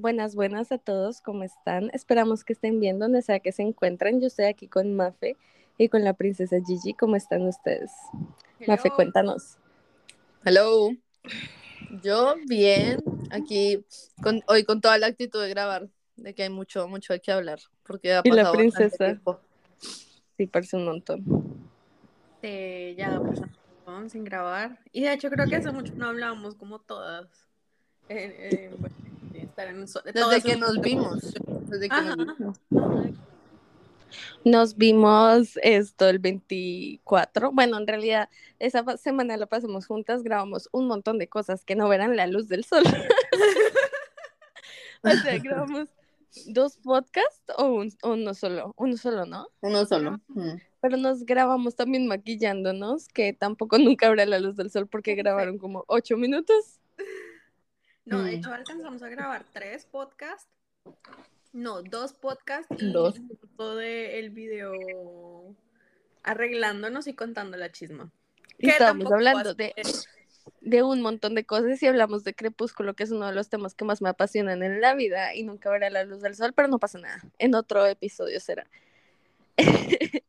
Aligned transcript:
Buenas, 0.00 0.36
buenas 0.36 0.70
a 0.70 0.78
todos, 0.78 1.20
¿cómo 1.20 1.42
están? 1.42 1.90
Esperamos 1.92 2.44
que 2.44 2.52
estén 2.52 2.78
bien 2.78 3.00
donde 3.00 3.20
sea 3.20 3.40
que 3.40 3.50
se 3.50 3.62
encuentren. 3.62 4.20
Yo 4.20 4.28
estoy 4.28 4.44
aquí 4.44 4.68
con 4.68 4.94
Mafe 4.94 5.36
y 5.76 5.88
con 5.88 6.04
la 6.04 6.12
princesa 6.12 6.58
Gigi. 6.64 6.94
¿Cómo 6.94 7.16
están 7.16 7.42
ustedes? 7.42 7.90
Mafe, 8.64 8.90
cuéntanos. 8.90 9.58
Hello. 10.44 10.90
Yo 12.00 12.36
bien, 12.46 13.02
aquí 13.30 13.84
con, 14.22 14.40
hoy 14.46 14.62
con 14.62 14.80
toda 14.80 14.98
la 14.98 15.08
actitud 15.08 15.42
de 15.42 15.48
grabar, 15.48 15.88
de 16.14 16.32
que 16.32 16.44
hay 16.44 16.50
mucho, 16.50 16.86
mucho 16.86 17.12
de 17.12 17.20
qué 17.20 17.32
hablar, 17.32 17.58
porque 17.82 18.14
ha 18.14 18.20
Y 18.22 18.30
la 18.30 18.52
princesa. 18.52 19.20
Sí, 20.36 20.46
parece 20.46 20.76
un 20.76 20.84
montón. 20.84 21.24
Eh, 22.42 22.94
ya 22.96 23.20
pues 23.20 23.40
montón 23.84 24.10
sin 24.10 24.22
grabar. 24.22 24.78
Y 24.92 25.02
de 25.02 25.14
hecho 25.14 25.28
creo 25.28 25.48
que 25.48 25.56
hace 25.56 25.72
mucho 25.72 25.92
no 25.96 26.06
hablábamos 26.06 26.54
como 26.54 26.78
todas. 26.78 27.26
Eh, 28.08 28.48
eh, 28.52 28.76
bueno, 28.78 28.94
estar 29.58 29.74
en 29.74 29.88
so- 29.88 30.02
Desde 30.04 30.42
que 30.42 30.56
nos 30.56 30.80
vimos, 30.80 31.34
desde 31.66 31.88
que 31.88 31.94
Ajá. 31.94 32.16
nos 32.16 32.38
vimos. 32.38 32.58
Nos 34.44 34.76
vimos 34.76 35.58
esto 35.62 36.08
el 36.08 36.18
24. 36.20 37.50
Bueno, 37.52 37.76
en 37.78 37.86
realidad 37.86 38.28
esa 38.58 38.96
semana 38.96 39.36
la 39.36 39.46
pasamos 39.46 39.86
juntas, 39.86 40.22
grabamos 40.22 40.68
un 40.72 40.86
montón 40.86 41.18
de 41.18 41.28
cosas 41.28 41.64
que 41.64 41.74
no 41.74 41.88
verán 41.88 42.16
la 42.16 42.26
luz 42.26 42.48
del 42.48 42.64
sol. 42.64 42.84
o 45.02 45.10
sea, 45.10 45.38
grabamos 45.42 45.88
dos 46.46 46.76
podcasts 46.78 47.42
o, 47.56 47.64
un- 47.66 47.92
uno 48.04 48.34
solo, 48.34 48.72
uno 48.76 48.96
solo, 48.96 49.26
¿no? 49.26 49.48
Uno 49.60 49.84
solo. 49.84 50.20
Mm. 50.28 50.52
Pero 50.80 50.96
nos 50.96 51.26
grabamos 51.26 51.74
también 51.74 52.06
maquillándonos, 52.06 53.08
que 53.08 53.32
tampoco 53.32 53.78
nunca 53.78 54.06
habrá 54.06 54.24
la 54.24 54.38
luz 54.38 54.56
del 54.56 54.70
sol 54.70 54.86
porque 54.86 55.16
grabaron 55.16 55.58
como 55.58 55.84
ocho 55.88 56.16
minutos. 56.16 56.77
No, 58.08 58.22
de 58.24 58.32
Mm. 58.32 58.34
hecho 58.36 58.52
alcanzamos 58.52 59.02
a 59.02 59.08
grabar 59.08 59.44
tres 59.52 59.84
podcasts. 59.84 60.48
No, 61.52 61.82
dos 61.82 62.14
podcasts 62.14 62.74
y 62.80 62.90
Dos. 62.92 63.16
todo 63.56 63.76
de 63.76 64.18
el 64.18 64.30
video 64.30 65.54
arreglándonos 66.22 67.06
y 67.06 67.12
contando 67.12 67.56
la 67.58 67.70
chisma. 67.70 68.10
Y 68.58 68.70
estábamos 68.70 69.12
hablando 69.12 69.54
de, 69.54 69.74
de 70.62 70.82
un 70.82 71.02
montón 71.02 71.34
de 71.34 71.44
cosas 71.44 71.82
y 71.82 71.86
hablamos 71.86 72.24
de 72.24 72.34
Crepúsculo, 72.34 72.94
que 72.94 73.02
es 73.04 73.10
uno 73.10 73.26
de 73.26 73.34
los 73.34 73.50
temas 73.50 73.74
que 73.74 73.84
más 73.84 74.00
me 74.00 74.08
apasionan 74.08 74.62
en 74.62 74.80
la 74.80 74.94
vida 74.94 75.34
y 75.34 75.42
nunca 75.42 75.70
verá 75.70 75.90
la 75.90 76.04
luz 76.04 76.22
del 76.22 76.34
sol, 76.34 76.54
pero 76.54 76.68
no 76.68 76.78
pasa 76.78 76.98
nada. 76.98 77.22
En 77.38 77.54
otro 77.54 77.84
episodio 77.86 78.40
será. 78.40 78.66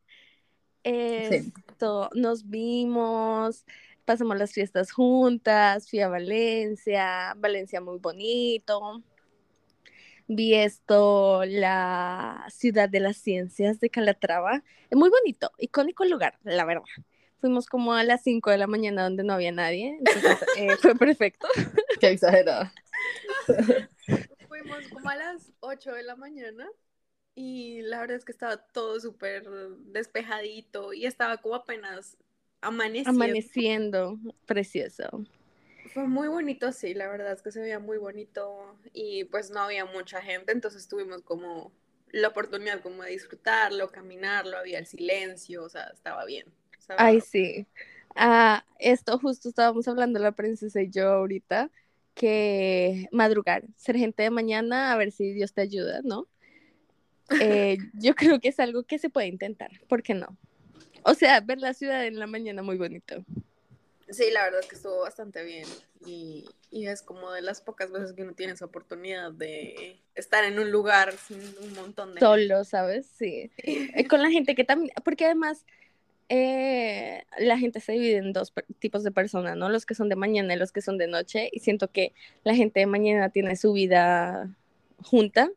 Esto, 0.84 2.10
nos 2.14 2.50
vimos, 2.50 3.66
pasamos 4.10 4.40
las 4.40 4.54
fiestas 4.54 4.92
juntas, 4.92 5.88
fui 5.88 6.00
a 6.00 6.08
Valencia, 6.10 7.36
Valencia 7.38 7.80
muy 7.80 8.00
bonito. 8.00 9.04
Vi 10.28 10.56
esto, 10.56 11.44
la 11.46 12.44
ciudad 12.50 12.90
de 12.90 13.02
las 13.02 13.18
ciencias 13.18 13.80
de 13.80 13.92
Calatrava. 13.92 14.64
Es 14.90 14.98
muy 14.98 15.12
bonito, 15.12 15.52
icónico 15.60 16.06
lugar, 16.06 16.40
la 16.42 16.66
verdad. 16.66 16.82
Fuimos 17.40 17.68
como 17.68 17.94
a 17.94 18.04
las 18.04 18.24
5 18.24 18.50
de 18.50 18.58
la 18.58 18.66
mañana 18.66 19.04
donde 19.04 19.24
no 19.24 19.34
había 19.34 19.52
nadie, 19.52 20.00
entonces 20.00 20.40
eh, 20.58 20.76
fue 20.82 20.96
perfecto. 20.96 21.48
Qué 22.00 22.08
exagerada. 22.08 22.74
Fuimos 24.48 24.88
como 24.92 25.08
a 25.08 25.18
las 25.18 25.52
8 25.60 25.94
de 25.94 26.02
la 26.02 26.16
mañana 26.16 26.68
y 27.36 27.84
la 27.84 28.00
verdad 28.00 28.18
es 28.18 28.26
que 28.26 28.32
estaba 28.32 28.58
todo 28.58 29.00
súper 29.00 29.48
despejadito 29.92 30.94
y 30.94 31.06
estaba 31.06 31.38
como 31.38 31.54
apenas 31.54 32.18
amaneciendo. 32.62 33.24
Amaneciendo, 33.24 34.20
precioso. 34.46 35.26
Fue 35.94 36.08
muy 36.08 36.28
bonito, 36.28 36.72
sí, 36.72 36.94
la 36.94 37.08
verdad 37.08 37.34
es 37.34 37.42
que 37.42 37.52
se 37.52 37.62
veía 37.62 37.80
muy 37.80 37.98
bonito 37.98 38.78
y 38.94 39.24
pues 39.26 39.50
no 39.50 39.62
había 39.62 39.86
mucha 39.86 40.22
gente, 40.22 40.52
entonces 40.52 40.88
tuvimos 40.88 41.24
como 41.24 41.72
la 42.12 42.28
oportunidad 42.28 42.82
como 42.82 43.04
de 43.04 43.12
disfrutarlo, 43.12 43.90
caminarlo, 43.90 44.58
había 44.58 44.80
el 44.80 44.86
silencio, 44.86 45.64
o 45.64 45.70
sea, 45.70 45.90
estaba 45.94 46.26
bien. 46.26 46.46
Ay, 46.98 47.22
sí. 47.22 47.68
Ah, 48.16 48.66
esto 48.80 49.18
justo 49.20 49.50
estábamos 49.50 49.88
hablando 49.88 50.20
la 50.20 50.32
princesa 50.32 50.82
y 50.82 50.90
yo 50.90 51.10
ahorita, 51.10 51.72
que 52.14 53.08
madrugar, 53.12 53.64
ser 53.76 53.98
gente 53.98 54.24
de 54.24 54.30
mañana, 54.30 54.92
a 54.92 54.98
ver 54.98 55.12
si 55.12 55.32
Dios 55.32 55.54
te 55.54 55.62
ayuda, 55.62 56.02
¿no? 56.04 56.28
Eh, 57.42 57.78
yo 57.94 58.16
creo 58.16 58.40
que 58.40 58.48
es 58.48 58.60
algo 58.60 58.82
que 58.84 58.98
se 58.98 59.12
puede 59.12 59.28
intentar, 59.28 59.70
¿por 59.88 60.02
qué 60.02 60.16
no? 60.16 60.36
O 61.04 61.14
sea, 61.14 61.40
ver 61.42 61.60
la 61.60 61.74
ciudad 61.74 62.06
en 62.06 62.20
la 62.20 62.28
mañana 62.28 62.62
muy 62.62 62.78
bonito. 62.78 63.24
Sí, 64.10 64.32
la 64.32 64.44
verdad 64.44 64.62
es 64.62 64.68
que 64.68 64.76
estuvo 64.76 65.02
bastante 65.02 65.44
bien 65.44 65.68
y, 66.06 66.46
y 66.72 66.88
es 66.88 67.02
como 67.04 67.32
de 67.32 67.42
las 67.42 67.62
pocas 67.62 67.92
veces 67.92 68.14
que 68.14 68.24
uno 68.24 68.34
tiene 68.34 68.54
esa 68.54 68.66
oportunidad 68.66 69.32
de 69.32 70.00
estar 70.16 70.44
en 70.46 70.60
un 70.60 70.72
lugar 70.72 71.14
sin 71.14 71.40
un 71.62 71.74
montón 71.74 72.16
de 72.16 72.20
Solo, 72.20 72.64
¿sabes? 72.64 73.08
Sí. 73.18 73.52
Eh, 73.64 74.08
Con 74.08 74.22
la 74.24 74.32
gente 74.32 74.56
que 74.56 74.64
también, 74.64 74.92
porque 75.04 75.26
además 75.26 75.66
eh, 76.30 77.24
la 77.40 77.58
gente 77.58 77.80
se 77.80 77.94
divide 77.94 78.18
en 78.18 78.34
dos 78.34 78.54
tipos 78.78 79.04
de 79.04 79.12
personas, 79.12 79.58
¿no? 79.58 79.70
Los 79.70 79.86
que 79.86 79.96
son 79.96 80.10
de 80.10 80.16
mañana 80.16 80.54
y 80.54 80.58
los 80.58 80.72
que 80.72 80.82
son 80.82 80.98
de 80.98 81.08
noche. 81.08 81.50
Y 81.52 81.60
siento 81.60 81.92
que 81.92 82.14
la 82.44 82.56
gente 82.56 82.80
de 82.80 82.86
mañana 82.86 83.30
tiene 83.30 83.56
su 83.56 83.74
vida 83.74 84.56
junta, 85.04 85.50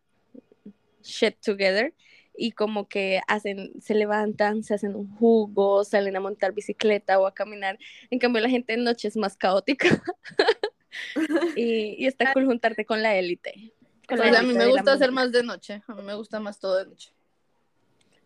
shit 1.03 1.37
together, 1.45 1.93
y 2.37 2.53
como 2.53 2.89
que 2.89 3.21
hacen, 3.29 3.73
se 3.81 3.95
levantan, 3.95 4.63
se 4.63 4.75
hacen 4.75 4.95
un 4.97 5.15
jugo, 5.17 5.85
salen 5.85 6.17
a 6.17 6.21
montar 6.21 6.53
bicicleta 6.53 7.19
o 7.19 7.27
a 7.27 7.35
caminar. 7.35 7.79
En 8.11 8.19
cambio, 8.19 8.43
la 8.43 8.49
gente 8.49 8.75
de 8.77 8.83
noche 8.83 9.09
es 9.09 9.17
más 9.17 9.37
caótica. 9.37 9.89
y, 11.57 12.03
y 12.03 12.07
está 12.07 12.33
cool 12.33 12.47
juntarte 12.47 12.85
con 12.85 13.03
la 13.03 13.17
élite. 13.17 13.73
con 14.09 14.19
la 14.19 14.29
Pues 14.29 14.39
a 14.39 14.43
mí 14.43 14.55
me 14.55 14.67
gusta 14.67 14.93
hacer 14.93 15.13
más 15.13 15.33
de 15.33 15.43
noche. 15.43 15.83
A 15.87 15.95
mí 15.95 16.03
me 16.03 16.15
gusta 16.15 16.41
más 16.41 16.59
todo 16.59 16.79
de 16.79 16.87
noche. 16.87 17.13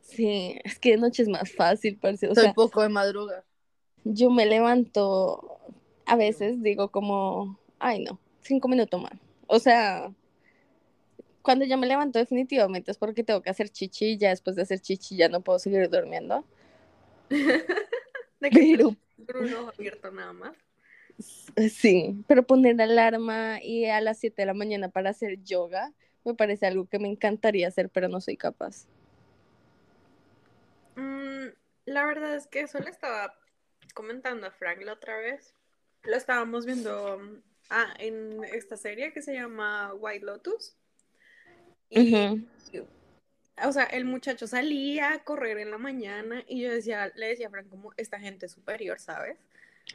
Sí, 0.01 0.59
es 0.63 0.79
que 0.79 0.93
de 0.93 0.99
noche 0.99 1.23
es 1.23 1.29
más 1.29 1.53
fácil, 1.53 1.99
parce. 1.99 2.29
O 2.29 2.35
Soy 2.35 2.45
sea, 2.45 2.55
poco 2.55 2.83
de 2.83 2.89
madrugar. 2.89 3.45
yo 4.05 4.31
me 4.31 4.47
levanto, 4.47 5.59
a 6.07 6.15
veces 6.17 6.63
digo 6.63 6.91
como, 6.93 7.59
ay 7.81 8.05
no, 8.05 8.21
cinco 8.43 8.69
minutos 8.69 9.03
más. 9.03 9.15
O 9.49 9.59
sea, 9.59 10.13
cuando 11.47 11.65
yo 11.65 11.79
me 11.79 11.87
levanto 11.87 12.19
definitivamente 12.19 12.91
es 12.91 12.99
porque 12.99 13.23
tengo 13.23 13.41
que 13.41 13.51
hacer 13.51 13.69
chichi 13.71 14.07
y 14.07 14.19
ya 14.19 14.31
después 14.31 14.57
de 14.57 14.63
hacer 14.63 14.81
chichi 14.81 15.17
ya 15.17 15.29
no 15.29 15.43
puedo 15.43 15.61
seguir 15.61 15.89
durmiendo. 15.89 16.45
De 18.41 18.51
que 18.51 18.77
Pero 19.25 19.41
un 19.43 19.55
ojo 19.55 19.71
abierto 19.79 20.11
nada 20.11 20.33
más. 20.33 20.57
sí, 21.71 22.25
pero 22.27 22.45
poner 22.45 22.83
alarma 22.83 23.63
y 23.63 23.85
a 23.87 24.01
las 24.01 24.19
7 24.19 24.43
de 24.43 24.47
la 24.47 24.55
mañana 24.55 24.89
para 24.89 25.11
hacer 25.11 25.41
yoga 25.45 25.95
me 26.25 26.35
parece 26.35 26.67
algo 26.67 26.89
que 26.89 26.99
me 26.99 27.07
encantaría 27.07 27.69
hacer, 27.69 27.91
pero 27.91 28.09
no 28.09 28.21
soy 28.21 28.37
capaz. 28.37 28.89
Mm, 30.97 31.47
la 31.87 32.05
verdad 32.07 32.35
es 32.35 32.49
que 32.49 32.63
eso 32.63 32.81
le 32.81 32.91
estaba 32.91 33.39
comentando 33.95 34.49
a 34.49 34.51
Frank 34.51 34.83
la 34.83 34.95
otra 34.95 35.17
vez. 35.19 35.55
Lo 36.03 36.17
estábamos 36.17 36.67
viendo 36.67 37.19
mm, 37.21 37.43
ah, 37.71 37.95
en 38.01 38.43
esta 38.45 38.77
serie 38.77 39.13
que 39.13 39.23
se 39.23 39.35
llama 39.35 39.95
White 39.95 40.27
Lotus. 40.27 40.77
Y, 41.91 42.47
o 43.65 43.73
sea, 43.73 43.85
el 43.85 44.05
muchacho 44.05 44.47
salía 44.47 45.13
a 45.13 45.25
correr 45.25 45.59
en 45.59 45.71
la 45.71 45.79
mañana 45.79 46.45
y 46.47 46.63
yo 46.63 46.71
decía, 46.73 47.11
le 47.15 47.29
decía 47.29 47.47
a 47.47 47.51
Frank 47.51 47.69
como 47.69 47.93
esta 47.97 48.21
gente 48.21 48.47
es 48.47 48.53
superior, 48.53 48.99
¿sabes? 49.01 49.39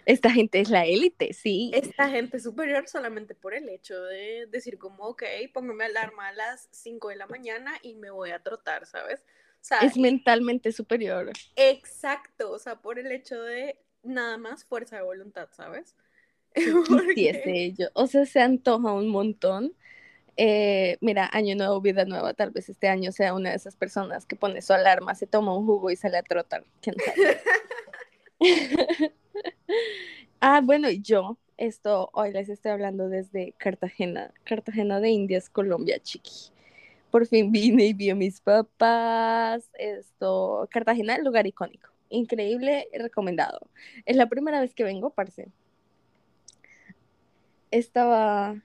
Esta 0.05 0.31
gente 0.31 0.61
es 0.61 0.69
la 0.69 0.85
élite, 0.85 1.33
sí. 1.33 1.69
Esta 1.73 2.09
gente 2.09 2.37
es 2.37 2.43
superior 2.43 2.87
solamente 2.87 3.35
por 3.35 3.53
el 3.53 3.67
hecho 3.69 4.01
de 4.03 4.47
decir 4.49 4.77
como, 4.77 5.03
ok, 5.03 5.23
póngame 5.53 5.85
alarma 5.85 6.29
a 6.29 6.33
las 6.33 6.69
5 6.71 7.09
de 7.09 7.17
la 7.17 7.27
mañana 7.27 7.73
y 7.83 7.95
me 7.95 8.09
voy 8.09 8.31
a 8.31 8.39
trotar, 8.39 8.85
¿sabes? 8.85 9.19
O 9.21 9.63
sea, 9.63 9.79
Es 9.79 9.97
mentalmente 9.97 10.71
superior. 10.71 11.31
Exacto, 11.55 12.51
o 12.51 12.57
sea, 12.57 12.77
por 12.81 12.97
el 12.97 13.11
hecho 13.11 13.43
de 13.43 13.77
nada 14.01 14.37
más 14.37 14.63
fuerza 14.65 14.95
de 14.95 15.03
voluntad, 15.03 15.49
¿sabes? 15.51 15.95
Porque- 16.89 17.43
ello. 17.45 17.89
O 17.93 18.07
sea, 18.07 18.25
se 18.25 18.39
antoja 18.39 18.93
un 18.93 19.09
montón. 19.09 19.75
Eh, 20.37 20.97
mira, 21.01 21.29
año 21.33 21.55
nuevo, 21.55 21.81
vida 21.81 22.05
nueva. 22.05 22.33
Tal 22.33 22.51
vez 22.51 22.69
este 22.69 22.87
año 22.87 23.11
sea 23.11 23.33
una 23.33 23.51
de 23.51 23.55
esas 23.55 23.75
personas 23.75 24.25
que 24.25 24.35
pone 24.35 24.61
su 24.61 24.73
alarma, 24.73 25.15
se 25.15 25.27
toma 25.27 25.55
un 25.55 25.65
jugo 25.65 25.91
y 25.91 25.95
sale 25.95 26.17
a 26.17 26.23
trotar. 26.23 26.63
¿Quién 26.81 26.95
sabe? 27.05 27.41
ah, 30.41 30.61
bueno, 30.63 30.89
y 30.89 31.01
yo, 31.01 31.37
esto 31.57 32.09
hoy 32.13 32.31
les 32.31 32.49
estoy 32.49 32.71
hablando 32.71 33.09
desde 33.09 33.53
Cartagena, 33.57 34.33
Cartagena 34.43 34.99
de 34.99 35.09
Indias, 35.09 35.49
Colombia, 35.49 35.99
chiqui. 35.99 36.51
Por 37.11 37.27
fin 37.27 37.51
vine 37.51 37.87
y 37.87 37.93
vi 37.93 38.09
a 38.09 38.15
mis 38.15 38.39
papás. 38.41 39.69
Esto, 39.73 40.67
Cartagena, 40.71 41.17
lugar 41.17 41.45
icónico. 41.45 41.89
Increíble, 42.09 42.87
recomendado. 42.93 43.67
Es 44.05 44.15
la 44.15 44.27
primera 44.27 44.59
vez 44.61 44.73
que 44.73 44.83
vengo, 44.83 45.11
parce. 45.11 45.49
Estaba. 47.69 48.55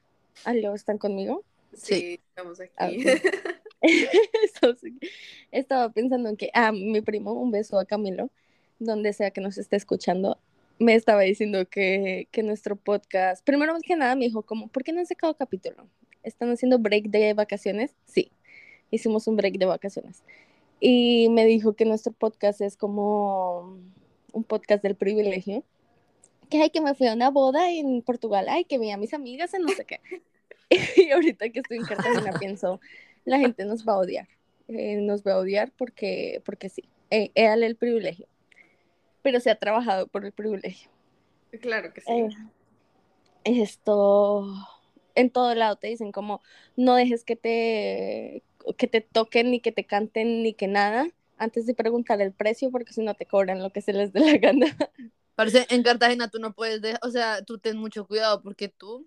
¿Aló? 0.45 0.75
¿Están 0.75 0.99
conmigo? 0.99 1.45
Sí, 1.73 2.21
estamos 2.29 2.61
Ah, 2.77 2.87
aquí. 2.87 3.05
sí. 4.81 4.99
Estaba 5.51 5.91
pensando 5.91 6.29
en 6.29 6.37
que, 6.37 6.51
ah, 6.55 6.73
mi 6.73 7.01
primo, 7.01 7.33
un 7.33 7.51
beso 7.51 7.79
a 7.79 7.85
Camilo, 7.85 8.31
donde 8.79 9.13
sea 9.13 9.31
que 9.31 9.41
nos 9.41 9.59
esté 9.59 9.77
escuchando, 9.77 10.39
me 10.79 10.95
estaba 10.95 11.23
diciendo 11.23 11.69
que, 11.69 12.29
que 12.31 12.43
nuestro 12.43 12.77
podcast, 12.77 13.45
primero 13.45 13.77
que 13.83 13.97
nada 13.97 14.15
me 14.15 14.27
dijo 14.27 14.43
como, 14.43 14.69
¿por 14.69 14.85
qué 14.85 14.93
no 14.93 15.01
han 15.01 15.07
sacado 15.07 15.35
capítulo? 15.37 15.89
¿están 16.27 16.51
haciendo 16.51 16.79
break 16.79 17.05
de 17.07 17.35
vacaciones? 17.35 17.95
Sí, 18.05 18.33
hicimos 18.91 19.27
un 19.29 19.37
break 19.37 19.59
de 19.59 19.67
vacaciones. 19.67 20.23
Y 20.81 21.29
me 21.31 21.47
dijo 21.47 21.75
que 21.75 21.85
nuestro 21.85 22.13
podcast 22.13 22.61
es 22.61 22.77
como 22.77 23.79
un 24.33 24.45
podcast 24.45 24.83
del 24.83 24.97
privilegio. 24.97 25.65
Que 26.51 26.63
ay, 26.63 26.71
que 26.71 26.81
me 26.81 26.95
fui 26.95 27.07
a 27.07 27.15
una 27.15 27.31
boda 27.31 27.71
en 27.71 28.03
Portugal, 28.03 28.47
ay, 28.49 28.65
que 28.65 28.79
vi 28.79 28.91
a 28.91 28.97
mis 28.97 29.15
amigas 29.15 29.55
en 29.55 29.63
no 29.63 29.69
sé 29.69 29.85
qué. 29.85 30.01
y 30.97 31.11
ahorita 31.11 31.51
que 31.51 31.61
estoy 31.61 31.79
en 31.79 31.85
Cartagena 31.85 32.33
pienso, 32.39 32.81
la 33.25 33.39
gente 33.39 33.65
nos 33.65 33.87
va 33.87 33.95
a 33.95 33.99
odiar. 33.99 34.29
Eh, 34.69 34.97
nos 34.97 35.23
va 35.23 35.35
a 35.35 35.39
odiar 35.39 35.73
porque, 35.77 36.43
porque 36.45 36.69
sí, 36.69 36.85
eh, 37.11 37.31
el 37.35 37.77
privilegio. 37.77 38.27
Pero 39.23 39.41
se 39.41 39.51
ha 39.51 39.59
trabajado 39.59 40.07
por 40.09 40.25
el 40.25 40.33
privilegio. 40.33 40.91
Claro 41.61 41.93
que 41.93 42.01
sí. 42.01 42.13
Eh, 42.13 42.29
esto, 43.45 44.45
en 45.15 45.31
todo 45.31 45.55
lado 45.55 45.77
te 45.77 45.89
dicen 45.89 46.13
como, 46.13 46.43
no 46.77 46.97
dejes 46.97 47.25
que 47.25 47.37
te, 47.37 48.43
que 48.77 48.87
te 48.89 49.01
toquen, 49.01 49.51
ni 49.51 49.61
que 49.61 49.73
te 49.73 49.85
canten, 49.85 50.43
ni 50.43 50.53
que 50.53 50.67
nada, 50.67 51.09
antes 51.39 51.67
de 51.67 51.75
preguntar 51.75 52.21
el 52.21 52.33
precio, 52.33 52.71
porque 52.71 52.93
si 52.93 53.03
no 53.03 53.15
te 53.15 53.27
cobran 53.27 53.63
lo 53.63 53.71
que 53.71 53.83
se 53.83 53.93
les 53.93 54.13
dé 54.13 54.21
la 54.21 54.37
gana. 54.39 54.77
Parece, 55.37 55.67
en 55.71 55.83
Cartagena 55.83 56.29
tú 56.29 56.39
no 56.39 56.55
puedes, 56.55 56.81
dejar, 56.81 57.01
o 57.03 57.11
sea, 57.11 57.43
tú 57.45 57.59
ten 57.59 57.77
mucho 57.77 58.07
cuidado, 58.07 58.43
porque 58.43 58.69
tú, 58.69 59.07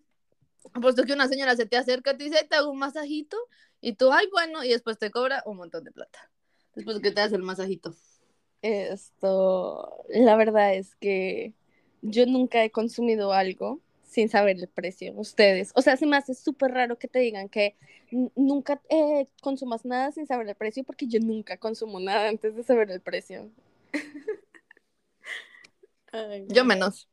puesto 0.82 1.04
que 1.04 1.14
una 1.14 1.28
señora 1.28 1.56
se 1.56 1.66
te 1.66 1.78
acerca, 1.78 2.18
te 2.18 2.26
dice, 2.26 2.46
te 2.50 2.56
hago 2.56 2.72
un 2.72 2.80
masajito, 2.80 3.38
y 3.82 3.94
tú, 3.94 4.12
ay, 4.12 4.28
bueno, 4.32 4.64
y 4.64 4.70
después 4.70 4.98
te 4.98 5.12
cobra 5.12 5.44
un 5.46 5.58
montón 5.58 5.84
de 5.84 5.92
plata, 5.92 6.30
después 6.76 7.00
que 7.00 7.12
te 7.12 7.22
hace 7.22 7.36
el 7.36 7.44
masajito. 7.44 7.96
Esto, 8.62 10.04
la 10.10 10.36
verdad 10.36 10.76
es 10.76 10.96
que 10.96 11.54
yo 12.02 12.26
nunca 12.26 12.64
he 12.64 12.72
consumido 12.72 13.32
algo 13.32 13.80
sin 14.04 14.28
saber 14.28 14.58
el 14.58 14.68
precio, 14.68 15.14
ustedes. 15.16 15.72
O 15.76 15.82
sea, 15.82 15.96
se 15.96 16.06
me 16.06 16.18
hace 16.18 16.34
súper 16.34 16.72
raro 16.72 16.98
que 16.98 17.08
te 17.08 17.20
digan 17.20 17.48
que 17.48 17.76
nunca 18.36 18.82
eh, 18.90 19.28
consumas 19.42 19.86
nada 19.86 20.12
sin 20.12 20.26
saber 20.26 20.50
el 20.50 20.56
precio, 20.56 20.84
porque 20.84 21.08
yo 21.08 21.20
nunca 21.20 21.58
consumo 21.58 22.00
nada 22.00 22.28
antes 22.28 22.56
de 22.56 22.64
saber 22.64 22.90
el 22.92 23.02
precio. 23.02 23.50
Yo 26.48 26.66
menos. 26.66 27.08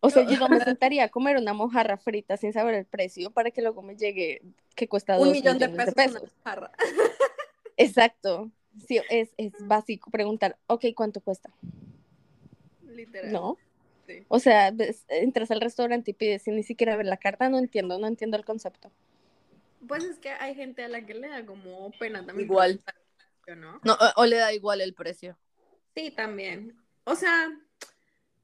O 0.00 0.10
sea, 0.10 0.26
yo 0.26 0.38
no 0.38 0.48
me 0.48 0.60
sentaría 0.64 1.04
a 1.04 1.08
comer 1.08 1.36
una 1.36 1.52
mojarra 1.52 1.96
frita 1.96 2.36
sin 2.36 2.52
saber 2.52 2.74
el 2.74 2.86
precio 2.86 3.30
para 3.30 3.50
que 3.50 3.62
luego 3.62 3.82
me 3.82 3.96
llegue 3.96 4.42
que 4.74 4.88
cuesta 4.88 5.18
un 5.18 5.30
millón 5.30 5.58
de 5.58 5.68
pesos. 5.68 5.86
De 5.86 5.92
pesos. 5.92 6.30
Exacto. 7.76 8.50
Sí, 8.86 9.00
es, 9.10 9.30
es 9.36 9.52
básico 9.66 10.12
preguntar, 10.12 10.56
ok, 10.68 10.86
¿cuánto 10.94 11.20
cuesta? 11.20 11.50
Literal. 12.84 13.32
No. 13.32 13.58
O 14.28 14.38
sea, 14.38 14.72
entras 15.08 15.50
al 15.50 15.60
restaurante 15.60 16.12
y 16.12 16.14
pides 16.14 16.42
sin 16.42 16.56
ni 16.56 16.62
siquiera 16.62 16.96
ver 16.96 17.06
la 17.06 17.16
carta, 17.16 17.48
no 17.48 17.58
entiendo, 17.58 17.98
no 17.98 18.06
entiendo 18.06 18.36
el 18.36 18.44
concepto. 18.44 18.90
Pues 19.86 20.04
es 20.04 20.18
que 20.18 20.30
hay 20.30 20.54
gente 20.54 20.84
a 20.84 20.88
la 20.88 21.04
que 21.04 21.14
le 21.14 21.28
da 21.28 21.44
como 21.44 21.90
pena 21.98 22.24
también. 22.24 22.48
Igual. 22.48 22.80
¿no? 23.56 23.80
no 23.82 23.96
o, 24.16 24.26
le 24.26 24.36
da 24.36 24.52
igual 24.52 24.80
el 24.80 24.94
precio. 24.94 25.36
Sí, 25.94 26.10
también. 26.10 26.76
O 27.04 27.14
sea, 27.14 27.50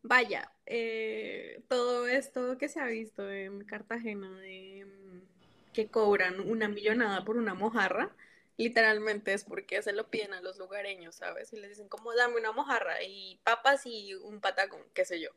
vaya, 0.07 0.53
eh, 0.67 1.63
todo 1.69 2.07
esto 2.07 2.59
que 2.59 2.69
se 2.69 2.81
ha 2.81 2.87
visto 2.87 3.31
en 3.31 3.65
Cartagena 3.65 4.31
de 4.41 4.87
mm, 4.87 5.73
que 5.73 5.89
cobran 5.89 6.41
una 6.41 6.69
millonada 6.69 7.25
por 7.25 7.37
una 7.37 7.55
mojarra, 7.55 8.11
literalmente 8.57 9.35
es 9.35 9.45
porque 9.45 9.83
se 9.83 9.93
lo 9.93 10.09
piden 10.09 10.33
a 10.33 10.41
los 10.41 10.59
lugareños, 10.59 11.17
¿sabes? 11.17 11.53
Y 11.53 11.57
les 11.57 11.71
dicen 11.71 11.89
como 11.89 12.15
dame 12.15 12.39
una 12.39 12.53
mojarra 12.53 13.03
y 13.03 13.39
papas 13.45 13.83
y 13.85 14.15
un 14.15 14.41
patacón, 14.41 14.81
qué 14.95 15.05
sé 15.05 15.21
yo. 15.21 15.31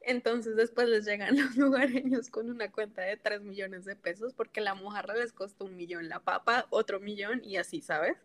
Entonces 0.00 0.56
después 0.56 0.88
les 0.88 1.04
llegan 1.04 1.36
los 1.38 1.56
lugareños 1.56 2.30
con 2.30 2.50
una 2.50 2.70
cuenta 2.72 3.02
de 3.02 3.16
3 3.16 3.42
millones 3.42 3.84
de 3.84 3.96
pesos 3.96 4.34
porque 4.34 4.60
la 4.60 4.74
mojarra 4.74 5.14
les 5.14 5.32
costó 5.32 5.66
un 5.66 5.76
millón, 5.76 6.08
la 6.08 6.20
papa 6.20 6.66
otro 6.70 6.98
millón 6.98 7.42
y 7.44 7.56
así, 7.56 7.80
¿sabes? 7.80 8.16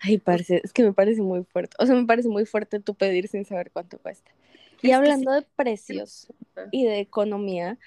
Ay, 0.00 0.18
parece, 0.18 0.60
es 0.62 0.72
que 0.72 0.82
me 0.82 0.92
parece 0.92 1.22
muy 1.22 1.44
fuerte. 1.44 1.74
O 1.78 1.86
sea, 1.86 1.94
me 1.94 2.04
parece 2.04 2.28
muy 2.28 2.44
fuerte 2.44 2.80
tu 2.80 2.94
pedir 2.94 3.28
sin 3.28 3.44
saber 3.46 3.70
cuánto 3.70 3.98
cuesta. 3.98 4.30
Y 4.82 4.90
hablando 4.92 5.32
de 5.32 5.42
precios 5.42 6.28
y 6.70 6.84
de 6.84 7.00
economía, 7.00 7.78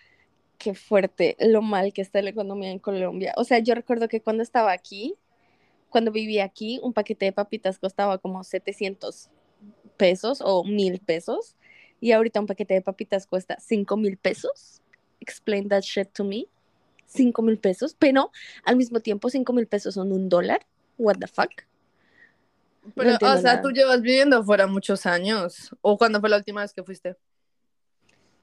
qué 0.57 0.75
fuerte 0.75 1.35
lo 1.39 1.61
mal 1.61 1.93
que 1.93 2.01
está 2.01 2.21
la 2.21 2.29
economía 2.29 2.71
en 2.71 2.79
Colombia. 2.79 3.33
O 3.37 3.43
sea, 3.43 3.59
yo 3.59 3.73
recuerdo 3.75 4.07
que 4.07 4.21
cuando 4.21 4.43
estaba 4.43 4.71
aquí, 4.71 5.15
cuando 5.89 6.11
vivía 6.11 6.43
aquí, 6.43 6.79
un 6.83 6.93
paquete 6.93 7.25
de 7.25 7.31
papitas 7.31 7.79
costaba 7.79 8.17
como 8.17 8.43
700 8.43 9.29
pesos 9.97 10.41
o 10.43 10.63
1000 10.63 10.99
pesos. 10.99 11.55
Y 12.01 12.11
ahorita 12.13 12.39
un 12.39 12.47
paquete 12.47 12.75
de 12.75 12.81
papitas 12.81 13.27
cuesta 13.27 13.57
5 13.59 13.97
mil 13.97 14.17
pesos. 14.17 14.81
Explain 15.19 15.67
that 15.69 15.81
shit 15.81 16.09
to 16.13 16.23
me. 16.23 16.47
5 17.07 17.41
mil 17.41 17.57
pesos. 17.57 17.95
Pero 17.97 18.31
al 18.63 18.77
mismo 18.77 18.99
tiempo, 18.99 19.29
5 19.29 19.51
mil 19.53 19.67
pesos 19.67 19.95
son 19.95 20.11
un 20.11 20.29
dólar. 20.29 20.65
What 20.97 21.17
the 21.19 21.27
fuck? 21.27 21.68
Pero, 22.95 23.17
o 23.21 23.37
sea, 23.37 23.61
tú 23.61 23.71
llevas 23.71 24.01
viviendo 24.01 24.43
fuera 24.43 24.67
muchos 24.67 25.05
años. 25.05 25.75
¿O 25.81 25.97
cuándo 25.97 26.19
fue 26.19 26.29
la 26.29 26.37
última 26.37 26.61
vez 26.61 26.73
que 26.73 26.83
fuiste? 26.83 27.15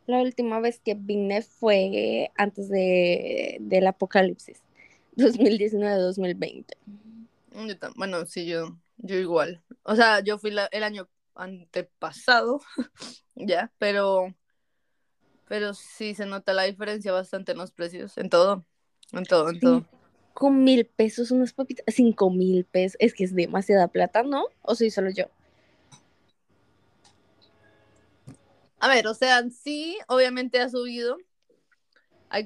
La 0.07 0.19
última 0.19 0.61
vez 0.61 0.81
que 0.81 0.95
vine 0.95 1.43
fue 1.43 2.31
antes 2.37 2.69
de, 2.69 3.57
del 3.61 3.87
apocalipsis. 3.87 4.63
2019-2020. 5.17 6.65
Bueno, 7.97 8.27
sí, 8.27 8.47
yo, 8.47 8.77
yo 8.99 9.17
igual. 9.17 9.63
O 9.83 9.97
sea, 9.97 10.21
yo 10.21 10.39
fui 10.39 10.55
el 10.71 10.85
año 10.85 11.09
antepasado, 11.35 12.61
ya, 13.35 13.73
pero, 13.79 14.35
pero 15.49 15.75
sí 15.75 16.15
se 16.15 16.27
nota 16.27 16.53
la 16.53 16.65
diferencia 16.65 17.13
bastante 17.13 17.53
en 17.53 17.59
los 17.59 17.73
precios, 17.73 18.19
en 18.19 18.29
todo, 18.29 18.67
en 19.13 19.25
todo, 19.25 19.51
en 19.51 19.61
todo. 19.61 19.87
Con 20.37 20.65
mil 20.65 20.85
pesos 20.85 21.31
unas 21.31 21.55
papitas, 21.55 21.87
cinco 21.89 22.31
mil 22.31 22.67
pesos, 22.67 22.99
es 23.01 23.15
que 23.15 23.25
es 23.25 23.35
demasiada 23.35 23.89
plata, 23.89 24.23
¿no? 24.23 24.45
¿O 24.61 24.75
soy 24.75 24.91
solo 24.91 25.09
yo? 25.09 25.25
A 28.79 28.89
ver, 28.89 29.07
o 29.07 29.15
sea, 29.15 29.43
sí, 29.49 29.97
obviamente 30.09 30.61
ha 30.61 30.69
subido, 30.69 31.17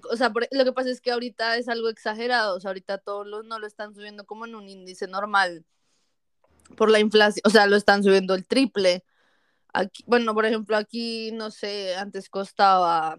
o 0.08 0.16
sea, 0.16 0.32
lo 0.52 0.64
que 0.64 0.72
pasa 0.72 0.88
es 0.88 1.00
que 1.00 1.10
ahorita 1.10 1.56
es 1.56 1.68
algo 1.68 1.88
exagerado, 1.88 2.56
o 2.56 2.60
sea, 2.60 2.68
ahorita 2.68 2.98
todos 2.98 3.26
los 3.26 3.44
no 3.44 3.58
lo 3.58 3.66
están 3.66 3.92
subiendo 3.92 4.24
como 4.24 4.46
en 4.46 4.54
un 4.54 4.68
índice 4.68 5.08
normal 5.08 5.64
por 6.76 6.92
la 6.92 7.00
inflación, 7.00 7.42
o 7.44 7.50
sea, 7.50 7.66
lo 7.66 7.74
están 7.74 8.04
subiendo 8.04 8.36
el 8.36 8.46
triple. 8.46 9.02
Aquí, 9.72 10.04
bueno, 10.06 10.32
por 10.32 10.46
ejemplo, 10.46 10.76
aquí, 10.76 11.32
no 11.32 11.50
sé, 11.50 11.96
antes 11.96 12.30
costaba, 12.30 13.18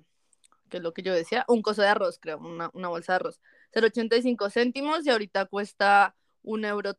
que 0.70 0.78
es 0.78 0.84
lo 0.84 0.94
que 0.94 1.02
yo 1.02 1.14
decía, 1.14 1.44
un 1.50 1.62
coso 1.62 1.82
de 1.82 1.90
arroz, 1.90 2.20
creo, 2.22 2.38
una, 2.38 2.70
una 2.74 2.88
bolsa 2.88 3.12
de 3.12 3.16
arroz, 3.18 3.42
0,85 3.74 4.52
céntimos 4.52 5.06
y 5.06 5.10
ahorita 5.10 5.46
cuesta 5.46 6.16
un 6.44 6.66
euro 6.66 6.96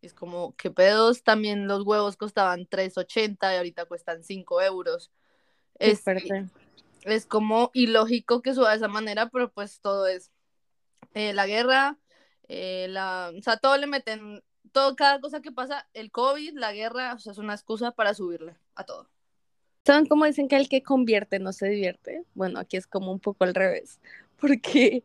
Es 0.00 0.14
como, 0.14 0.54
¿qué 0.56 0.70
pedos? 0.70 1.22
También 1.22 1.66
los 1.66 1.82
huevos 1.82 2.16
costaban 2.16 2.66
3,80 2.66 3.52
y 3.52 3.56
ahorita 3.56 3.84
cuestan 3.86 4.22
5 4.22 4.62
euros. 4.62 5.10
Es, 5.78 6.02
es 7.04 7.26
como 7.26 7.70
ilógico 7.74 8.42
que 8.42 8.54
suba 8.54 8.70
de 8.70 8.76
esa 8.76 8.88
manera, 8.88 9.28
pero 9.28 9.50
pues 9.52 9.80
todo 9.80 10.06
es 10.06 10.30
eh, 11.14 11.32
la 11.32 11.46
guerra, 11.46 11.98
eh, 12.48 12.86
la, 12.88 13.32
o 13.36 13.42
sea, 13.42 13.56
todo 13.56 13.76
le 13.76 13.86
meten, 13.86 14.42
todo, 14.72 14.96
cada 14.96 15.20
cosa 15.20 15.40
que 15.40 15.52
pasa, 15.52 15.88
el 15.94 16.10
COVID, 16.10 16.54
la 16.54 16.72
guerra, 16.72 17.14
o 17.14 17.18
sea, 17.18 17.32
es 17.32 17.38
una 17.38 17.54
excusa 17.54 17.92
para 17.92 18.14
subirle 18.14 18.56
a 18.74 18.84
todo. 18.84 19.08
¿Saben 19.84 20.06
cómo 20.06 20.24
dicen 20.24 20.48
que 20.48 20.56
el 20.56 20.68
que 20.68 20.82
convierte 20.82 21.38
no 21.38 21.52
se 21.52 21.68
divierte? 21.68 22.24
Bueno, 22.34 22.58
aquí 22.58 22.76
es 22.76 22.86
como 22.86 23.12
un 23.12 23.20
poco 23.20 23.44
al 23.44 23.54
revés, 23.54 24.00
porque 24.40 25.04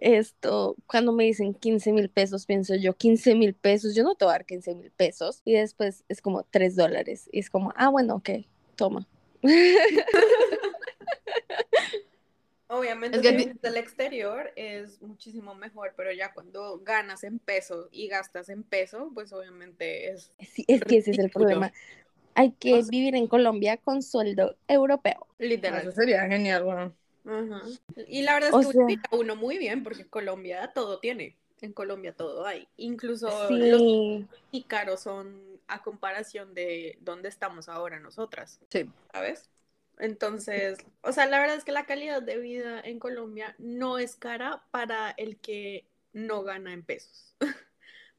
esto, 0.00 0.76
cuando 0.86 1.12
me 1.12 1.24
dicen 1.24 1.54
15 1.54 1.92
mil 1.92 2.08
pesos, 2.08 2.46
pienso 2.46 2.74
yo, 2.74 2.94
15 2.94 3.34
mil 3.34 3.54
pesos, 3.54 3.94
yo 3.94 4.02
no 4.02 4.14
te 4.14 4.24
voy 4.24 4.32
a 4.32 4.34
dar 4.34 4.46
15 4.46 4.74
mil 4.74 4.90
pesos, 4.90 5.42
y 5.44 5.54
después 5.54 6.04
es 6.08 6.20
como 6.20 6.44
3 6.44 6.76
dólares, 6.76 7.28
y 7.32 7.40
es 7.40 7.50
como, 7.50 7.72
ah, 7.76 7.88
bueno, 7.88 8.16
ok, 8.16 8.30
toma. 8.76 9.06
Obviamente, 12.72 13.18
es 13.18 13.60
del 13.60 13.76
exterior 13.78 14.52
es 14.54 15.02
muchísimo 15.02 15.56
mejor, 15.56 15.92
pero 15.96 16.12
ya 16.12 16.32
cuando 16.32 16.78
ganas 16.78 17.24
en 17.24 17.40
peso 17.40 17.88
y 17.90 18.06
gastas 18.06 18.48
en 18.48 18.62
peso, 18.62 19.10
pues 19.12 19.32
obviamente 19.32 20.12
es. 20.12 20.30
Sí, 20.38 20.64
es 20.68 20.84
que 20.84 20.98
ese 20.98 21.10
es 21.10 21.18
el 21.18 21.30
problema. 21.30 21.72
Hay 22.36 22.52
que 22.52 22.80
vivir 22.88 23.16
en 23.16 23.26
Colombia 23.26 23.76
con 23.76 24.02
sueldo 24.02 24.56
europeo. 24.68 25.26
Literal. 25.38 25.80
Eso 25.80 25.90
sería 25.90 26.28
genial, 26.28 26.62
bueno. 26.62 26.94
Y 28.08 28.22
la 28.22 28.34
verdad 28.34 28.60
es 28.60 28.66
que 28.66 28.72
sea... 28.72 28.86
uno 29.12 29.36
muy 29.36 29.58
bien, 29.58 29.82
porque 29.82 30.06
Colombia 30.06 30.72
todo 30.74 30.98
tiene. 30.98 31.36
En 31.60 31.72
Colombia 31.72 32.14
todo 32.14 32.46
hay. 32.46 32.66
Incluso 32.76 33.50
los 33.50 33.82
y 34.50 34.62
caros 34.64 35.00
son 35.00 35.60
a 35.68 35.82
comparación 35.82 36.54
de 36.54 36.98
dónde 37.00 37.28
estamos 37.28 37.68
ahora 37.68 38.00
nosotras. 38.00 38.60
Sí. 38.70 38.90
¿Sabes? 39.12 39.50
Entonces, 39.98 40.78
o 41.02 41.12
sea, 41.12 41.26
la 41.26 41.38
verdad 41.38 41.56
es 41.56 41.64
que 41.64 41.72
la 41.72 41.84
calidad 41.84 42.22
de 42.22 42.38
vida 42.38 42.80
en 42.80 42.98
Colombia 42.98 43.54
no 43.58 43.98
es 43.98 44.16
cara 44.16 44.64
para 44.70 45.10
el 45.10 45.36
que 45.36 45.86
no 46.12 46.42
gana 46.42 46.72
en 46.72 46.82
pesos. 46.82 47.36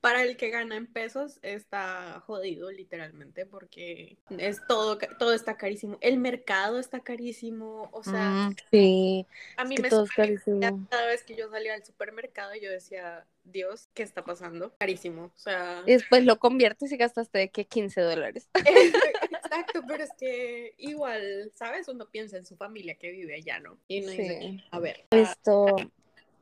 para 0.02 0.24
el 0.24 0.36
que 0.36 0.50
gana 0.50 0.76
en 0.76 0.88
pesos 0.88 1.40
está 1.44 2.22
jodido 2.26 2.72
literalmente 2.72 3.46
porque 3.46 4.18
es 4.30 4.60
todo 4.68 4.98
todo 5.20 5.34
está 5.34 5.58
carísimo 5.58 5.98
el 6.02 6.18
mercado 6.18 6.80
está 6.80 7.02
carísimo 7.02 7.88
o 7.94 8.04
sea 8.04 8.50
mm, 8.50 8.56
sí 8.72 9.26
a 9.58 9.64
mí 9.64 9.76
me 9.78 9.90
todo 9.90 10.04
es 10.04 10.12
carísimo. 10.12 10.88
cada 10.90 11.06
vez 11.06 11.24
que 11.24 11.36
yo 11.36 11.50
salía 11.52 11.76
al 11.76 11.86
supermercado 11.86 12.56
yo 12.56 12.72
decía 12.72 13.26
Dios 13.44 13.90
qué 13.94 14.02
está 14.02 14.24
pasando 14.24 14.74
carísimo 14.80 15.26
o 15.26 15.40
sea 15.40 15.84
y 15.86 15.92
después 15.94 16.26
lo 16.26 16.40
conviertes 16.40 16.92
y 16.92 16.98
gastaste 16.98 17.38
de 17.38 17.50
que 17.50 17.66
15 17.66 18.02
dólares. 18.02 18.50
Exacto 18.56 19.82
pero 19.88 20.04
es 20.04 20.12
que 20.18 20.74
igual 20.78 21.52
sabes 21.54 21.88
uno 21.88 22.10
piensa 22.10 22.38
en 22.38 22.46
su 22.46 22.56
familia 22.56 22.96
que 22.96 23.12
vive 23.12 23.36
allá 23.36 23.60
no 23.60 23.78
y 23.88 24.02
no 24.02 24.12
dice 24.12 24.64
a 24.72 24.80
ver 24.80 25.06
esto 25.12 25.76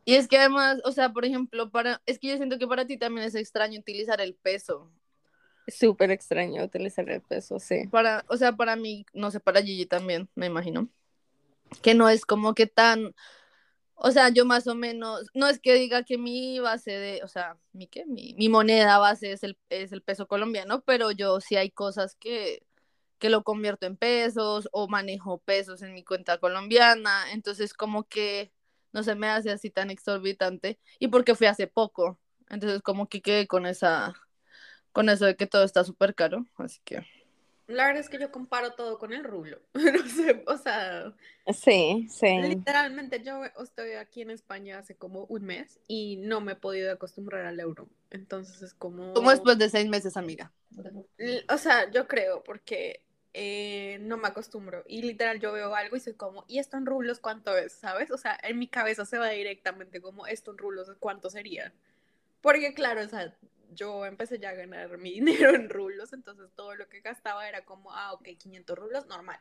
y 0.09 0.15
es 0.15 0.27
que 0.27 0.39
además, 0.39 0.81
o 0.85 0.91
sea, 0.91 1.13
por 1.13 1.23
ejemplo, 1.23 1.69
para, 1.69 2.01
es 2.07 2.17
que 2.17 2.29
yo 2.29 2.37
siento 2.37 2.57
que 2.57 2.65
para 2.65 2.87
ti 2.87 2.97
también 2.97 3.27
es 3.27 3.35
extraño 3.35 3.79
utilizar 3.79 4.19
el 4.21 4.33
peso. 4.33 4.91
Súper 5.67 6.09
extraño 6.09 6.63
utilizar 6.63 7.07
el 7.11 7.21
peso, 7.21 7.59
sí. 7.59 7.85
Para, 7.91 8.25
o 8.27 8.35
sea, 8.35 8.53
para 8.53 8.75
mí, 8.75 9.05
no 9.13 9.29
sé, 9.29 9.39
para 9.39 9.61
Gigi 9.61 9.85
también, 9.85 10.27
me 10.33 10.47
imagino. 10.47 10.89
Que 11.83 11.93
no 11.93 12.09
es 12.09 12.25
como 12.25 12.55
que 12.55 12.65
tan, 12.65 13.13
o 13.93 14.09
sea, 14.09 14.29
yo 14.29 14.45
más 14.45 14.65
o 14.65 14.73
menos, 14.73 15.27
no 15.35 15.47
es 15.47 15.59
que 15.59 15.75
diga 15.75 16.01
que 16.01 16.17
mi 16.17 16.57
base 16.57 16.89
de, 16.89 17.21
o 17.23 17.27
sea, 17.27 17.59
mi 17.71 17.85
qué, 17.85 18.07
mi, 18.07 18.33
mi 18.33 18.49
moneda 18.49 18.97
base 18.97 19.31
es 19.31 19.43
el, 19.43 19.59
es 19.69 19.91
el 19.91 20.01
peso 20.01 20.27
colombiano, 20.27 20.81
pero 20.81 21.11
yo 21.11 21.39
sí 21.39 21.55
hay 21.55 21.69
cosas 21.69 22.15
que, 22.15 22.65
que 23.19 23.29
lo 23.29 23.43
convierto 23.43 23.85
en 23.85 23.95
pesos 23.95 24.69
o 24.71 24.87
manejo 24.87 25.37
pesos 25.37 25.83
en 25.83 25.93
mi 25.93 26.03
cuenta 26.03 26.39
colombiana, 26.39 27.31
entonces 27.31 27.75
como 27.75 28.07
que 28.07 28.51
no 28.91 29.03
se 29.03 29.15
me 29.15 29.27
hace 29.27 29.51
así 29.51 29.69
tan 29.69 29.89
exorbitante 29.89 30.79
y 30.99 31.07
porque 31.07 31.35
fui 31.35 31.47
hace 31.47 31.67
poco, 31.67 32.17
entonces 32.49 32.81
como 32.81 33.07
que 33.07 33.21
quedé 33.21 33.47
con 33.47 33.65
esa, 33.65 34.13
con 34.91 35.09
eso 35.09 35.25
de 35.25 35.35
que 35.35 35.47
todo 35.47 35.63
está 35.63 35.83
súper 35.83 36.15
caro, 36.15 36.45
así 36.57 36.79
que... 36.83 37.05
La 37.67 37.85
verdad 37.85 38.01
es 38.01 38.09
que 38.09 38.19
yo 38.19 38.31
comparo 38.31 38.73
todo 38.73 38.97
con 38.97 39.13
el 39.13 39.23
rublo, 39.23 39.61
no 39.73 40.07
sé, 40.07 40.43
o 40.47 40.57
sea... 40.57 41.13
Sí, 41.53 42.07
sí. 42.09 42.41
Literalmente 42.41 43.21
yo 43.23 43.43
estoy 43.61 43.91
aquí 43.91 44.23
en 44.23 44.31
España 44.31 44.79
hace 44.79 44.95
como 44.95 45.25
un 45.25 45.43
mes 45.45 45.79
y 45.87 46.17
no 46.17 46.41
me 46.41 46.53
he 46.53 46.55
podido 46.55 46.91
acostumbrar 46.91 47.45
al 47.45 47.59
euro, 47.59 47.87
entonces 48.09 48.63
es 48.63 48.73
como... 48.73 49.13
Como 49.13 49.29
después 49.29 49.59
de 49.59 49.69
seis 49.69 49.87
meses, 49.87 50.17
amiga. 50.17 50.51
O 51.49 51.57
sea, 51.57 51.91
yo 51.91 52.07
creo, 52.07 52.43
porque 52.43 53.03
eh, 53.33 53.97
no 54.01 54.17
me 54.17 54.27
acostumbro. 54.27 54.83
Y 54.87 55.01
literal, 55.01 55.39
yo 55.39 55.51
veo 55.51 55.75
algo 55.75 55.95
y 55.95 55.99
soy 55.99 56.13
como, 56.13 56.45
¿y 56.47 56.59
esto 56.59 56.77
en 56.77 56.85
rublos 56.85 57.19
cuánto 57.19 57.57
es? 57.57 57.73
¿Sabes? 57.73 58.11
O 58.11 58.17
sea, 58.17 58.37
en 58.43 58.57
mi 58.57 58.67
cabeza 58.67 59.05
se 59.05 59.17
va 59.17 59.29
directamente 59.29 60.01
como, 60.01 60.27
¿esto 60.27 60.51
en 60.51 60.57
rublos 60.57 60.91
cuánto 60.99 61.29
sería? 61.29 61.73
Porque 62.41 62.73
claro, 62.73 63.01
o 63.01 63.07
sea, 63.07 63.35
yo 63.73 64.05
empecé 64.05 64.39
ya 64.39 64.49
a 64.49 64.53
ganar 64.53 64.97
mi 64.97 65.11
dinero 65.19 65.55
en 65.55 65.69
rublos, 65.69 66.13
entonces 66.13 66.49
todo 66.55 66.75
lo 66.75 66.89
que 66.89 67.01
gastaba 67.01 67.47
era 67.47 67.65
como, 67.65 67.93
ah, 67.93 68.13
ok, 68.13 68.29
500 68.37 68.77
rublos, 68.77 69.05
normal. 69.07 69.39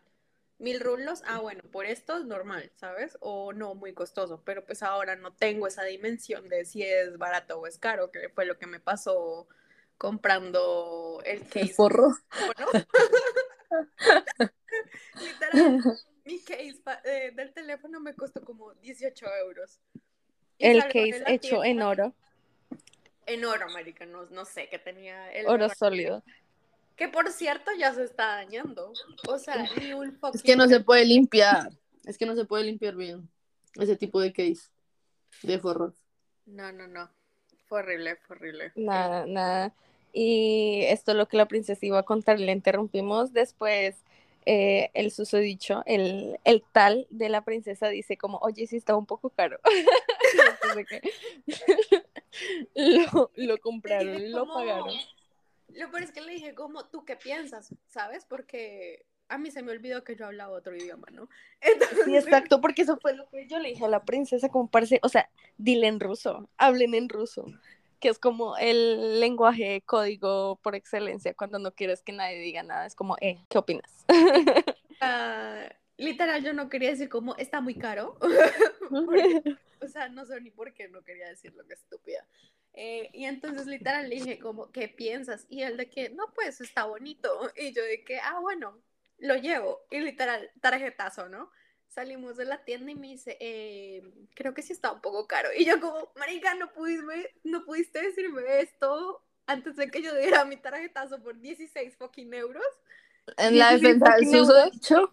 Mil 0.59 0.80
rublos, 0.80 1.23
ah, 1.26 1.38
bueno, 1.38 1.62
por 1.71 1.87
esto 1.87 2.18
normal, 2.25 2.73
¿sabes? 2.75 3.16
O 3.21 3.52
no, 3.52 3.76
muy 3.76 3.95
costoso, 3.95 4.42
pero 4.45 4.66
pues 4.66 4.83
ahora 4.83 5.14
no 5.14 5.33
tengo 5.33 5.68
esa 5.68 5.85
dimensión 5.85 6.49
de 6.49 6.64
si 6.64 6.83
es 6.83 7.16
barato 7.16 7.61
o 7.61 7.66
es 7.68 7.78
caro, 7.78 8.11
que 8.11 8.28
fue 8.28 8.45
lo 8.45 8.59
que 8.59 8.66
me 8.66 8.80
pasó 8.80 9.47
comprando 9.99 11.21
el 11.25 11.47
case. 11.49 11.68
forro. 11.68 12.12
Literal, 15.20 15.82
mi 16.25 16.40
case 16.40 16.80
eh, 17.04 17.32
del 17.34 17.52
teléfono 17.52 18.00
me 18.00 18.14
costó 18.14 18.44
como 18.44 18.75
18 18.75 19.26
euros. 19.44 19.80
el 20.58 20.82
case 20.84 21.22
hecho 21.26 21.64
en 21.64 21.82
oro. 21.82 22.14
En 23.26 23.44
oro, 23.44 23.68
marica, 23.70 24.06
no, 24.06 24.44
sé, 24.44 24.68
que 24.68 24.78
tenía 24.78 25.30
el 25.32 25.46
oro 25.46 25.68
sólido. 25.68 26.22
Que 26.96 27.08
por 27.08 27.30
cierto 27.30 27.70
ya 27.78 27.94
se 27.94 28.04
está 28.04 28.26
dañando. 28.37 28.92
O 29.28 29.38
sea, 29.38 29.68
ni 29.76 29.92
un 29.92 30.18
Es 30.34 30.42
que 30.42 30.56
no 30.56 30.66
se 30.66 30.80
puede 30.80 31.04
limpiar. 31.04 31.70
Es 32.04 32.18
que 32.18 32.26
no 32.26 32.34
se 32.34 32.44
puede 32.44 32.64
limpiar 32.64 32.96
bien 32.96 33.28
ese 33.75 33.96
tipo 33.96 34.20
de 34.20 34.32
case 34.32 34.70
de 35.42 35.58
forros. 35.58 35.94
No, 36.46 36.72
no, 36.72 36.88
no. 36.88 37.10
Fue 37.66 37.80
horrible, 37.80 38.16
fue 38.16 38.37
horrible. 38.37 38.72
Nada, 38.75 39.26
nada. 39.26 39.75
Y 40.12 40.83
esto 40.87 41.12
es 41.12 41.17
lo 41.17 41.29
que 41.29 41.37
la 41.37 41.49
princesa 41.49 41.85
iba 41.85 41.99
a 41.99 42.05
contar, 42.05 42.41
le 42.41 42.53
interrumpimos. 42.53 43.33
Después 43.33 43.97
eh, 44.47 44.91
el 44.95 45.11
susodicho, 45.11 45.83
el, 45.85 46.38
el 46.45 46.65
tal 46.73 47.07
de 47.11 47.29
la 47.29 47.45
princesa 47.45 47.88
dice 47.88 48.17
como, 48.17 48.38
oye, 48.38 48.67
sí 48.67 48.77
está 48.77 48.97
un 48.97 49.07
poco 49.07 49.31
caro. 49.31 49.61
lo, 52.75 53.31
lo 53.35 53.59
compraron, 53.59 54.33
lo 54.33 54.47
pagaron. 54.47 54.95
Lo 55.75 55.91
peor 55.91 56.03
es 56.03 56.12
que 56.12 56.23
le 56.23 56.33
dije 56.33 56.55
como, 56.55 56.87
¿tú 56.87 57.05
qué 57.05 57.17
piensas? 57.17 57.75
¿Sabes? 57.88 58.25
Porque 58.25 59.05
a 59.29 59.38
mí 59.38 59.50
se 59.50 59.62
me 59.62 59.73
olvidó 59.73 60.03
que 60.03 60.17
yo 60.17 60.27
hablaba 60.27 60.57
otro 60.57 60.75
idioma, 60.75 61.09
¿no? 61.12 61.29
Sí, 62.05 62.17
exacto, 62.17 62.61
porque 62.61 62.83
eso 62.83 62.97
fue 62.97 63.15
lo 63.15 63.29
que 63.29 63.47
yo 63.47 63.59
le 63.59 63.71
dije 63.71 63.85
a 63.85 63.88
la 63.88 64.05
princesa, 64.05 64.49
como 64.49 64.71
o 65.03 65.09
sea, 65.09 65.29
dile 65.59 65.88
en 65.88 66.00
ruso, 66.00 66.49
hablen 66.57 66.95
en 66.95 67.09
ruso 67.09 67.47
que 67.99 68.09
es 68.09 68.19
como 68.19 68.57
el 68.57 69.21
lenguaje 69.21 69.83
código 69.85 70.59
por 70.62 70.75
excelencia 70.75 71.35
cuando 71.35 71.59
no 71.59 71.73
quieres 71.73 72.02
que 72.02 72.12
nadie 72.12 72.38
diga 72.38 72.62
nada. 72.62 72.87
Es 72.87 72.95
como, 72.95 73.17
eh, 73.21 73.38
¿qué 73.49 73.59
opinas? 73.59 74.05
Ah, 75.00 75.69
literal, 75.97 76.43
yo 76.43 76.52
no 76.52 76.69
quería 76.69 76.90
decir 76.90 77.09
como, 77.09 77.37
está 77.37 77.61
muy 77.61 77.76
caro. 77.76 78.19
o 79.81 79.87
sea, 79.87 80.09
no 80.09 80.25
sé 80.25 80.40
ni 80.40 80.50
por 80.50 80.75
qué 80.75 80.88
no 80.88 81.05
quería 81.05 81.28
decir 81.28 81.55
lo 81.55 81.64
que 81.69 81.75
estúpida. 81.75 82.26
Eh, 82.73 83.09
y 83.12 83.26
entonces 83.26 83.67
literal 83.67 84.09
le 84.09 84.17
dije 84.17 84.38
como, 84.40 84.73
¿qué 84.73 84.88
piensas? 84.88 85.47
Y 85.49 85.62
él 85.62 85.76
de 85.76 85.88
que, 85.88 86.11
no, 86.11 86.33
pues 86.35 86.61
está 86.61 86.85
bonito. 86.85 87.28
Y 87.57 87.73
yo 87.73 87.85
de 87.85 88.02
que, 88.02 88.19
ah, 88.19 88.40
bueno, 88.40 88.76
lo 89.19 89.37
llevo. 89.37 89.83
Y 89.90 90.00
literal, 90.00 90.50
tarjetazo, 90.61 91.28
¿no? 91.28 91.50
Salimos 91.88 92.37
de 92.37 92.45
la 92.45 92.64
tienda 92.64 92.90
y 92.90 92.95
me 92.95 93.09
dice, 93.09 93.37
eh, 93.40 94.02
creo 94.35 94.54
que 94.54 94.62
sí 94.62 94.73
está 94.73 94.92
un 94.92 95.00
poco 95.00 95.26
caro. 95.26 95.49
Y 95.57 95.64
yo 95.64 95.80
como, 95.80 96.12
marica, 96.16 96.54
no 96.54 96.73
pudiste, 96.73 97.35
no 97.45 97.64
pudiste 97.64 98.02
decirme 98.02 98.61
esto 98.61 99.23
antes 99.47 99.76
de 99.76 99.90
que 99.90 100.02
yo 100.02 100.14
diera 100.14 100.45
mi 100.45 100.57
tarjetazo 100.57 101.21
por 101.23 101.40
16 101.40 101.97
fucking 101.97 102.33
euros. 102.35 102.64
En 103.37 103.59
la 103.59 103.73
defensa 103.73 104.14
del 104.16 104.26
susodicho, 104.26 105.12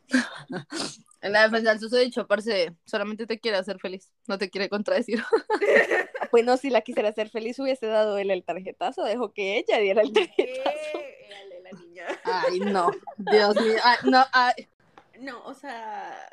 en 1.21 1.33
la 1.33 1.49
defensa 1.49 1.71
del 1.71 1.79
susodicho, 1.81 2.25
parce, 2.25 2.73
solamente 2.85 3.27
te 3.27 3.41
quiere 3.41 3.57
hacer 3.57 3.77
feliz, 3.77 4.09
no 4.25 4.37
te 4.37 4.49
quiere 4.49 4.69
contradecir. 4.69 5.21
bueno, 6.31 6.55
si 6.55 6.69
la 6.69 6.79
quisiera 6.79 7.09
hacer 7.09 7.29
feliz 7.29 7.59
hubiese 7.59 7.87
dado 7.87 8.17
él 8.17 8.31
el 8.31 8.45
tarjetazo, 8.45 9.03
dejó 9.03 9.33
que 9.33 9.57
ella 9.57 9.79
diera 9.79 10.01
el 10.01 10.13
tarjetazo. 10.13 10.99
la 11.61 11.71
niña. 11.77 12.05
Ay, 12.23 12.59
no, 12.61 12.89
Dios 13.17 13.55
mío, 13.61 13.75
no, 14.05 14.23
ay. 14.31 14.69
No, 15.19 15.43
o 15.43 15.53
sea, 15.53 16.29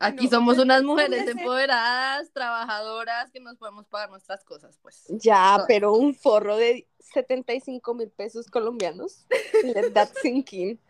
Aquí 0.00 0.28
somos 0.28 0.58
unas 0.58 0.82
mujeres 0.82 1.28
empoderadas, 1.28 2.32
trabajadoras, 2.32 3.30
que 3.30 3.38
nos 3.38 3.56
podemos 3.56 3.86
pagar 3.86 4.10
nuestras 4.10 4.42
cosas, 4.44 4.78
pues. 4.82 5.04
Ya, 5.08 5.62
pero 5.68 5.92
un 5.92 6.14
forro 6.14 6.56
de 6.56 6.88
75 6.98 7.94
mil 7.94 8.10
pesos 8.10 8.46
colombianos. 8.50 9.26
Let 9.62 9.90
that 9.92 10.08
sink 10.22 10.52
in. 10.54 10.80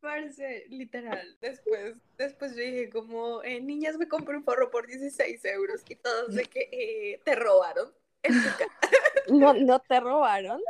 Parece, 0.00 0.66
literal. 0.70 1.36
Después, 1.40 1.94
después 2.18 2.56
yo 2.56 2.62
dije 2.62 2.90
como, 2.90 3.42
eh, 3.44 3.60
niñas, 3.60 3.96
me 3.96 4.08
compré 4.08 4.36
un 4.36 4.44
forro 4.44 4.70
por 4.70 4.88
16 4.88 5.44
euros 5.44 5.82
y 5.88 5.94
todos 5.94 6.34
de 6.34 6.44
que 6.46 6.68
eh, 6.72 7.20
te 7.24 7.36
robaron. 7.36 7.92
no, 9.28 9.54
no 9.54 9.78
te 9.78 10.00
robaron, 10.00 10.60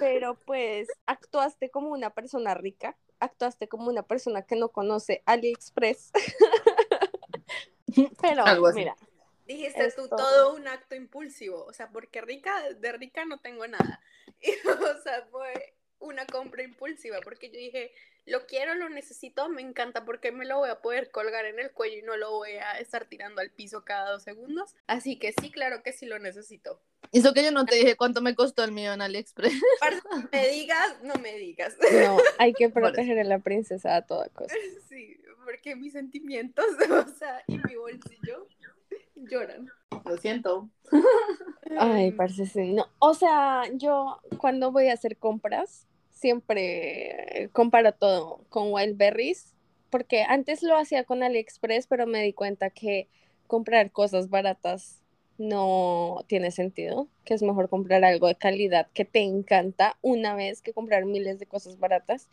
pero 0.00 0.34
pues 0.46 0.88
actuaste 1.06 1.70
como 1.70 1.90
una 1.90 2.10
persona 2.10 2.54
rica 2.54 2.96
actuaste 3.22 3.68
como 3.68 3.88
una 3.88 4.02
persona 4.02 4.42
que 4.42 4.56
no 4.56 4.70
conoce 4.70 5.22
AliExpress. 5.26 6.10
Pero 8.20 8.44
mira. 8.74 8.96
Dijiste 9.46 9.92
tú 9.92 10.08
todo 10.08 10.54
un 10.54 10.66
acto 10.68 10.94
impulsivo, 10.94 11.64
o 11.64 11.72
sea, 11.72 11.90
porque 11.90 12.20
rica, 12.20 12.72
de 12.72 12.92
rica 12.92 13.24
no 13.24 13.38
tengo 13.38 13.66
nada. 13.66 14.00
o 14.66 15.02
sea, 15.02 15.26
fue 15.30 15.74
una 15.98 16.26
compra 16.26 16.62
impulsiva, 16.62 17.20
porque 17.22 17.50
yo 17.50 17.58
dije, 17.58 17.92
lo 18.24 18.46
quiero, 18.46 18.74
lo 18.74 18.88
necesito, 18.88 19.48
me 19.48 19.62
encanta 19.62 20.04
porque 20.04 20.32
me 20.32 20.46
lo 20.46 20.58
voy 20.58 20.70
a 20.70 20.80
poder 20.80 21.10
colgar 21.10 21.44
en 21.44 21.58
el 21.58 21.72
cuello 21.72 21.98
y 21.98 22.02
no 22.02 22.16
lo 22.16 22.30
voy 22.30 22.52
a 22.52 22.78
estar 22.78 23.06
tirando 23.06 23.40
al 23.40 23.50
piso 23.50 23.84
cada 23.84 24.12
dos 24.12 24.22
segundos. 24.22 24.74
Así 24.86 25.18
que 25.18 25.32
sí, 25.32 25.50
claro 25.50 25.82
que 25.82 25.92
sí 25.92 26.06
lo 26.06 26.18
necesito. 26.18 26.80
Eso 27.12 27.34
que 27.34 27.44
yo 27.44 27.52
no 27.52 27.66
te 27.66 27.76
dije 27.76 27.94
cuánto 27.96 28.22
me 28.22 28.34
costó 28.34 28.64
el 28.64 28.72
mío 28.72 28.94
en 28.94 29.02
AliExpress. 29.02 29.52
me 30.32 30.48
digas, 30.48 30.96
no 31.02 31.14
me 31.16 31.34
digas. 31.36 31.76
No, 31.92 32.16
hay 32.38 32.54
que 32.54 32.68
proteger 32.70 33.18
a 33.18 33.24
la 33.24 33.38
princesa 33.38 33.96
a 33.96 34.02
toda 34.02 34.28
costa. 34.30 34.54
Sí, 34.88 35.18
porque 35.44 35.76
mis 35.76 35.92
sentimientos, 35.92 36.64
o 36.90 37.08
sea, 37.18 37.42
y 37.46 37.58
mi 37.58 37.76
bolsillo 37.76 38.46
lloran. 39.14 39.68
Lo 40.04 40.16
siento. 40.16 40.70
Ay, 41.78 42.12
parece 42.12 42.46
sí. 42.46 42.72
No, 42.72 42.86
o 42.98 43.12
sea, 43.12 43.64
yo 43.74 44.20
cuando 44.38 44.72
voy 44.72 44.88
a 44.88 44.94
hacer 44.94 45.18
compras, 45.18 45.86
siempre 46.10 47.50
comparo 47.52 47.92
todo 47.92 48.40
con 48.48 48.72
Wildberries, 48.72 49.52
porque 49.90 50.22
antes 50.22 50.62
lo 50.62 50.76
hacía 50.76 51.04
con 51.04 51.22
AliExpress, 51.22 51.86
pero 51.86 52.06
me 52.06 52.22
di 52.22 52.32
cuenta 52.32 52.70
que 52.70 53.08
comprar 53.46 53.90
cosas 53.90 54.30
baratas 54.30 55.01
no 55.48 56.24
tiene 56.28 56.50
sentido, 56.50 57.08
que 57.24 57.34
es 57.34 57.42
mejor 57.42 57.68
comprar 57.68 58.04
algo 58.04 58.26
de 58.28 58.34
calidad 58.36 58.86
que 58.94 59.04
te 59.04 59.20
encanta 59.20 59.96
una 60.02 60.34
vez 60.34 60.62
que 60.62 60.72
comprar 60.72 61.04
miles 61.04 61.38
de 61.38 61.46
cosas 61.46 61.78
baratas. 61.78 62.28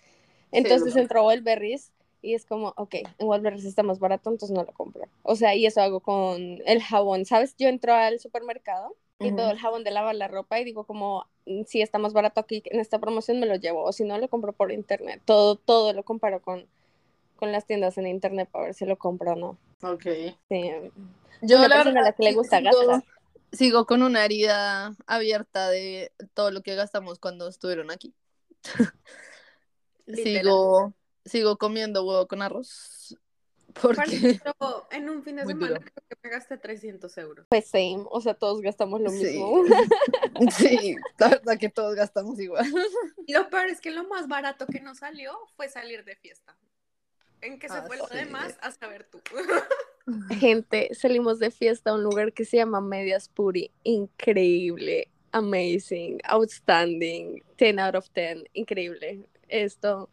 Entonces 0.51 0.95
lo- 0.95 1.01
entró 1.01 1.25
Walberries 1.25 1.91
y 2.21 2.33
es 2.33 2.45
como, 2.45 2.73
ok, 2.77 2.95
en 3.17 3.27
Walberries 3.27 3.65
está 3.65 3.83
más 3.83 3.99
barato, 3.99 4.29
entonces 4.29 4.55
no 4.55 4.63
lo 4.63 4.73
compro. 4.73 5.03
O 5.23 5.35
sea, 5.35 5.55
y 5.55 5.65
eso 5.65 5.81
hago 5.81 5.99
con 6.01 6.59
el 6.65 6.81
jabón, 6.81 7.25
¿sabes? 7.25 7.55
Yo 7.57 7.67
entro 7.69 7.93
al 7.93 8.19
supermercado 8.19 8.95
y 9.21 9.31
todo 9.35 9.51
el 9.51 9.57
jabón 9.59 9.83
de 9.83 9.91
lavar 9.91 10.15
la 10.15 10.27
ropa 10.29 10.59
y 10.59 10.63
digo 10.63 10.85
como, 10.85 11.25
"Mm, 11.45 11.63
si 11.65 11.81
está 11.81 11.97
más 11.97 12.13
barato 12.13 12.39
aquí 12.39 12.61
en 12.65 12.79
esta 12.79 12.99
promoción 12.99 13.39
me 13.39 13.45
lo 13.47 13.55
llevo, 13.55 13.83
o 13.83 13.91
si 13.91 14.03
no 14.05 14.17
lo 14.17 14.29
compro 14.29 14.53
por 14.53 14.71
internet. 14.71 15.21
Todo, 15.25 15.55
todo 15.57 15.91
lo 15.93 16.03
comparo 16.03 16.41
con, 16.41 16.65
con 17.39 17.51
las 17.53 17.65
tiendas 17.65 17.97
en 17.97 18.05
internet 18.05 18.49
para 18.51 18.65
ver 18.65 18.73
si 18.73 18.85
lo 18.85 18.97
compro 18.97 19.31
o 19.31 19.35
no. 19.35 19.57
Ok. 19.81 20.03
Sí. 20.49 20.71
Yo 21.41 21.57
Una 21.57 21.67
la 21.69 21.75
persona 21.77 22.01
a 22.01 22.03
la 22.03 22.11
que 22.11 22.23
le 22.23 22.29
sí 22.31 22.35
gusta 22.35 22.57
sigo, 22.59 22.69
gastar. 22.87 23.03
sigo 23.53 23.85
con 23.85 24.03
una 24.03 24.25
herida 24.25 24.93
abierta 25.07 25.69
de 25.69 26.11
todo 26.33 26.51
lo 26.51 26.61
que 26.61 26.75
gastamos 26.75 27.17
cuando 27.19 27.47
estuvieron 27.47 27.89
aquí. 27.91 28.13
Sigo, 30.07 30.93
sigo 31.25 31.57
comiendo 31.57 32.03
huevo 32.05 32.27
con 32.27 32.41
arroz. 32.41 33.15
Porque 33.79 34.39
Pero 34.43 34.87
en 34.91 35.09
un 35.09 35.23
fin 35.23 35.35
de 35.35 35.43
Muy 35.43 35.53
semana 35.53 35.75
duro. 35.77 35.81
creo 35.81 36.03
que 36.09 36.15
me 36.23 36.29
gasté 36.31 36.57
300 36.57 37.17
euros. 37.19 37.45
Pues 37.49 37.67
same, 37.69 38.03
o 38.09 38.19
sea, 38.19 38.33
todos 38.33 38.59
gastamos 38.61 38.99
lo 38.99 39.11
Sí. 39.11 39.23
mismo. 39.23 39.61
sí, 40.57 40.95
la 41.19 41.29
verdad 41.29 41.57
que 41.59 41.69
todos 41.69 41.93
gastamos 41.95 42.39
igual. 42.39 42.65
Y 43.27 43.33
lo 43.33 43.47
peor 43.51 43.67
es 43.67 43.79
que 43.79 43.91
lo 43.91 44.05
más 44.07 44.27
barato 44.27 44.65
que 44.65 44.79
nos 44.81 44.97
salió 44.97 45.37
fue 45.55 45.69
salir 45.69 46.03
de 46.03 46.15
fiesta. 46.15 46.57
¿En 47.41 47.59
qué 47.59 47.67
se 47.69 47.75
Ah, 47.75 47.83
fue 47.87 47.97
lo 47.97 48.07
sí. 48.07 48.15
demás? 48.17 48.57
A 48.61 48.71
saber 48.71 49.05
tú. 49.05 49.21
Gente, 50.39 50.89
salimos 50.95 51.39
de 51.39 51.51
fiesta 51.51 51.91
a 51.91 51.93
un 51.95 52.03
lugar 52.03 52.33
que 52.33 52.45
se 52.45 52.57
llama 52.57 52.81
Medias 52.81 53.29
Puri. 53.29 53.71
Increíble, 53.83 55.07
amazing, 55.31 56.19
outstanding, 56.23 57.43
10 57.57 57.77
out 57.77 57.95
of 57.95 58.09
10, 58.13 58.43
increíble. 58.53 59.27
Esto 59.47 60.09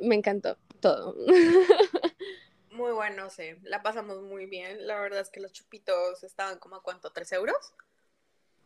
me 0.00 0.16
encantó 0.16 0.56
todo. 0.80 1.14
Muy 2.70 2.92
bueno, 2.92 3.28
sí. 3.30 3.56
La 3.62 3.82
pasamos 3.82 4.22
muy 4.22 4.46
bien. 4.46 4.86
La 4.86 5.00
verdad 5.00 5.20
es 5.20 5.30
que 5.30 5.40
los 5.40 5.52
chupitos 5.52 6.22
estaban 6.22 6.58
como 6.60 6.76
a 6.76 6.82
cuánto, 6.82 7.12
¿3 7.12 7.32
euros? 7.32 7.56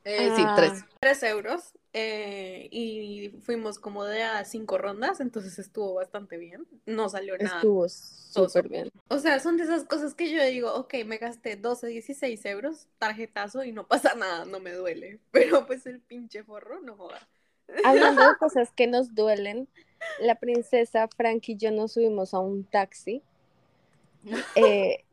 Eh, 0.05 0.31
sí, 0.37 0.43
Ah. 0.47 0.55
tres. 0.57 0.85
3 1.01 1.23
euros. 1.25 1.73
eh, 1.95 2.69
y 2.71 3.29
fuimos 3.43 3.79
como 3.79 4.05
de 4.05 4.23
a 4.23 4.43
cinco 4.47 4.79
rondas, 4.79 5.21
entonces 5.21 5.59
estuvo 5.59 5.93
bastante 5.93 6.39
bien. 6.39 6.67
No 6.87 7.11
salió 7.11 7.37
nada. 7.37 7.57
Estuvo 7.57 7.87
súper 7.87 8.67
bien. 8.71 8.89
O 9.09 9.19
sea, 9.19 9.39
son 9.41 9.59
de 9.59 9.65
esas 9.65 9.85
cosas 9.85 10.15
que 10.15 10.31
yo 10.31 10.43
digo, 10.43 10.73
ok, 10.75 10.95
me 11.05 11.19
gasté 11.19 11.57
12, 11.57 11.89
16 11.89 12.43
euros, 12.47 12.87
tarjetazo 12.99 13.63
y 13.63 13.73
no 13.73 13.87
pasa 13.87 14.15
nada, 14.15 14.47
no 14.47 14.59
me 14.59 14.73
duele. 14.73 15.19
Pero 15.33 15.67
pues 15.67 15.85
el 15.85 16.01
pinche 16.01 16.43
forro, 16.45 16.81
no 16.81 16.97
joda. 16.97 17.29
Hablando 17.85 18.23
de 18.27 18.37
cosas 18.39 18.73
que 18.73 18.87
nos 18.87 19.15
duelen, 19.15 19.69
la 20.19 20.37
princesa 20.37 21.09
Frank 21.15 21.43
y 21.49 21.57
yo 21.59 21.71
nos 21.73 21.93
subimos 21.93 22.33
a 22.33 22.39
un 22.39 22.65
taxi. 22.65 23.23
Eh, 24.57 25.05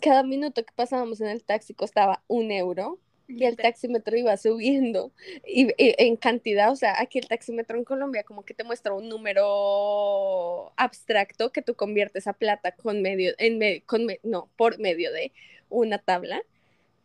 cada 0.00 0.22
minuto 0.22 0.62
que 0.64 0.72
pasábamos 0.74 1.20
en 1.20 1.28
el 1.28 1.42
taxi 1.42 1.74
costaba 1.74 2.22
un 2.28 2.50
euro 2.52 2.98
y 3.36 3.44
el 3.44 3.56
taxímetro 3.56 4.16
iba 4.16 4.36
subiendo 4.36 5.12
y, 5.46 5.68
y 5.82 5.94
en 5.98 6.16
cantidad, 6.16 6.70
o 6.70 6.76
sea, 6.76 7.00
aquí 7.00 7.18
el 7.18 7.28
taxímetro 7.28 7.76
en 7.78 7.84
Colombia 7.84 8.22
como 8.24 8.44
que 8.44 8.54
te 8.54 8.64
muestra 8.64 8.92
un 8.94 9.08
número 9.08 10.72
abstracto 10.76 11.50
que 11.52 11.62
tú 11.62 11.74
conviertes 11.74 12.26
a 12.26 12.32
plata 12.32 12.72
con 12.72 13.02
medio, 13.02 13.32
en 13.38 13.58
me- 13.58 13.82
con 13.82 14.04
me- 14.06 14.20
no, 14.22 14.50
por 14.56 14.78
medio 14.78 15.12
de 15.12 15.32
una 15.68 15.98
tabla. 15.98 16.42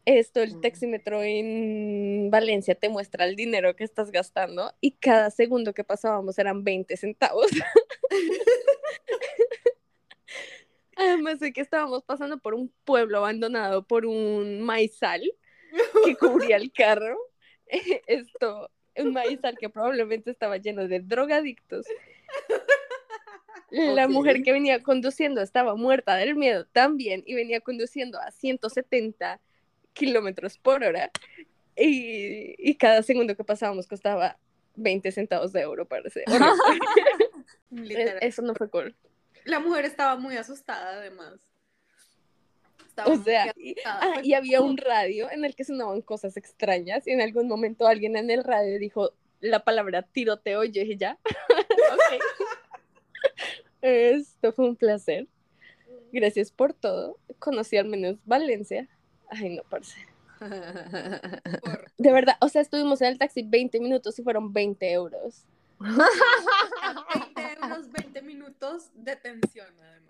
Esto, 0.05 0.41
el 0.41 0.55
Mm. 0.55 0.61
taxímetro 0.61 1.21
en 1.21 2.29
Valencia 2.31 2.75
te 2.75 2.87
muestra 2.87 3.25
el 3.25 3.35
dinero 3.35 3.75
que 3.75 3.83
estás 3.83 4.11
gastando 4.11 4.73
y 4.79 4.91
cada 4.91 5.29
segundo 5.31 5.73
que 5.73 5.83
pasábamos 5.83 6.39
eran 6.39 6.63
20 6.63 6.95
centavos. 6.95 7.47
Además 10.95 11.39
de 11.39 11.53
que 11.53 11.61
estábamos 11.61 12.03
pasando 12.03 12.39
por 12.39 12.53
un 12.55 12.73
pueblo 12.83 13.17
abandonado 13.19 13.85
por 13.85 14.05
un 14.05 14.61
maizal 14.61 15.21
que 16.05 16.15
cubría 16.15 16.57
el 16.57 16.71
carro. 16.71 17.17
Esto, 18.07 18.69
un 18.95 19.13
maizal 19.13 19.57
que 19.57 19.69
probablemente 19.69 20.31
estaba 20.31 20.57
lleno 20.57 20.87
de 20.87 20.99
drogadictos. 20.99 21.85
La 23.69 24.05
Ok. 24.05 24.11
mujer 24.11 24.43
que 24.43 24.53
venía 24.53 24.81
conduciendo 24.81 25.41
estaba 25.41 25.75
muerta 25.75 26.15
del 26.15 26.35
miedo 26.35 26.65
también 26.67 27.23
y 27.25 27.35
venía 27.35 27.59
conduciendo 27.59 28.17
a 28.19 28.31
170 28.31 29.41
kilómetros 29.93 30.57
por 30.57 30.83
hora. 30.83 31.11
Y, 31.75 32.55
y 32.57 32.75
cada 32.75 33.03
segundo 33.03 33.35
que 33.35 33.43
pasábamos 33.43 33.85
costaba 33.87 34.37
20 34.75 35.11
centavos 35.11 35.51
de 35.51 35.61
euro, 35.61 35.85
parece. 35.85 36.23
Eso 38.21 38.41
no 38.41 38.55
fue 38.55 38.69
cool. 38.69 38.95
La 39.43 39.59
mujer 39.59 39.85
estaba 39.85 40.15
muy 40.15 40.37
asustada, 40.37 40.91
además. 40.97 41.33
Estaba 42.97 43.13
O 43.13 43.23
sea, 43.23 43.53
y, 43.55 43.75
ah, 43.85 44.21
y 44.23 44.33
había 44.33 44.61
un 44.61 44.75
radio 44.75 45.29
en 45.29 45.45
el 45.45 45.55
que 45.55 45.63
sonaban 45.63 46.01
cosas 46.01 46.35
extrañas 46.35 47.07
y 47.07 47.11
en 47.11 47.21
algún 47.21 47.47
momento 47.47 47.85
alguien 47.85 48.17
en 48.17 48.31
el 48.31 48.43
radio 48.43 48.79
dijo 48.79 49.13
la 49.39 49.63
palabra 49.63 50.01
tiroteo 50.01 50.63
y 50.63 50.71
yo 50.71 50.81
dije 50.81 50.97
ya. 50.97 51.19
Esto 53.81 54.51
fue 54.51 54.65
un 54.65 54.75
placer. 54.75 55.27
Gracias 56.11 56.51
por 56.51 56.73
todo. 56.73 57.19
Conocí 57.37 57.77
al 57.77 57.87
menos 57.87 58.17
Valencia. 58.25 58.87
Ay, 59.29 59.55
no, 59.55 59.63
parce. 59.69 59.95
De 61.97 62.11
verdad, 62.11 62.37
o 62.41 62.49
sea, 62.49 62.61
estuvimos 62.61 63.01
en 63.01 63.09
el 63.09 63.17
taxi 63.17 63.43
20 63.43 63.79
minutos 63.79 64.17
y 64.17 64.23
fueron 64.23 64.53
20 64.53 64.91
euros. 64.91 65.45
20 65.79 65.95
euros, 67.61 67.91
20 67.91 68.21
minutos 68.23 68.89
de 68.95 69.15
tensión, 69.15 69.67
además. 69.79 70.06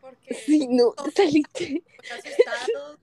Porque 0.00 0.34
Sí, 0.46 0.66
no, 0.68 0.94
asustados. 0.98 2.98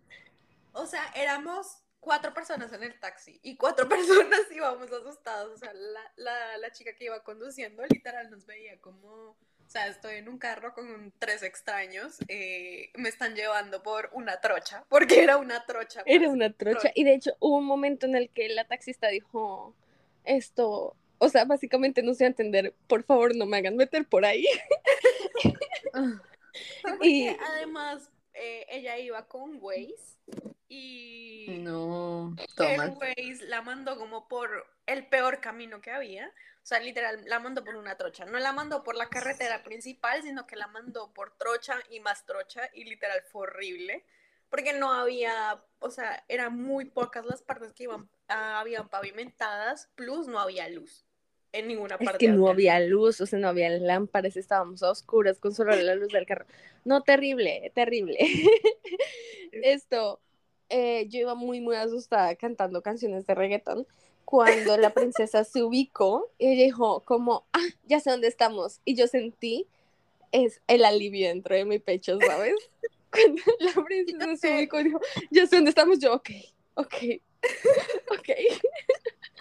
O 0.73 0.85
sea, 0.85 1.11
éramos 1.15 1.83
cuatro 2.03 2.33
personas 2.33 2.71
en 2.73 2.83
el 2.83 2.99
taxi 2.99 3.39
y 3.43 3.55
cuatro 3.55 3.87
personas 3.89 4.41
íbamos 4.51 4.91
asustados. 4.91 5.53
O 5.53 5.57
sea, 5.57 5.73
la, 5.73 6.11
la, 6.17 6.57
la 6.57 6.71
chica 6.71 6.93
que 6.95 7.05
iba 7.05 7.23
conduciendo 7.23 7.83
literal 7.87 8.29
nos 8.29 8.45
veía 8.45 8.77
como, 8.79 9.07
o 9.07 9.35
sea, 9.67 9.87
estoy 9.87 10.15
en 10.15 10.29
un 10.29 10.37
carro 10.37 10.73
con 10.73 11.11
tres 11.17 11.43
extraños, 11.43 12.17
eh, 12.27 12.91
me 12.95 13.09
están 13.09 13.35
llevando 13.35 13.81
por 13.81 14.09
una 14.13 14.39
trocha, 14.41 14.85
porque 14.89 15.23
era 15.23 15.37
una 15.37 15.65
trocha. 15.65 16.03
Era 16.05 16.25
pues. 16.25 16.33
una 16.33 16.51
trocha. 16.51 16.91
Y 16.93 17.03
de 17.03 17.15
hecho, 17.15 17.31
hubo 17.39 17.57
un 17.57 17.65
momento 17.65 18.05
en 18.05 18.15
el 18.15 18.29
que 18.29 18.49
la 18.49 18.65
taxista 18.65 19.07
dijo 19.07 19.73
esto. 20.25 20.95
O 21.19 21.29
sea, 21.29 21.45
básicamente 21.45 22.03
no 22.03 22.13
sé 22.13 22.25
entender, 22.25 22.73
por 22.87 23.03
favor 23.03 23.33
no 23.33 23.45
me 23.45 23.57
hagan 23.57 23.77
meter 23.77 24.05
por 24.05 24.25
ahí. 24.25 24.45
Y- 27.01 27.27
además 27.27 28.09
eh, 28.33 28.65
ella 28.69 28.97
iba 28.97 29.27
con 29.27 29.57
Waze 29.61 30.17
y 30.67 31.59
no, 31.59 32.35
el. 32.57 32.91
Waze 32.91 33.45
la 33.47 33.61
mandó 33.61 33.97
como 33.97 34.27
por 34.27 34.65
el 34.85 35.07
peor 35.07 35.39
camino 35.39 35.81
que 35.81 35.91
había. 35.91 36.27
O 36.27 36.65
sea, 36.65 36.79
literal, 36.79 37.21
la 37.25 37.39
mandó 37.39 37.63
por 37.63 37.75
una 37.75 37.97
trocha. 37.97 38.25
No 38.25 38.39
la 38.39 38.53
mandó 38.53 38.83
por 38.83 38.95
la 38.95 39.09
carretera 39.09 39.63
principal, 39.63 40.23
sino 40.23 40.47
que 40.47 40.55
la 40.55 40.67
mandó 40.67 41.13
por 41.13 41.37
trocha 41.37 41.75
y 41.89 41.99
más 41.99 42.25
trocha. 42.25 42.69
Y 42.73 42.85
literal 42.85 43.21
fue 43.31 43.43
horrible. 43.43 44.05
Porque 44.49 44.73
no 44.73 44.93
había, 44.93 45.61
o 45.79 45.89
sea, 45.89 46.23
eran 46.27 46.59
muy 46.59 46.85
pocas 46.85 47.25
las 47.25 47.41
partes 47.41 47.73
que 47.73 47.83
iban, 47.83 48.09
ah, 48.29 48.59
habían 48.59 48.87
pavimentadas, 48.87 49.89
plus 49.95 50.27
no 50.27 50.39
había 50.39 50.69
luz 50.69 51.05
en 51.53 51.67
ninguna 51.67 51.95
Es 51.95 52.05
parte. 52.05 52.17
que 52.25 52.31
no 52.31 52.49
había 52.49 52.79
luz, 52.79 53.21
o 53.21 53.25
sea, 53.25 53.39
no 53.39 53.47
había 53.47 53.69
lámparas, 53.69 54.35
estábamos 54.35 54.83
a 54.83 54.91
oscuras 54.91 55.39
con 55.39 55.53
solo 55.53 55.73
la 55.75 55.95
luz 55.95 56.09
del 56.11 56.25
carro. 56.25 56.45
No, 56.83 57.01
terrible, 57.01 57.71
terrible. 57.73 58.17
Esto, 59.51 60.19
eh, 60.69 61.07
yo 61.07 61.19
iba 61.19 61.35
muy, 61.35 61.61
muy 61.61 61.75
asustada 61.75 62.35
cantando 62.35 62.81
canciones 62.81 63.25
de 63.25 63.35
reggaetón 63.35 63.87
cuando 64.25 64.77
la 64.77 64.93
princesa 64.93 65.43
se 65.43 65.63
ubicó 65.63 66.31
y 66.39 66.47
ella 66.53 66.63
dijo 66.63 67.01
como, 67.05 67.45
ah, 67.53 67.67
ya 67.85 67.99
sé 67.99 68.09
dónde 68.09 68.27
estamos. 68.27 68.79
Y 68.83 68.95
yo 68.95 69.07
sentí 69.07 69.67
es 70.31 70.61
el 70.67 70.83
alivio 70.83 71.27
dentro 71.27 71.55
de 71.55 71.65
mi 71.65 71.79
pecho, 71.79 72.17
¿sabes? 72.19 72.55
Cuando 73.11 73.43
la 73.59 73.83
princesa 73.85 74.35
se 74.35 74.55
ubicó 74.55 74.79
y 74.79 74.85
dijo, 74.85 74.99
ya 75.29 75.45
sé 75.45 75.57
dónde 75.57 75.69
estamos, 75.69 75.99
yo, 75.99 76.15
ok, 76.15 76.29
ok, 76.73 76.95
ok. 78.11 78.29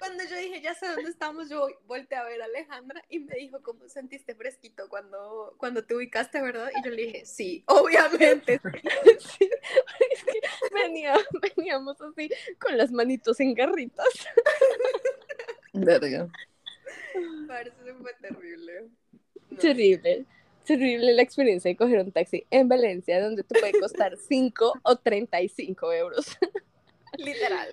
Cuando 0.02 0.24
yo 0.24 0.36
dije, 0.36 0.60
ya 0.60 0.74
sé 0.74 0.88
dónde 0.88 1.10
estamos, 1.10 1.48
yo 1.48 1.68
volteé 1.86 2.18
a 2.18 2.24
ver 2.24 2.42
a 2.42 2.46
Alejandra 2.46 3.04
y 3.08 3.20
me 3.20 3.36
dijo, 3.36 3.62
¿cómo 3.62 3.88
sentiste 3.88 4.34
fresquito 4.34 4.88
cuando, 4.88 5.54
cuando 5.58 5.84
te 5.84 5.94
ubicaste, 5.94 6.42
verdad? 6.42 6.70
Y 6.76 6.84
yo 6.84 6.90
le 6.90 7.02
dije, 7.06 7.24
sí, 7.24 7.62
obviamente. 7.68 8.60
Sí, 9.20 9.48
es 10.10 10.24
que 10.24 10.74
venía- 10.74 11.16
veníamos 11.56 12.00
así 12.00 12.28
con 12.58 12.76
las 12.76 12.90
manitos 12.90 13.38
en 13.38 13.54
garritas. 13.54 14.06
Verga. 15.72 16.28
Parece 17.46 17.76
que 17.84 17.94
fue 17.94 18.12
terrible. 18.20 18.88
No. 19.50 19.58
Terrible, 19.58 20.24
terrible 20.64 21.12
la 21.12 21.22
experiencia 21.22 21.68
de 21.70 21.76
coger 21.76 22.00
un 22.00 22.10
taxi 22.10 22.44
en 22.50 22.68
Valencia 22.68 23.22
donde 23.22 23.44
te 23.44 23.58
puede 23.60 23.78
costar 23.78 24.16
5 24.16 24.80
o 24.82 24.96
35 24.96 25.92
euros. 25.92 26.36
Literal. 27.18 27.72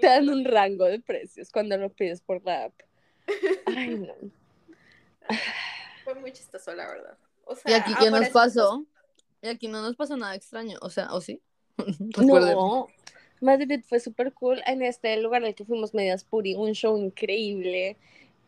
Te 0.00 0.06
dan 0.06 0.28
un 0.28 0.44
rango 0.44 0.84
de 0.84 1.00
precios 1.00 1.50
cuando 1.50 1.76
lo 1.76 1.90
pides 1.90 2.20
por 2.20 2.44
la 2.44 2.64
app. 2.64 2.74
Ay, 3.66 3.96
no. 3.96 4.14
Fue 6.04 6.14
muy 6.14 6.32
chistoso, 6.32 6.74
la 6.74 6.86
verdad. 6.88 7.18
O 7.44 7.54
¿Y 7.54 7.56
sea, 7.56 7.76
aquí 7.78 7.92
qué 7.98 8.10
nos 8.10 8.22
es- 8.22 8.30
pasó? 8.30 8.84
Y 9.42 9.48
aquí 9.48 9.68
no 9.68 9.82
nos 9.82 9.96
pasó 9.96 10.16
nada 10.16 10.34
extraño, 10.34 10.78
o 10.80 10.90
sea, 10.90 11.12
¿o 11.12 11.20
sí? 11.20 11.40
No, 12.16 12.88
Madrid 13.40 13.82
fue 13.86 14.00
súper 14.00 14.32
cool. 14.32 14.62
En 14.66 14.82
este 14.82 15.16
lugar 15.18 15.44
al 15.44 15.54
que 15.54 15.64
fuimos 15.64 15.92
medias 15.94 16.24
puri, 16.24 16.54
un 16.54 16.72
show 16.72 16.96
increíble. 16.96 17.96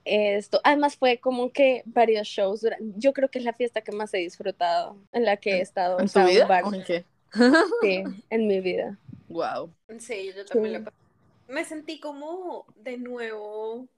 Esto, 0.04 0.60
además 0.64 0.96
fue 0.96 1.18
como 1.18 1.52
que 1.52 1.82
varios 1.84 2.26
shows. 2.26 2.64
Yo 2.96 3.12
creo 3.12 3.28
que 3.30 3.38
es 3.38 3.44
la 3.44 3.52
fiesta 3.52 3.82
que 3.82 3.92
más 3.92 4.14
he 4.14 4.18
disfrutado, 4.18 4.96
en 5.12 5.24
la 5.26 5.36
que 5.36 5.56
he 5.58 5.60
estado. 5.60 6.00
¿En 6.00 6.08
tu 6.08 6.24
vida? 6.24 6.46
bar, 6.46 6.64
¿O 6.64 6.72
en 6.72 6.82
qué? 6.84 7.04
sí, 7.82 8.02
en 8.30 8.46
mi 8.46 8.60
vida. 8.60 8.98
Wow. 9.28 9.70
Sí, 9.98 10.32
yo 10.34 10.46
también 10.46 10.72
Sí. 10.76 10.78
lo 10.78 10.84
pasé. 10.86 10.96
Me 11.48 11.64
sentí 11.64 11.98
como 12.00 12.66
de 12.76 12.98
nuevo, 12.98 13.88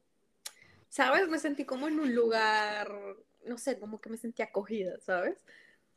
¿sabes? 0.89 1.29
Me 1.29 1.39
sentí 1.39 1.65
como 1.65 1.89
en 1.89 2.01
un 2.01 2.15
lugar, 2.15 2.91
no 3.47 3.59
sé, 3.59 3.79
como 3.81 4.01
que 4.01 4.11
me 4.11 4.17
sentí 4.19 4.43
acogida, 4.43 4.99
¿sabes? 5.01 5.39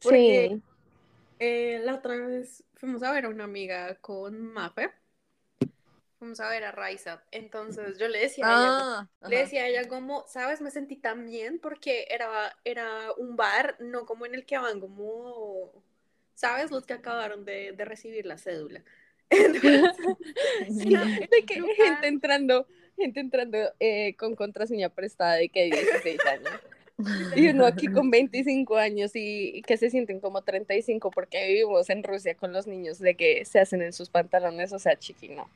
Porque 0.02 0.52
Sí, 0.52 0.64
eh, 1.40 1.82
la 1.84 1.96
otra 1.96 2.18
vez 2.18 2.64
fuimos 2.76 3.04
a 3.04 3.12
ver 3.14 3.26
a 3.26 3.30
una 3.30 3.46
amiga 3.46 3.96
con 4.02 4.42
Mafe. 4.54 4.92
Fuimos 6.20 6.40
a 6.40 6.50
ver 6.50 6.64
a 6.64 6.72
Raiza. 6.72 7.24
Entonces 7.32 7.98
yo 7.98 8.08
le 8.08 8.20
decía 8.20 8.46
a 8.48 8.54
ella, 8.54 8.72
Ah, 8.72 9.08
le 9.26 9.38
decía 9.38 9.64
a 9.64 9.68
ella 9.68 9.88
como, 9.88 10.26
¿sabes? 10.28 10.62
Me 10.62 10.72
sentí 10.72 10.96
tan 10.96 11.26
bien 11.26 11.60
porque 11.60 12.08
era, 12.10 12.56
era 12.64 13.12
un 13.18 13.36
bar, 13.36 13.78
no 13.80 14.06
como 14.06 14.26
en 14.26 14.36
el 14.36 14.46
que 14.46 14.58
van 14.58 14.80
como, 14.80 15.72
¿sabes? 16.36 16.72
Los 16.72 16.86
que 16.86 16.94
acabaron 16.94 17.46
de, 17.46 17.74
de 17.74 17.86
recibir 17.86 18.26
la 18.26 18.38
cédula. 18.38 18.84
Entonces, 19.34 21.30
de 21.30 21.46
que 21.46 21.56
gente 21.76 22.08
entrando, 22.08 22.68
gente 22.98 23.20
entrando 23.20 23.58
eh, 23.80 24.16
con 24.16 24.36
contraseña 24.36 24.90
prestada 24.90 25.36
de 25.36 25.50
que 25.50 25.66
16 25.66 26.20
años. 26.26 26.54
Y 27.36 27.50
uno 27.50 27.66
aquí 27.66 27.88
con 27.88 28.12
25 28.12 28.78
años 28.78 29.16
y, 29.16 29.58
y 29.58 29.62
que 29.64 29.78
se 29.78 29.90
sienten 29.90 30.20
como 30.20 30.44
35 30.44 31.10
porque 31.12 31.48
vivimos 31.48 31.90
en 31.90 32.04
Rusia 32.04 32.36
con 32.36 32.54
los 32.54 32.68
niños 32.68 33.00
de 33.00 33.16
que 33.16 33.46
se 33.46 33.60
hacen 33.60 33.82
en 33.82 33.94
sus 33.94 34.10
pantalones, 34.10 34.74
o 34.74 34.80
sea, 34.80 34.98
chiquino. 34.98 35.50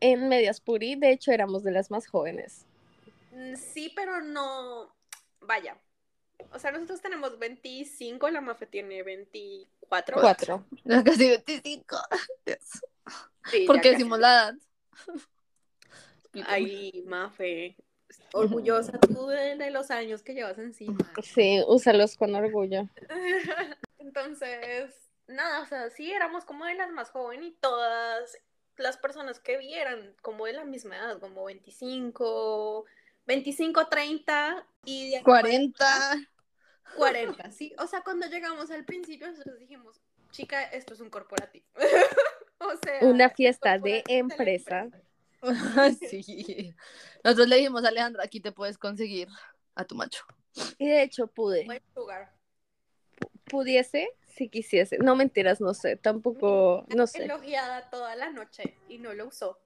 En 0.00 0.28
Medias 0.28 0.60
Puri, 0.60 0.96
de 0.96 1.12
hecho, 1.12 1.30
éramos 1.30 1.62
de 1.62 1.70
las 1.70 1.90
más 1.90 2.08
jóvenes. 2.08 2.66
Mm, 3.30 3.54
Sí, 3.54 3.92
pero 3.94 4.20
no, 4.20 4.92
vaya. 5.40 5.76
O 6.52 6.58
sea, 6.58 6.72
nosotros 6.72 7.00
tenemos 7.00 7.38
25, 7.38 8.30
la 8.30 8.40
Mafe 8.40 8.66
tiene 8.66 9.02
24. 9.02 10.20
Cuatro. 10.20 10.64
Ya 10.84 11.02
casi 11.04 11.28
25. 11.28 11.96
Dios. 12.46 12.58
Sí, 13.50 13.66
¿Por 13.66 13.76
ya 13.76 13.82
qué 13.82 13.88
casi. 13.88 13.98
decimos 13.98 14.18
la 14.18 14.28
edad? 14.28 14.54
Ay, 16.46 17.02
Mafe, 17.06 17.76
orgullosa 18.32 18.98
tú 18.98 19.26
de, 19.28 19.70
los 19.70 19.90
años 19.90 20.22
que 20.22 20.34
llevas 20.34 20.58
encima. 20.58 20.96
Sí, 21.22 21.62
úsalos 21.66 22.16
con 22.16 22.34
orgullo. 22.34 22.88
Entonces, 23.98 24.94
nada, 25.26 25.62
o 25.62 25.66
sea, 25.66 25.90
sí 25.90 26.10
éramos 26.10 26.44
como 26.44 26.64
de 26.64 26.74
las 26.74 26.90
más 26.90 27.10
jóvenes 27.10 27.46
y 27.46 27.56
todas 27.60 28.38
las 28.76 28.96
personas 28.96 29.38
que 29.38 29.58
vi 29.58 29.74
eran 29.74 30.14
como 30.22 30.46
de 30.46 30.54
la 30.54 30.64
misma 30.64 30.96
edad, 30.96 31.20
como 31.20 31.44
25, 31.44 32.84
25, 33.26 33.88
30 33.88 34.66
y 34.84 35.10
de 35.10 35.16
ahí 35.18 35.22
40. 35.22 35.86
40, 36.96 37.50
sí. 37.50 37.74
O 37.78 37.86
sea, 37.86 38.02
cuando 38.02 38.26
llegamos 38.26 38.70
al 38.70 38.84
principio, 38.84 39.28
nosotros 39.28 39.58
dijimos, 39.58 40.00
chica, 40.30 40.62
esto 40.64 40.94
es 40.94 41.00
un 41.00 41.10
corporativo. 41.10 41.64
o 42.58 42.72
sea, 42.82 42.98
Una 43.08 43.26
es 43.26 43.34
fiesta 43.34 43.78
de 43.78 44.02
empresa. 44.08 44.88
sí. 46.08 46.74
Nosotros 47.24 47.48
le 47.48 47.56
dijimos 47.56 47.84
a 47.84 47.88
Alejandra, 47.88 48.24
aquí 48.24 48.40
te 48.40 48.52
puedes 48.52 48.78
conseguir 48.78 49.28
a 49.74 49.84
tu 49.84 49.94
macho. 49.94 50.24
Y 50.78 50.86
de 50.86 51.02
hecho 51.02 51.26
pude, 51.28 51.64
Buen 51.64 51.82
lugar. 51.96 52.32
pudiese 53.44 54.10
si 54.28 54.48
quisiese. 54.48 54.98
No 54.98 55.16
mentiras, 55.16 55.60
no 55.60 55.74
sé, 55.74 55.96
tampoco, 55.96 56.86
no 56.94 57.06
sé. 57.06 57.24
Elogiada 57.24 57.90
toda 57.90 58.16
la 58.16 58.30
noche 58.30 58.76
y 58.88 58.98
no 58.98 59.12
lo 59.14 59.28
usó. 59.28 59.58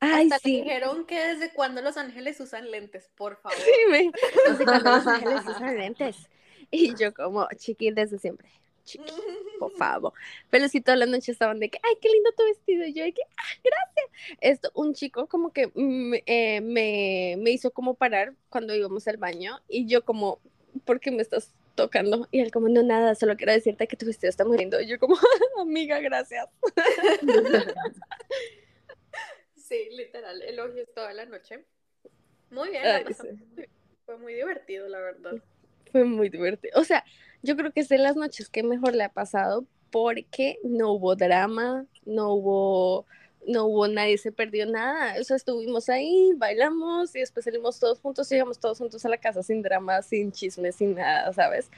Ay, 0.00 0.24
Hasta 0.24 0.36
le 0.36 0.40
sí. 0.40 0.62
dijeron 0.62 1.06
que 1.06 1.18
desde 1.18 1.52
cuando 1.52 1.80
los 1.80 1.96
ángeles 1.96 2.38
usan 2.40 2.70
lentes, 2.70 3.08
por 3.14 3.36
favor. 3.42 3.56
Sí, 3.58 3.72
me... 3.90 4.12
sé 4.56 4.64
cuándo 4.64 4.90
los 4.90 5.06
ángeles 5.06 5.42
usan 5.46 5.76
lentes. 5.76 6.28
Y 6.70 6.94
yo 6.96 7.12
como, 7.14 7.48
chiqui, 7.56 7.90
desde 7.90 8.18
siempre. 8.18 8.48
Chiqui, 8.84 9.12
por 9.58 9.72
favor. 9.76 10.12
Pero 10.50 10.68
sí, 10.68 10.80
toda 10.80 10.96
la 10.96 11.06
noche 11.06 11.32
estaban 11.32 11.58
de 11.60 11.70
que, 11.70 11.78
ay, 11.82 11.94
qué 12.00 12.08
lindo 12.08 12.30
tu 12.36 12.44
vestido. 12.44 12.84
Y 12.86 12.92
yo 12.92 13.04
de 13.04 13.12
que, 13.12 13.22
ah, 13.22 13.60
gracias. 13.62 14.38
Esto, 14.40 14.70
un 14.74 14.94
chico 14.94 15.26
como 15.26 15.52
que 15.52 15.68
mm, 15.74 16.14
eh, 16.26 16.60
me, 16.60 17.36
me 17.38 17.50
hizo 17.50 17.70
como 17.70 17.94
parar 17.94 18.34
cuando 18.50 18.74
íbamos 18.74 19.06
al 19.08 19.16
baño. 19.16 19.60
Y 19.68 19.86
yo 19.86 20.04
como, 20.04 20.40
¿por 20.84 21.00
qué 21.00 21.10
me 21.10 21.22
estás 21.22 21.52
tocando? 21.74 22.28
Y 22.30 22.40
él 22.40 22.50
como, 22.50 22.68
no, 22.68 22.82
nada, 22.82 23.14
solo 23.14 23.36
quiero 23.36 23.52
decirte 23.52 23.86
que 23.86 23.96
tu 23.96 24.06
vestido 24.06 24.30
está 24.30 24.44
muy 24.44 24.58
lindo. 24.58 24.80
Y 24.80 24.86
yo 24.86 24.98
como, 24.98 25.16
amiga, 25.60 26.00
gracias. 26.00 26.48
Sí, 29.56 29.88
literal, 29.92 30.42
elogios 30.42 30.92
toda 30.94 31.14
la 31.14 31.24
noche. 31.24 31.64
Muy 32.50 32.68
bien, 32.68 32.84
la 32.84 32.96
Ay, 32.96 33.04
pasamos 33.04 33.36
sí. 33.38 33.44
muy 33.46 33.56
bien. 33.56 33.70
fue 34.04 34.18
muy 34.18 34.34
divertido, 34.34 34.88
la 34.88 35.00
verdad. 35.00 35.42
Fue 35.94 36.02
muy 36.02 36.28
divertido. 36.28 36.72
O 36.80 36.82
sea, 36.82 37.04
yo 37.44 37.54
creo 37.56 37.70
que 37.70 37.78
es 37.78 37.88
de 37.88 37.98
las 37.98 38.16
noches 38.16 38.48
que 38.48 38.64
mejor 38.64 38.96
le 38.96 39.04
ha 39.04 39.10
pasado 39.10 39.64
porque 39.92 40.58
no 40.64 40.90
hubo 40.90 41.14
drama, 41.14 41.86
no 42.04 42.32
hubo, 42.32 43.06
no 43.46 43.66
hubo 43.66 43.86
nadie 43.86 44.18
se 44.18 44.32
perdió 44.32 44.66
nada. 44.66 45.14
O 45.20 45.22
sea, 45.22 45.36
estuvimos 45.36 45.88
ahí, 45.88 46.32
bailamos 46.36 47.14
y 47.14 47.20
después 47.20 47.44
salimos 47.44 47.78
todos 47.78 48.00
juntos, 48.00 48.28
y 48.32 48.34
llegamos 48.34 48.58
todos 48.58 48.78
juntos 48.78 49.04
a 49.04 49.08
la 49.08 49.18
casa 49.18 49.44
sin 49.44 49.62
drama, 49.62 50.02
sin 50.02 50.32
chismes, 50.32 50.74
sin 50.74 50.96
nada, 50.96 51.32
¿sabes? 51.32 51.70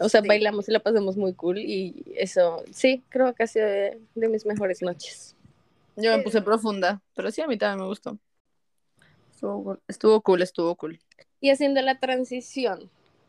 O 0.00 0.08
sea, 0.08 0.22
Sí. 0.22 0.28
bailamos 0.28 0.66
y 0.66 0.72
la 0.72 0.80
pasamos 0.80 1.18
muy 1.18 1.34
cool 1.34 1.58
y 1.58 2.06
eso, 2.16 2.64
sí, 2.72 3.02
creo 3.10 3.34
que 3.34 3.42
ha 3.42 3.46
sido 3.46 3.66
de, 3.66 4.00
de 4.14 4.28
mis 4.28 4.46
mejores 4.46 4.80
noches. 4.80 5.36
Yo 5.94 6.10
me 6.12 6.16
Sí. 6.20 6.24
puse 6.24 6.40
profunda, 6.40 7.02
pero 7.14 7.30
sí, 7.30 7.42
a 7.42 7.46
mí 7.46 7.58
también 7.58 7.82
me 7.82 7.86
gustó. 7.86 8.16
Estuvo 9.30 9.62
cool, 9.62 9.78
estuvo 9.88 10.22
cool. 10.22 10.40
Estuvo 10.40 10.74
cool. 10.74 10.98
Y 11.42 11.50
haciendo 11.50 11.82
la 11.82 12.00
transición 12.00 12.88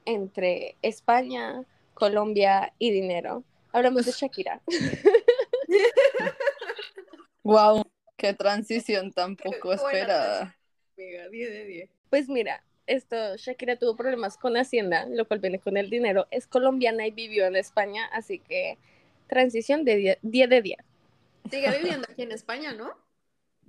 entre 0.10 0.76
España, 0.82 1.64
Colombia 1.94 2.74
y 2.80 2.92
dinero, 2.92 3.44
hablamos 3.72 4.06
de 4.06 4.12
Shakira. 4.12 4.62
Wow, 7.44 7.84
qué 8.18 8.34
transición 8.34 9.12
tan 9.12 9.36
poco 9.36 9.74
esperada. 9.74 10.56
Amiga, 10.98 11.30
10 11.30 11.52
de 11.52 11.66
10. 11.66 11.90
Pues 12.10 12.28
mira, 12.30 12.64
esto, 12.86 13.16
Shakira 13.38 13.78
tuvo 13.78 13.96
problemas 13.96 14.38
con 14.38 14.58
Hacienda, 14.58 15.06
lo 15.10 15.28
cual 15.28 15.40
viene 15.40 15.60
con 15.60 15.78
el 15.78 15.90
dinero. 15.90 16.28
Es 16.32 16.46
colombiana 16.48 17.08
y 17.08 17.12
vivió 17.12 17.46
en 17.48 17.56
España, 17.56 18.06
así 18.12 18.40
que 18.40 18.78
transición 19.28 19.86
de 19.86 19.96
10 19.96 20.18
10 20.22 20.50
de 20.50 20.62
10. 20.62 20.78
Sigue 21.50 21.78
viviendo 21.78 22.08
aquí 22.12 22.24
en 22.24 22.32
España, 22.34 22.74
¿no? 22.74 22.94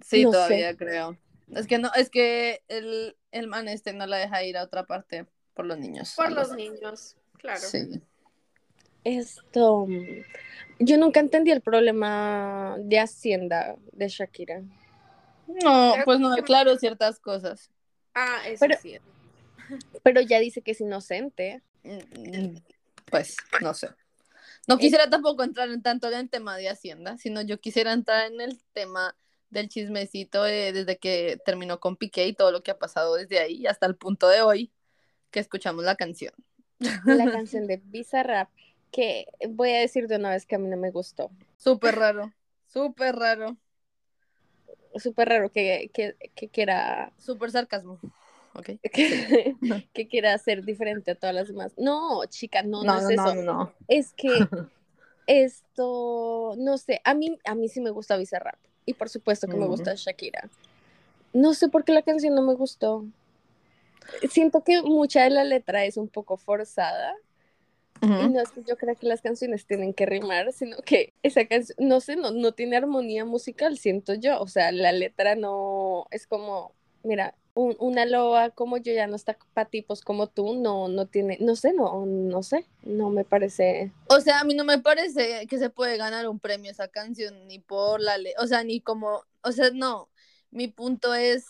Sí, 0.02 0.24
No 0.24 0.32
sé. 0.32 0.36
todavía 0.36 0.76
creo. 0.76 1.16
Es 1.54 1.66
que 1.66 1.78
no, 1.78 1.90
es 1.94 2.10
que 2.10 2.62
el, 2.68 3.16
el 3.32 3.46
man 3.46 3.68
este 3.68 3.92
no 3.92 4.06
la 4.06 4.18
deja 4.18 4.42
ir 4.44 4.56
a 4.56 4.64
otra 4.64 4.84
parte 4.84 5.26
por 5.54 5.66
los 5.66 5.78
niños. 5.78 6.14
Por 6.16 6.32
los 6.32 6.52
niños, 6.52 7.16
claro. 7.38 7.60
Sí. 7.60 8.00
Esto, 9.04 9.86
yo 10.78 10.98
nunca 10.98 11.20
entendí 11.20 11.50
el 11.50 11.62
problema 11.62 12.76
de 12.80 12.98
Hacienda 13.00 13.76
de 13.92 14.08
Shakira. 14.08 14.62
No, 15.46 15.94
pues 16.04 16.20
no, 16.20 16.34
claro, 16.44 16.76
ciertas 16.76 17.18
cosas. 17.18 17.70
Ah, 18.14 18.42
eso 18.46 18.60
Pero- 18.60 18.78
sí. 18.80 18.98
Pero 20.02 20.20
ya 20.20 20.38
dice 20.40 20.62
que 20.62 20.72
es 20.72 20.80
inocente. 20.80 21.62
Mm, 21.82 22.56
Pues, 23.10 23.36
no 23.60 23.72
sé. 23.74 23.88
No 24.68 24.78
quisiera 24.78 25.08
tampoco 25.10 25.42
entrar 25.42 25.68
en 25.70 25.82
tanto 25.82 26.06
en 26.08 26.14
el 26.14 26.30
tema 26.30 26.56
de 26.56 26.68
Hacienda, 26.68 27.16
sino 27.18 27.40
yo 27.42 27.58
quisiera 27.58 27.92
entrar 27.92 28.30
en 28.30 28.40
el 28.40 28.60
tema 28.72 29.16
del 29.48 29.68
chismecito 29.68 30.44
de- 30.44 30.72
desde 30.72 30.98
que 30.98 31.40
terminó 31.44 31.80
con 31.80 31.96
Piqué 31.96 32.26
y 32.28 32.34
todo 32.34 32.52
lo 32.52 32.62
que 32.62 32.70
ha 32.70 32.78
pasado 32.78 33.16
desde 33.16 33.40
ahí 33.40 33.66
hasta 33.66 33.86
el 33.86 33.96
punto 33.96 34.28
de 34.28 34.42
hoy 34.42 34.70
que 35.30 35.40
escuchamos 35.40 35.84
la 35.84 35.96
canción. 35.96 36.32
La 37.04 37.30
canción 37.30 37.66
de 37.66 37.76
Bizarrap, 37.84 38.48
que 38.90 39.26
voy 39.48 39.70
a 39.70 39.80
decir 39.80 40.08
de 40.08 40.16
una 40.16 40.30
vez 40.30 40.46
que 40.46 40.56
a 40.56 40.58
mí 40.58 40.68
no 40.68 40.76
me 40.76 40.90
gustó. 40.90 41.30
Súper 41.56 41.96
raro, 41.96 42.32
súper 42.66 43.16
raro, 43.16 43.56
Súper 44.96 45.28
raro 45.28 45.50
que, 45.50 45.90
que, 45.94 46.16
que 46.34 46.48
quiera 46.48 47.12
súper 47.16 47.50
sarcasmo. 47.52 47.98
Ok. 48.54 48.70
que, 48.92 49.54
que 49.92 50.08
quiera 50.08 50.36
ser 50.38 50.64
diferente 50.64 51.12
a 51.12 51.14
todas 51.14 51.34
las 51.34 51.48
demás. 51.48 51.72
No, 51.78 52.24
chica, 52.26 52.62
no, 52.62 52.82
no, 52.82 52.94
No, 52.94 52.98
es 52.98 53.16
no, 53.16 53.24
eso. 53.24 53.34
no, 53.36 53.42
no, 53.42 53.54
no. 53.54 53.72
Es 53.86 54.12
que 54.14 54.28
esto, 55.26 56.54
no 56.58 56.76
sé, 56.78 57.00
a 57.04 57.14
mí, 57.14 57.38
a 57.44 57.54
mí 57.54 57.68
sí 57.68 57.80
me 57.80 57.90
gusta 57.90 58.16
Bizarrap. 58.16 58.58
Y 58.84 58.94
por 58.94 59.08
supuesto 59.08 59.46
que 59.46 59.56
me 59.56 59.66
Mm. 59.66 59.68
gusta 59.68 59.94
Shakira. 59.94 60.50
No 61.32 61.54
sé 61.54 61.68
por 61.68 61.84
qué 61.84 61.92
la 61.92 62.02
canción 62.02 62.34
no 62.34 62.42
me 62.42 62.54
gustó. 62.54 63.04
Siento 64.30 64.62
que 64.64 64.82
mucha 64.82 65.24
de 65.24 65.30
la 65.30 65.44
letra 65.44 65.84
es 65.84 65.96
un 65.96 66.08
poco 66.08 66.36
forzada. 66.36 67.14
Y 68.02 68.06
no 68.30 68.40
es 68.40 68.50
que 68.50 68.62
yo 68.66 68.78
creo 68.78 68.96
que 68.96 69.06
las 69.06 69.20
canciones 69.20 69.66
tienen 69.66 69.92
que 69.92 70.06
rimar, 70.06 70.52
sino 70.54 70.78
que 70.78 71.12
esa 71.22 71.44
canción, 71.46 71.76
no 71.86 72.00
sé, 72.00 72.16
no, 72.16 72.30
no 72.30 72.52
tiene 72.52 72.78
armonía 72.78 73.26
musical, 73.26 73.76
siento 73.76 74.14
yo. 74.14 74.40
O 74.40 74.48
sea, 74.48 74.72
la 74.72 74.90
letra 74.92 75.34
no 75.34 76.06
es 76.10 76.26
como, 76.26 76.72
mira, 77.02 77.34
un- 77.52 77.76
una 77.78 78.06
loba 78.06 78.50
como 78.50 78.78
yo 78.78 78.92
ya 78.94 79.06
no 79.06 79.16
está 79.16 79.36
para 79.52 79.68
tipos 79.68 80.00
como 80.00 80.28
tú, 80.28 80.54
no, 80.54 80.88
no 80.88 81.06
tiene, 81.08 81.36
no 81.40 81.56
sé, 81.56 81.74
no, 81.74 82.06
no 82.06 82.42
sé, 82.42 82.64
no 82.82 83.10
me 83.10 83.24
parece. 83.24 83.92
O 84.08 84.20
sea, 84.20 84.40
a 84.40 84.44
mí 84.44 84.54
no 84.54 84.64
me 84.64 84.78
parece 84.78 85.46
que 85.46 85.58
se 85.58 85.68
puede 85.68 85.98
ganar 85.98 86.26
un 86.26 86.38
premio 86.40 86.70
esa 86.70 86.88
canción, 86.88 87.46
ni 87.48 87.58
por 87.58 88.00
la 88.00 88.16
o 88.38 88.46
sea, 88.46 88.64
ni 88.64 88.80
como, 88.80 89.24
o 89.42 89.52
sea, 89.52 89.70
no, 89.74 90.08
mi 90.50 90.68
punto 90.68 91.12
es, 91.14 91.44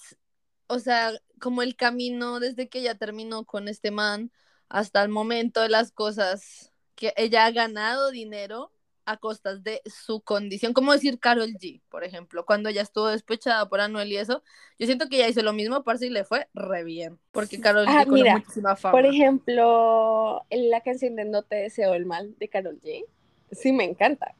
o 0.66 0.80
sea, 0.80 1.12
como 1.40 1.62
el 1.62 1.74
camino 1.74 2.38
desde 2.38 2.68
que 2.68 2.78
ella 2.80 2.94
terminó 2.94 3.44
con 3.44 3.66
este 3.68 3.90
man 3.90 4.30
hasta 4.68 5.02
el 5.02 5.08
momento 5.08 5.60
de 5.60 5.68
las 5.68 5.90
cosas, 5.90 6.72
que 6.94 7.12
ella 7.16 7.46
ha 7.46 7.50
ganado 7.50 8.10
dinero 8.10 8.70
a 9.06 9.16
costas 9.16 9.64
de 9.64 9.82
su 9.86 10.20
condición, 10.20 10.72
como 10.72 10.92
decir 10.92 11.18
Carol 11.18 11.54
G, 11.54 11.80
por 11.88 12.04
ejemplo, 12.04 12.46
cuando 12.46 12.68
ella 12.68 12.82
estuvo 12.82 13.08
despechada 13.08 13.68
por 13.68 13.80
Anuel 13.80 14.12
y 14.12 14.18
eso, 14.18 14.44
yo 14.78 14.86
siento 14.86 15.08
que 15.08 15.16
ella 15.16 15.28
hizo 15.28 15.42
lo 15.42 15.52
mismo, 15.52 15.82
parce, 15.82 16.06
y 16.06 16.10
le 16.10 16.22
fue 16.22 16.48
re 16.54 16.84
bien, 16.84 17.18
porque 17.32 17.60
Carol 17.60 17.86
Ah, 17.88 18.02
G 18.02 18.04
con 18.04 18.14
mira, 18.14 18.34
muchísima 18.38 18.76
fama. 18.76 18.92
Por 18.92 19.06
ejemplo, 19.06 20.44
la 20.50 20.80
canción 20.82 21.16
de 21.16 21.24
No 21.24 21.42
te 21.42 21.56
deseo 21.56 21.94
el 21.94 22.06
mal 22.06 22.36
de 22.38 22.48
Karol 22.48 22.78
G, 22.80 23.04
sí 23.50 23.72
me 23.72 23.84
encanta. 23.84 24.34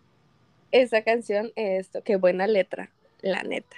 Esa 0.70 1.02
canción, 1.02 1.50
esto, 1.56 2.02
qué 2.04 2.14
buena 2.14 2.46
letra, 2.46 2.92
la 3.22 3.42
neta. 3.42 3.76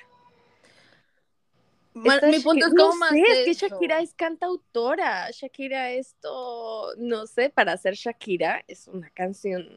Ma- 1.95 2.21
mi 2.23 2.39
punto 2.41 2.67
es 2.67 2.73
como 2.75 2.89
no 2.93 2.97
más 2.97 3.11
sé, 3.11 3.51
es 3.51 3.59
que. 3.59 3.69
Shakira 3.69 4.01
es 4.01 4.15
cantautora. 4.15 5.31
Shakira 5.31 5.91
esto, 5.93 6.95
no 6.97 7.27
sé, 7.27 7.51
para 7.51 7.77
ser 7.77 7.95
Shakira 7.95 8.65
es 8.67 8.89
una 8.89 9.11
canción 9.11 9.69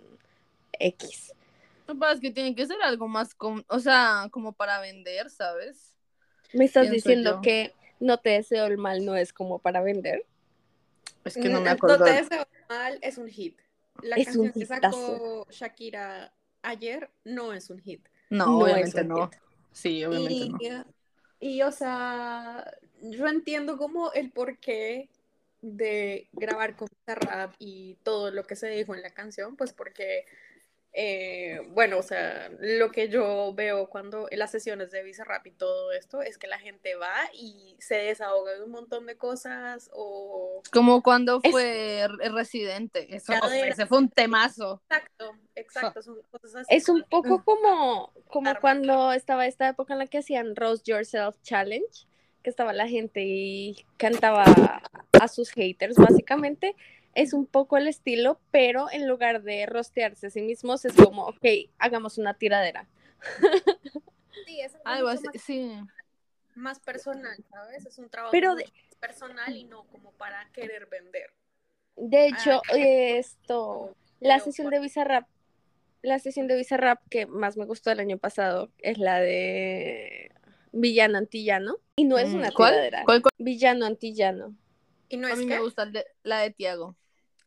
X. 0.79 1.33
Lo 1.87 1.93
que 1.93 1.99
pasa 1.99 2.13
es 2.13 2.19
que 2.21 2.31
tiene 2.31 2.55
que 2.55 2.65
ser 2.65 2.81
algo 2.81 3.07
más, 3.07 3.35
com- 3.35 3.63
o 3.67 3.79
sea, 3.79 4.27
como 4.31 4.53
para 4.53 4.79
vender, 4.79 5.29
¿sabes? 5.29 5.93
¿Me 6.53 6.65
estás 6.65 6.83
Pienso 6.87 6.95
diciendo 6.95 7.31
yo. 7.35 7.41
que 7.41 7.73
No 7.99 8.17
te 8.17 8.31
deseo 8.31 8.65
el 8.65 8.77
mal 8.77 9.05
no 9.05 9.15
es 9.15 9.31
como 9.33 9.59
para 9.59 9.81
vender? 9.81 10.25
Es 11.23 11.35
que 11.35 11.49
no 11.49 11.59
me 11.61 11.69
No 11.69 11.71
acuerdo. 11.75 12.03
te 12.05 12.11
deseo 12.11 12.45
mal, 12.69 12.99
es 13.01 13.17
un 13.17 13.27
hit. 13.29 13.57
La 14.03 14.15
Es 14.17 14.25
canción 14.25 14.51
que 14.51 14.59
hitazo. 14.59 14.91
sacó 14.91 15.47
Shakira 15.49 16.33
ayer 16.61 17.09
no 17.23 17.53
es 17.53 17.69
un 17.69 17.79
hit. 17.79 18.05
No, 18.29 18.45
No 18.47 18.57
obviamente 18.59 19.03
no. 19.03 19.29
Sí, 19.71 20.03
obviamente 20.05 20.33
Y, 20.33 20.69
no. 20.69 20.85
Y, 21.45 21.61
o 21.61 21.71
sea, 21.71 22.75
yo 23.01 23.27
entiendo 23.27 23.77
como 23.77 24.11
el 24.13 24.31
porqué 24.31 25.09
de 25.61 26.27
grabar 26.33 26.75
con 26.75 26.87
rap 27.05 27.53
y 27.59 27.99
todo 28.01 28.31
lo 28.31 28.45
que 28.45 28.55
se 28.55 28.67
dijo 28.69 28.95
en 28.95 29.03
la 29.03 29.11
canción, 29.11 29.55
pues 29.55 29.71
porque, 29.71 30.25
eh, 30.97 31.59
bueno, 31.71 31.97
o 31.97 32.03
sea, 32.03 32.49
lo 32.59 32.89
que 32.89 33.09
yo 33.09 33.53
veo 33.53 33.89
cuando 33.89 34.27
en 34.31 34.39
las 34.39 34.51
sesiones 34.51 34.91
de 34.91 35.03
Bizarrap 35.03 35.45
y 35.45 35.51
todo 35.51 35.91
esto 35.91 36.21
es 36.21 36.37
que 36.37 36.47
la 36.47 36.57
gente 36.57 36.95
va 36.95 37.13
y 37.33 37.75
se 37.79 37.95
desahoga 37.95 38.53
de 38.53 38.63
un 38.63 38.71
montón 38.71 39.05
de 39.05 39.17
cosas 39.17 39.89
o... 39.93 40.63
Como 40.71 41.03
cuando 41.03 41.41
Es- 41.43 41.51
fue 41.51 42.07
Re- 42.07 42.29
Residente. 42.29 43.13
Eso, 43.13 43.33
ese 43.53 43.85
fue 43.87 43.97
un 43.97 44.09
temazo. 44.09 44.81
Exacto, 44.89 45.31
exacto, 45.55 46.01
son 46.01 46.21
cosas 46.31 46.55
así. 46.55 46.73
Es 46.75 46.87
un 46.87 47.03
poco 47.09 47.43
como, 47.43 48.13
como 48.27 48.49
Arma. 48.49 48.61
cuando 48.61 49.11
estaba 49.11 49.45
esta 49.47 49.67
época 49.67 49.93
en 49.93 49.99
la 49.99 50.07
que 50.07 50.19
hacían 50.19 50.55
Roast 50.55 50.87
Yourself 50.87 51.35
Challenge, 51.43 52.07
que 52.41 52.49
estaba 52.49 52.71
la 52.71 52.87
gente 52.87 53.21
y 53.21 53.85
cantaba 53.97 54.45
a 55.19 55.27
sus 55.27 55.49
haters, 55.51 55.97
básicamente. 55.97 56.73
Es 57.15 57.33
un 57.33 57.45
poco 57.45 57.77
el 57.77 57.87
estilo, 57.87 58.39
pero 58.51 58.91
en 58.91 59.07
lugar 59.07 59.41
de 59.41 59.65
rostearse 59.65 60.27
a 60.27 60.29
sí 60.29 60.41
mismos, 60.41 60.83
es 60.85 60.93
como, 60.93 61.25
ok, 61.27 61.45
hagamos 61.79 62.17
una 62.17 62.33
tiradera. 62.35 62.87
Sí, 64.45 64.59
es 64.61 64.73
algo 64.83 65.07
así, 65.07 65.25
más, 65.27 65.41
sí. 65.41 65.71
más 66.55 66.79
personal, 66.79 67.37
¿sabes? 67.49 67.85
Es 67.85 67.97
un 67.97 68.09
trabajo 68.09 68.31
Pero 68.31 68.55
de- 68.55 68.71
personal 68.99 69.55
y 69.55 69.63
no 69.63 69.83
como 69.85 70.11
para 70.11 70.49
querer 70.51 70.87
vender. 70.87 71.31
De 71.95 72.27
hecho, 72.27 72.51
Ah, 72.51 72.61
esto, 72.77 73.95
la 74.19 74.39
sesión 74.39 74.69
de 74.69 74.79
Bizarrap, 74.79 75.25
la 76.01 76.19
sesión 76.19 76.47
de 76.47 76.57
Bizarrap 76.57 76.99
que 77.09 77.25
más 77.25 77.55
me 77.55 77.65
gustó 77.65 77.91
el 77.91 77.99
año 78.01 78.17
pasado 78.17 78.69
es 78.79 78.97
la 78.97 79.19
de 79.21 80.31
Villano 80.73 81.17
Antillano. 81.17 81.77
Y 81.95 82.03
no 82.03 82.17
es 82.17 82.33
Mm, 82.33 82.35
una 82.35 82.51
¿Cuál? 82.51 82.73
tiradera. 82.73 83.03
¿Cuál, 83.05 83.21
cuál? 83.21 83.31
Villano 83.37 83.85
Antillano. 83.85 84.53
Y 85.07 85.17
no 85.17 85.27
A 85.27 85.31
es 85.31 85.39
mí 85.39 85.47
que 85.47 85.55
me 85.55 85.61
gusta 85.61 85.83
el 85.83 85.93
de- 85.93 86.05
la 86.23 86.39
de 86.41 86.51
Tiago. 86.51 86.95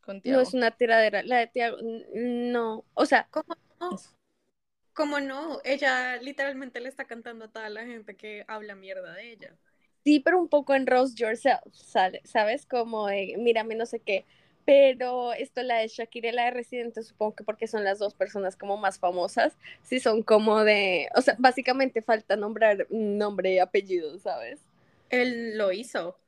Con 0.09 0.23
No 0.25 0.41
es 0.41 0.55
una 0.55 0.71
tiradera. 0.71 1.21
La 1.21 1.37
de 1.37 1.47
Tiago, 1.47 1.77
no. 2.15 2.83
O 2.95 3.05
sea, 3.05 3.27
¿Cómo 3.29 3.55
no? 3.79 3.99
¿Cómo 4.93 5.19
no? 5.19 5.61
Ella 5.63 6.17
literalmente 6.17 6.79
le 6.79 6.89
está 6.89 7.05
cantando 7.05 7.45
a 7.45 7.51
toda 7.51 7.69
la 7.69 7.85
gente 7.85 8.17
que 8.17 8.43
habla 8.47 8.73
mierda 8.75 9.13
de 9.13 9.31
ella. 9.31 9.55
sí, 10.03 10.19
pero 10.19 10.39
un 10.39 10.49
poco 10.49 10.73
en 10.75 10.87
Roast 10.87 11.17
Yourself, 11.17 11.61
¿sabes? 11.73 12.65
Como 12.65 13.07
de, 13.07 13.35
mírame, 13.37 13.75
no 13.75 13.85
sé 13.85 13.99
qué. 14.01 14.25
Pero 14.65 15.33
esto, 15.33 15.63
la 15.63 15.77
de 15.79 15.87
Shakira 15.87 16.29
y 16.29 16.31
la 16.31 16.45
de 16.45 16.51
Residente, 16.51 17.03
supongo 17.03 17.35
que 17.35 17.43
porque 17.43 17.67
son 17.67 17.83
las 17.83 17.99
dos 17.99 18.13
personas 18.15 18.55
como 18.55 18.77
más 18.77 18.99
famosas, 18.99 19.57
sí 19.81 19.99
son 19.99 20.23
como 20.23 20.63
de, 20.63 21.09
o 21.15 21.21
sea, 21.21 21.35
básicamente 21.39 22.01
falta 22.01 22.35
nombrar 22.35 22.87
nombre 22.89 23.53
y 23.53 23.59
apellido, 23.59 24.17
¿sabes? 24.19 24.61
Él 25.09 25.57
lo 25.57 25.71
hizo, 25.71 26.19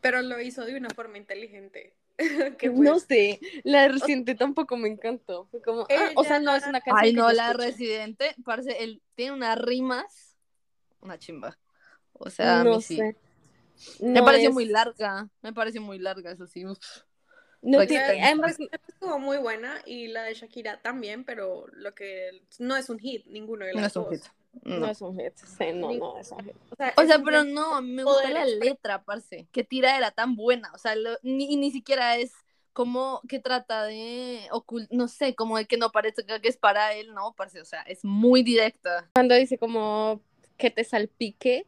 pero 0.00 0.22
lo 0.22 0.40
hizo 0.40 0.64
de 0.66 0.76
una 0.76 0.90
forma 0.90 1.18
inteligente. 1.18 1.97
que 2.58 2.68
no 2.70 2.98
sé, 2.98 3.40
la 3.64 3.82
de 3.82 3.88
Residente 3.90 4.34
tampoco 4.34 4.76
me 4.76 4.88
encantó. 4.88 5.46
Fue 5.50 5.62
como, 5.62 5.82
ah, 5.82 6.10
o 6.16 6.24
sea, 6.24 6.40
no 6.40 6.54
es 6.54 6.66
una 6.66 6.80
canción 6.80 6.98
Ay, 6.98 7.10
que 7.12 7.16
no, 7.16 7.32
la 7.32 7.44
de 7.46 7.50
escuche. 7.52 7.66
Residente, 7.70 8.34
parece, 8.44 8.82
él 8.82 9.00
tiene 9.14 9.32
unas 9.32 9.58
rimas, 9.58 10.36
una 11.00 11.18
chimba. 11.18 11.58
O 12.12 12.28
sea, 12.30 12.60
a 12.60 12.64
no 12.64 12.76
mí 12.76 12.82
sí. 12.82 12.96
sé. 12.96 13.16
Me 14.00 14.18
No 14.20 14.24
pareció 14.24 14.48
es- 14.48 14.54
muy 14.54 14.64
larga, 14.64 15.28
me 15.42 15.52
pareció 15.52 15.80
muy 15.80 15.98
larga, 15.98 16.32
eso 16.32 16.46
sí. 16.46 16.66
uf. 16.66 16.78
No 17.60 17.84
tiene, 17.86 18.22
además, 18.22 18.56
estuvo 18.88 19.18
muy 19.18 19.36
buena 19.38 19.82
y 19.84 20.06
la 20.08 20.22
de 20.22 20.34
Shakira 20.34 20.80
también, 20.80 21.24
pero 21.24 21.66
lo 21.72 21.92
que 21.94 22.42
no 22.60 22.76
es 22.76 22.88
un 22.88 22.98
hit, 23.00 23.26
ninguno 23.26 23.64
de 23.66 23.74
No 23.74 23.80
las 23.80 23.92
es 23.92 23.96
un 23.96 24.04
dos. 24.04 24.12
hit. 24.14 24.22
No 24.64 24.78
No. 24.80 24.86
es 24.88 25.00
un 25.00 25.18
hit. 25.18 25.34
Sí, 25.36 25.66
no, 25.74 25.92
no 25.92 26.18
es 26.18 26.30
un 26.32 26.44
hit. 26.44 26.54
O 26.72 26.76
sea, 26.76 27.16
O 27.18 27.24
pero 27.24 27.44
no, 27.44 27.80
me 27.82 28.04
gusta 28.04 28.30
la 28.30 28.44
letra, 28.46 29.02
parce. 29.02 29.46
Qué 29.52 29.64
tira 29.64 29.96
era 29.96 30.10
tan 30.10 30.36
buena. 30.36 30.70
O 30.74 30.78
sea, 30.78 30.94
lo- 30.94 31.18
ni, 31.22 31.56
ni 31.56 31.70
siquiera 31.70 32.16
es 32.16 32.32
como 32.72 33.20
que 33.28 33.38
trata 33.40 33.84
de 33.84 34.46
ocultar, 34.52 34.96
no 34.96 35.08
sé, 35.08 35.34
como 35.34 35.56
de 35.58 35.66
que 35.66 35.76
no 35.76 35.90
parezca 35.90 36.40
que 36.40 36.48
es 36.48 36.56
para 36.56 36.92
él, 36.94 37.12
no, 37.14 37.34
parce. 37.36 37.60
O 37.60 37.64
sea, 37.64 37.82
es 37.82 38.04
muy 38.04 38.42
directa. 38.42 39.10
Cuando 39.14 39.34
dice 39.34 39.58
como 39.58 40.20
que 40.56 40.70
te 40.70 40.84
salpique 40.84 41.66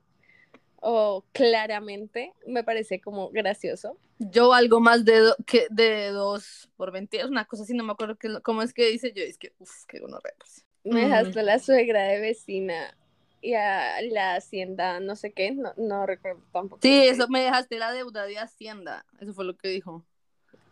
o 0.83 1.25
claramente, 1.33 2.33
me 2.47 2.65
parece 2.65 3.01
como 3.01 3.31
gracioso. 3.31 3.97
Yo 4.19 4.53
algo 4.53 4.81
más 4.81 5.05
de, 5.05 5.19
do- 5.19 5.37
que 5.47 5.67
de 5.71 6.09
dos 6.11 6.71
por 6.77 6.91
20, 6.93 7.19
es 7.19 7.25
una 7.27 7.45
cosa 7.47 7.63
así, 7.65 7.75
no 7.75 7.85
me 7.85 7.93
acuerdo 7.93 8.17
qué- 8.17 8.41
cómo 8.43 8.63
es 8.63 8.73
que 8.73 8.87
dice 8.91 9.13
yo. 9.15 9.23
Es 9.23 9.37
que, 9.39 9.53
uff, 9.59 9.85
qué 9.87 9.99
gonorrea, 10.01 10.35
parce. 10.39 10.63
Me 10.85 11.03
dejaste 11.03 11.43
la 11.43 11.59
suegra 11.59 12.05
de 12.05 12.21
vecina 12.21 12.95
y 13.43 13.55
a 13.55 14.01
la 14.03 14.35
hacienda, 14.35 15.01
no 15.01 15.17
sé 15.17 15.33
qué, 15.33 15.53
no, 15.53 15.73
no 15.77 16.07
recuerdo 16.07 16.43
tampoco. 16.53 16.81
Sí, 16.83 17.07
eso 17.07 17.29
me 17.29 17.41
dejaste 17.41 17.79
la 17.79 17.93
deuda 17.93 18.25
de 18.27 18.39
Hacienda. 18.39 19.05
Eso 19.19 19.33
fue 19.33 19.45
lo 19.45 19.57
que 19.57 19.69
dijo. 19.69 20.05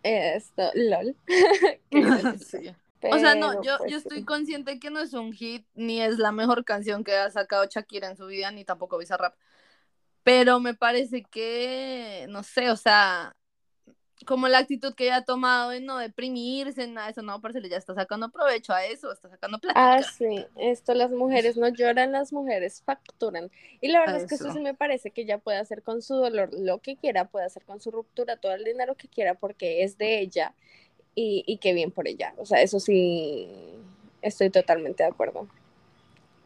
Esto, 0.02 0.70
lol. 0.74 1.16
Sí. 2.38 2.74
O 3.00 3.18
sea, 3.20 3.36
no, 3.36 3.50
Pero, 3.50 3.62
yo, 3.62 3.78
pues, 3.78 3.92
yo 3.92 4.00
sí. 4.00 4.08
estoy 4.08 4.24
consciente 4.24 4.80
que 4.80 4.90
no 4.90 4.98
es 4.98 5.12
un 5.12 5.32
hit, 5.32 5.64
ni 5.74 6.02
es 6.02 6.18
la 6.18 6.32
mejor 6.32 6.64
canción 6.64 7.04
que 7.04 7.14
ha 7.14 7.30
sacado 7.30 7.64
Shakira 7.64 8.10
en 8.10 8.16
su 8.16 8.26
vida, 8.26 8.50
ni 8.50 8.64
tampoco 8.64 8.98
Bizarrap. 8.98 9.36
Pero 10.24 10.58
me 10.58 10.74
parece 10.74 11.22
que, 11.22 12.26
no 12.28 12.42
sé, 12.42 12.70
o 12.70 12.76
sea, 12.76 13.36
como 14.26 14.48
la 14.48 14.58
actitud 14.58 14.94
que 14.94 15.04
ella 15.04 15.16
ha 15.18 15.24
tomado 15.24 15.70
de 15.70 15.80
no 15.80 15.98
deprimirse, 15.98 16.86
nada 16.88 17.06
de 17.08 17.12
eso, 17.12 17.22
no, 17.22 17.40
parce, 17.40 17.60
ya 17.68 17.76
está 17.76 17.94
sacando 17.94 18.30
provecho 18.30 18.72
a 18.72 18.84
eso, 18.86 19.12
está 19.12 19.28
sacando 19.28 19.58
plata. 19.60 19.80
Ah, 19.80 20.02
sí, 20.02 20.44
esto 20.56 20.94
las 20.94 21.10
mujeres 21.12 21.56
no 21.56 21.68
lloran, 21.68 22.10
las 22.12 22.32
mujeres 22.32 22.82
facturan. 22.84 23.50
Y 23.80 23.88
la 23.88 24.00
verdad 24.00 24.16
es 24.16 24.26
que 24.26 24.34
eso 24.34 24.48
Eso. 24.48 24.52
sí 24.52 24.60
me 24.60 24.74
parece 24.74 25.12
que 25.12 25.22
ella 25.22 25.38
puede 25.38 25.58
hacer 25.58 25.82
con 25.82 26.02
su 26.02 26.14
dolor 26.16 26.50
lo 26.52 26.80
que 26.80 26.96
quiera, 26.96 27.26
puede 27.28 27.46
hacer 27.46 27.64
con 27.64 27.80
su 27.80 27.90
ruptura 27.92 28.36
todo 28.38 28.52
el 28.54 28.64
dinero 28.64 28.96
que 28.96 29.08
quiera 29.08 29.34
porque 29.34 29.84
es 29.84 29.98
de 29.98 30.20
ella 30.20 30.56
y, 31.14 31.44
y 31.46 31.58
qué 31.58 31.74
bien 31.74 31.92
por 31.92 32.08
ella. 32.08 32.34
O 32.38 32.46
sea, 32.46 32.62
eso 32.62 32.80
sí, 32.80 33.48
estoy 34.22 34.50
totalmente 34.50 35.04
de 35.04 35.10
acuerdo. 35.10 35.48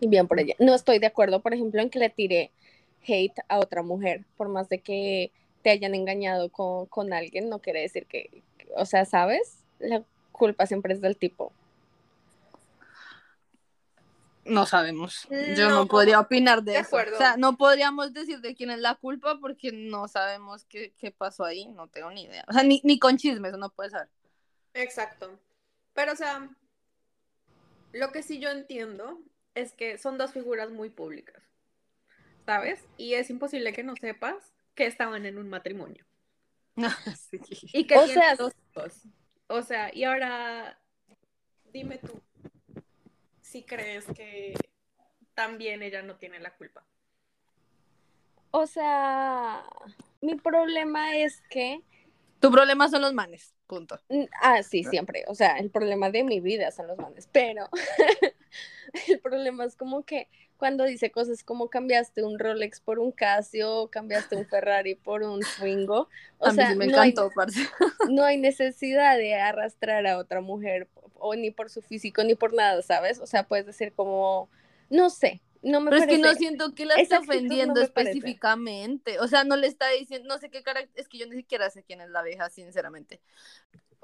Y 0.01 0.09
bien 0.09 0.27
por 0.29 0.41
ella. 0.41 0.55
No 0.59 0.75
estoy 0.75 0.99
de 0.99 1.07
acuerdo, 1.07 1.43
por 1.43 1.55
ejemplo, 1.55 1.81
en 1.81 1.91
que 1.91 1.99
le 1.99 2.11
tire 2.11 2.53
hate 3.07 3.39
a 3.49 3.59
otra 3.61 3.83
mujer, 3.83 4.27
por 4.37 4.49
más 4.49 4.69
de 4.69 4.81
que 4.83 5.33
te 5.63 5.71
hayan 5.71 5.95
engañado 5.95 6.51
con, 6.51 6.87
con 6.87 7.13
alguien, 7.13 7.49
no 7.49 7.61
quiere 7.61 7.81
decir 7.81 8.07
que, 8.07 8.43
o 8.77 8.85
sea, 8.87 9.05
¿sabes? 9.05 9.59
La 9.79 10.03
culpa 10.33 10.67
siempre 10.67 10.95
es 10.95 11.01
del 11.01 11.17
tipo. 11.17 11.53
No 14.45 14.67
sabemos. 14.67 15.29
Yo 15.57 15.69
no, 15.69 15.77
No, 15.77 15.87
podría 15.87 16.19
opinar 16.19 16.65
de, 16.65 16.73
de 16.73 16.79
eso. 16.79 16.89
acuerdo. 16.89 17.15
O 17.15 17.19
sea, 17.19 17.37
no 17.37 17.57
podríamos 17.57 18.13
decir 18.13 18.41
de 18.41 18.57
quién 18.57 18.71
es 18.71 18.81
la 18.81 18.97
culpa 18.97 19.39
porque 19.41 19.71
no 19.71 20.09
sabemos 20.09 20.65
qué, 20.65 20.93
qué 20.99 21.13
pasó 21.13 21.45
ahí, 21.45 21.69
no 21.69 21.87
tengo 21.87 22.11
ni 22.11 22.25
idea. 22.25 22.45
O 22.49 22.53
sea, 22.53 22.65
ni, 22.65 22.81
ni 22.83 22.99
con 22.99 23.17
chismes, 23.17 23.53
no 23.57 23.71
puedes 23.71 23.93
saber. 23.93 24.09
Exacto. 24.75 25.39
Pero, 25.95 26.13
o 26.13 26.17
sea, 26.17 26.51
lo 27.93 28.11
que 28.11 28.23
sí 28.25 28.41
yo 28.41 28.51
entiendo 28.51 29.21
es 29.55 29.73
que 29.75 29.97
son 29.99 30.19
dos 30.19 30.33
figuras 30.33 30.71
muy 30.71 30.91
públicas, 30.91 31.41
¿sabes? 32.45 32.83
Y 32.97 33.15
es 33.15 33.31
imposible 33.31 33.73
que 33.73 33.85
no 33.85 33.95
sepas 34.01 34.52
que 34.75 34.87
estaban 34.87 35.27
en 35.27 35.39
un 35.39 35.49
matrimonio. 35.49 36.07
Sí. 37.31 37.41
Y 37.73 37.87
que 37.87 37.97
O 37.97 38.07
sea, 38.07 38.37
dos 38.37 38.53
hijos. 38.71 39.03
O 39.49 39.63
sea, 39.63 39.95
y 39.95 40.05
ahora 40.05 40.79
dime 41.73 41.99
tú 41.99 42.21
si 43.41 43.65
crees 43.65 44.07
que 44.17 44.55
también 45.35 45.83
ella 45.83 46.03
no 46.03 46.17
tiene 46.17 46.41
la 46.41 46.55
culpa. 46.55 46.85
O 48.51 48.67
sea, 48.67 49.63
mi 50.21 50.37
problema 50.37 51.17
es 51.17 51.43
que 51.51 51.83
Tu 52.41 52.51
problema 52.51 52.89
son 52.89 53.03
los 53.03 53.13
manes, 53.13 53.55
punto. 53.67 54.01
Ah, 54.41 54.63
sí, 54.63 54.85
siempre. 54.85 55.25
O 55.29 55.35
sea, 55.35 55.59
el 55.59 55.71
problema 55.71 56.11
de 56.11 56.25
mi 56.25 56.41
vida 56.41 56.71
son 56.71 56.89
los 56.89 56.99
manes, 56.99 57.29
pero 57.31 57.69
el 59.09 59.21
problema 59.21 59.65
es 59.65 59.77
como 59.77 60.05
que 60.05 60.29
cuando 60.57 60.85
dice 60.85 61.11
cosas 61.11 61.43
como 61.43 61.69
cambiaste 61.71 62.23
un 62.23 62.39
Rolex 62.39 62.81
por 62.81 62.99
un 63.01 63.11
Casio, 63.13 63.89
cambiaste 63.91 64.37
un 64.37 64.47
Ferrari 64.47 64.95
por 64.95 65.23
un 65.25 65.41
Twingo, 65.59 66.09
o 66.39 66.47
a 66.47 66.53
mí 66.53 66.57
sea, 66.57 66.69
sí 66.69 66.77
me 66.77 66.87
no, 66.87 67.01
hay, 67.01 67.11
encantó, 67.11 67.33
parce. 67.35 67.61
no 68.11 68.25
hay 68.25 68.37
necesidad 68.39 69.17
de 69.17 69.35
arrastrar 69.35 70.07
a 70.07 70.19
otra 70.19 70.41
mujer 70.41 70.89
o 71.15 71.35
ni 71.35 71.51
por 71.51 71.71
su 71.71 71.83
físico 71.83 72.23
ni 72.25 72.35
por 72.35 72.55
nada, 72.55 72.83
¿sabes? 72.83 73.19
O 73.21 73.27
sea, 73.27 73.45
puedes 73.49 73.67
decir 73.67 73.93
como, 73.93 74.49
no 74.91 75.11
sé, 75.11 75.41
no 75.63 75.81
me 75.81 75.91
Pero 75.91 76.03
es 76.03 76.09
que 76.09 76.19
no 76.19 76.23
parece- 76.25 76.39
siento 76.39 76.75
que 76.75 76.87
la 76.87 76.95
esa 76.95 77.17
no 77.17 77.23
ofendiendo 77.23 77.81
me 77.81 77.89
parece. 77.89 78.11
específicamente. 78.11 79.21
O 79.21 79.29
sea, 79.29 79.45
no 79.45 79.57
le 79.57 79.67
está 79.69 79.89
diciendo, 79.91 80.29
no 80.29 80.39
sé 80.39 80.51
qué 80.51 80.63
carácter, 80.63 80.91
es 81.01 81.09
que 81.09 81.19
yo 81.19 81.27
ni 81.27 81.37
siquiera 81.37 81.71
sé 81.71 81.83
quién 81.85 82.01
es 82.01 82.11
la 82.11 82.23
vieja, 82.23 82.51
sinceramente. 82.51 83.21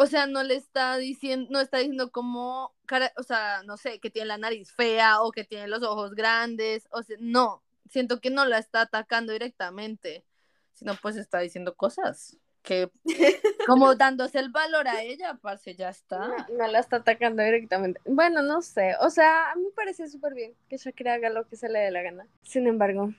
O 0.00 0.06
sea, 0.06 0.26
no 0.26 0.44
le 0.44 0.54
está 0.54 0.96
diciendo, 0.96 1.48
no 1.50 1.60
está 1.60 1.78
diciendo 1.78 2.12
como, 2.12 2.72
cara- 2.86 3.12
o 3.16 3.24
sea, 3.24 3.62
no 3.64 3.76
sé, 3.76 3.98
que 3.98 4.10
tiene 4.10 4.26
la 4.26 4.38
nariz 4.38 4.70
fea 4.72 5.22
o 5.22 5.32
que 5.32 5.42
tiene 5.42 5.66
los 5.66 5.82
ojos 5.82 6.14
grandes. 6.14 6.86
O 6.92 7.02
sea, 7.02 7.16
no, 7.18 7.64
siento 7.90 8.20
que 8.20 8.30
no 8.30 8.44
la 8.44 8.58
está 8.58 8.82
atacando 8.82 9.32
directamente, 9.32 10.24
sino 10.72 10.94
pues 10.94 11.16
está 11.16 11.40
diciendo 11.40 11.74
cosas 11.74 12.36
que, 12.62 12.90
como 13.66 13.96
dándose 13.96 14.38
el 14.38 14.50
valor 14.50 14.86
a 14.86 15.02
ella, 15.02 15.34
parce, 15.42 15.74
ya 15.74 15.88
está. 15.88 16.28
No, 16.28 16.46
no 16.58 16.66
la 16.68 16.78
está 16.78 16.98
atacando 16.98 17.42
directamente. 17.42 18.00
Bueno, 18.04 18.42
no 18.42 18.62
sé. 18.62 18.94
O 19.00 19.10
sea, 19.10 19.50
a 19.50 19.56
mí 19.56 19.64
me 19.64 19.70
parece 19.70 20.08
súper 20.08 20.34
bien 20.34 20.54
que 20.68 20.76
Shakira 20.76 21.14
haga 21.14 21.28
lo 21.30 21.48
que 21.48 21.56
se 21.56 21.68
le 21.68 21.80
dé 21.80 21.90
la 21.90 22.02
gana. 22.02 22.26
Sin 22.44 22.68
embargo, 22.68 23.12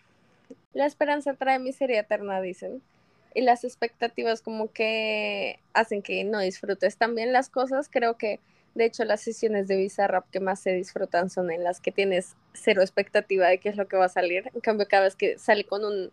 la 0.73 0.85
esperanza 0.85 1.33
trae 1.33 1.59
miseria 1.59 1.99
eterna, 1.99 2.39
dicen. 2.39 2.81
Y 3.33 3.41
las 3.41 3.63
expectativas 3.63 4.41
como 4.41 4.71
que 4.71 5.59
hacen 5.73 6.01
que 6.01 6.23
no 6.23 6.39
disfrutes 6.39 6.97
también 6.97 7.33
las 7.33 7.49
cosas. 7.49 7.89
Creo 7.89 8.17
que, 8.17 8.39
de 8.75 8.85
hecho, 8.85 9.05
las 9.05 9.21
sesiones 9.21 9.67
de 9.67 9.77
Bizarrap 9.77 10.29
que 10.29 10.39
más 10.39 10.59
se 10.59 10.73
disfrutan 10.73 11.29
son 11.29 11.51
en 11.51 11.63
las 11.63 11.79
que 11.79 11.91
tienes 11.91 12.35
cero 12.53 12.81
expectativa 12.81 13.47
de 13.47 13.59
qué 13.59 13.69
es 13.69 13.77
lo 13.77 13.87
que 13.87 13.97
va 13.97 14.05
a 14.05 14.09
salir. 14.09 14.49
En 14.53 14.61
cambio, 14.61 14.87
cada 14.87 15.03
vez 15.03 15.15
que 15.15 15.37
sale 15.37 15.63
con 15.63 15.85
un 15.85 16.11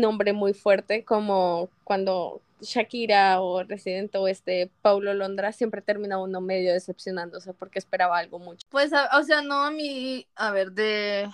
nombre 0.00 0.32
muy 0.32 0.54
fuerte, 0.54 1.04
como 1.04 1.68
cuando 1.84 2.40
Shakira 2.60 3.40
o 3.40 3.62
Residente 3.62 4.18
o 4.18 4.28
este 4.28 4.70
Paulo 4.82 5.14
Londra, 5.14 5.52
siempre 5.52 5.82
termina 5.82 6.18
uno 6.18 6.40
medio 6.40 6.72
decepcionándose 6.72 7.52
porque 7.54 7.78
esperaba 7.78 8.18
algo 8.18 8.38
mucho. 8.38 8.66
Pues, 8.70 8.92
o 9.12 9.22
sea, 9.22 9.42
no 9.42 9.62
a 9.62 9.70
mí, 9.70 10.26
a 10.34 10.50
ver, 10.50 10.72
de, 10.72 11.28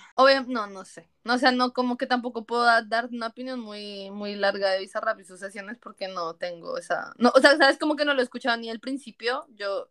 no, 0.47 0.67
no 0.67 0.85
sé, 0.85 1.07
o 1.25 1.37
sea, 1.37 1.51
no, 1.51 1.73
como 1.73 1.97
que 1.97 2.07
tampoco 2.07 2.45
puedo 2.45 2.63
da- 2.63 2.81
dar 2.81 3.07
una 3.11 3.27
opinión 3.27 3.59
muy, 3.59 4.11
muy 4.11 4.35
larga 4.35 4.71
de 4.71 4.79
Bizarrap 4.79 5.19
y 5.19 5.23
sus 5.25 5.39
sesiones 5.39 5.77
porque 5.77 6.07
no 6.07 6.35
tengo 6.35 6.77
esa, 6.77 7.13
no, 7.17 7.31
o 7.35 7.39
sea, 7.39 7.57
sabes, 7.57 7.77
como 7.77 7.95
que 7.95 8.05
no 8.05 8.13
lo 8.13 8.21
he 8.21 8.23
escuchado 8.23 8.57
ni 8.57 8.69
al 8.69 8.79
principio, 8.79 9.45
yo 9.55 9.89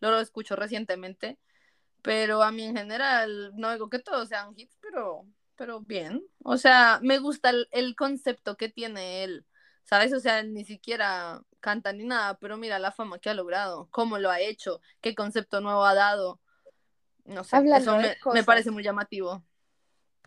lo 0.00 0.18
escucho 0.20 0.56
recientemente, 0.56 1.38
pero 2.02 2.42
a 2.42 2.50
mí 2.50 2.64
en 2.64 2.76
general, 2.76 3.52
no 3.56 3.70
digo 3.72 3.90
que 3.90 3.98
todos 3.98 4.28
sean 4.28 4.54
hits, 4.56 4.78
pero, 4.80 5.26
pero 5.60 5.82
bien, 5.82 6.24
o 6.42 6.56
sea, 6.56 7.00
me 7.02 7.18
gusta 7.18 7.50
el, 7.50 7.68
el 7.70 7.94
concepto 7.94 8.56
que 8.56 8.70
tiene 8.70 9.24
él, 9.24 9.44
¿sabes? 9.84 10.10
O 10.14 10.18
sea, 10.18 10.42
ni 10.42 10.64
siquiera 10.64 11.42
canta 11.60 11.92
ni 11.92 12.04
nada, 12.04 12.38
pero 12.38 12.56
mira 12.56 12.78
la 12.78 12.92
fama 12.92 13.18
que 13.18 13.28
ha 13.28 13.34
logrado, 13.34 13.86
cómo 13.90 14.16
lo 14.16 14.30
ha 14.30 14.40
hecho, 14.40 14.80
qué 15.02 15.14
concepto 15.14 15.60
nuevo 15.60 15.84
ha 15.84 15.92
dado. 15.92 16.40
No 17.26 17.44
sé, 17.44 17.56
Hablando 17.56 18.00
eso 18.00 18.30
me, 18.32 18.42
parece 18.42 18.70
muy 18.70 18.82
llamativo. 18.82 19.44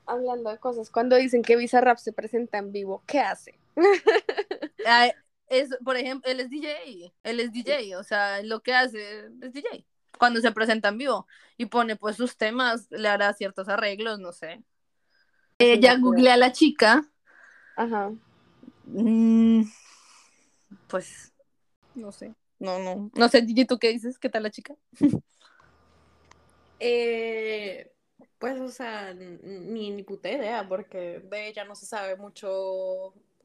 Hablando 0.05 0.51
de 0.51 0.59
cosas, 0.59 0.91
cuando 0.91 1.15
dicen 1.15 1.41
que 1.41 1.55
Bizarrap 1.55 1.97
se 1.97 2.13
presenta 2.13 2.59
en 2.59 2.71
vivo, 2.71 3.03
¿qué 3.07 3.19
hace? 3.19 3.59
Es, 5.47 5.69
por 5.83 5.97
ejemplo, 5.97 6.31
él 6.31 6.41
es 6.41 6.51
DJ, 6.51 7.11
él 7.23 7.39
es 7.39 7.51
DJ, 7.51 7.97
o 7.97 8.03
sea, 8.03 8.43
lo 8.43 8.61
que 8.61 8.75
hace 8.75 9.31
es 9.41 9.51
DJ. 9.51 9.83
Cuando 10.19 10.41
se 10.41 10.51
presenta 10.51 10.89
en 10.89 10.99
vivo 10.99 11.25
y 11.57 11.65
pone 11.65 11.95
pues 11.95 12.17
sus 12.17 12.37
temas, 12.37 12.87
le 12.91 13.07
hará 13.07 13.33
ciertos 13.33 13.67
arreglos, 13.67 14.19
no 14.19 14.31
sé. 14.31 14.63
Eh, 15.63 15.79
ya 15.79 15.97
googleé 15.97 16.31
a 16.31 16.37
la 16.37 16.51
chica, 16.51 17.05
Ajá. 17.75 18.11
mm, 18.85 19.61
pues, 20.87 21.31
no 21.95 22.11
sé, 22.11 22.33
no, 22.59 22.79
no, 22.79 23.09
no 23.15 23.29
sé, 23.29 23.45
Gigi, 23.45 23.65
¿tú 23.65 23.77
qué 23.79 23.89
dices? 23.89 24.19
¿Qué 24.19 24.29
tal 24.29 24.43
la 24.43 24.51
chica? 24.51 24.75
Eh, 26.85 27.91
pues, 28.39 28.59
o 28.59 28.67
sea, 28.67 29.13
ni, 29.13 29.91
ni 29.91 30.03
puta 30.03 30.29
idea, 30.29 30.67
porque 30.67 31.19
de 31.29 31.47
ella 31.47 31.63
no 31.63 31.75
se 31.75 31.85
sabe 31.85 32.17
mucho. 32.17 32.49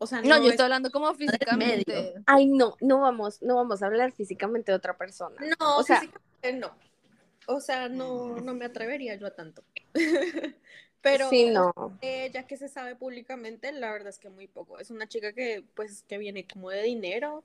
O 0.00 0.06
sea, 0.06 0.22
No, 0.22 0.30
no, 0.30 0.36
yo 0.38 0.44
es- 0.46 0.50
estoy 0.52 0.64
hablando 0.64 0.90
como 0.90 1.14
físicamente. 1.14 2.14
Ay, 2.26 2.46
no, 2.46 2.76
no 2.80 3.00
vamos, 3.00 3.40
no 3.42 3.54
vamos 3.56 3.80
a 3.82 3.86
hablar 3.86 4.10
físicamente 4.12 4.72
de 4.72 4.76
otra 4.76 4.96
persona. 4.96 5.36
No, 5.60 5.76
o 5.78 5.82
sea- 5.84 6.00
físicamente 6.00 6.52
no. 6.54 6.72
O 7.46 7.60
sea, 7.60 7.88
no, 7.88 8.36
no 8.40 8.54
me 8.54 8.64
atrevería 8.64 9.14
yo 9.14 9.26
a 9.28 9.34
tanto. 9.34 9.62
Pero 11.00 11.30
sí, 11.30 11.50
no. 11.50 11.72
ella 12.00 12.46
que 12.46 12.56
se 12.56 12.68
sabe 12.68 12.96
públicamente, 12.96 13.70
la 13.72 13.92
verdad 13.92 14.08
es 14.08 14.18
que 14.18 14.30
muy 14.30 14.48
poco. 14.48 14.78
Es 14.78 14.90
una 14.90 15.06
chica 15.08 15.32
que, 15.32 15.64
pues, 15.74 16.02
que 16.08 16.18
viene 16.18 16.46
como 16.46 16.70
de 16.70 16.82
dinero 16.82 17.44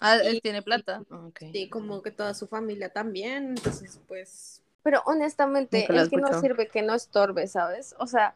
Ah, 0.00 0.16
él 0.16 0.36
y- 0.36 0.40
tiene 0.40 0.62
plata. 0.62 1.02
Ok. 1.10 1.42
y 1.52 1.68
como 1.68 2.00
que 2.02 2.10
toda 2.10 2.32
su 2.34 2.46
familia 2.46 2.88
también. 2.90 3.48
Entonces, 3.56 4.00
pues, 4.08 4.62
Pero 4.82 5.02
honestamente, 5.04 5.86
el 5.90 6.08
que 6.08 6.16
no 6.16 6.40
sirve 6.40 6.68
que 6.68 6.80
no 6.82 6.94
estorbe, 6.94 7.46
¿sabes? 7.48 7.94
O 7.98 8.06
sea, 8.06 8.34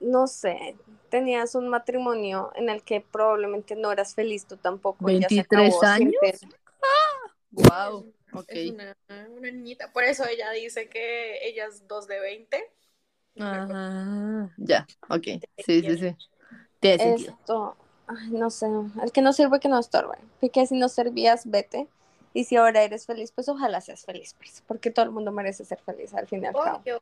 no 0.00 0.26
sé, 0.26 0.76
tenías 1.10 1.54
un 1.54 1.68
matrimonio 1.68 2.52
en 2.54 2.70
el 2.70 2.82
que 2.82 3.00
probablemente 3.02 3.76
no 3.76 3.92
eras 3.92 4.14
feliz 4.14 4.46
tú 4.46 4.56
tampoco. 4.56 5.10
y 5.10 5.20
ya 5.20 5.28
se 5.28 5.34
23 5.36 5.74
acabó, 5.74 5.84
años. 5.84 6.14
siente- 6.22 6.56
Wow. 7.50 8.12
Ok. 8.32 8.44
es 8.48 8.70
una, 8.72 8.96
una 9.30 9.50
niñita. 9.50 9.92
Por 9.92 10.04
eso 10.04 10.26
ella 10.26 10.50
dice 10.50 10.88
que 10.88 11.46
ella 11.46 11.66
es 11.66 11.86
2 11.88 12.06
de 12.06 12.20
20. 12.20 12.70
Ah, 13.40 14.48
ya, 14.56 14.86
ok. 15.08 15.22
Sí, 15.64 15.82
sí, 15.82 15.98
sí. 15.98 16.16
Tiene 16.80 16.98
sentido. 17.02 17.36
Esto, 17.40 17.76
ay, 18.06 18.30
no 18.30 18.50
sé, 18.50 18.66
el 19.02 19.12
que 19.12 19.22
no 19.22 19.32
sirve 19.32 19.60
que 19.60 19.68
no 19.68 19.78
estorbe. 19.78 20.16
Porque 20.40 20.66
si 20.66 20.76
no 20.78 20.88
servías, 20.88 21.48
vete. 21.50 21.88
Y 22.34 22.44
si 22.44 22.56
ahora 22.56 22.82
eres 22.82 23.06
feliz, 23.06 23.32
pues 23.32 23.48
ojalá 23.48 23.80
seas 23.80 24.04
feliz, 24.04 24.34
pues, 24.36 24.62
porque 24.66 24.90
todo 24.90 25.06
el 25.06 25.10
mundo 25.10 25.32
merece 25.32 25.64
ser 25.64 25.78
feliz 25.80 26.12
al 26.12 26.26
fin 26.26 26.44
y. 26.44 26.48
Obvio. 26.48 27.00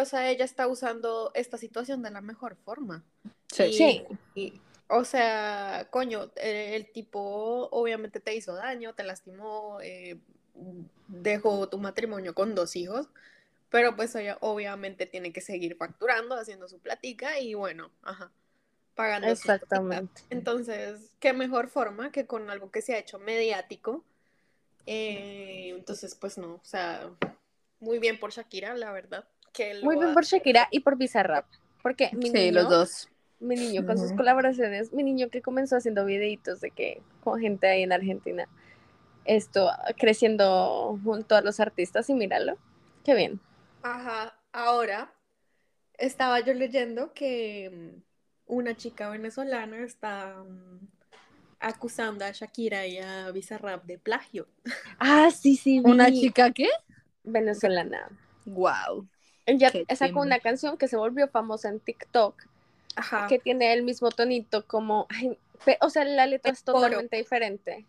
O 0.00 0.04
sea, 0.04 0.30
ella 0.30 0.44
está 0.44 0.68
usando 0.68 1.32
esta 1.34 1.58
situación 1.58 2.02
de 2.02 2.10
la 2.12 2.20
mejor 2.20 2.54
forma. 2.64 3.02
Sí. 3.48 3.64
Y- 3.64 3.72
Sí. 3.72 4.06
y, 4.36 4.60
o 4.88 5.02
sea, 5.04 5.88
coño, 5.90 6.30
eh, 6.36 6.76
el 6.76 6.92
tipo 6.92 7.68
obviamente 7.72 8.20
te 8.20 8.36
hizo 8.36 8.54
daño, 8.54 8.94
te 8.94 9.02
lastimó, 9.02 9.78
eh, 9.82 10.18
dejó 11.08 11.68
tu 11.68 11.78
matrimonio 11.78 12.32
con 12.34 12.54
dos 12.54 12.76
hijos, 12.76 13.08
pero 13.70 13.96
pues 13.96 14.14
ella 14.14 14.38
obviamente 14.40 15.06
tiene 15.06 15.32
que 15.32 15.40
seguir 15.40 15.76
facturando, 15.76 16.34
haciendo 16.36 16.68
su 16.68 16.78
platica 16.78 17.38
y 17.40 17.54
bueno, 17.54 17.90
ajá, 18.02 18.30
pagando. 18.94 19.28
Exactamente. 19.28 20.22
Entonces, 20.30 21.14
qué 21.20 21.32
mejor 21.32 21.68
forma 21.68 22.12
que 22.12 22.26
con 22.26 22.48
algo 22.50 22.70
que 22.70 22.82
se 22.82 22.94
ha 22.94 22.98
hecho 22.98 23.18
mediático. 23.18 24.04
Eh, 24.86 25.70
entonces, 25.76 26.14
pues 26.14 26.38
no, 26.38 26.54
o 26.54 26.64
sea, 26.64 27.10
muy 27.80 27.98
bien 27.98 28.18
por 28.20 28.30
Shakira, 28.32 28.74
la 28.76 28.92
verdad. 28.92 29.28
Que 29.52 29.80
Muy 29.82 29.96
bien 29.96 30.14
por 30.14 30.24
Shakira 30.24 30.68
y 30.70 30.80
por 30.80 30.96
Bizarrap. 30.96 31.46
Porque 31.82 32.10
mi 32.12 32.30
Sí, 32.30 32.32
niño, 32.50 32.52
los 32.52 32.68
dos. 32.68 33.08
mi 33.40 33.56
niño 33.56 33.84
con 33.86 33.98
sus 33.98 34.12
colaboraciones, 34.12 34.92
mi 34.92 35.02
niño 35.02 35.28
que 35.28 35.42
comenzó 35.42 35.76
haciendo 35.76 36.04
videitos 36.04 36.60
de 36.60 36.70
que 36.70 37.02
con 37.22 37.40
gente 37.40 37.66
ahí 37.66 37.82
en 37.82 37.92
Argentina, 37.92 38.48
esto 39.24 39.70
creciendo 39.98 40.98
junto 41.04 41.34
a 41.36 41.40
los 41.42 41.58
artistas 41.60 42.08
y 42.10 42.14
míralo, 42.14 42.56
qué 43.04 43.14
bien. 43.14 43.40
Ajá, 43.86 44.34
ahora 44.52 45.12
estaba 45.96 46.40
yo 46.40 46.54
leyendo 46.54 47.14
que 47.14 47.70
mm, 47.72 48.02
una 48.46 48.76
chica 48.76 49.08
venezolana 49.08 49.78
está 49.84 50.42
mm, 50.42 50.88
acusando 51.60 52.24
a 52.24 52.32
Shakira 52.32 52.84
y 52.88 52.98
a 52.98 53.30
Bizarrap 53.30 53.84
de 53.84 53.98
plagio. 53.98 54.48
Ah, 54.98 55.30
sí, 55.30 55.56
sí, 55.56 55.78
vi. 55.78 55.90
¿Una 55.90 56.10
chica 56.12 56.50
qué? 56.50 56.68
venezolana. 57.22 58.08
Wow. 58.44 59.06
Ella 59.44 59.70
sacó 59.94 60.20
una 60.20 60.40
canción 60.40 60.76
que 60.78 60.88
se 60.88 60.96
volvió 60.96 61.28
famosa 61.28 61.68
en 61.68 61.78
TikTok, 61.78 62.42
Ajá. 62.96 63.28
que 63.28 63.38
tiene 63.38 63.72
el 63.72 63.84
mismo 63.84 64.10
tonito 64.10 64.66
como, 64.66 65.06
ay, 65.10 65.38
pe- 65.64 65.78
o 65.80 65.90
sea, 65.90 66.04
la 66.04 66.26
letra 66.26 66.50
es 66.50 66.64
totalmente 66.64 67.16
diferente, 67.18 67.86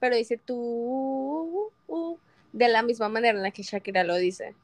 pero 0.00 0.16
dice 0.16 0.36
tú 0.36 1.72
uh, 1.86 2.16
de 2.52 2.68
la 2.68 2.82
misma 2.82 3.08
manera 3.08 3.38
en 3.38 3.42
la 3.42 3.52
que 3.52 3.62
Shakira 3.62 4.04
lo 4.04 4.16
dice. 4.16 4.54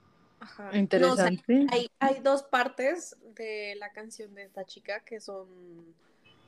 Ajá. 0.40 0.70
Interesante. 0.76 1.42
No, 1.48 1.62
o 1.62 1.66
sea, 1.66 1.72
hay, 1.72 1.90
hay 1.98 2.20
dos 2.20 2.42
partes 2.42 3.16
de 3.34 3.74
la 3.76 3.92
canción 3.92 4.34
de 4.34 4.44
esta 4.44 4.64
chica 4.64 5.00
que 5.00 5.20
son 5.20 5.94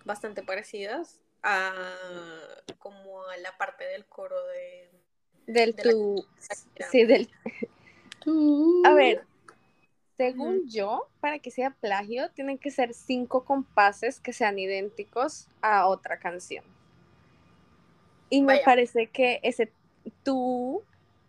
bastante 0.04 0.42
parecidas 0.42 1.20
a 1.42 1.72
como 2.78 3.22
a 3.28 3.36
la 3.38 3.56
parte 3.56 3.84
del 3.84 4.04
coro 4.06 4.36
de 4.48 4.90
Del 5.46 5.74
De 5.74 5.82
tú. 5.82 6.26
Sí, 6.90 7.04
del. 7.04 7.30
Tú. 8.20 8.82
A 8.84 8.94
ver, 8.94 9.24
según 10.16 10.68
yo, 10.68 11.08
para 11.20 11.38
que 11.38 11.52
sea 11.52 11.70
plagio, 11.70 12.30
tienen 12.32 12.58
que 12.58 12.72
ser 12.72 12.92
cinco 12.92 13.44
compases 13.44 14.18
que 14.18 14.32
sean 14.32 14.58
idénticos 14.58 15.46
a 15.62 15.86
otra 15.86 16.18
canción. 16.18 16.64
Y 18.28 18.42
me 18.42 18.58
parece 18.58 19.06
que 19.06 19.38
ese 19.44 19.72
tú 20.24 20.82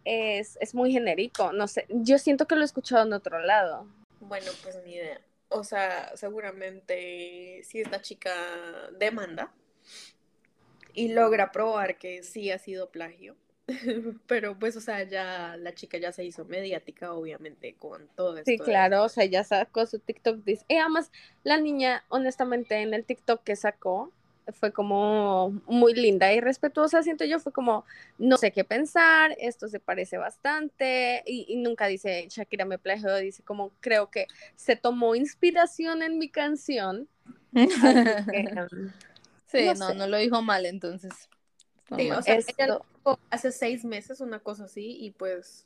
es, 0.06 0.58
es 0.62 0.76
muy 0.76 0.92
genérico. 0.92 1.52
No 1.54 1.68
sé, 1.68 1.86
yo 1.90 2.18
siento 2.18 2.48
que 2.48 2.56
lo 2.56 2.62
he 2.62 2.66
escuchado 2.66 3.06
en 3.06 3.14
otro 3.14 3.40
lado. 3.40 3.88
Bueno, 4.20 4.52
pues 4.64 4.78
ni 4.86 4.96
idea. 4.96 5.22
O 5.50 5.64
sea, 5.64 6.16
seguramente 6.16 7.62
si 7.64 7.82
esta 7.82 8.02
chica 8.02 8.32
demanda 8.98 9.52
y 10.94 11.14
logra 11.14 11.52
probar 11.52 11.98
que 11.98 12.24
sí 12.24 12.52
ha 12.52 12.60
sido 12.60 12.92
plagio, 12.92 13.36
pero 14.28 14.58
pues, 14.58 14.76
o 14.76 14.82
sea, 14.82 15.04
ya 15.04 15.56
la 15.58 15.74
chica 15.74 15.98
ya 15.98 16.12
se 16.12 16.24
hizo 16.24 16.46
mediática, 16.46 17.14
obviamente, 17.14 17.76
con 17.76 18.08
todo 18.16 18.38
esto. 18.38 18.52
Sí, 18.52 18.58
claro, 18.58 19.04
o 19.04 19.10
sea, 19.10 19.26
ya 19.26 19.44
sacó 19.44 19.86
su 19.86 20.00
TikTok. 20.00 20.44
Dice, 20.44 20.66
y 20.68 20.76
además, 20.76 21.12
la 21.44 21.60
niña, 21.60 22.04
honestamente, 22.10 22.76
en 22.76 22.94
el 22.94 23.06
TikTok 23.06 23.44
que 23.44 23.56
sacó, 23.56 24.12
fue 24.54 24.72
como 24.72 25.62
muy 25.68 25.94
linda 25.94 26.34
y 26.34 26.40
respetuosa, 26.42 27.04
siento 27.04 27.26
yo, 27.26 27.40
fue 27.40 27.52
como, 27.52 27.86
no 28.18 28.38
sé 28.38 28.52
qué 28.52 28.64
pensar, 28.64 29.36
esto 29.40 29.68
se 29.68 29.80
parece 29.80 30.18
bastante, 30.18 31.24
y, 31.26 31.46
y 31.50 31.58
nunca 31.58 31.88
dice, 31.88 32.28
Shakira 32.30 32.66
me 32.66 32.78
plagió, 32.78 33.16
dice 33.18 33.44
como, 33.44 33.72
creo 33.80 34.10
que 34.10 34.28
se 34.56 34.76
tomó 34.76 35.16
inspiración 35.16 36.02
en 36.04 36.18
mi 36.18 36.30
canción. 36.30 37.08
que, 37.54 38.46
um, 38.72 38.90
Sí, 39.48 39.66
no 39.66 39.74
no, 39.74 39.90
sé. 39.90 39.96
no 39.96 40.08
lo 40.08 40.18
dijo 40.18 40.42
mal, 40.42 40.66
entonces. 40.66 41.12
Sí, 41.96 42.12
o 42.12 42.22
sea, 42.22 42.36
Esto- 42.36 42.86
hace 43.32 43.52
seis 43.52 43.84
meses, 43.84 44.22
una 44.22 44.40
cosa 44.40 44.66
así, 44.66 44.96
y 45.00 45.12
pues 45.12 45.64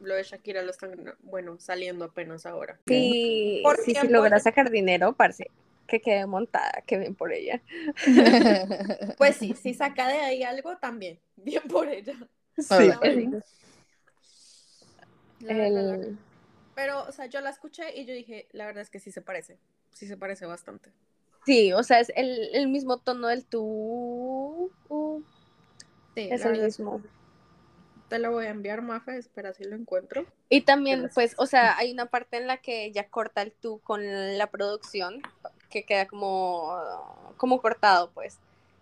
lo 0.00 0.14
de 0.14 0.22
Shakira 0.22 0.62
lo 0.62 0.70
están, 0.70 1.14
bueno, 1.22 1.58
saliendo 1.58 2.06
apenas 2.06 2.46
ahora. 2.46 2.78
sí, 2.86 3.60
Por 3.62 3.76
sí, 3.78 3.94
si 3.94 4.08
logra 4.08 4.38
sacar 4.40 4.70
dinero, 4.70 5.12
parece 5.14 5.50
que 5.86 6.00
quede 6.00 6.26
montada, 6.26 6.82
que 6.86 6.98
bien 6.98 7.14
por 7.14 7.32
ella. 7.32 7.60
Pues 9.18 9.36
sí, 9.36 9.54
si 9.54 9.74
saca 9.74 10.08
de 10.08 10.18
ahí 10.18 10.42
algo, 10.42 10.76
también, 10.76 11.18
bien 11.36 11.62
por 11.68 11.88
ella. 11.88 12.14
Sí, 12.58 12.74
verdad 12.74 13.00
que 13.00 13.08
el- 13.08 13.42
La 15.40 15.98
Pero, 16.74 17.04
o 17.04 17.12
sea, 17.12 17.26
yo 17.26 17.40
la 17.40 17.50
escuché 17.50 17.98
y 17.98 18.04
yo 18.04 18.14
dije, 18.14 18.46
la 18.52 18.66
verdad 18.66 18.82
es 18.82 18.90
que 18.90 19.00
sí 19.00 19.10
se 19.10 19.22
parece, 19.22 19.58
sí 19.92 20.06
se 20.06 20.16
parece 20.16 20.46
bastante. 20.46 20.90
Sí, 21.44 21.72
o 21.72 21.82
sea, 21.82 22.00
es 22.00 22.12
el, 22.16 22.50
el 22.54 22.68
mismo 22.68 22.98
tono 22.98 23.28
del 23.28 23.44
tú. 23.44 24.70
uh, 24.88 25.22
Sí, 26.14 26.28
es 26.30 26.44
el 26.44 26.62
mismo. 26.62 27.00
te 28.08 28.18
lo 28.18 28.32
voy 28.32 28.46
a 28.46 28.50
enviar, 28.50 28.82
Mafe, 28.82 29.16
espera 29.16 29.52
si 29.52 29.64
lo 29.64 29.76
encuentro. 29.76 30.26
Y 30.48 30.62
también, 30.62 31.00
Gracias. 31.02 31.14
pues, 31.14 31.34
o 31.38 31.46
sea, 31.46 31.76
hay 31.76 31.92
una 31.92 32.06
parte 32.06 32.36
en 32.36 32.46
la 32.46 32.58
que 32.58 32.84
ella 32.84 33.08
corta 33.08 33.42
el 33.42 33.52
tú 33.52 33.80
con 33.84 34.02
la 34.38 34.50
producción, 34.50 35.22
que 35.76 35.84
queda 35.84 36.06
como, 36.06 36.74
como 37.36 37.60
cortado, 37.60 38.10
pues. 38.14 38.38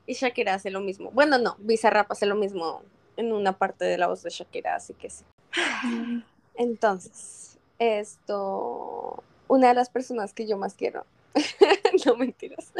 Y 0.07 0.14
Shakira 0.14 0.55
hace 0.55 0.70
lo 0.70 0.80
mismo. 0.80 1.11
Bueno, 1.11 1.38
no, 1.38 1.57
Bizarrap 1.59 2.12
hace 2.12 2.24
lo 2.24 2.36
mismo 2.36 2.82
en 3.16 3.32
una 3.32 3.59
parte 3.59 3.84
de 3.84 3.99
la 3.99 4.07
voz 4.07 4.22
de 4.22 4.30
Shakira, 4.30 4.76
así 4.76 4.95
que 4.95 5.11
sí. 5.11 5.24
Entonces, 6.55 7.59
esto, 7.80 9.24
una 9.49 9.68
de 9.68 9.74
las 9.74 9.88
personas 9.88 10.32
que 10.32 10.47
yo 10.47 10.57
más 10.57 10.74
quiero, 10.74 11.05
no 12.07 12.14
mentiras, 12.14 12.72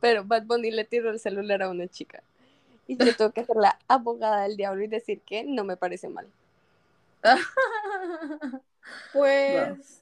pero 0.00 0.24
Bad 0.24 0.42
Bunny 0.46 0.72
le 0.72 0.84
tiró 0.84 1.10
el 1.10 1.20
celular 1.20 1.62
a 1.62 1.70
una 1.70 1.86
chica. 1.86 2.24
Y 2.88 2.96
yo 2.96 3.14
tengo 3.14 3.30
que 3.30 3.44
ser 3.44 3.54
la 3.54 3.78
abogada 3.86 4.42
del 4.42 4.56
diablo 4.56 4.82
y 4.82 4.88
decir 4.88 5.20
que 5.20 5.44
no 5.44 5.62
me 5.62 5.76
parece 5.76 6.08
mal. 6.08 6.26
Pues, 9.12 9.99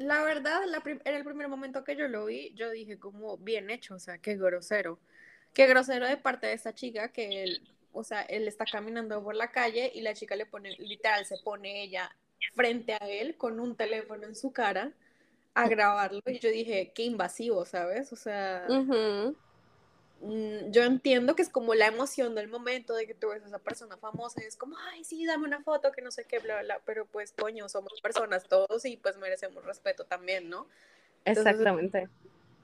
la 0.00 0.22
verdad, 0.22 0.62
la 0.66 0.82
en 0.84 1.14
el 1.14 1.24
primer 1.24 1.48
momento 1.48 1.84
que 1.84 1.94
yo 1.94 2.08
lo 2.08 2.24
vi, 2.24 2.54
yo 2.54 2.70
dije 2.70 2.98
como 2.98 3.36
bien 3.36 3.68
hecho, 3.68 3.96
o 3.96 3.98
sea, 3.98 4.16
qué 4.16 4.34
grosero. 4.34 4.98
Qué 5.52 5.66
grosero 5.66 6.06
de 6.06 6.16
parte 6.16 6.46
de 6.46 6.54
esta 6.54 6.74
chica 6.74 7.12
que 7.12 7.42
él, 7.42 7.68
o 7.92 8.02
sea, 8.02 8.22
él 8.22 8.48
está 8.48 8.64
caminando 8.64 9.22
por 9.22 9.34
la 9.34 9.50
calle 9.50 9.92
y 9.94 10.00
la 10.00 10.14
chica 10.14 10.36
le 10.36 10.46
pone, 10.46 10.70
literal, 10.78 11.26
se 11.26 11.36
pone 11.44 11.82
ella 11.82 12.10
frente 12.54 12.94
a 12.94 13.06
él 13.08 13.36
con 13.36 13.60
un 13.60 13.76
teléfono 13.76 14.26
en 14.26 14.34
su 14.34 14.52
cara 14.52 14.90
a 15.52 15.68
grabarlo 15.68 16.22
y 16.26 16.38
yo 16.38 16.48
dije, 16.48 16.92
qué 16.94 17.02
invasivo, 17.02 17.66
¿sabes? 17.66 18.10
O 18.14 18.16
sea, 18.16 18.66
yo 20.22 20.82
entiendo 20.84 21.34
que 21.34 21.42
es 21.42 21.48
como 21.48 21.74
la 21.74 21.86
emoción 21.86 22.34
del 22.34 22.48
momento 22.48 22.94
de 22.94 23.06
que 23.06 23.14
tú 23.14 23.28
ves 23.28 23.42
a 23.42 23.46
esa 23.46 23.58
persona 23.58 23.96
famosa 23.96 24.42
y 24.42 24.46
es 24.46 24.56
como, 24.56 24.76
ay, 24.92 25.02
sí, 25.02 25.24
dame 25.24 25.46
una 25.46 25.62
foto, 25.62 25.92
que 25.92 26.02
no 26.02 26.10
sé 26.10 26.24
qué, 26.24 26.38
bla, 26.38 26.56
bla, 26.56 26.62
bla, 26.62 26.80
pero 26.84 27.06
pues, 27.06 27.32
coño, 27.32 27.68
somos 27.68 28.00
personas 28.02 28.44
todos 28.44 28.84
y 28.84 28.96
pues 28.98 29.16
merecemos 29.16 29.64
respeto 29.64 30.04
también, 30.04 30.50
¿no? 30.50 30.66
Entonces, 31.24 31.54
Exactamente. 31.54 32.08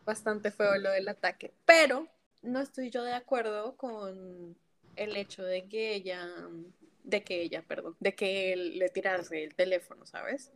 Bastante 0.05 0.51
feo 0.51 0.77
lo 0.77 0.91
del 0.91 1.09
ataque, 1.09 1.55
pero 1.65 2.07
no 2.43 2.61
estoy 2.61 2.91
yo 2.91 3.03
de 3.03 3.15
acuerdo 3.15 3.77
con 3.77 4.57
el 4.97 5.17
hecho 5.17 5.43
de 5.43 5.67
que 5.67 5.95
ella, 5.95 6.29
de 7.05 7.25
que 7.25 7.41
ella, 7.41 7.65
perdón, 7.67 7.97
de 8.01 8.15
que 8.15 8.53
él 8.53 8.79
le 8.79 8.91
tirase 8.91 9.45
el 9.45 9.55
teléfono, 9.55 10.05
¿sabes? 10.05 10.53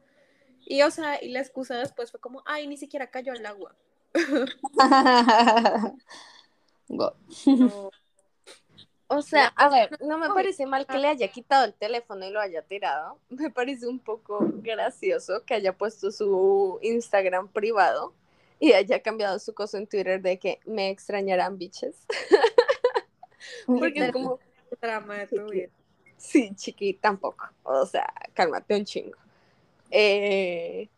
Y 0.67 0.83
o 0.83 0.91
sea, 0.91 1.23
y 1.23 1.31
la 1.31 1.41
excusa 1.41 1.79
después 1.79 2.11
fue 2.11 2.21
como, 2.21 2.43
ay, 2.45 2.67
ni 2.67 2.77
siquiera 2.77 3.11
cayó 3.11 3.33
al 3.33 3.47
agua. 3.47 3.75
No, 6.91 7.13
O 9.13 9.23
sea, 9.23 9.47
a 9.57 9.69
ver, 9.69 9.91
no 10.03 10.19
me 10.19 10.29
parece 10.29 10.67
mal 10.67 10.87
que 10.87 10.97
le 10.99 11.09
haya 11.09 11.27
quitado 11.29 11.65
el 11.65 11.75
teléfono 11.75 12.25
y 12.25 12.31
lo 12.31 12.41
haya 12.41 12.63
tirado. 12.63 13.19
Me 13.29 13.51
parece 13.51 13.89
un 13.89 13.99
poco 13.99 14.39
gracioso 14.63 15.45
que 15.45 15.55
haya 15.55 15.77
puesto 15.77 16.13
su 16.13 16.79
Instagram 16.81 17.49
privado 17.49 18.15
y 18.61 18.73
haya 18.73 19.03
cambiado 19.03 19.41
su 19.41 19.53
cosa 19.53 19.79
en 19.79 19.89
Twitter 19.89 20.23
de 20.23 20.39
que 20.39 20.61
me 20.65 20.91
extrañarán 20.91 21.59
bitches. 21.59 22.07
Porque 23.67 24.05
es 24.05 24.13
como, 24.13 24.39
drama 24.81 25.15
de 25.15 25.27
tu 25.27 25.49
vida. 25.49 25.69
sí, 26.17 26.55
chiqui, 26.55 26.95
tampoco. 26.95 27.49
O 27.63 27.87
sea, 27.87 28.13
cálmate 28.35 28.77
un 28.77 28.85
chingo. 28.85 29.17
Eh, 29.91 30.89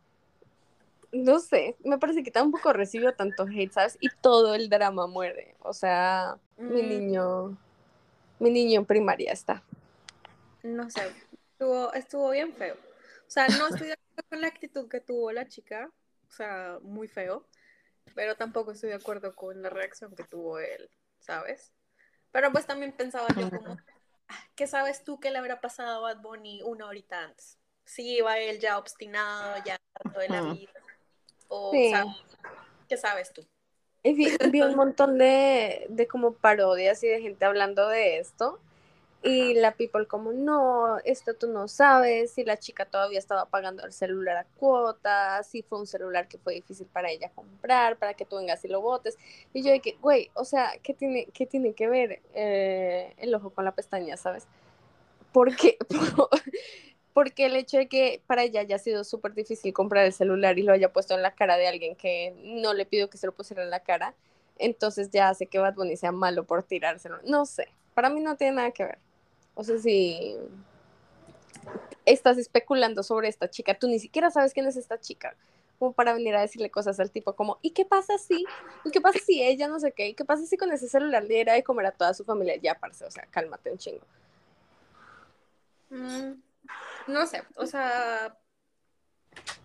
no 1.13 1.39
sé, 1.41 1.77
me 1.85 1.99
parece 1.99 2.23
que 2.23 2.31
tampoco 2.31 2.73
recibió 2.73 3.15
tanto 3.15 3.45
hate, 3.45 3.73
¿sabes? 3.73 3.97
Y 4.01 4.09
todo 4.09 4.55
el 4.55 4.69
drama 4.69 5.07
muere. 5.07 5.55
O 5.61 5.73
sea, 5.73 6.39
mi 6.69 6.83
Mm. 6.83 6.89
niño, 6.89 7.59
mi 8.39 8.51
niño 8.51 8.81
en 8.81 8.87
primaria 8.87 9.33
está. 9.33 9.63
No 10.63 10.89
sé, 10.91 11.13
estuvo, 11.53 11.93
estuvo 11.93 12.31
bien 12.31 12.53
feo. 12.55 12.75
O 12.75 13.31
sea, 13.31 13.49
no 13.49 13.67
estoy 13.69 13.89
de 13.89 13.95
acuerdo 13.95 14.29
con 14.29 14.41
la 14.41 14.47
actitud 14.49 14.89
que 14.89 15.01
tuvo 15.01 15.33
la 15.33 15.49
chica, 15.49 15.91
o 16.29 16.31
sea, 16.31 16.79
muy 16.83 17.09
feo, 17.09 17.47
pero 18.15 18.37
tampoco 18.37 18.73
estoy 18.73 18.91
de 18.91 18.97
acuerdo 18.97 19.35
con 19.35 19.61
la 19.63 19.71
reacción 19.71 20.15
que 20.15 20.25
tuvo 20.25 20.59
él, 20.59 20.91
¿sabes? 21.21 21.73
Pero 22.31 22.53
pues 22.53 22.67
también 22.67 22.93
pensaba 22.93 23.29
yo 23.29 23.51
como, 23.51 23.77
"Ah, 24.29 24.45
¿qué 24.55 24.67
sabes 24.67 25.05
tú 25.05 25.19
que 25.21 25.31
le 25.31 25.39
habrá 25.39 25.61
pasado 25.61 26.07
a 26.07 26.15
Bad 26.15 26.23
Bunny 26.23 26.63
una 26.63 26.87
horita 26.87 27.25
antes? 27.25 27.59
Si 27.85 28.17
iba 28.17 28.39
él 28.39 28.61
ya 28.61 28.79
obstinado, 28.79 29.63
ya 29.65 29.77
harto 29.95 30.21
de 30.21 30.29
la 30.29 30.41
vida, 30.43 30.73
o 31.53 31.71
Sí. 31.73 31.91
¿sabes? 31.91 32.17
¿qué 32.89 32.97
sabes 32.97 33.33
tú? 33.33 33.47
Y 34.03 34.15
vi, 34.15 34.27
vi 34.53 34.63
un 34.63 34.75
montón 34.77 35.19
de, 35.19 35.87
de 35.89 36.07
como 36.09 36.35
parodias 36.35 37.03
y 37.05 37.09
de 37.09 37.21
gente 37.21 37.45
hablando 37.45 37.89
de 37.89 38.19
esto. 38.19 38.61
Y 39.25 39.55
la 39.55 39.77
people 39.77 40.07
como, 40.09 40.33
no, 40.33 40.99
esto 41.05 41.35
tú 41.35 41.47
no 41.47 41.69
sabes, 41.69 42.33
si 42.33 42.45
la 42.45 42.59
chica 42.59 42.87
todavía 42.87 43.21
estaba 43.21 43.47
pagando 43.47 43.85
el 43.85 43.93
celular 43.93 44.37
a 44.37 44.45
cuotas, 44.57 45.47
si 45.49 45.63
fue 45.63 45.79
un 45.79 45.87
celular 45.87 46.27
que 46.29 46.39
fue 46.39 46.55
difícil 46.55 46.89
para 46.89 47.11
ella 47.11 47.31
comprar, 47.33 47.99
para 47.99 48.15
que 48.15 48.25
tú 48.25 48.37
vengas 48.37 48.65
y 48.65 48.69
lo 48.69 48.81
botes. 48.81 49.17
Y 49.53 49.63
yo 49.63 49.81
que, 49.81 49.97
güey, 50.01 50.31
o 50.35 50.45
sea, 50.45 50.73
¿qué 50.83 50.93
tiene, 50.95 51.27
qué 51.33 51.47
tiene 51.47 51.73
que 51.75 51.89
ver 51.89 52.21
eh, 52.35 53.15
el 53.19 53.33
ojo 53.35 53.51
con 53.51 53.65
la 53.65 53.75
pestaña, 53.77 54.17
sabes? 54.17 54.49
Porque, 55.33 55.79
porque 57.15 57.47
el 57.47 57.57
hecho 57.57 57.77
de 57.77 57.89
que 57.89 58.23
para 58.27 58.43
ella 58.43 58.61
haya 58.61 58.79
sido 58.79 59.05
súper 59.05 59.35
difícil 59.35 59.73
comprar 59.73 60.07
el 60.07 60.13
celular 60.13 60.59
y 60.59 60.63
lo 60.63 60.73
haya 60.73 60.93
puesto 60.93 61.15
en 61.15 61.23
la 61.23 61.35
cara 61.35 61.57
de 61.57 61.69
alguien 61.69 61.95
que 61.97 62.35
no 62.43 62.75
le 62.75 62.87
pidió 62.87 63.11
que 63.11 63.19
se 63.19 63.27
lo 63.27 63.33
pusiera 63.33 63.63
en 63.63 63.71
la 63.71 63.81
cara, 63.81 64.15
entonces 64.59 65.11
ya 65.11 65.29
hace 65.29 65.47
que 65.47 65.59
Bad 65.59 65.75
Bunny 65.75 65.97
sea 65.97 66.13
malo 66.13 66.45
por 66.45 66.63
tirárselo. 66.63 67.19
No 67.25 67.45
sé, 67.47 67.69
para 67.95 68.09
mí 68.09 68.21
no 68.21 68.37
tiene 68.37 68.57
nada 68.57 68.71
que 68.71 68.85
ver. 68.85 68.99
O 69.55 69.65
sea, 69.65 69.79
si 69.79 70.37
estás 72.07 72.39
especulando 72.39 73.03
sobre 73.03 73.29
esta 73.29 73.51
chica, 73.51 73.75
tú 73.75 73.89
ni 73.89 73.99
siquiera 73.99 74.31
sabes 74.31 74.53
quién 74.53 74.67
es 74.67 74.77
esta 74.77 74.99
chica. 74.99 75.37
como 75.79 75.93
para 75.93 76.13
venir 76.15 76.35
a 76.37 76.41
decirle 76.41 76.71
cosas 76.71 77.01
al 77.01 77.11
tipo 77.11 77.35
como, 77.35 77.59
¿y 77.61 77.71
qué 77.71 77.85
pasa 77.85 78.17
si? 78.17 78.45
¿Y 78.85 78.91
qué 78.91 79.01
pasa 79.01 79.19
si 79.19 79.43
ella 79.43 79.69
no 79.69 79.81
sé 79.81 79.93
qué? 79.93 80.09
¿Y 80.09 80.15
qué 80.15 80.25
pasa 80.25 80.47
si 80.47 80.57
con 80.57 80.73
ese 80.73 80.89
celular 80.89 81.23
le 81.25 81.35
diera 81.35 81.55
de 81.55 81.65
comer 81.65 81.87
a 81.87 81.93
toda 81.93 82.15
su 82.15 82.25
familia? 82.25 82.57
Ya, 82.57 82.75
parce, 82.79 83.05
o 83.05 83.11
sea, 83.11 83.27
cálmate 83.31 83.71
un 83.73 83.79
chingo. 83.79 84.07
Mm, 85.91 86.41
no 87.07 87.27
sé, 87.27 87.43
o 87.57 87.67
sea, 87.67 88.37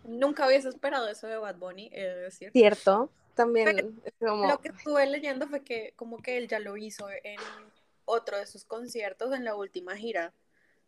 nunca 0.04 0.48
hubiese 0.48 0.70
esperado 0.70 1.08
eso 1.10 1.28
de 1.28 1.38
Bad 1.38 1.58
Bunny, 1.58 1.90
es 1.94 2.16
decir. 2.16 2.52
Cierto, 2.52 3.12
también 3.36 4.00
es 4.04 4.14
como... 4.20 4.48
Lo 4.48 4.60
que 4.60 4.70
estuve 4.70 5.06
leyendo 5.06 5.48
fue 5.48 5.64
que 5.64 5.94
como 5.96 6.22
que 6.22 6.38
él 6.38 6.48
ya 6.48 6.60
lo 6.60 6.78
hizo 6.78 7.08
en 7.10 7.40
otro 8.06 8.38
de 8.38 8.48
sus 8.48 8.64
conciertos 8.64 9.34
en 9.34 9.44
la 9.44 9.56
última 9.56 9.96
gira, 9.96 10.34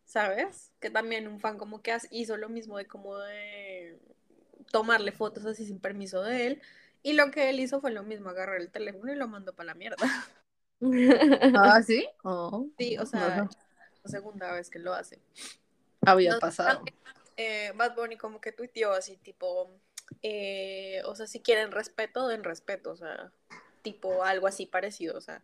¿sabes? 0.04 0.72
Que 0.80 0.90
también 0.90 1.28
un 1.28 1.38
fan 1.38 1.58
como 1.58 1.82
que 1.82 1.96
hizo 2.10 2.36
lo 2.36 2.48
mismo 2.48 2.78
de 2.78 2.86
como 2.86 3.18
de 3.18 3.98
tomarle 4.70 5.12
fotos 5.12 5.44
así 5.46 5.66
sin 5.66 5.78
permiso 5.78 6.22
de 6.22 6.46
él. 6.46 6.62
Y 7.02 7.14
lo 7.14 7.30
que 7.30 7.48
él 7.48 7.60
hizo 7.60 7.80
fue 7.80 7.92
lo 7.92 8.02
mismo, 8.02 8.30
agarrar 8.30 8.60
el 8.60 8.70
teléfono 8.70 9.12
y 9.12 9.16
lo 9.16 9.28
mandó 9.28 9.54
para 9.54 9.68
la 9.68 9.74
mierda. 9.74 10.06
¿Ah, 11.56 11.82
sí? 11.82 12.06
Oh. 12.22 12.66
Sí, 12.78 12.98
o 12.98 13.06
sea, 13.06 13.48
la 14.02 14.10
segunda 14.10 14.52
vez 14.52 14.70
que 14.70 14.78
lo 14.78 14.92
hace. 14.92 15.18
Había 16.02 16.38
pasado. 16.38 16.82
Eh, 17.36 17.72
Bad 17.74 17.94
Bunny 17.94 18.16
como 18.16 18.40
que 18.40 18.52
tuiteó 18.52 18.92
así, 18.92 19.16
tipo, 19.16 19.70
eh, 20.22 21.00
o 21.06 21.14
sea, 21.14 21.26
si 21.26 21.40
quieren 21.40 21.72
respeto, 21.72 22.28
den 22.28 22.44
respeto, 22.44 22.90
o 22.90 22.96
sea, 22.96 23.32
tipo 23.82 24.24
algo 24.24 24.46
así 24.46 24.66
parecido, 24.66 25.16
o 25.16 25.20
sea, 25.20 25.42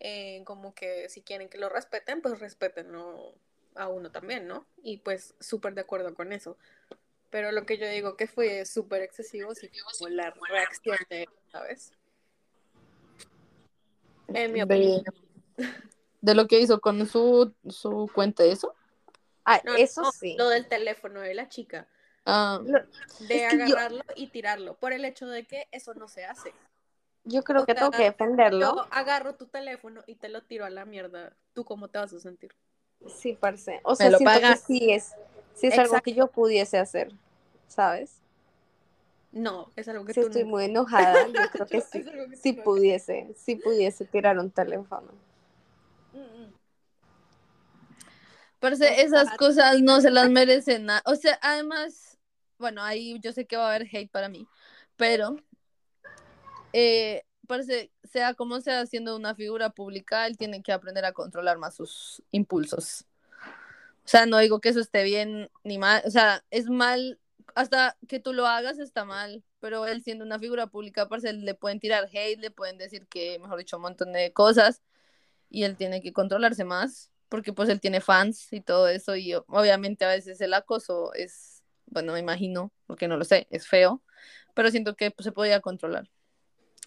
eh, 0.00 0.42
como 0.44 0.74
que 0.74 1.08
si 1.08 1.22
quieren 1.22 1.48
que 1.48 1.58
lo 1.58 1.68
respeten, 1.68 2.22
pues 2.22 2.40
respetenlo 2.40 3.34
a 3.74 3.88
uno 3.88 4.10
también, 4.10 4.48
¿no? 4.48 4.66
Y 4.82 4.98
pues 4.98 5.34
súper 5.40 5.74
de 5.74 5.82
acuerdo 5.82 6.14
con 6.14 6.32
eso. 6.32 6.56
Pero 7.30 7.52
lo 7.52 7.66
que 7.66 7.78
yo 7.78 7.88
digo 7.88 8.16
que 8.16 8.26
fue 8.26 8.64
súper 8.64 9.02
excesivo, 9.02 9.54
sí, 9.54 9.70
como 9.98 10.08
la 10.08 10.34
reacción 10.48 10.96
de, 11.10 11.28
¿sabes? 11.52 11.92
En 14.28 14.52
mi 14.52 14.62
opinión. 14.62 15.02
De, 16.20 16.34
lo 16.34 16.46
que 16.46 16.58
hizo 16.58 16.80
con 16.80 17.06
su, 17.06 17.54
su 17.68 18.10
cuenta, 18.14 18.44
¿eso? 18.44 18.74
Ah, 19.50 19.62
eso 19.78 20.12
sí. 20.12 20.36
Lo 20.36 20.50
del 20.50 20.68
teléfono 20.68 21.20
de 21.20 21.32
la 21.32 21.48
chica. 21.48 21.88
Ah. 22.26 22.60
De 23.20 23.46
agarrarlo 23.46 24.04
y 24.14 24.26
tirarlo, 24.26 24.74
por 24.74 24.92
el 24.92 25.06
hecho 25.06 25.26
de 25.26 25.46
que 25.46 25.66
eso 25.72 25.94
no 25.94 26.06
se 26.06 26.26
hace. 26.26 26.52
Yo 27.24 27.42
creo 27.42 27.64
que 27.64 27.74
tengo 27.74 27.90
que 27.90 28.04
defenderlo. 28.04 28.60
Yo 28.60 28.86
agarro 28.90 29.36
tu 29.36 29.46
teléfono 29.46 30.02
y 30.06 30.16
te 30.16 30.28
lo 30.28 30.42
tiro 30.42 30.66
a 30.66 30.70
la 30.70 30.84
mierda. 30.84 31.34
¿Tú 31.54 31.64
cómo 31.64 31.88
te 31.88 31.98
vas 31.98 32.12
a 32.12 32.20
sentir? 32.20 32.54
Sí, 33.06 33.38
parce. 33.40 33.80
O 33.84 33.94
sea, 33.94 34.10
lo 34.10 34.18
pagas. 34.18 34.60
sí 34.66 34.92
es, 34.92 35.14
sí 35.54 35.68
es 35.68 35.78
algo 35.78 35.98
que 36.02 36.12
yo 36.12 36.26
pudiese 36.26 36.78
hacer, 36.78 37.12
¿sabes? 37.68 38.20
No, 39.32 39.72
es 39.76 39.88
algo 39.88 40.04
que 40.04 40.12
sí, 40.12 40.20
tú 40.20 40.26
estoy 40.26 40.44
muy 40.44 40.66
enojada. 40.66 41.26
Yo 41.26 41.32
creo 41.52 41.66
que 41.66 41.80
sí. 41.80 42.04
sí 42.34 42.52
pudiese, 42.52 43.34
sí 43.36 43.56
pudiese 43.56 44.04
tirar 44.04 44.38
un 44.38 44.50
teléfono. 44.50 45.12
Parce, 48.60 49.02
esas 49.02 49.36
cosas 49.36 49.80
no 49.80 50.00
se 50.00 50.10
las 50.10 50.30
merecen 50.30 50.86
nada. 50.86 51.02
O 51.06 51.14
sea, 51.14 51.38
además, 51.42 52.18
bueno, 52.58 52.82
ahí 52.82 53.18
yo 53.20 53.32
sé 53.32 53.46
que 53.46 53.56
va 53.56 53.70
a 53.70 53.74
haber 53.74 53.88
hate 53.90 54.10
para 54.10 54.28
mí, 54.28 54.46
pero 54.96 55.36
eh, 56.72 57.24
parece, 57.46 57.90
sea 58.04 58.34
como 58.34 58.60
sea, 58.60 58.86
siendo 58.86 59.16
una 59.16 59.34
figura 59.34 59.70
pública, 59.70 60.26
él 60.26 60.36
tiene 60.36 60.62
que 60.62 60.72
aprender 60.72 61.04
a 61.04 61.12
controlar 61.12 61.58
más 61.58 61.74
sus 61.74 62.22
impulsos. 62.30 63.06
O 64.04 64.10
sea, 64.10 64.26
no 64.26 64.38
digo 64.38 64.60
que 64.60 64.70
eso 64.70 64.80
esté 64.80 65.02
bien 65.04 65.50
ni 65.64 65.78
mal, 65.78 66.02
o 66.06 66.10
sea, 66.10 66.44
es 66.50 66.68
mal, 66.70 67.18
hasta 67.54 67.96
que 68.08 68.20
tú 68.20 68.32
lo 68.32 68.46
hagas 68.46 68.78
está 68.78 69.04
mal, 69.04 69.44
pero 69.60 69.86
él 69.86 70.02
siendo 70.02 70.24
una 70.24 70.38
figura 70.38 70.68
pública, 70.68 71.08
parece, 71.08 71.32
le 71.32 71.54
pueden 71.54 71.80
tirar 71.80 72.08
hate, 72.12 72.38
le 72.38 72.50
pueden 72.50 72.78
decir 72.78 73.06
que, 73.08 73.38
mejor 73.38 73.58
dicho, 73.58 73.76
un 73.76 73.82
montón 73.82 74.12
de 74.12 74.32
cosas, 74.32 74.82
y 75.50 75.64
él 75.64 75.76
tiene 75.76 76.00
que 76.00 76.12
controlarse 76.12 76.64
más, 76.64 77.10
porque 77.28 77.52
pues 77.52 77.68
él 77.68 77.80
tiene 77.80 78.00
fans 78.00 78.52
y 78.52 78.60
todo 78.60 78.88
eso, 78.88 79.16
y 79.16 79.34
obviamente 79.34 80.04
a 80.04 80.08
veces 80.08 80.40
el 80.40 80.54
acoso 80.54 81.12
es, 81.14 81.62
bueno, 81.86 82.12
me 82.12 82.20
imagino, 82.20 82.72
porque 82.86 83.08
no 83.08 83.16
lo 83.16 83.24
sé, 83.24 83.46
es 83.50 83.66
feo, 83.66 84.02
pero 84.54 84.70
siento 84.70 84.96
que 84.96 85.10
pues, 85.10 85.24
se 85.24 85.32
podía 85.32 85.60
controlar 85.60 86.08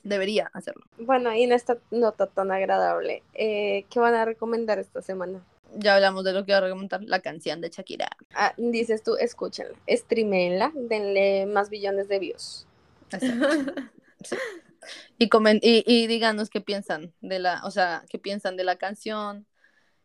debería 0.04 0.50
hacerlo. 0.54 0.86
Bueno, 0.98 1.34
y 1.34 1.44
en 1.44 1.52
esta 1.52 1.78
nota 1.92 2.28
tan 2.28 2.52
agradable, 2.52 3.24
eh, 3.34 3.86
¿qué 3.90 4.00
van 4.00 4.14
a 4.14 4.26
recomendar 4.26 4.80
esta 4.80 5.02
semana? 5.02 5.44
Ya 5.76 5.96
hablamos 5.96 6.24
de 6.24 6.34
lo 6.34 6.46
que 6.46 6.52
va 6.52 6.58
a 6.58 6.62
recomendar, 6.62 7.02
la 7.04 7.20
canción 7.20 7.62
de 7.62 7.70
Shakira. 7.70 8.10
Ah, 8.34 8.54
dices 8.58 9.04
tú, 9.04 9.16
escúchenla, 9.16 9.78
streamenla, 9.88 10.72
denle 10.76 11.46
más 11.46 11.70
billones 11.70 12.08
de 12.08 12.20
views. 12.20 12.68
Y, 15.20 15.30
comen 15.30 15.60
y, 15.62 15.84
y 15.86 16.08
díganos 16.08 16.50
qué 16.50 16.60
piensan 16.60 17.14
de 17.22 17.38
la, 17.38 17.62
o 17.66 17.70
sea, 17.70 18.04
qué 18.10 18.18
piensan 18.18 18.58
de 18.58 18.64
la 18.64 18.78
canción, 18.78 19.46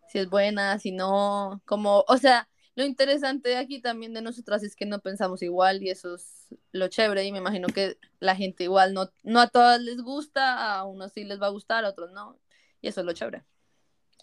si 0.09 0.19
es 0.19 0.29
buena, 0.29 0.79
si 0.79 0.93
no, 0.93 1.61
como, 1.65 2.05
o 2.09 2.17
sea, 2.19 2.49
lo 2.75 2.85
interesante 2.85 3.49
de 3.49 3.57
aquí 3.57 3.81
también 3.81 4.13
de 4.13 4.23
nosotras 4.23 4.63
es 4.63 4.77
que 4.77 4.85
no 4.85 5.01
pensamos 5.01 5.43
igual 5.43 5.83
y 5.83 5.91
eso 5.91 6.15
es 6.15 6.49
lo 6.73 6.89
chévere 6.89 7.25
y 7.25 7.33
me 7.33 7.39
imagino 7.39 7.69
que 7.69 7.97
la 8.21 8.37
gente 8.37 8.65
igual 8.65 8.93
no, 8.93 9.11
no 9.23 9.41
a 9.41 9.49
todas 9.49 9.81
les 9.81 10.03
gusta, 10.03 10.75
a 10.75 10.85
unos 10.85 11.13
sí 11.13 11.25
les 11.25 11.41
va 11.41 11.47
a 11.47 11.51
gustar, 11.51 11.85
a 11.85 11.89
otros 11.89 12.13
no, 12.13 12.39
y 12.83 12.89
eso 12.89 13.01
es 13.01 13.07
lo 13.07 13.13
chévere. 13.13 13.45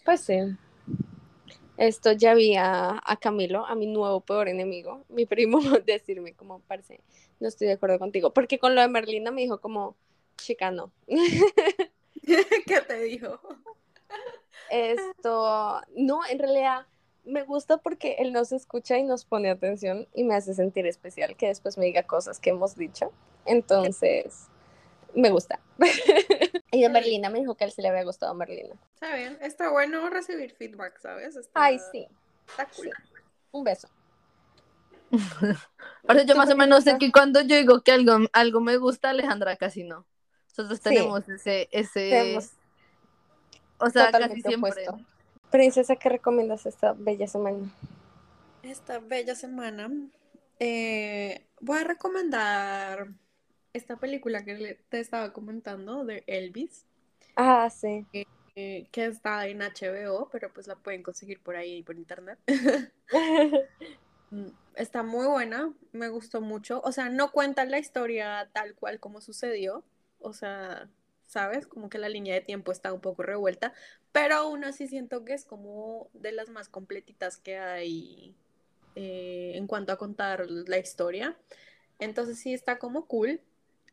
Pues 0.04 0.20
sí. 0.20 0.38
Esto 1.76 2.12
ya 2.12 2.34
vi 2.34 2.54
a, 2.56 3.00
Camilo, 3.20 3.66
a 3.66 3.74
mi 3.74 3.86
nuevo 3.86 4.20
peor 4.20 4.48
enemigo, 4.48 5.04
mi 5.08 5.26
primo, 5.26 5.58
decirme 5.86 6.34
como, 6.34 6.60
parece, 6.60 7.00
no 7.40 7.48
estoy 7.48 7.66
de 7.66 7.72
acuerdo 7.72 7.98
contigo, 7.98 8.32
porque 8.32 8.60
con 8.60 8.76
lo 8.76 8.80
de 8.80 8.88
Merlina 8.88 9.32
me 9.32 9.42
dijo 9.42 9.60
como, 9.60 9.96
chica, 10.36 10.70
no. 10.70 10.92
¿Qué 12.66 12.80
te 12.86 13.00
dijo? 13.02 13.40
Esto, 14.70 15.80
no, 15.94 16.20
en 16.26 16.38
realidad 16.38 16.86
me 17.24 17.42
gusta 17.42 17.78
porque 17.78 18.16
él 18.18 18.32
nos 18.32 18.52
escucha 18.52 18.98
y 18.98 19.02
nos 19.02 19.24
pone 19.24 19.50
atención 19.50 20.06
y 20.14 20.24
me 20.24 20.34
hace 20.34 20.54
sentir 20.54 20.86
especial 20.86 21.36
que 21.36 21.48
después 21.48 21.78
me 21.78 21.86
diga 21.86 22.02
cosas 22.02 22.38
que 22.38 22.50
hemos 22.50 22.76
dicho. 22.76 23.12
Entonces, 23.46 24.48
me 25.14 25.30
gusta. 25.30 25.60
y 26.70 26.82
de 26.82 26.88
Merlina 26.88 27.30
me 27.30 27.40
dijo 27.40 27.54
que 27.54 27.64
a 27.64 27.66
él 27.66 27.72
sí 27.72 27.82
le 27.82 27.88
había 27.88 28.04
gustado 28.04 28.34
Merlina. 28.34 28.74
Está 28.94 29.14
bien, 29.14 29.38
está 29.40 29.70
bueno 29.70 30.08
recibir 30.10 30.52
feedback, 30.54 30.98
¿sabes? 30.98 31.38
Ay, 31.54 31.78
sí. 31.92 32.06
Está 32.48 32.68
cool. 32.76 32.90
Un 33.52 33.64
beso. 33.64 33.88
Ahora 36.08 36.22
yo 36.24 36.36
más 36.36 36.50
o 36.50 36.56
menos 36.56 36.84
sé 36.84 36.98
que 36.98 37.12
cuando 37.12 37.40
yo 37.40 37.56
digo 37.56 37.82
que 37.82 37.92
algo, 37.92 38.26
algo 38.32 38.60
me 38.60 38.76
gusta, 38.76 39.10
Alejandra 39.10 39.56
casi 39.56 39.84
no. 39.84 40.06
Nosotros 40.48 40.80
tenemos 40.80 41.28
ese, 41.28 41.68
ese... 41.72 42.38
o 43.78 43.90
sea, 43.90 44.10
casi 44.10 44.40
siempre. 44.42 44.86
Princesa, 45.50 45.96
¿qué 45.96 46.08
recomiendas 46.08 46.66
esta 46.66 46.94
bella 46.94 47.26
semana? 47.28 47.70
Esta 48.62 48.98
bella 48.98 49.34
semana 49.34 49.90
eh, 50.58 51.46
voy 51.60 51.78
a 51.78 51.84
recomendar 51.84 53.08
esta 53.72 53.96
película 53.96 54.44
que 54.44 54.78
te 54.88 55.00
estaba 55.00 55.32
comentando 55.32 56.04
de 56.04 56.24
Elvis. 56.26 56.86
Ah, 57.36 57.68
sí. 57.70 58.06
que 58.54 58.88
está 58.94 59.46
en 59.48 59.58
HBO, 59.58 60.28
pero 60.30 60.52
pues 60.52 60.66
la 60.68 60.76
pueden 60.76 61.02
conseguir 61.02 61.40
por 61.40 61.56
ahí, 61.56 61.82
por 61.82 61.96
internet. 61.96 62.38
Mm, 64.30 64.48
está 64.74 65.02
muy 65.04 65.26
buena, 65.26 65.72
me 65.92 66.08
gustó 66.08 66.40
mucho. 66.40 66.80
O 66.82 66.90
sea, 66.90 67.08
no 67.08 67.30
cuenta 67.30 67.64
la 67.66 67.78
historia 67.78 68.48
tal 68.52 68.74
cual 68.74 68.98
como 68.98 69.20
sucedió. 69.20 69.84
O 70.18 70.32
sea, 70.32 70.88
¿sabes? 71.34 71.66
Como 71.66 71.90
que 71.90 71.98
la 71.98 72.08
línea 72.08 72.32
de 72.32 72.42
tiempo 72.42 72.70
está 72.70 72.92
un 72.92 73.00
poco 73.00 73.24
revuelta, 73.24 73.72
pero 74.12 74.36
aún 74.36 74.62
así 74.64 74.86
siento 74.86 75.24
que 75.24 75.34
es 75.34 75.44
como 75.44 76.08
de 76.12 76.30
las 76.30 76.48
más 76.48 76.68
completitas 76.68 77.38
que 77.38 77.58
hay 77.58 78.36
eh, 78.94 79.52
en 79.56 79.66
cuanto 79.66 79.92
a 79.92 79.98
contar 79.98 80.48
la 80.48 80.78
historia. 80.78 81.36
Entonces 81.98 82.38
sí 82.38 82.54
está 82.54 82.78
como 82.78 83.06
cool, 83.06 83.40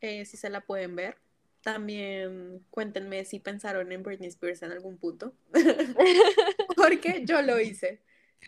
eh, 0.00 0.24
si 0.24 0.36
se 0.36 0.50
la 0.50 0.60
pueden 0.60 0.94
ver. 0.94 1.16
También 1.62 2.64
cuéntenme 2.70 3.24
si 3.24 3.40
pensaron 3.40 3.90
en 3.90 4.04
Britney 4.04 4.28
Spears 4.28 4.62
en 4.62 4.70
algún 4.70 4.96
punto, 4.96 5.34
porque 6.76 7.24
yo 7.24 7.42
lo 7.42 7.58
hice. 7.58 8.00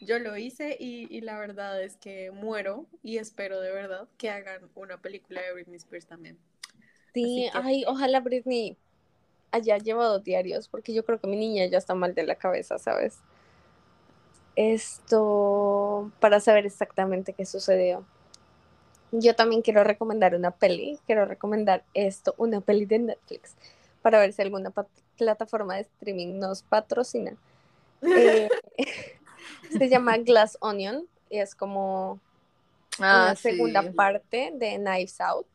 Yo 0.03 0.21
lo 0.21 0.37
hice 0.37 0.77
y, 0.79 1.09
y, 1.11 1.21
la 1.21 1.39
verdad 1.39 1.83
es 1.83 1.97
que 1.97 2.31
muero 2.31 2.87
y 3.03 3.19
espero 3.19 3.61
de 3.61 3.73
verdad 3.73 4.09
que 4.19 4.31
hagan 4.31 4.69
una 4.75 5.01
película 5.01 5.41
de 5.43 5.53
Britney 5.53 5.77
Spears 5.77 6.07
también. 6.07 6.39
Sí, 7.13 7.49
ay, 7.53 7.85
ojalá 7.87 8.19
Britney 8.19 8.77
haya 9.55 9.79
llevado 9.79 10.19
diarios, 10.19 10.67
porque 10.67 10.93
yo 10.93 11.05
creo 11.05 11.21
que 11.21 11.29
mi 11.29 11.37
niña 11.37 11.67
ya 11.67 11.79
está 11.79 11.95
mal 11.95 12.13
de 12.13 12.25
la 12.25 12.35
cabeza, 12.35 12.77
¿sabes? 12.79 13.19
Esto, 14.57 16.11
para 16.19 16.41
saber 16.41 16.67
exactamente 16.67 17.33
qué 17.33 17.47
sucedió. 17.47 18.05
Yo 19.13 19.37
también 19.37 19.63
quiero 19.63 19.85
recomendar 19.85 20.35
una 20.35 20.51
peli, 20.51 20.99
quiero 21.07 21.25
recomendar 21.25 21.85
esto, 21.95 22.35
una 22.37 22.61
peli 22.61 22.85
de 22.85 22.99
Netflix, 22.99 23.55
para 24.03 24.19
ver 24.19 24.33
si 24.33 24.43
alguna 24.43 24.73
plataforma 25.17 25.77
de 25.77 25.83
streaming 25.83 26.41
nos 26.41 26.63
patrocina. 26.63 27.37
Eh, 28.03 28.49
se 29.79 29.89
llama 29.89 30.19
Glass 30.19 30.59
Onion 30.61 31.07
y 31.31 31.39
es 31.39 31.55
como 31.55 32.19
la 32.99 33.31
ah, 33.31 33.37
segunda 33.37 33.93
parte 33.93 34.53
de 34.55 34.79
Knives 34.79 35.21
Out 35.21 35.47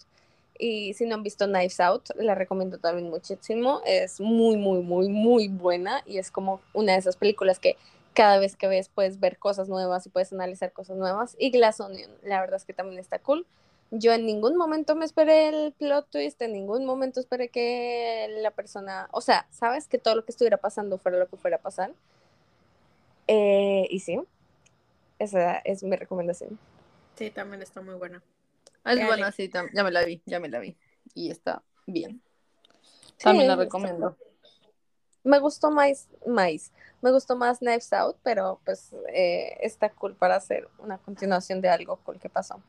y 0.59 0.93
si 0.93 1.05
no 1.05 1.15
han 1.15 1.23
visto 1.23 1.47
Knives 1.47 1.79
Out, 1.79 2.09
la 2.17 2.35
recomiendo 2.35 2.77
también 2.77 3.09
muchísimo. 3.09 3.81
Es 3.85 4.19
muy, 4.19 4.57
muy, 4.57 4.83
muy, 4.83 5.07
muy 5.07 5.47
buena 5.47 6.03
y 6.05 6.17
es 6.17 6.29
como 6.29 6.59
una 6.73 6.91
de 6.93 6.99
esas 6.99 7.15
películas 7.15 7.59
que 7.59 7.77
cada 8.13 8.37
vez 8.39 8.57
que 8.57 8.67
ves 8.67 8.89
puedes 8.89 9.21
ver 9.21 9.39
cosas 9.39 9.69
nuevas 9.69 10.05
y 10.05 10.09
puedes 10.09 10.33
analizar 10.33 10.73
cosas 10.73 10.97
nuevas. 10.97 11.37
Y 11.39 11.49
Glass 11.51 11.79
Onion, 11.79 12.11
la 12.23 12.41
verdad 12.41 12.57
es 12.57 12.65
que 12.65 12.73
también 12.73 12.99
está 12.99 13.19
cool. 13.19 13.47
Yo 13.91 14.11
en 14.11 14.25
ningún 14.25 14.57
momento 14.57 14.97
me 14.97 15.05
esperé 15.05 15.47
el 15.47 15.71
plot 15.71 16.09
twist, 16.11 16.41
en 16.41 16.51
ningún 16.51 16.85
momento 16.85 17.21
esperé 17.21 17.47
que 17.47 18.27
la 18.41 18.51
persona, 18.51 19.07
o 19.11 19.21
sea, 19.21 19.47
sabes 19.51 19.87
que 19.87 19.97
todo 19.97 20.15
lo 20.15 20.25
que 20.25 20.31
estuviera 20.31 20.57
pasando 20.57 20.97
fuera 20.97 21.17
lo 21.17 21.27
que 21.27 21.37
fuera 21.37 21.55
a 21.55 21.61
pasar. 21.61 21.93
Eh, 23.27 23.87
y 23.89 24.01
sí, 24.01 24.19
esa 25.19 25.55
es 25.59 25.83
mi 25.83 25.95
recomendación. 25.95 26.59
Sí, 27.15 27.31
también 27.31 27.61
está 27.61 27.81
muy 27.81 27.95
buena. 27.95 28.21
Es 28.89 29.05
buena, 29.05 29.31
sí, 29.31 29.49
ya 29.73 29.83
me 29.83 29.91
la 29.91 30.03
vi, 30.03 30.21
ya 30.25 30.39
me 30.39 30.49
la 30.49 30.59
vi. 30.59 30.77
Y 31.13 31.31
está 31.31 31.63
bien. 31.85 32.21
También 33.17 33.47
la 33.47 33.55
recomiendo. 33.55 34.17
Me 35.23 35.39
gustó 35.39 35.69
más, 35.69 36.07
más, 36.25 36.71
me 37.01 37.11
gustó 37.11 37.35
más 37.35 37.59
Knives 37.59 37.91
Out, 37.93 38.17
pero 38.23 38.61
pues 38.63 38.93
eh, 39.13 39.57
está 39.61 39.89
cool 39.89 40.15
para 40.15 40.35
hacer 40.37 40.69
una 40.79 40.97
continuación 40.97 41.61
de 41.61 41.69
algo 41.69 41.97
cool 41.97 42.19
que 42.19 42.29
pasó. 42.29 42.63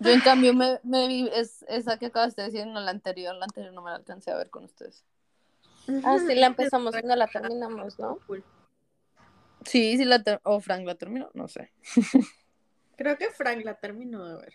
Yo 0.00 0.10
en 0.10 0.20
cambio 0.20 0.54
me, 0.54 0.80
me 0.82 1.06
vi 1.06 1.30
es, 1.32 1.64
esa 1.68 1.98
que 1.98 2.06
acabaste 2.06 2.42
de 2.42 2.50
decir, 2.50 2.66
no 2.66 2.80
la 2.80 2.90
anterior, 2.90 3.34
la 3.36 3.44
anterior 3.44 3.72
no 3.72 3.82
me 3.82 3.90
la 3.90 3.96
alcancé 3.96 4.30
a 4.30 4.36
ver 4.36 4.50
con 4.50 4.64
ustedes. 4.64 5.04
Ah, 6.04 6.18
sí, 6.18 6.34
la 6.34 6.46
empezamos 6.46 6.94
y 6.96 7.06
no 7.06 7.16
la 7.16 7.26
terminamos, 7.26 7.98
¿no? 7.98 8.18
Cool. 8.26 8.44
Sí, 9.64 9.96
sí 9.98 10.04
la 10.04 10.22
ter- 10.22 10.40
o 10.44 10.60
Frank 10.60 10.86
la 10.86 10.94
terminó, 10.94 11.30
no 11.34 11.48
sé. 11.48 11.70
Creo 12.96 13.16
que 13.16 13.30
Frank 13.30 13.64
la 13.64 13.74
terminó 13.74 14.24
de 14.26 14.36
ver. 14.36 14.54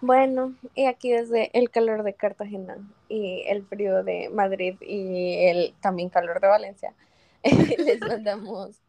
Bueno, 0.00 0.54
y 0.74 0.86
aquí 0.86 1.10
desde 1.10 1.50
el 1.58 1.70
calor 1.70 2.02
de 2.02 2.14
Cartagena 2.14 2.78
y 3.08 3.42
el 3.46 3.64
frío 3.64 4.02
de 4.02 4.28
Madrid 4.30 4.76
y 4.80 5.44
el 5.46 5.74
también 5.80 6.08
calor 6.08 6.40
de 6.40 6.48
Valencia, 6.48 6.94
les 7.42 8.00
mandamos 8.00 8.80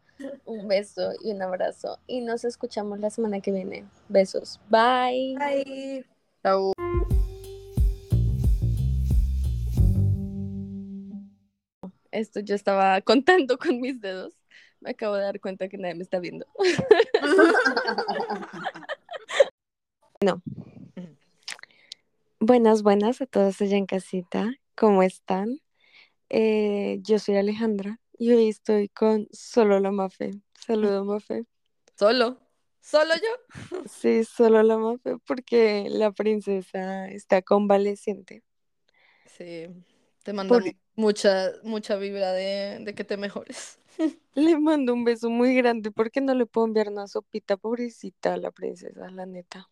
un 0.44 0.68
beso 0.68 1.12
y 1.22 1.32
un 1.32 1.42
abrazo 1.42 1.98
y 2.06 2.20
nos 2.20 2.44
escuchamos 2.44 2.98
la 3.00 3.10
semana 3.10 3.40
que 3.40 3.52
viene. 3.52 3.84
Besos. 4.08 4.60
Bye. 4.68 5.36
Bye. 5.38 6.04
Chau. 6.42 6.72
Esto 12.10 12.40
yo 12.40 12.54
estaba 12.54 13.00
contando 13.00 13.56
con 13.58 13.80
mis 13.80 14.00
dedos. 14.00 14.34
Me 14.80 14.90
acabo 14.90 15.14
de 15.14 15.22
dar 15.22 15.40
cuenta 15.40 15.68
que 15.68 15.78
nadie 15.78 15.94
me 15.94 16.02
está 16.02 16.18
viendo. 16.18 16.46
Buenas, 22.44 22.82
buenas 22.82 23.20
a 23.20 23.26
todos 23.26 23.60
allá 23.60 23.76
en 23.76 23.86
casita. 23.86 24.52
¿Cómo 24.74 25.04
están? 25.04 25.60
Eh, 26.28 26.98
yo 27.02 27.20
soy 27.20 27.36
Alejandra 27.36 28.00
y 28.18 28.32
hoy 28.32 28.48
estoy 28.48 28.88
con 28.88 29.28
solo 29.30 29.78
la 29.78 29.92
Mafe. 29.92 30.32
Saludo, 30.66 31.04
Mafe. 31.04 31.44
Solo, 31.96 32.40
solo 32.80 33.14
yo. 33.14 33.22
Sí, 33.88 34.24
solo 34.24 34.64
la 34.64 34.76
Mafe 34.76 35.18
porque 35.24 35.86
la 35.88 36.10
princesa 36.10 37.08
está 37.08 37.42
convaleciente. 37.42 38.42
Sí, 39.26 39.68
te 40.24 40.32
mando 40.32 40.56
Por- 40.56 40.74
mucha, 40.96 41.52
mucha 41.62 41.94
vibra 41.94 42.32
de, 42.32 42.80
de 42.80 42.92
que 42.92 43.04
te 43.04 43.16
mejores. 43.16 43.78
Le 44.34 44.58
mando 44.58 44.94
un 44.94 45.04
beso 45.04 45.30
muy 45.30 45.54
grande 45.54 45.92
porque 45.92 46.20
no 46.20 46.34
le 46.34 46.46
puedo 46.46 46.66
enviar 46.66 46.88
una 46.88 47.06
sopita, 47.06 47.56
pobrecita, 47.56 48.34
a 48.34 48.36
la 48.36 48.50
princesa, 48.50 49.08
la 49.10 49.26
neta. 49.26 49.70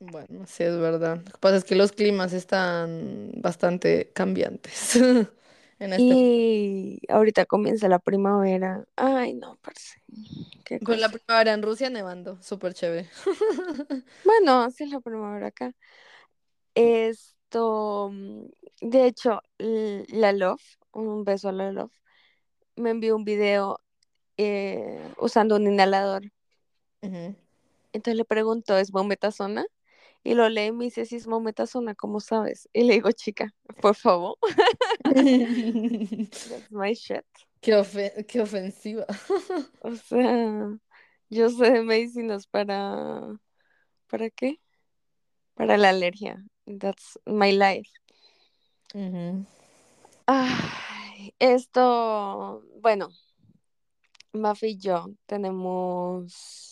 Bueno, 0.00 0.46
sí 0.46 0.62
es 0.64 0.78
verdad. 0.78 1.18
Lo 1.18 1.24
que 1.32 1.38
pasa 1.40 1.56
es 1.56 1.64
que 1.64 1.74
los 1.74 1.92
climas 1.92 2.32
están 2.32 3.32
bastante 3.36 4.10
cambiantes 4.14 4.96
en 5.78 5.92
este 5.92 6.14
Y 6.14 7.00
ahorita 7.08 7.46
comienza 7.46 7.88
la 7.88 7.98
primavera. 7.98 8.84
Ay, 8.96 9.34
no, 9.34 9.56
parce. 9.62 10.02
Qué 10.64 10.80
Con 10.82 11.00
la 11.00 11.08
cosa. 11.08 11.12
primavera 11.12 11.52
en 11.52 11.62
Rusia 11.62 11.90
nevando, 11.90 12.40
súper 12.42 12.74
chévere. 12.74 13.08
Bueno, 14.24 14.62
así 14.62 14.84
es 14.84 14.90
la 14.90 15.00
primavera 15.00 15.48
acá. 15.48 15.72
Esto, 16.74 18.10
mm, 18.12 18.44
de 18.82 19.06
hecho, 19.06 19.42
l- 19.58 20.04
la 20.08 20.32
Love, 20.32 20.62
un 20.92 21.24
beso 21.24 21.48
a 21.48 21.52
la 21.52 21.72
Love, 21.72 21.92
me 22.76 22.90
envió 22.90 23.16
un 23.16 23.24
video 23.24 23.80
eh, 24.38 25.12
usando 25.18 25.56
un 25.56 25.68
inhalador. 25.68 26.24
Ujú. 27.02 27.34
Entonces 27.92 28.16
le 28.16 28.24
pregunto, 28.24 28.76
¿es 28.76 28.92
mometasona? 28.92 29.64
Y 30.22 30.34
lo 30.34 30.48
lee 30.48 30.66
y 30.66 30.72
me 30.72 30.84
dice, 30.84 31.06
sí, 31.06 31.16
es 31.16 31.26
mometasona, 31.26 31.94
¿cómo 31.94 32.20
sabes? 32.20 32.68
Y 32.72 32.84
le 32.84 32.94
digo, 32.94 33.10
chica, 33.12 33.54
por 33.80 33.94
favor, 33.94 34.36
that's 35.04 36.70
my 36.70 36.92
shit. 36.94 37.24
Qué, 37.60 37.74
ofe- 37.76 38.26
qué 38.26 38.40
ofensiva. 38.40 39.06
O 39.82 39.94
sea, 39.94 40.78
yo 41.30 41.48
sé 41.50 41.70
de 41.70 41.82
medicinas 41.82 42.46
para, 42.46 43.38
¿para 44.08 44.28
qué? 44.30 44.60
Para 45.54 45.76
la 45.78 45.88
alergia. 45.90 46.44
That's 46.66 47.18
my 47.26 47.52
life. 47.52 47.90
Ujú. 48.94 49.46
Ay, 50.26 51.34
esto, 51.38 52.62
bueno, 52.80 53.08
Mafi 54.32 54.66
y 54.68 54.78
yo 54.78 55.06
tenemos 55.26 56.69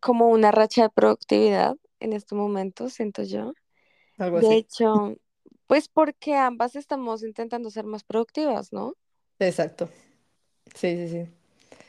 como 0.00 0.28
una 0.28 0.50
racha 0.52 0.82
de 0.84 0.90
productividad 0.90 1.76
en 2.00 2.12
este 2.12 2.34
momento, 2.34 2.88
siento 2.90 3.22
yo. 3.24 3.52
Algo 4.18 4.38
De 4.38 4.46
así. 4.46 4.56
hecho, 4.56 5.16
pues 5.66 5.88
porque 5.88 6.34
ambas 6.36 6.76
estamos 6.76 7.22
intentando 7.24 7.70
ser 7.70 7.84
más 7.86 8.04
productivas, 8.04 8.72
¿no? 8.72 8.94
Exacto. 9.38 9.88
Sí, 10.74 10.96
sí, 10.96 11.08
sí. 11.08 11.28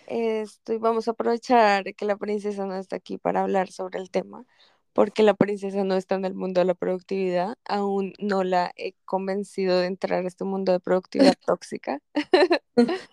Esto, 0.06 0.74
y 0.74 0.78
vamos 0.78 1.08
a 1.08 1.12
aprovechar 1.12 1.94
que 1.96 2.06
la 2.06 2.16
princesa 2.18 2.66
no 2.66 2.76
está 2.78 2.96
aquí 2.96 3.18
para 3.18 3.42
hablar 3.42 3.70
sobre 3.72 4.00
el 4.00 4.10
tema, 4.10 4.46
porque 4.94 5.22
la 5.24 5.34
princesa 5.34 5.84
no 5.84 5.96
está 5.96 6.16
en 6.16 6.24
el 6.26 6.34
mundo 6.34 6.62
de 6.62 6.66
la 6.66 6.76
productividad, 6.76 7.56
aún 7.66 8.14
no 8.20 8.44
la 8.46 8.72
he 8.78 8.94
convencido 9.06 9.80
de 9.80 9.88
entrar 9.88 10.24
a 10.24 10.28
este 10.28 10.46
mundo 10.46 10.72
de 10.72 10.80
productividad 10.80 11.36
tóxica. 11.46 12.00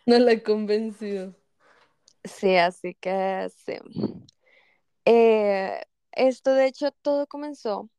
No 0.06 0.18
la 0.18 0.32
he 0.32 0.42
convencido. 0.42 1.34
Sí, 2.24 2.56
así 2.56 2.94
que 2.94 3.48
sí. 3.66 3.74
Eh, 5.04 5.82
esto 6.12 6.54
de 6.54 6.66
hecho 6.66 6.90
todo 7.02 7.26
comenzó 7.26 7.90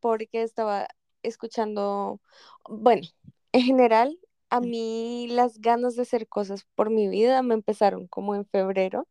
porque 0.00 0.42
estaba 0.42 0.88
escuchando, 1.22 2.20
bueno, 2.68 3.02
en 3.52 3.62
general, 3.62 4.18
a 4.50 4.60
mí 4.60 5.28
las 5.30 5.60
ganas 5.60 5.96
de 5.96 6.02
hacer 6.02 6.28
cosas 6.28 6.66
por 6.74 6.90
mi 6.90 7.08
vida 7.08 7.42
me 7.42 7.54
empezaron 7.54 8.08
como 8.08 8.34
en 8.36 8.46
febrero, 8.46 9.08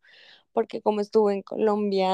porque 0.53 0.81
como 0.81 1.01
estuve 1.01 1.35
en 1.35 1.43
Colombia 1.43 2.09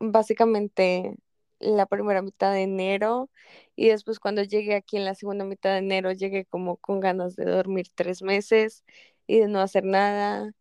básicamente 0.00 1.16
la 1.60 1.86
primera 1.86 2.22
mitad 2.22 2.52
de 2.52 2.62
enero 2.62 3.30
y 3.76 3.88
después 3.88 4.20
cuando 4.20 4.42
llegué 4.42 4.74
aquí 4.76 4.96
en 4.96 5.04
la 5.04 5.14
segunda 5.14 5.44
mitad 5.44 5.70
de 5.72 5.78
enero 5.78 6.12
llegué 6.12 6.44
como 6.46 6.76
con 6.76 7.00
ganas 7.00 7.36
de 7.36 7.44
dormir 7.46 7.88
tres 7.94 8.22
meses 8.22 8.84
y 9.26 9.40
de 9.40 9.48
no 9.48 9.60
hacer 9.60 9.84
nada. 9.84 10.52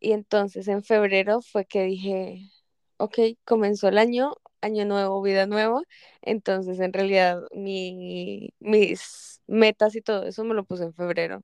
Y 0.00 0.12
entonces 0.12 0.68
en 0.68 0.82
febrero 0.84 1.42
fue 1.42 1.66
que 1.66 1.84
dije, 1.84 2.50
ok, 2.98 3.18
comenzó 3.44 3.88
el 3.88 3.98
año, 3.98 4.34
año 4.60 4.84
nuevo, 4.84 5.22
vida 5.22 5.46
nueva. 5.46 5.82
Entonces 6.22 6.80
en 6.80 6.92
realidad 6.92 7.42
mi, 7.54 8.50
mis 8.60 9.40
metas 9.46 9.94
y 9.96 10.02
todo 10.02 10.24
eso 10.24 10.44
me 10.44 10.54
lo 10.54 10.64
puse 10.64 10.84
en 10.84 10.94
febrero. 10.94 11.42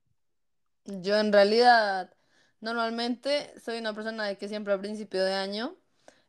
Yo 0.85 1.17
en 1.17 1.31
realidad, 1.31 2.11
normalmente 2.59 3.53
soy 3.63 3.77
una 3.79 3.93
persona 3.93 4.25
de 4.25 4.37
que 4.37 4.47
siempre 4.47 4.73
al 4.73 4.79
principio 4.79 5.23
de 5.23 5.33
año 5.33 5.75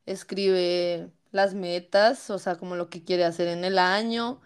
escribe 0.06 1.10
las 1.32 1.54
metas, 1.54 2.30
o 2.30 2.38
sea, 2.38 2.56
como 2.56 2.76
lo 2.76 2.90
que 2.90 3.02
quiere 3.04 3.24
hacer 3.24 3.48
en 3.48 3.64
el 3.64 3.78
año. 3.78 4.40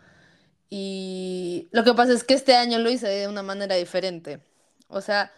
Y 0.70 1.68
lo 1.72 1.84
que 1.84 1.94
pasa 1.94 2.12
es 2.12 2.24
que 2.24 2.34
este 2.34 2.56
año 2.56 2.78
lo 2.78 2.90
hice 2.90 3.08
de 3.08 3.28
una 3.28 3.42
manera 3.42 3.76
diferente. 3.76 4.40
O 4.88 5.00
sea, 5.00 5.32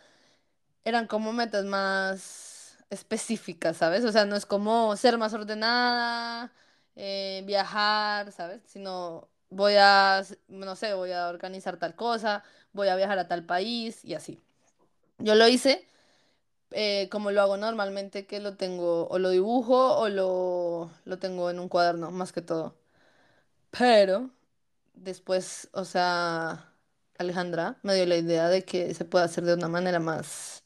eran 0.85 1.07
como 1.07 1.33
metas 1.33 1.65
más 1.65 2.48
específicas, 2.91 3.77
¿sabes? 3.79 4.05
O 4.05 4.13
sea, 4.13 4.25
no 4.25 4.37
es 4.37 4.47
como 4.47 4.97
ser 4.97 5.19
más 5.19 5.35
ordenada, 5.35 6.53
eh, 6.97 7.43
viajar, 7.47 8.33
¿sabes? 8.33 8.63
Sino 8.67 9.29
voy 9.51 9.75
a, 9.79 10.23
no 10.49 10.77
sé, 10.77 10.95
voy 10.95 11.13
a 11.13 11.29
organizar 11.29 11.79
tal 11.79 11.95
cosa, 11.97 12.45
voy 12.73 12.89
a 12.89 12.97
viajar 12.97 13.19
a 13.19 13.29
tal 13.29 13.45
país 13.45 14.05
y 14.05 14.15
así. 14.15 14.41
Yo 15.19 15.35
lo 15.37 15.49
hice 15.49 15.87
eh, 16.73 17.09
como 17.11 17.31
lo 17.31 17.41
hago 17.43 17.57
normalmente, 17.57 18.27
que 18.27 18.41
lo 18.41 18.57
tengo, 18.57 19.09
o 19.09 19.19
lo 19.19 19.31
dibujo 19.31 19.97
o 19.99 20.09
lo, 20.09 20.91
lo 21.05 21.19
tengo 21.19 21.51
en 21.51 21.61
un 21.61 21.69
cuaderno, 21.69 22.11
más 22.11 22.33
que 22.33 22.43
todo. 22.43 22.77
Pero 23.71 24.31
después, 24.95 25.69
o 25.73 25.85
sea, 25.85 26.73
Alejandra 27.19 27.79
me 27.83 27.95
dio 27.95 28.07
la 28.07 28.17
idea 28.17 28.49
de 28.49 28.65
que 28.65 28.95
se 28.95 29.05
puede 29.05 29.25
hacer 29.27 29.45
de 29.45 29.55
una 29.55 29.69
manera 29.69 30.01
más, 30.01 30.65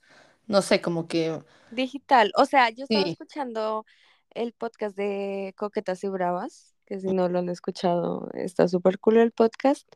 no 0.53 0.63
sé, 0.63 0.81
como 0.81 1.09
que... 1.09 1.43
Digital, 1.71 2.33
o 2.37 2.45
sea, 2.45 2.69
yo 2.71 2.85
estaba 2.85 3.05
Sí. 3.05 3.11
escuchando 3.13 3.87
el 4.35 4.53
podcast 4.53 4.95
de 4.97 5.55
Coquetas 5.57 6.05
y 6.05 6.09
Bravas, 6.09 6.75
que 6.87 7.01
si 7.01 7.09
no 7.09 7.29
lo 7.29 7.39
han 7.39 7.49
escuchado, 7.49 8.29
está 8.35 8.69
súper 8.69 8.99
cool 8.99 9.17
el 9.17 9.33
podcast. 9.33 9.89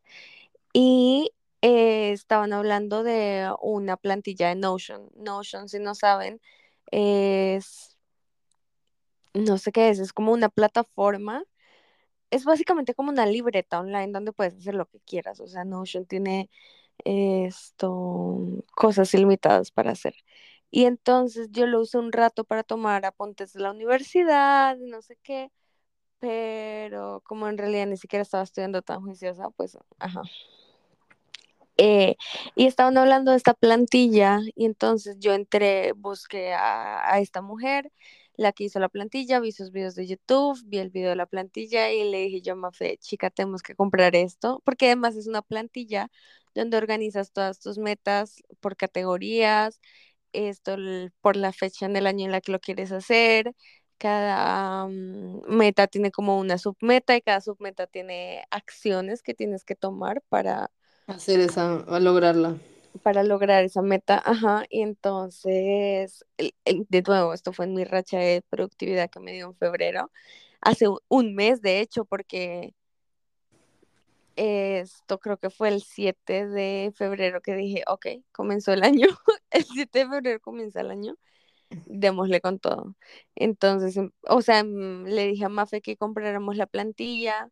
Y 0.72 1.32
eh, 1.60 2.12
estaban 2.12 2.52
hablando 2.52 3.02
de 3.02 3.52
una 3.60 3.96
plantilla 3.96 4.48
de 4.48 4.54
Notion. 4.54 5.10
Notion, 5.16 5.68
si 5.68 5.78
no 5.78 5.94
saben, 5.94 6.40
es, 6.90 7.96
no 9.34 9.58
sé 9.58 9.72
qué 9.72 9.90
es, 9.90 9.98
es 9.98 10.12
como 10.12 10.32
una 10.32 10.48
plataforma. 10.48 11.44
Es 12.30 12.44
básicamente 12.44 12.94
como 12.94 13.10
una 13.10 13.26
libreta 13.26 13.80
online 13.80 14.12
donde 14.12 14.32
puedes 14.32 14.54
hacer 14.54 14.74
lo 14.74 14.86
que 14.86 15.00
quieras. 15.00 15.40
O 15.40 15.46
sea, 15.46 15.64
Notion 15.64 16.06
tiene 16.06 16.48
esto, 17.04 18.64
cosas 18.74 19.12
ilimitadas 19.14 19.70
para 19.70 19.92
hacer. 19.92 20.14
Y 20.70 20.84
entonces 20.84 21.48
yo 21.52 21.66
lo 21.66 21.80
usé 21.80 21.98
un 21.98 22.12
rato 22.12 22.44
para 22.44 22.62
tomar 22.62 23.06
apuntes 23.06 23.52
de 23.52 23.60
la 23.60 23.70
universidad, 23.70 24.76
no 24.78 25.02
sé 25.02 25.18
qué, 25.22 25.50
pero 26.18 27.22
como 27.24 27.48
en 27.48 27.58
realidad 27.58 27.86
ni 27.86 27.96
siquiera 27.96 28.22
estaba 28.22 28.44
estudiando 28.44 28.82
tan 28.82 29.02
juiciosa, 29.02 29.50
pues, 29.50 29.78
ajá. 29.98 30.22
Eh, 31.78 32.16
y 32.54 32.66
estaban 32.66 32.96
hablando 32.96 33.32
de 33.32 33.36
esta 33.36 33.52
plantilla 33.52 34.40
y 34.54 34.64
entonces 34.64 35.18
yo 35.18 35.34
entré, 35.34 35.92
busqué 35.92 36.54
a, 36.54 37.12
a, 37.12 37.20
esta 37.20 37.42
mujer, 37.42 37.92
la 38.36 38.52
que 38.52 38.64
hizo 38.64 38.78
la 38.80 38.88
plantilla, 38.88 39.40
vi 39.40 39.52
sus 39.52 39.72
videos 39.72 39.94
de 39.94 40.06
YouTube, 40.06 40.60
vi 40.66 40.78
el 40.78 40.90
video 40.90 41.10
de 41.10 41.16
la 41.16 41.26
plantilla 41.26 41.90
y 41.92 42.10
le 42.10 42.18
dije 42.24 42.42
yo, 42.42 42.56
Mafe, 42.56 42.98
chica, 42.98 43.30
tenemos 43.30 43.62
que 43.62 43.74
comprar 43.74 44.14
esto, 44.16 44.62
porque 44.64 44.86
además 44.86 45.16
es 45.16 45.26
una 45.26 45.42
plantilla 45.42 46.10
donde 46.54 46.76
organizas 46.76 47.32
todas 47.32 47.60
tus 47.60 47.78
metas 47.78 48.42
por 48.60 48.76
categorías, 48.76 49.80
esto 50.32 50.76
por 51.20 51.36
la 51.36 51.52
fecha 51.52 51.86
en 51.86 51.96
el 51.96 52.06
año 52.06 52.26
en 52.26 52.32
la 52.32 52.40
que 52.40 52.52
lo 52.52 52.60
quieres 52.60 52.92
hacer. 52.92 53.54
Cada 53.98 54.84
um, 54.84 55.40
meta 55.48 55.86
tiene 55.86 56.10
como 56.10 56.38
una 56.38 56.58
submeta 56.58 57.16
y 57.16 57.22
cada 57.22 57.40
submeta 57.40 57.86
tiene 57.86 58.44
acciones 58.50 59.22
que 59.22 59.34
tienes 59.34 59.64
que 59.64 59.74
tomar 59.74 60.22
para 60.28 60.70
hacer 61.06 61.40
esa, 61.40 61.76
a 61.76 62.00
lograrla. 62.00 62.58
Para 63.02 63.22
lograr 63.22 63.64
esa 63.64 63.82
meta, 63.82 64.22
ajá. 64.24 64.64
Y 64.70 64.82
entonces, 64.82 66.24
el, 66.36 66.54
el, 66.64 66.86
de 66.88 67.02
nuevo, 67.02 67.34
esto 67.34 67.52
fue 67.52 67.66
en 67.66 67.74
mi 67.74 67.84
racha 67.84 68.18
de 68.18 68.42
productividad 68.48 69.10
que 69.10 69.20
me 69.20 69.32
dio 69.32 69.46
en 69.46 69.56
febrero, 69.56 70.10
hace 70.60 70.86
un 71.08 71.34
mes, 71.34 71.62
de 71.62 71.80
hecho, 71.80 72.04
porque 72.04 72.74
esto 74.36 75.18
creo 75.18 75.38
que 75.38 75.50
fue 75.50 75.68
el 75.68 75.82
7 75.82 76.46
de 76.48 76.92
febrero 76.94 77.40
que 77.40 77.54
dije, 77.54 77.82
ok, 77.88 78.06
comenzó 78.32 78.72
el 78.72 78.82
año, 78.84 79.06
el 79.50 79.64
7 79.64 80.00
de 80.00 80.08
febrero 80.08 80.40
comienza 80.40 80.80
el 80.80 80.90
año, 80.90 81.16
démosle 81.86 82.40
con 82.40 82.58
todo. 82.60 82.94
Entonces, 83.34 83.96
em, 83.96 84.10
o 84.28 84.42
sea, 84.42 84.64
mm, 84.64 85.04
le 85.06 85.26
dije 85.28 85.44
a 85.46 85.48
Mafe 85.48 85.82
que 85.82 85.96
compráramos 85.96 86.56
la 86.56 86.66
plantilla, 86.66 87.50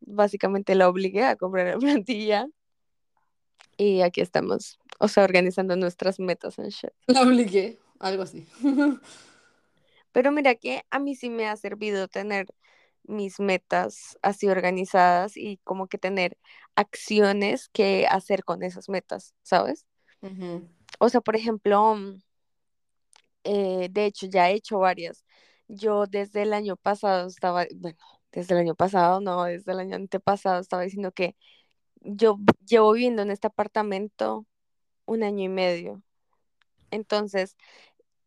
básicamente 0.00 0.74
la 0.74 0.88
obligué 0.88 1.24
a 1.24 1.36
comprar 1.36 1.68
la 1.68 1.78
plantilla 2.04 2.48
y 3.76 4.00
aquí 4.02 4.20
estamos, 4.20 4.78
o 4.98 5.08
sea, 5.08 5.24
organizando 5.24 5.76
nuestras 5.76 6.18
metas 6.18 6.58
en 6.58 6.68
shit. 6.68 6.90
La 7.06 7.22
obligué, 7.22 7.78
algo 7.98 8.22
así. 8.22 8.46
Pero 10.12 10.32
mira 10.32 10.54
que 10.54 10.82
a 10.90 10.98
mí 10.98 11.14
sí 11.14 11.28
me 11.28 11.46
ha 11.46 11.56
servido 11.56 12.08
tener 12.08 12.46
mis 13.04 13.38
metas 13.38 14.18
así 14.22 14.48
organizadas 14.48 15.36
y 15.36 15.58
como 15.58 15.88
que 15.88 15.98
tener 15.98 16.38
acciones 16.74 17.68
que 17.68 18.06
hacer 18.08 18.44
con 18.44 18.62
esas 18.62 18.88
metas, 18.88 19.34
¿sabes? 19.42 19.86
O 20.98 21.08
sea, 21.08 21.20
por 21.20 21.36
ejemplo, 21.36 21.94
mm, 21.94 22.22
eh, 23.44 23.88
de 23.90 24.06
hecho 24.06 24.26
ya 24.26 24.50
he 24.50 24.54
hecho 24.54 24.78
varias. 24.78 25.24
Yo 25.68 26.06
desde 26.06 26.42
el 26.42 26.52
año 26.52 26.76
pasado 26.76 27.28
estaba, 27.28 27.66
bueno, 27.76 27.98
desde 28.32 28.54
el 28.54 28.60
año 28.60 28.74
pasado, 28.74 29.20
no, 29.20 29.44
desde 29.44 29.72
el 29.72 29.80
año 29.80 29.96
antepasado 29.96 30.60
estaba 30.60 30.82
diciendo 30.82 31.12
que 31.12 31.36
yo 32.06 32.38
llevo 32.66 32.92
viviendo 32.92 33.22
en 33.22 33.30
este 33.30 33.48
apartamento 33.48 34.46
un 35.06 35.22
año 35.24 35.44
y 35.44 35.48
medio. 35.48 36.02
Entonces, 36.90 37.56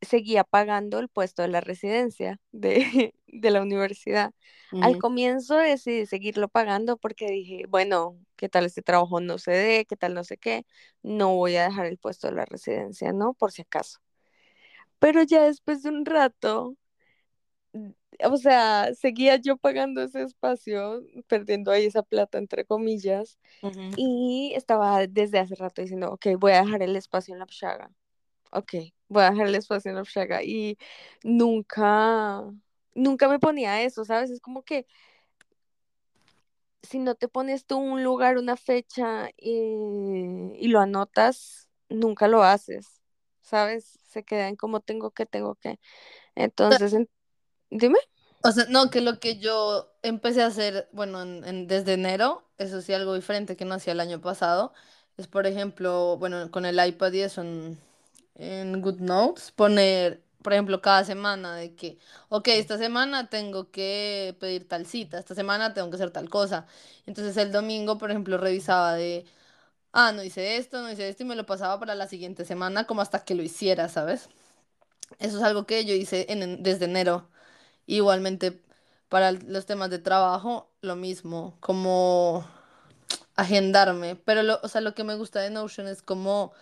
seguía 0.01 0.43
pagando 0.43 0.99
el 0.99 1.09
puesto 1.09 1.41
de 1.41 1.49
la 1.49 1.61
residencia 1.61 2.39
de, 2.51 3.13
de 3.27 3.51
la 3.51 3.61
universidad. 3.61 4.33
Al 4.81 4.97
comienzo 4.97 5.55
decidí 5.57 6.05
seguirlo 6.05 6.47
pagando 6.47 6.97
porque 6.97 7.29
dije, 7.31 7.65
bueno, 7.67 8.17
¿qué 8.35 8.49
tal 8.49 8.65
este 8.65 8.81
trabajo 8.81 9.19
no 9.21 9.37
se 9.37 9.51
dé? 9.51 9.85
¿Qué 9.85 9.97
tal 9.97 10.13
no 10.13 10.23
sé 10.23 10.37
qué? 10.37 10.65
No 11.03 11.35
voy 11.35 11.55
a 11.57 11.65
dejar 11.65 11.85
el 11.87 11.97
puesto 11.97 12.27
de 12.27 12.33
la 12.35 12.45
residencia, 12.45 13.13
¿no? 13.13 13.33
Por 13.33 13.51
si 13.51 13.63
acaso. 13.63 13.99
Pero 14.99 15.23
ya 15.23 15.43
después 15.43 15.83
de 15.83 15.89
un 15.89 16.05
rato, 16.05 16.75
o 18.25 18.37
sea, 18.37 18.93
seguía 18.95 19.37
yo 19.37 19.57
pagando 19.57 20.01
ese 20.03 20.23
espacio, 20.23 21.01
perdiendo 21.27 21.71
ahí 21.71 21.85
esa 21.85 22.03
plata, 22.03 22.37
entre 22.37 22.65
comillas, 22.65 23.39
y 23.95 24.53
estaba 24.55 25.07
desde 25.07 25.39
hace 25.39 25.55
rato 25.55 25.81
diciendo, 25.81 26.11
ok, 26.13 26.27
voy 26.39 26.53
a 26.53 26.63
dejar 26.63 26.83
el 26.83 26.95
espacio 26.95 27.33
en 27.33 27.39
la 27.39 27.47
Pshaga. 27.47 27.91
Ok, 28.51 28.75
voy 29.09 29.23
a 29.23 29.31
dejar 29.31 29.47
el 29.47 29.55
espacio 29.55 29.89
en 29.91 29.97
la 29.97 30.05
Pshaga. 30.05 30.43
Y 30.43 30.77
nunca, 31.23 32.43
nunca 32.95 33.27
me 33.29 33.39
ponía 33.39 33.83
eso, 33.83 34.05
¿sabes? 34.05 34.31
Es 34.31 34.41
como 34.41 34.63
que 34.63 34.87
si 36.83 36.99
no 36.99 37.15
te 37.15 37.27
pones 37.27 37.65
tú 37.65 37.77
un 37.77 38.03
lugar, 38.03 38.37
una 38.37 38.55
fecha 38.57 39.29
y, 39.37 39.51
y 40.55 40.67
lo 40.69 40.79
anotas, 40.79 41.69
nunca 41.89 42.27
lo 42.27 42.43
haces, 42.43 43.01
¿sabes? 43.41 43.99
Se 44.07 44.23
queda 44.23 44.47
en 44.47 44.55
como 44.55 44.79
tengo 44.81 45.11
que, 45.11 45.25
tengo 45.25 45.55
que. 45.55 45.79
Entonces, 46.35 46.93
en- 46.93 47.09
dime. 47.69 47.97
O 48.43 48.51
sea, 48.51 48.65
no, 48.69 48.89
que 48.89 49.01
lo 49.01 49.19
que 49.19 49.37
yo 49.39 49.91
empecé 50.01 50.41
a 50.43 50.47
hacer, 50.47 50.87
bueno, 50.93 51.21
en- 51.21 51.67
desde 51.67 51.93
enero, 51.93 52.43
eso 52.57 52.81
sí, 52.81 52.93
algo 52.93 53.13
diferente 53.15 53.57
que 53.57 53.65
no 53.65 53.75
hacía 53.75 53.93
el 53.93 53.99
año 53.99 54.21
pasado, 54.21 54.73
es 55.17 55.27
por 55.27 55.45
ejemplo, 55.47 56.17
bueno, 56.17 56.49
con 56.51 56.65
el 56.65 56.85
iPad 56.85 57.11
y 57.13 57.21
eso 57.21 57.41
en, 57.41 57.77
en 58.35 58.81
GoodNotes, 58.81 59.51
poner, 59.51 60.21
por 60.43 60.53
ejemplo, 60.53 60.81
cada 60.81 61.03
semana 61.03 61.55
de 61.57 61.75
que, 61.75 61.97
ok, 62.29 62.47
esta 62.49 62.77
semana 62.77 63.29
tengo 63.29 63.71
que 63.71 64.35
pedir 64.39 64.67
tal 64.67 64.85
cita, 64.85 65.19
esta 65.19 65.35
semana 65.35 65.73
tengo 65.73 65.89
que 65.89 65.95
hacer 65.95 66.11
tal 66.11 66.29
cosa. 66.29 66.65
Entonces 67.05 67.35
el 67.37 67.51
domingo, 67.51 67.97
por 67.97 68.09
ejemplo, 68.11 68.37
revisaba 68.37 68.93
de, 68.95 69.25
ah, 69.93 70.11
no 70.13 70.23
hice 70.23 70.57
esto, 70.57 70.81
no 70.81 70.91
hice 70.91 71.09
esto 71.09 71.23
y 71.23 71.27
me 71.27 71.35
lo 71.37 71.45
pasaba 71.47 71.79
para 71.79 71.95
la 71.95 72.07
siguiente 72.07 72.45
semana 72.45 72.85
como 72.87 73.01
hasta 73.01 73.23
que 73.25 73.35
lo 73.35 73.43
hiciera, 73.43 73.89
¿sabes? 73.89 74.29
Eso 75.19 75.37
es 75.37 75.43
algo 75.43 75.65
que 75.65 75.85
yo 75.85 75.93
hice 75.93 76.25
desde 76.59 76.85
enero. 76.85 77.27
Igualmente, 77.89 78.61
para 79.09 79.33
los 79.33 79.65
temas 79.67 79.89
de 79.91 79.99
trabajo, 79.99 80.71
lo 80.81 80.95
mismo, 80.97 81.57
como 81.61 82.45
agendarme. 83.35 84.15
Pero, 84.17 84.43
lo, 84.43 84.59
o 84.63 84.67
sea, 84.67 84.81
lo 84.81 84.95
que 84.95 85.03
me 85.03 85.15
gusta 85.15 85.41
de 85.41 85.49
Notion 85.51 85.87
es 85.87 86.01
como 86.01 86.53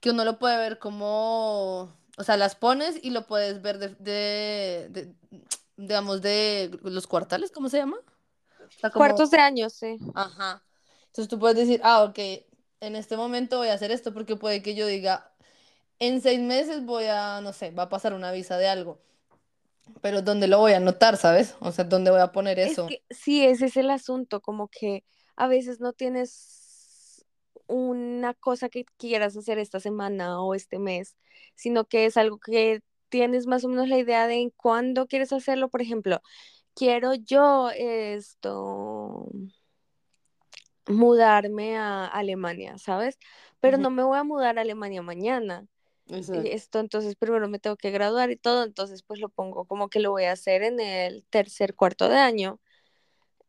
que 0.00 0.10
uno 0.10 0.24
lo 0.24 0.38
puede 0.38 0.58
ver 0.58 0.78
como, 0.78 1.92
o 2.18 2.24
sea, 2.24 2.36
las 2.36 2.56
pones 2.56 2.98
y 3.02 3.10
lo 3.10 3.26
puedes 3.26 3.62
ver 3.62 3.78
de, 3.78 3.88
de, 4.00 4.88
de- 4.90 5.14
digamos, 5.76 6.22
de 6.22 6.78
los 6.84 7.06
cuartales, 7.06 7.50
¿cómo 7.52 7.68
se 7.70 7.78
llama? 7.78 7.98
O 7.98 8.78
sea, 8.80 8.90
como, 8.90 9.18
Cuartos 9.18 9.30
de 9.30 9.38
año, 9.38 9.70
sí. 9.70 9.98
ajá. 10.14 10.64
Entonces 11.08 11.28
tú 11.28 11.38
puedes 11.38 11.56
decir, 11.56 11.80
ah, 11.84 12.04
ok, 12.04 12.18
en 12.80 12.96
este 12.96 13.16
momento 13.16 13.58
voy 13.58 13.68
a 13.68 13.74
hacer 13.74 13.90
esto 13.90 14.12
porque 14.14 14.36
puede 14.36 14.62
que 14.62 14.74
yo 14.74 14.86
diga, 14.86 15.32
en 16.00 16.20
seis 16.22 16.40
meses 16.40 16.84
voy 16.84 17.06
a, 17.06 17.40
no 17.42 17.52
sé, 17.52 17.70
va 17.72 17.84
a 17.84 17.88
pasar 17.90 18.14
una 18.14 18.32
visa 18.32 18.58
de 18.58 18.68
algo. 18.68 19.00
Pero 20.00 20.22
¿dónde 20.22 20.48
lo 20.48 20.58
voy 20.58 20.72
a 20.72 20.78
anotar, 20.78 21.16
sabes? 21.16 21.56
O 21.60 21.72
sea, 21.72 21.84
¿dónde 21.84 22.10
voy 22.10 22.20
a 22.20 22.32
poner 22.32 22.58
Es 22.58 22.72
eso? 22.72 22.86
que 22.86 23.02
sí, 23.10 23.44
ese 23.44 23.66
es 23.66 23.76
el 23.76 23.90
asunto, 23.90 24.40
como 24.40 24.68
que 24.68 25.04
a 25.36 25.46
veces 25.46 25.80
no 25.80 25.92
tienes 25.92 27.24
una 27.66 28.34
cosa 28.34 28.68
que 28.68 28.84
quieras 28.96 29.36
hacer 29.36 29.58
esta 29.58 29.80
semana 29.80 30.40
o 30.40 30.54
este 30.54 30.78
mes, 30.78 31.16
sino 31.54 31.84
que 31.84 32.06
es 32.06 32.16
algo 32.16 32.38
que 32.38 32.80
tienes 33.08 33.46
más 33.46 33.64
o 33.64 33.68
menos 33.68 33.88
la 33.88 33.98
idea 33.98 34.26
de 34.26 34.36
en 34.36 34.50
cuándo 34.50 35.06
quieres 35.06 35.32
hacerlo. 35.32 35.68
Por 35.68 35.82
ejemplo, 35.82 36.20
quiero 36.74 37.14
yo 37.14 37.70
esto 37.70 39.28
mudarme 40.86 41.76
a 41.76 42.06
Alemania, 42.06 42.78
¿sabes? 42.78 43.18
Pero 43.60 43.78
no 43.78 43.90
me 43.90 44.02
voy 44.02 44.18
a 44.18 44.24
mudar 44.24 44.58
a 44.58 44.62
Alemania 44.62 45.02
mañana. 45.02 45.66
Exacto. 46.08 46.50
Esto, 46.52 46.80
entonces 46.80 47.16
primero 47.16 47.48
me 47.48 47.58
tengo 47.58 47.76
que 47.76 47.90
graduar 47.90 48.30
y 48.30 48.36
todo, 48.36 48.64
entonces 48.64 49.02
pues 49.02 49.20
lo 49.20 49.28
pongo 49.28 49.64
como 49.66 49.88
que 49.88 50.00
lo 50.00 50.10
voy 50.10 50.24
a 50.24 50.32
hacer 50.32 50.62
en 50.62 50.80
el 50.80 51.24
tercer 51.30 51.74
cuarto 51.74 52.08
de 52.08 52.16
año 52.18 52.60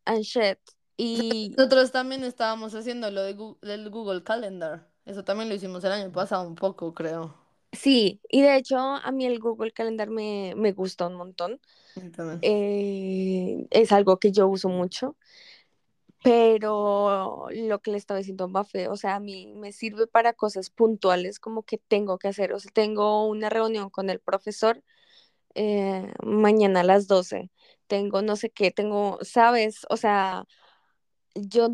and 0.05 0.23
shit. 0.23 0.59
Y 0.97 1.55
Nosotros 1.57 1.91
también 1.91 2.23
estábamos 2.23 2.73
haciendo 2.75 3.11
lo 3.11 3.21
de 3.23 3.35
Gu- 3.35 3.59
del 3.61 3.89
Google 3.89 4.23
Calendar. 4.23 4.89
Eso 5.05 5.23
también 5.25 5.49
lo 5.49 5.55
hicimos 5.55 5.83
el 5.83 5.91
año 5.91 6.11
pasado 6.11 6.47
un 6.47 6.55
poco, 6.55 6.93
creo. 6.93 7.35
sí, 7.71 8.21
y 8.29 8.41
de 8.41 8.55
hecho 8.57 8.77
a 8.79 9.11
mí 9.11 9.25
el 9.25 9.39
Google 9.39 9.71
Calendar 9.71 10.09
me, 10.09 10.53
me 10.55 10.71
gusta 10.73 11.07
un 11.07 11.15
montón. 11.15 11.59
Eh, 12.41 13.67
es 13.71 13.91
algo 13.93 14.19
que 14.19 14.31
yo 14.31 14.47
uso 14.47 14.69
mucho, 14.69 15.17
pero 16.23 17.47
lo 17.51 17.79
que 17.81 17.91
le 17.91 17.97
estaba 17.97 18.17
diciendo 18.19 18.49
a 18.53 18.89
o 18.89 18.97
sea, 18.97 19.15
a 19.15 19.19
mí 19.19 19.53
me 19.55 19.71
sirve 19.71 20.07
para 20.07 20.33
cosas 20.33 20.69
puntuales 20.69 21.39
como 21.39 21.63
que 21.63 21.77
tengo 21.77 22.17
que 22.17 22.27
hacer. 22.29 22.53
O 22.53 22.59
sea, 22.59 22.71
tengo 22.71 23.27
una 23.27 23.49
reunión 23.49 23.89
con 23.89 24.09
el 24.09 24.19
profesor 24.19 24.83
eh, 25.55 26.11
mañana 26.23 26.81
a 26.81 26.83
las 26.83 27.07
12 27.07 27.49
tengo 27.87 28.21
no 28.21 28.35
sé 28.35 28.49
qué, 28.49 28.71
tengo, 28.71 29.17
sabes, 29.21 29.85
o 29.89 29.97
sea, 29.97 30.45
yo 31.35 31.69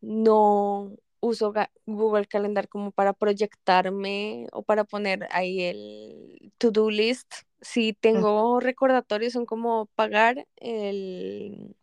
no 0.00 0.96
uso 1.20 1.52
Google 1.86 2.26
Calendar 2.26 2.68
como 2.68 2.90
para 2.90 3.12
proyectarme 3.12 4.48
o 4.52 4.62
para 4.62 4.84
poner 4.84 5.28
ahí 5.30 5.62
el 5.62 6.52
to-do 6.58 6.90
list. 6.90 7.32
Si 7.60 7.92
tengo 7.92 8.58
recordatorios, 8.58 9.32
son 9.32 9.46
como 9.46 9.86
pagar 9.94 10.48
el... 10.56 11.76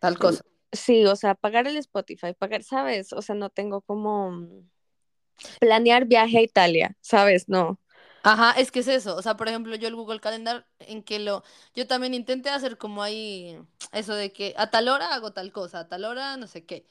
Tal 0.00 0.18
cosa. 0.18 0.44
Sí, 0.76 1.04
o 1.06 1.16
sea, 1.16 1.34
pagar 1.34 1.66
el 1.66 1.76
Spotify, 1.78 2.34
pagar, 2.34 2.62
¿sabes? 2.62 3.12
O 3.12 3.22
sea, 3.22 3.34
no 3.34 3.50
tengo 3.50 3.80
como 3.82 4.32
planear 5.60 6.06
viaje 6.06 6.38
a 6.38 6.42
Italia, 6.42 6.96
¿sabes? 7.00 7.48
No. 7.48 7.78
Ajá, 8.22 8.52
es 8.52 8.72
que 8.72 8.80
es 8.80 8.88
eso. 8.88 9.16
O 9.16 9.22
sea, 9.22 9.36
por 9.36 9.48
ejemplo, 9.48 9.74
yo 9.76 9.88
el 9.88 9.94
Google 9.94 10.20
Calendar, 10.20 10.66
en 10.80 11.02
que 11.02 11.18
lo. 11.18 11.44
Yo 11.74 11.86
también 11.86 12.14
intenté 12.14 12.50
hacer 12.50 12.76
como 12.78 13.02
ahí. 13.02 13.58
Eso 13.92 14.14
de 14.14 14.32
que 14.32 14.54
a 14.56 14.70
tal 14.70 14.88
hora 14.88 15.14
hago 15.14 15.32
tal 15.32 15.52
cosa, 15.52 15.80
a 15.80 15.88
tal 15.88 16.04
hora 16.04 16.36
no 16.36 16.46
sé 16.46 16.64
qué. 16.66 16.86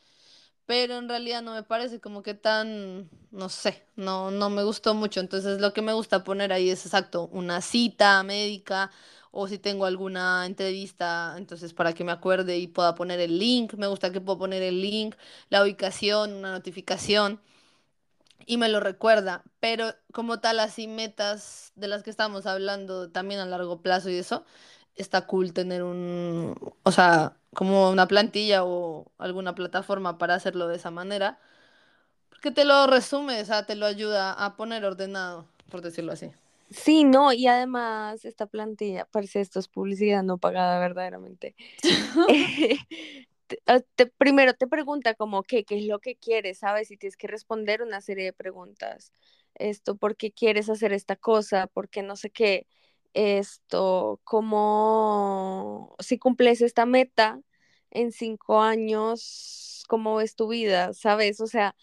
Pero 0.66 0.98
en 0.98 1.10
realidad 1.10 1.42
no 1.44 1.54
me 1.54 1.64
parece 1.64 2.02
como 2.02 2.24
que 2.24 2.34
tan. 2.36 3.10
No 3.32 3.50
sé, 3.50 3.86
no, 3.96 4.32
no 4.32 4.50
me 4.50 4.64
gustó 4.64 4.94
mucho. 4.96 5.20
Entonces, 5.22 5.62
lo 5.62 5.74
que 5.74 5.82
me 5.84 5.94
gusta 5.94 6.24
poner 6.24 6.54
ahí 6.54 6.70
es 6.70 6.86
exacto, 6.86 7.28
una 7.34 7.62
cita 7.62 8.24
médica. 8.24 8.92
O 9.38 9.48
si 9.48 9.58
tengo 9.60 9.86
alguna 9.86 10.46
entrevista, 10.46 11.36
entonces 11.38 11.74
para 11.74 11.94
que 11.94 12.04
me 12.06 12.12
acuerde 12.14 12.58
y 12.58 12.68
pueda 12.68 12.96
poner 12.96 13.20
el 13.20 13.38
link. 13.40 13.74
Me 13.76 13.88
gusta 13.88 14.12
que 14.12 14.22
puedo 14.22 14.40
poner 14.40 14.64
el 14.64 14.82
link, 14.82 15.16
la 15.50 15.62
ubicación, 15.64 16.34
una 16.34 16.52
notificación 16.52 17.42
y 18.46 18.58
me 18.58 18.70
lo 18.70 18.80
recuerda, 18.80 19.44
pero 19.60 19.94
como 20.14 20.40
tal, 20.40 20.60
así 20.60 20.88
metas 20.88 21.72
de 21.76 21.88
las 21.88 22.04
que 22.04 22.10
estamos 22.10 22.46
hablando 22.46 23.10
también 23.10 23.40
a 23.40 23.46
largo 23.46 23.82
plazo 23.82 24.10
y 24.10 24.16
eso, 24.18 24.46
está 24.96 25.26
cool 25.28 25.54
tener 25.54 25.84
un, 25.84 26.56
o 26.84 26.92
sea, 26.92 27.38
como 27.54 27.90
una 27.90 28.08
plantilla 28.08 28.64
o 28.64 29.12
alguna 29.18 29.56
plataforma 29.56 30.18
para 30.18 30.36
hacerlo 30.36 30.68
de 30.68 30.78
esa 30.78 30.92
manera, 30.92 31.40
porque 32.30 32.52
te 32.52 32.66
lo 32.66 32.88
resume, 32.88 33.42
o 33.42 33.46
sea, 33.46 33.66
te 33.66 33.76
lo 33.76 33.86
ayuda 33.86 34.34
a 34.34 34.56
poner 34.56 34.86
ordenado, 34.86 35.48
por 35.72 35.82
decirlo 35.82 36.14
así. 36.14 36.32
Sí, 36.76 37.04
no, 37.06 37.32
y 37.32 37.48
además 37.48 38.26
esta 38.26 38.48
plantilla, 38.48 39.06
parece 39.06 39.40
esto 39.42 39.60
es 39.60 39.68
publicidad 39.68 40.24
no 40.24 40.38
pagada 40.38 40.80
verdaderamente. 40.80 41.56
Ah, 43.68 43.80
te, 43.96 44.08
primero 44.08 44.56
te 44.56 44.66
pregunta 44.66 45.14
como 45.14 45.44
qué, 45.44 45.66
qué 45.66 45.78
es 45.78 45.86
lo 45.86 46.00
que 46.00 46.16
quieres, 46.16 46.60
¿sabes? 46.60 46.90
Y 46.90 46.98
tienes 46.98 47.16
que 47.16 47.28
responder 47.28 47.84
una 47.84 48.02
serie 48.02 48.26
de 48.26 48.34
preguntas. 48.34 49.14
Esto, 49.54 49.96
¿por 49.98 50.18
qué 50.18 50.32
quieres 50.32 50.68
hacer 50.68 50.94
esta 50.94 51.16
cosa? 51.16 51.68
¿Por 51.68 51.88
qué 51.90 52.02
no 52.02 52.16
sé 52.16 52.32
qué? 52.32 52.66
Esto, 53.14 54.20
¿cómo, 54.24 55.96
si 56.00 56.18
cumples 56.18 56.62
esta 56.62 56.88
meta 56.88 57.40
en 57.92 58.12
cinco 58.12 58.62
años, 58.62 59.84
cómo 59.88 60.16
ves 60.16 60.36
tu 60.36 60.48
vida? 60.48 60.94
¿Sabes? 60.94 61.40
O 61.40 61.48
sea, 61.48 61.76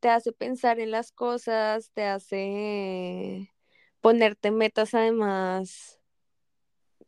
te 0.00 0.08
hace 0.10 0.32
pensar 0.32 0.78
en 0.80 0.92
las 0.92 1.10
cosas, 1.12 1.90
te 1.92 2.04
hace 2.04 3.50
ponerte 4.08 4.50
metas 4.50 4.94
además 4.94 6.00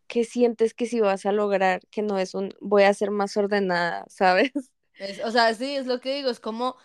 que 0.07 0.25
sientes 0.25 0.75
que 0.75 0.85
si 0.85 1.01
vas 1.01 1.25
a 1.25 1.33
lograr, 1.33 1.81
que 1.91 2.03
no 2.03 2.19
es 2.19 2.35
un 2.35 2.55
voy 2.61 2.83
a 2.83 2.93
ser 2.93 3.11
más 3.11 3.39
ordenada, 3.39 4.05
¿sabes? 4.09 4.53
o 5.25 5.31
sea, 5.31 5.55
sí, 5.55 5.77
es 5.77 5.87
lo 5.87 5.99
que 6.01 6.17
digo, 6.17 6.29
es 6.29 6.41
como 6.41 6.77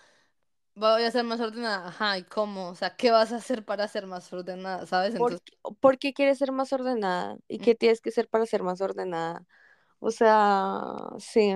voy 0.73 1.03
a 1.03 1.11
ser 1.11 1.25
más 1.25 1.41
ordenada, 1.41 1.89
ajá, 1.89 2.17
¿y 2.17 2.23
cómo? 2.23 2.69
O 2.69 2.75
sea, 2.75 2.95
¿qué 2.95 3.11
vas 3.11 3.33
a 3.33 3.37
hacer 3.37 3.65
para 3.65 3.89
ser 3.89 4.07
más 4.07 4.31
ordenada, 4.31 4.85
¿sabes? 4.85 5.15
Entonces... 5.15 5.41
¿Por, 5.81 5.97
qué 5.97 6.13
quieres 6.13 6.37
ser 6.37 6.53
más 6.53 6.71
ordenada? 6.71 7.35
¿Y 7.49 7.59
qué 7.59 7.75
tienes 7.75 7.99
que 7.99 8.11
ser 8.11 8.29
para 8.29 8.45
ser 8.45 8.63
más 8.63 8.79
ordenada? 8.79 9.45
O 9.99 10.11
sea, 10.11 10.93
sí, 11.19 11.55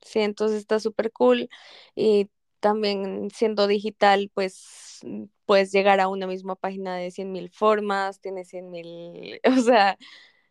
sí, 0.00 0.18
entonces 0.18 0.58
está 0.58 0.80
súper 0.80 1.12
cool 1.12 1.48
y 1.94 2.28
también 2.62 3.28
siendo 3.34 3.66
digital, 3.66 4.30
pues 4.32 5.00
puedes 5.46 5.72
llegar 5.72 6.00
a 6.00 6.08
una 6.08 6.28
misma 6.28 6.54
página 6.56 6.96
de 6.96 7.10
100 7.10 7.32
mil 7.32 7.50
formas, 7.50 8.20
tiene 8.20 8.44
100 8.44 8.70
mil, 8.70 9.40
o 9.58 9.60
sea, 9.62 9.98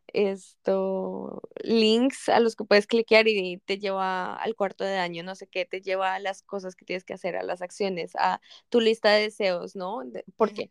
esto, 0.08 1.42
links 1.64 2.28
a 2.30 2.42
los 2.42 2.56
que 2.58 2.66
puedes 2.66 2.86
cliquear 2.86 3.30
y 3.30 3.60
te 3.60 3.80
lleva 3.80 4.36
al 4.36 4.56
cuarto 4.56 4.84
de 4.84 4.98
año, 4.98 5.24
no 5.24 5.36
sé 5.36 5.48
qué, 5.48 5.66
te 5.66 5.82
lleva 5.82 6.16
a 6.16 6.20
las 6.20 6.44
cosas 6.44 6.76
que 6.76 6.86
tienes 6.86 7.06
que 7.06 7.14
hacer, 7.14 7.38
a 7.38 7.44
las 7.44 7.62
acciones, 7.62 8.12
a 8.18 8.42
tu 8.70 8.82
lista 8.82 9.12
de 9.12 9.22
deseos, 9.24 9.76
¿no? 9.78 10.02
Porque 10.36 10.70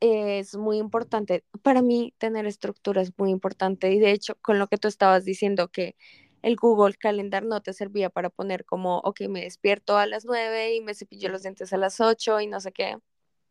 es 0.00 0.56
muy 0.56 0.78
importante, 0.78 1.44
para 1.62 1.80
mí 1.80 2.14
tener 2.18 2.44
estructura 2.44 3.00
es 3.00 3.12
muy 3.16 3.30
importante 3.30 3.92
y 3.92 3.98
de 3.98 4.10
hecho 4.10 4.34
con 4.42 4.58
lo 4.58 4.66
que 4.68 4.76
tú 4.76 4.88
estabas 4.88 5.24
diciendo 5.24 5.68
que 5.68 5.96
el 6.42 6.56
Google 6.56 6.94
Calendar 6.94 7.44
no 7.44 7.62
te 7.62 7.72
servía 7.72 8.10
para 8.10 8.28
poner 8.28 8.64
como, 8.64 8.98
ok, 8.98 9.22
me 9.28 9.42
despierto 9.42 9.96
a 9.96 10.06
las 10.06 10.24
nueve 10.24 10.74
y 10.74 10.80
me 10.80 10.94
cepillo 10.94 11.28
los 11.28 11.42
dientes 11.42 11.72
a 11.72 11.76
las 11.76 12.00
ocho 12.00 12.40
y 12.40 12.46
no 12.46 12.60
sé 12.60 12.72
qué. 12.72 12.98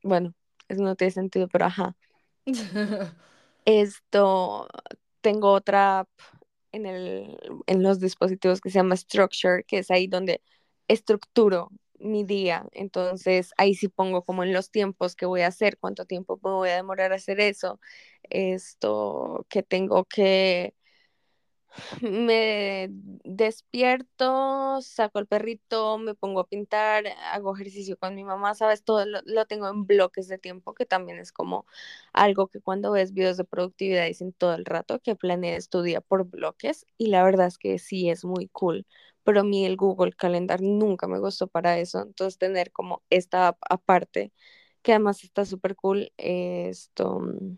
Bueno, 0.03 0.33
eso 0.67 0.83
no 0.83 0.95
tiene 0.95 1.11
sentido, 1.11 1.47
pero 1.47 1.65
ajá. 1.65 1.95
Esto, 3.65 4.67
tengo 5.21 5.51
otra 5.51 5.99
app 5.99 6.09
en, 6.71 6.85
el, 6.85 7.37
en 7.67 7.83
los 7.83 7.99
dispositivos 7.99 8.59
que 8.61 8.69
se 8.69 8.79
llama 8.79 8.95
Structure, 8.95 9.63
que 9.63 9.79
es 9.79 9.91
ahí 9.91 10.07
donde 10.07 10.41
estructuro 10.87 11.69
mi 11.99 12.23
día. 12.23 12.65
Entonces, 12.71 13.51
ahí 13.57 13.75
sí 13.75 13.87
pongo 13.87 14.23
como 14.23 14.43
en 14.43 14.53
los 14.53 14.71
tiempos 14.71 15.15
que 15.15 15.25
voy 15.25 15.41
a 15.41 15.47
hacer, 15.47 15.77
cuánto 15.77 16.05
tiempo 16.05 16.39
me 16.43 16.49
voy 16.51 16.69
a 16.69 16.75
demorar 16.75 17.11
a 17.11 17.15
hacer 17.15 17.39
eso, 17.39 17.79
esto, 18.23 19.45
que 19.49 19.63
tengo 19.63 20.05
que 20.05 20.73
me 22.01 22.89
despierto, 23.23 24.81
saco 24.81 25.19
el 25.19 25.27
perrito, 25.27 25.97
me 25.97 26.15
pongo 26.15 26.41
a 26.41 26.47
pintar, 26.47 27.05
hago 27.31 27.53
ejercicio 27.55 27.97
con 27.97 28.15
mi 28.15 28.23
mamá, 28.23 28.55
sabes, 28.55 28.83
todo 28.83 29.05
lo, 29.05 29.45
tengo 29.45 29.69
en 29.69 29.85
bloques 29.85 30.27
de 30.27 30.37
tiempo, 30.37 30.73
que 30.73 30.85
también 30.85 31.19
es 31.19 31.31
como 31.31 31.65
algo 32.13 32.47
que 32.47 32.61
cuando 32.61 32.91
ves 32.91 33.13
videos 33.13 33.37
de 33.37 33.45
productividad 33.45 34.05
dicen 34.07 34.33
todo 34.33 34.53
el 34.53 34.65
rato 34.65 34.99
que 34.99 35.15
planees 35.15 35.69
tu 35.69 35.81
día 35.81 36.01
por 36.01 36.25
bloques 36.29 36.85
y 36.97 37.07
la 37.07 37.23
verdad 37.23 37.47
es 37.47 37.57
que 37.57 37.79
sí 37.79 38.09
es 38.09 38.25
muy 38.25 38.47
cool, 38.49 38.85
pero 39.23 39.41
a 39.41 39.43
mí 39.43 39.65
el 39.65 39.77
Google 39.77 40.13
Calendar 40.13 40.61
nunca 40.61 41.07
me 41.07 41.19
gustó 41.19 41.47
para 41.47 41.79
eso, 41.79 42.01
entonces 42.01 42.37
tener 42.37 42.71
como 42.71 43.03
esta 43.09 43.49
app 43.49 43.57
aparte, 43.69 44.33
que 44.81 44.93
además 44.93 45.23
está 45.23 45.45
súper 45.45 45.75
cool, 45.75 46.11
esto 46.17 47.19
mm, 47.19 47.57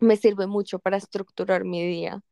me 0.00 0.16
sirve 0.16 0.46
mucho 0.46 0.78
para 0.78 0.96
estructurar 0.96 1.64
mi 1.64 1.86
día 1.86 2.22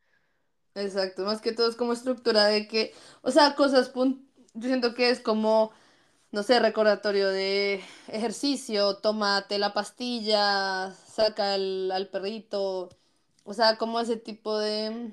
Exacto, 0.75 1.25
más 1.25 1.41
que 1.41 1.53
todo 1.53 1.69
es 1.69 1.77
como 1.77 1.93
estructura 1.93 2.45
de 2.47 2.69
que, 2.69 2.95
o 3.23 3.31
sea, 3.31 3.55
cosas, 3.57 3.93
yo 3.95 4.69
siento 4.69 4.95
que 4.95 5.11
es 5.11 5.21
como, 5.21 5.73
no 6.33 6.43
sé, 6.43 6.61
recordatorio 6.61 7.29
de 7.31 7.83
ejercicio, 8.09 8.97
tómate 8.99 9.59
la 9.59 9.75
pastilla, 9.75 10.93
saca 10.93 11.55
al 11.55 12.09
perrito, 12.13 12.89
o 13.45 13.55
sea, 13.55 13.79
como 13.79 14.01
ese 14.01 14.17
tipo 14.17 14.59
de, 14.59 15.13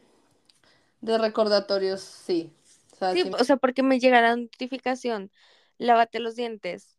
de 1.02 1.18
recordatorios, 1.18 2.02
sí. 2.02 2.52
O 2.94 2.96
sea, 2.96 3.14
sí, 3.14 3.24
o 3.40 3.44
sea, 3.44 3.58
porque 3.58 3.84
me 3.84 4.00
llega 4.00 4.22
la 4.22 4.36
notificación, 4.36 5.32
lávate 5.78 6.20
los 6.20 6.36
dientes, 6.36 6.98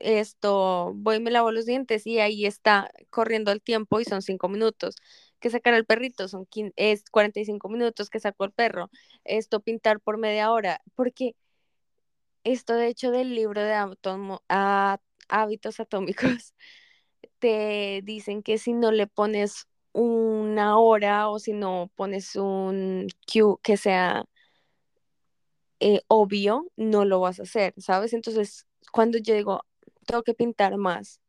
esto, 0.00 0.92
voy 0.94 1.16
y 1.16 1.20
me 1.20 1.30
lavo 1.30 1.50
los 1.50 1.66
dientes 1.66 2.06
y 2.06 2.18
ahí 2.18 2.46
está 2.46 2.90
corriendo 3.10 3.52
el 3.52 3.62
tiempo 3.62 4.00
y 4.00 4.04
son 4.04 4.22
cinco 4.22 4.48
minutos 4.48 4.96
que 5.40 5.50
sacar 5.50 5.74
al 5.74 5.84
perrito, 5.84 6.28
son 6.28 6.46
es 6.76 7.04
45 7.10 7.68
minutos 7.68 8.10
que 8.10 8.20
sacó 8.20 8.44
el 8.44 8.52
perro, 8.52 8.90
esto 9.24 9.60
pintar 9.60 10.00
por 10.00 10.18
media 10.18 10.50
hora, 10.52 10.80
porque 10.94 11.34
esto 12.44 12.74
de 12.74 12.88
hecho 12.88 13.10
del 13.10 13.34
libro 13.34 13.62
de 13.62 13.74
hábitos 15.28 15.80
atómicos, 15.80 16.54
te 17.38 18.02
dicen 18.04 18.42
que 18.42 18.58
si 18.58 18.72
no 18.72 18.92
le 18.92 19.06
pones 19.06 19.66
una 19.92 20.78
hora 20.78 21.28
o 21.28 21.38
si 21.38 21.52
no 21.52 21.90
pones 21.96 22.36
un 22.36 23.08
cue 23.26 23.56
que 23.62 23.76
sea 23.76 24.24
eh, 25.80 26.00
obvio, 26.08 26.66
no 26.76 27.04
lo 27.04 27.20
vas 27.20 27.40
a 27.40 27.44
hacer, 27.44 27.74
¿sabes? 27.78 28.12
Entonces, 28.12 28.66
cuando 28.92 29.18
yo 29.18 29.34
digo, 29.34 29.62
tengo 30.06 30.22
que 30.22 30.34
pintar 30.34 30.76
más, 30.78 31.20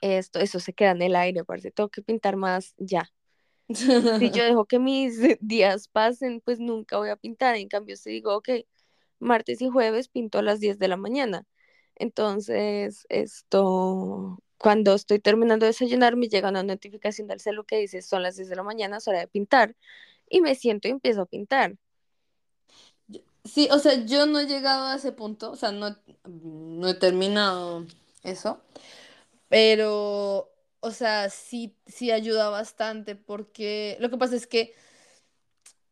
esto, 0.00 0.38
eso 0.40 0.60
se 0.60 0.72
queda 0.72 0.92
en 0.92 1.02
el 1.02 1.16
aire, 1.16 1.44
parece, 1.44 1.70
tengo 1.70 1.88
que 1.88 2.02
pintar 2.02 2.36
más 2.36 2.74
ya. 2.78 3.10
Si 3.74 4.30
yo 4.30 4.44
dejo 4.44 4.64
que 4.64 4.78
mis 4.78 5.20
días 5.40 5.88
pasen, 5.88 6.40
pues 6.40 6.58
nunca 6.60 6.98
voy 6.98 7.10
a 7.10 7.16
pintar. 7.16 7.56
En 7.56 7.68
cambio, 7.68 7.96
si 7.96 8.10
digo, 8.10 8.36
ok, 8.36 8.48
martes 9.18 9.62
y 9.62 9.68
jueves 9.68 10.08
pinto 10.08 10.38
a 10.38 10.42
las 10.42 10.60
10 10.60 10.78
de 10.78 10.88
la 10.88 10.96
mañana. 10.96 11.46
Entonces, 11.96 13.06
esto, 13.10 14.38
cuando 14.58 14.94
estoy 14.94 15.18
terminando 15.18 15.64
de 15.66 15.70
desayunar, 15.70 16.16
me 16.16 16.28
llega 16.28 16.48
una 16.48 16.62
notificación 16.62 17.28
del 17.28 17.40
celular 17.40 17.66
que 17.66 17.78
dice, 17.78 18.02
son 18.02 18.22
las 18.22 18.36
10 18.36 18.48
de 18.48 18.56
la 18.56 18.62
mañana, 18.62 18.96
es 18.96 19.08
hora 19.08 19.20
de 19.20 19.28
pintar. 19.28 19.76
Y 20.28 20.40
me 20.40 20.54
siento 20.54 20.88
y 20.88 20.92
empiezo 20.92 21.22
a 21.22 21.26
pintar. 21.26 21.76
Sí, 23.44 23.68
o 23.70 23.78
sea, 23.78 24.04
yo 24.04 24.26
no 24.26 24.38
he 24.38 24.46
llegado 24.46 24.86
a 24.86 24.96
ese 24.96 25.12
punto, 25.12 25.50
o 25.50 25.56
sea, 25.56 25.72
no, 25.72 25.96
no 26.24 26.88
he 26.88 26.94
terminado 26.94 27.86
eso, 28.22 28.60
pero 29.50 30.54
o 30.80 30.92
sea, 30.92 31.30
sí, 31.30 31.76
sí 31.86 32.12
ayuda 32.12 32.50
bastante 32.50 33.16
porque 33.16 33.98
lo 34.00 34.10
que 34.10 34.18
pasa 34.18 34.36
es 34.36 34.48
que 34.48 34.74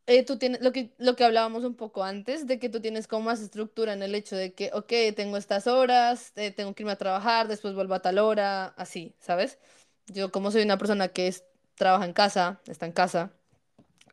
eh, 0.06 0.24
tú 0.24 0.38
tienes 0.38 0.60
lo 0.62 0.72
que, 0.72 0.94
lo 0.98 1.16
que 1.16 1.24
hablábamos 1.24 1.64
un 1.64 1.74
poco 1.74 2.02
antes, 2.04 2.46
de 2.46 2.58
que 2.58 2.68
tú 2.70 2.80
tienes 2.80 3.06
como 3.06 3.24
más 3.26 3.40
estructura 3.40 3.92
en 3.92 4.02
el 4.02 4.14
hecho 4.14 4.36
de 4.36 4.54
que, 4.54 4.70
ok, 4.72 4.92
tengo 5.14 5.36
estas 5.36 5.66
horas, 5.66 6.32
eh, 6.36 6.50
tengo 6.50 6.74
que 6.74 6.82
irme 6.82 6.92
a 6.92 6.96
trabajar, 6.96 7.46
después 7.48 7.74
vuelvo 7.74 7.94
a 7.94 8.00
tal 8.02 8.18
hora, 8.18 8.66
así, 8.76 9.14
¿sabes? 9.20 9.58
Yo 10.06 10.32
como 10.32 10.50
soy 10.50 10.62
una 10.62 10.78
persona 10.78 11.08
que 11.08 11.34
trabaja 11.74 12.06
en 12.06 12.14
casa, 12.14 12.60
está 12.66 12.86
en 12.86 12.92
casa, 12.92 13.32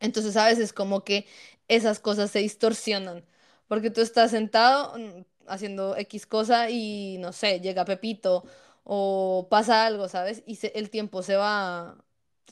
entonces 0.02 0.38
a 0.38 0.48
veces 0.48 0.74
como 0.74 1.04
que 1.04 1.28
esas 1.68 2.00
cosas 2.00 2.32
se 2.32 2.40
distorsionan, 2.40 3.26
porque 3.68 3.92
tú 3.92 4.02
estás 4.02 4.32
sentado 4.32 4.98
mm, 4.98 5.24
haciendo 5.48 5.96
X 5.98 6.28
cosa 6.28 6.70
y 6.70 7.18
no 7.20 7.34
sé, 7.34 7.62
llega 7.62 7.86
Pepito 7.86 8.46
o 8.86 9.48
pasa 9.52 9.88
algo, 9.88 10.10
¿sabes? 10.10 10.44
Y 10.48 10.58
se- 10.58 10.74
el 10.76 10.92
tiempo 10.92 11.24
se 11.24 11.38
va, 11.38 11.98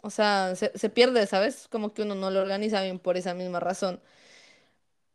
o 0.03 0.11
sea, 0.11 0.55
se, 0.57 0.77
se 0.77 0.89
pierde, 0.91 1.27
¿sabes? 1.27 1.69
Como 1.69 1.93
que 1.95 2.03
uno 2.03 2.15
no 2.15 2.31
lo 2.31 2.41
organiza 2.41 2.83
bien 2.83 2.99
por 2.99 3.17
esa 3.17 3.35
misma 3.35 3.61
razón, 3.61 4.01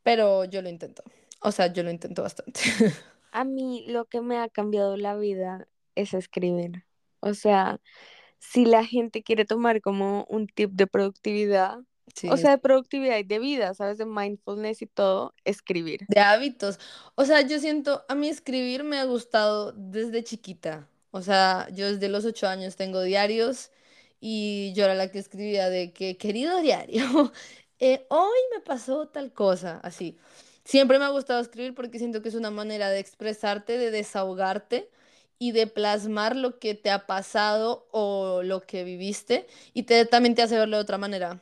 pero 0.03 0.45
yo 0.45 0.63
lo 0.63 0.69
intento, 0.69 1.03
o 1.43 1.53
sea, 1.53 1.73
yo 1.73 1.83
lo 1.83 1.91
intento 1.91 2.23
bastante. 2.23 2.61
A 3.31 3.45
mí 3.45 3.85
lo 3.89 4.07
que 4.07 4.21
me 4.21 4.39
ha 4.39 4.49
cambiado 4.49 4.97
la 4.97 5.17
vida 5.17 5.69
es 5.95 6.15
escribir. 6.15 6.85
O 7.21 7.35
sea, 7.35 7.81
si 8.39 8.65
la 8.67 8.85
gente 8.87 9.23
quiere 9.23 9.45
tomar 9.47 9.81
como 9.83 10.25
un 10.29 10.47
tip 10.49 10.73
de 10.73 10.87
productividad, 10.87 11.79
o 12.27 12.37
sea, 12.39 12.53
de 12.53 12.59
productividad 12.59 13.19
y 13.19 13.25
de 13.25 13.39
vida, 13.41 13.75
¿sabes? 13.75 13.99
De 13.99 14.07
mindfulness 14.07 14.83
y 14.83 14.87
todo, 14.89 15.35
escribir. 15.45 16.09
De 16.09 16.21
hábitos. 16.21 16.79
O 17.17 17.25
sea, 17.25 17.43
yo 17.43 17.59
siento, 17.61 18.05
a 18.09 18.15
mí 18.15 18.29
escribir 18.29 18.83
me 18.85 18.99
ha 18.99 19.05
gustado 19.05 19.73
desde 19.73 20.25
chiquita. 20.25 20.89
O 21.11 21.23
sea, 21.23 21.69
yo 21.73 21.91
desde 21.93 22.09
los 22.09 22.25
ocho 22.25 22.49
años 22.49 22.77
tengo 22.77 23.03
diarios 23.03 23.71
y 24.21 24.73
yo 24.75 24.85
era 24.85 24.95
la 24.95 25.11
que 25.11 25.19
escribía 25.19 25.69
de 25.71 25.93
que, 25.93 26.17
querido 26.17 26.61
diario, 26.61 27.33
eh, 27.79 28.07
hoy 28.11 28.39
me 28.55 28.61
pasó 28.61 29.09
tal 29.09 29.33
cosa, 29.33 29.81
así. 29.83 30.19
Siempre 30.65 30.99
me 30.99 31.05
ha 31.07 31.09
gustado 31.09 31.41
escribir 31.41 31.75
porque 31.75 31.99
siento 31.99 32.21
que 32.23 32.29
es 32.29 32.35
una 32.35 32.51
manera 32.51 32.91
de 32.91 32.99
expresarte, 33.01 33.79
de 33.79 33.91
desahogarte 33.91 34.91
y 35.39 35.53
de 35.53 35.67
plasmar 35.67 36.37
lo 36.37 36.59
que 36.59 36.75
te 36.75 36.91
ha 36.91 37.07
pasado 37.07 37.87
o 37.93 38.43
lo 38.43 38.61
que 38.63 38.85
viviste 38.85 39.47
y 39.73 39.85
te, 39.85 40.05
también 40.05 40.35
te 40.35 40.43
hace 40.43 40.59
verlo 40.59 40.77
de 40.77 40.83
otra 40.83 40.99
manera, 40.99 41.41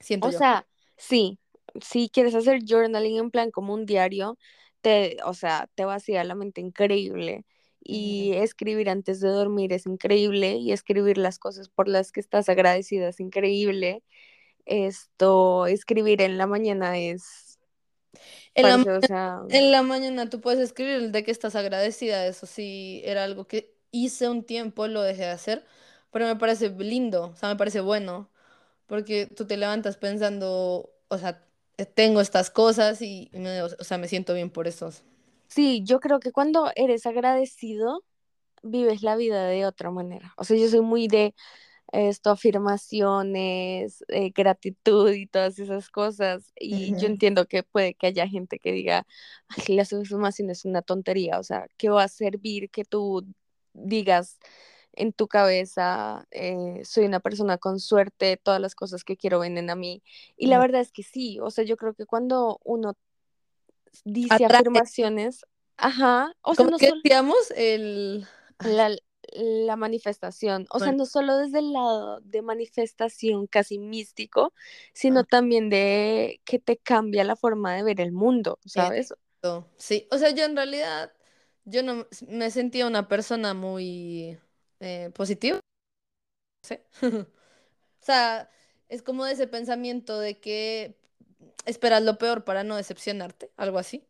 siento 0.00 0.28
O 0.28 0.30
yo. 0.30 0.40
sea, 0.40 0.66
sí, 0.96 1.38
si 1.80 2.08
quieres 2.10 2.34
hacer 2.34 2.60
journaling 2.66 3.16
en 3.18 3.30
plan 3.30 3.50
como 3.50 3.74
un 3.74 3.86
diario, 3.86 4.38
te, 4.80 5.16
o 5.24 5.34
sea, 5.34 5.68
te 5.74 5.84
vacía 5.84 6.24
la 6.24 6.34
mente 6.34 6.60
increíble. 6.60 7.44
Y 7.82 8.32
escribir 8.34 8.90
antes 8.90 9.20
de 9.20 9.28
dormir 9.28 9.72
es 9.72 9.86
increíble 9.86 10.56
y 10.56 10.72
escribir 10.72 11.18
las 11.18 11.38
cosas 11.38 11.68
por 11.68 11.88
las 11.88 12.12
que 12.12 12.20
estás 12.20 12.48
agradecida 12.48 13.08
es 13.08 13.20
increíble. 13.20 14.02
Esto, 14.66 15.66
escribir 15.66 16.22
en 16.22 16.38
la 16.38 16.46
mañana 16.46 16.98
es, 16.98 17.58
En 18.54 18.68
la 18.68 18.76
parce, 18.76 18.90
o 18.90 19.02
sea, 19.02 19.40
En 19.48 19.72
la 19.72 19.82
mañana 19.82 20.28
tú 20.28 20.40
puedes 20.40 20.60
escribir 20.60 21.10
de 21.10 21.24
que 21.24 21.30
estás 21.30 21.56
agradecida, 21.56 22.26
eso 22.26 22.46
sí 22.46 23.02
era 23.04 23.24
algo 23.24 23.46
que 23.46 23.74
hice 23.92 24.28
un 24.28 24.44
tiempo, 24.44 24.86
lo 24.86 25.02
dejé 25.02 25.22
de 25.22 25.30
hacer, 25.30 25.64
pero 26.12 26.26
me 26.26 26.36
parece 26.36 26.70
lindo, 26.70 27.28
o 27.34 27.36
sea, 27.36 27.48
me 27.48 27.56
parece 27.56 27.80
bueno, 27.80 28.30
porque 28.86 29.26
tú 29.26 29.46
te 29.46 29.56
levantas 29.56 29.96
pensando, 29.96 30.92
o 31.08 31.18
sea, 31.18 31.44
tengo 31.94 32.20
estas 32.20 32.50
cosas 32.50 33.02
y 33.02 33.30
me, 33.32 33.62
o 33.62 33.68
sea, 33.84 33.98
me 33.98 34.08
siento 34.08 34.34
bien 34.34 34.50
por 34.50 34.68
eso. 34.68 34.92
Sí, 35.50 35.82
yo 35.84 36.00
creo 36.00 36.20
que 36.20 36.32
cuando 36.32 36.70
eres 36.76 37.06
agradecido, 37.06 38.04
vives 38.62 39.02
la 39.02 39.16
vida 39.16 39.46
de 39.46 39.66
otra 39.66 39.90
manera. 39.92 40.34
O 40.38 40.44
sea, 40.44 40.56
yo 40.58 40.68
soy 40.68 40.82
muy 40.82 41.08
de 41.08 41.34
esto, 41.92 42.30
afirmaciones, 42.32 44.04
eh, 44.08 44.30
gratitud 44.34 45.12
y 45.12 45.26
todas 45.28 45.58
esas 45.60 45.90
cosas. 45.90 46.52
Y 46.56 46.96
yo 46.96 47.08
entiendo 47.08 47.46
que 47.46 47.62
puede 47.64 47.94
que 47.94 48.08
haya 48.08 48.28
gente 48.28 48.58
que 48.60 48.72
diga, 48.72 49.06
"Ay, 49.48 49.76
las 49.76 49.92
afirmaciones 49.92 50.60
es 50.60 50.64
una 50.66 50.82
tontería, 50.82 51.38
o 51.40 51.44
sea, 51.44 51.66
¿qué 51.78 51.90
va 51.90 52.04
a 52.04 52.08
servir 52.08 52.70
que 52.70 52.84
tú 52.84 53.26
digas 53.74 54.38
en 54.94 55.12
tu 55.12 55.28
cabeza, 55.28 56.26
eh, 56.32 56.82
soy 56.84 57.04
una 57.06 57.20
persona 57.20 57.58
con 57.58 57.80
suerte, 57.80 58.36
todas 58.42 58.60
las 58.60 58.74
cosas 58.74 59.04
que 59.04 59.16
quiero 59.16 59.40
vienen 59.40 59.70
a 59.70 59.76
mí? 59.76 60.02
Y 60.36 60.48
la 60.48 60.58
Mm. 60.58 60.62
verdad 60.62 60.80
es 60.82 60.92
que 60.92 61.02
sí, 61.04 61.38
o 61.40 61.50
sea, 61.50 61.64
yo 61.64 61.76
creo 61.76 61.94
que 61.94 62.06
cuando 62.06 62.60
uno 62.64 62.94
dice 64.04 64.34
Atrae, 64.34 64.60
afirmaciones, 64.60 65.44
ajá, 65.76 66.34
o 66.42 66.54
sea, 66.54 66.66
no 66.66 66.78
que 66.78 66.88
solo 66.88 67.00
decíamos, 67.02 67.50
el... 67.56 68.26
la, 68.60 68.96
la 69.32 69.76
manifestación, 69.76 70.66
o 70.70 70.78
sea, 70.78 70.92
no 70.92 71.06
solo 71.06 71.36
desde 71.36 71.60
el 71.60 71.72
lado 71.72 72.20
de 72.20 72.42
manifestación 72.42 73.46
casi 73.46 73.78
místico, 73.78 74.52
sino 74.92 75.24
también 75.24 75.70
de 75.70 76.40
que 76.44 76.58
te 76.58 76.76
cambia 76.76 77.24
la 77.24 77.36
forma 77.36 77.74
de 77.74 77.82
ver 77.82 78.00
el 78.00 78.12
mundo, 78.12 78.58
¿sabes? 78.64 79.14
sí, 79.76 80.06
o 80.10 80.18
sea, 80.18 80.30
yo 80.30 80.44
en 80.44 80.56
realidad, 80.56 81.12
yo 81.64 81.82
no 81.82 82.06
me 82.28 82.50
sentía 82.50 82.86
una 82.86 83.08
persona 83.08 83.54
muy 83.54 84.38
eh, 84.80 85.10
positiva, 85.14 85.60
¿sí? 86.62 86.78
O 88.02 88.02
sea, 88.02 88.50
es 88.88 89.02
como 89.02 89.26
de 89.26 89.32
ese 89.32 89.46
pensamiento 89.46 90.18
de 90.18 90.40
que 90.40 90.99
esperas 91.66 92.02
lo 92.02 92.18
peor 92.18 92.44
para 92.44 92.64
no 92.64 92.76
decepcionarte, 92.76 93.50
algo 93.56 93.78
así. 93.78 94.06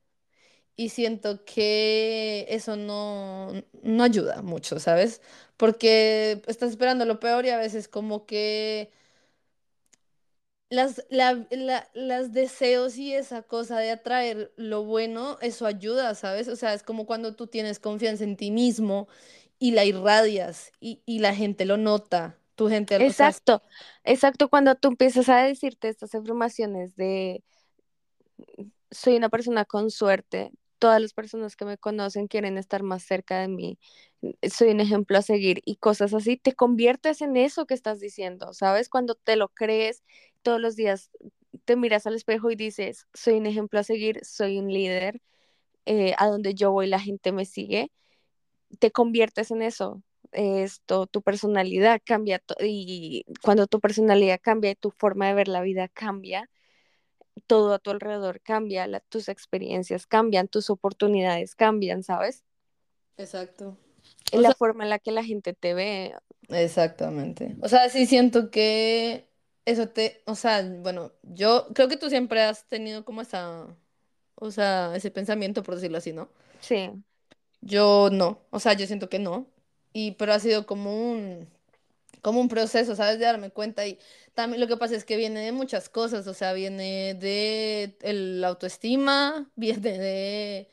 Y 0.77 0.91
siento 0.91 1.45
que 1.45 2.47
eso 2.51 2.77
no, 2.77 3.53
no 3.83 4.05
ayuda 4.05 4.43
mucho, 4.43 4.81
¿sabes? 4.81 5.23
Porque 5.59 6.43
estás 6.47 6.71
esperando 6.71 7.05
lo 7.07 7.21
peor 7.21 7.47
y 7.47 7.51
a 7.51 7.59
veces 7.59 7.89
como 7.89 8.27
que 8.27 8.91
las, 10.71 11.05
la, 11.11 11.47
la- 11.51 11.89
las 11.95 12.33
deseos 12.33 12.97
y 12.97 13.15
esa 13.15 13.43
cosa 13.43 13.79
de 13.79 13.91
atraer 13.91 14.53
lo 14.57 14.85
bueno, 14.85 15.39
eso 15.43 15.67
ayuda, 15.67 16.15
¿sabes? 16.15 16.49
O 16.49 16.57
sea, 16.57 16.75
es 16.75 16.83
como 16.83 17.07
cuando 17.07 17.35
tú 17.35 17.47
tienes 17.49 17.79
confianza 17.81 18.25
en 18.25 18.37
ti 18.37 18.51
mismo 18.51 19.09
y 19.59 19.73
la 19.73 19.85
irradias 19.85 20.73
y, 20.81 21.03
y 21.07 21.19
la 21.21 21.35
gente 21.35 21.65
lo 21.67 21.77
nota. 21.77 22.39
Tu 22.61 22.69
gente, 22.69 22.97
Exacto, 22.97 23.63
exacto, 24.05 24.51
cuando 24.51 24.75
tú 24.75 24.89
empiezas 24.89 25.31
a 25.31 25.39
decirte 25.39 25.89
estas 25.89 26.15
afirmaciones 26.15 26.95
de 26.95 27.43
soy 28.91 29.17
una 29.17 29.31
persona 29.31 29.65
con 29.65 29.91
suerte. 29.91 30.51
Todas 30.79 31.01
las 31.01 31.15
personas 31.15 31.57
que 31.57 31.65
me 31.65 31.79
conocen 31.79 32.27
quieren 32.27 32.59
estar 32.59 32.83
más 32.83 33.03
cerca 33.03 33.41
de 33.41 33.49
mí. 33.49 33.79
Soy 34.43 34.73
un 34.73 34.81
ejemplo 34.81 35.17
a 35.17 35.23
seguir 35.23 35.63
y 35.65 35.77
cosas 35.77 36.13
así. 36.13 36.37
Te 36.37 36.53
conviertes 36.53 37.23
en 37.23 37.39
eso 37.39 37.65
que 37.65 37.73
estás 37.73 37.99
diciendo, 37.99 38.53
¿sabes? 38.53 38.91
Cuando 38.91 39.15
te 39.15 39.37
lo 39.37 39.49
crees 39.49 40.03
todos 40.43 40.61
los 40.61 40.77
días, 40.77 41.11
te 41.65 41.77
miras 41.77 42.07
al 42.07 42.15
espejo 42.15 42.51
y 42.51 42.57
dices, 42.57 43.07
soy 43.15 43.39
un 43.39 43.47
ejemplo 43.47 43.81
a 43.81 43.85
seguir, 43.85 44.23
soy 44.23 44.59
un 44.59 44.71
líder, 44.71 45.23
eh, 45.87 46.15
a 46.19 46.27
donde 46.27 46.55
yo 46.55 46.73
voy 46.73 46.89
la 46.89 47.01
gente 47.01 47.33
me 47.33 47.47
sigue. 47.47 47.91
Te 48.81 48.91
conviertes 48.91 49.51
en 49.51 49.63
eso. 49.63 50.03
Esto, 50.33 51.07
tu 51.07 51.23
personalidad 51.23 52.01
cambia 52.05 52.43
y 52.61 53.25
cuando 53.43 53.67
tu 53.67 53.81
personalidad 53.81 54.41
cambia 54.43 54.71
y 54.73 54.77
tu 54.77 54.91
forma 54.93 55.29
de 55.29 55.35
ver 55.35 55.49
la 55.49 55.61
vida 55.63 55.89
cambia 55.89 56.49
todo 57.47 57.75
a 57.75 57.79
tu 57.79 57.91
alrededor 57.91 58.41
cambia, 58.41 58.87
la- 58.87 59.01
tus 59.01 59.29
experiencias 59.29 60.07
cambian, 60.07 60.49
tus 60.49 60.71
oportunidades 60.71 61.55
cambian, 61.55 62.03
¿sabes? 62.03 62.45
exacto. 63.17 63.77
O 64.33 64.43
La 64.43 64.51
sea, 64.51 64.55
forma 64.55 64.83
en 64.85 64.91
la 64.91 64.99
que 64.99 65.13
la 65.13 65.23
gente 65.25 65.55
te 65.55 65.73
ve. 65.75 66.15
Exactamente. 66.49 67.57
O 67.63 67.69
sea, 67.69 67.89
sí 67.91 68.07
siento 68.07 68.51
que 68.51 69.29
eso 69.65 69.89
te, 69.89 70.23
o 70.27 70.35
sea, 70.35 70.63
bueno, 70.83 71.13
yo 71.23 71.69
creo 71.75 71.89
que 71.89 71.97
tú 71.97 72.09
siempre 72.11 72.43
has 72.43 72.67
tenido 72.67 73.05
como 73.05 73.21
esa, 73.23 73.77
o 74.37 74.51
sea, 74.51 74.95
ese 74.97 75.11
pensamiento, 75.11 75.63
por 75.63 75.77
decirlo 75.77 75.99
así, 75.99 76.13
¿no? 76.13 76.31
Sí, 76.61 77.03
Yo 77.61 78.09
no, 78.13 78.41
o 78.51 78.61
sea, 78.61 78.73
yo 78.75 78.87
siento 78.87 79.09
que 79.09 79.19
no. 79.19 79.47
Y 79.93 80.13
pero 80.13 80.33
ha 80.35 80.39
sido 80.41 80.67
como 80.67 81.13
un, 81.13 81.49
como 82.23 82.41
un 82.41 82.49
proceso, 82.49 82.97
¿sabes? 82.97 83.19
De 83.19 83.27
darme 83.27 83.51
cuenta 83.51 83.87
y 83.87 83.99
también 84.35 84.61
lo 84.61 84.69
que 84.69 84.77
pasa 84.79 84.97
es 84.97 85.05
que 85.05 85.17
viene 85.17 85.41
de 85.41 85.53
muchas 85.53 85.89
cosas, 85.89 86.27
o 86.29 86.35
sea, 86.35 86.53
viene 86.55 87.15
de 87.15 87.97
el 88.03 88.45
autoestima, 88.45 89.51
viene 89.57 89.99
de 89.99 90.69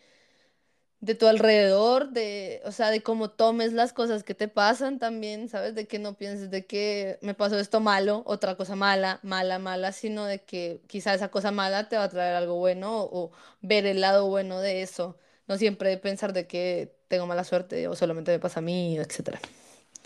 de 0.99 1.13
tu 1.15 1.27
alrededor, 1.27 2.09
de, 2.09 2.61
o 2.65 2.71
sea, 2.71 2.89
de 2.89 3.03
cómo 3.03 3.29
tomes 3.29 3.71
las 3.73 3.93
cosas 3.93 4.23
que 4.23 4.33
te 4.33 4.47
pasan 4.47 4.97
también, 4.99 5.47
¿sabes? 5.47 5.75
De 5.75 5.87
que 5.87 5.99
no 5.99 6.15
pienses 6.17 6.49
de 6.49 6.65
que 6.65 7.19
me 7.21 7.35
pasó 7.35 7.59
esto 7.59 7.79
malo, 7.79 8.23
otra 8.25 8.55
cosa 8.55 8.75
mala, 8.75 9.19
mala, 9.23 9.59
mala, 9.59 9.91
sino 9.91 10.25
de 10.25 10.39
que 10.43 10.81
quizá 10.87 11.13
esa 11.13 11.29
cosa 11.29 11.51
mala 11.51 11.87
te 11.87 11.97
va 11.97 12.03
a 12.05 12.09
traer 12.09 12.35
algo 12.35 12.55
bueno 12.55 13.01
o, 13.03 13.25
o 13.27 13.31
ver 13.61 13.85
el 13.85 14.01
lado 14.01 14.27
bueno 14.27 14.59
de 14.59 14.81
eso. 14.81 15.17
No 15.47 15.57
siempre 15.57 15.97
pensar 15.97 16.33
de 16.33 16.47
que 16.47 16.95
tengo 17.07 17.25
mala 17.25 17.43
suerte 17.43 17.87
o 17.87 17.95
solamente 17.95 18.31
me 18.31 18.39
pasa 18.39 18.59
a 18.59 18.63
mí, 18.63 18.97
etcétera. 18.97 19.39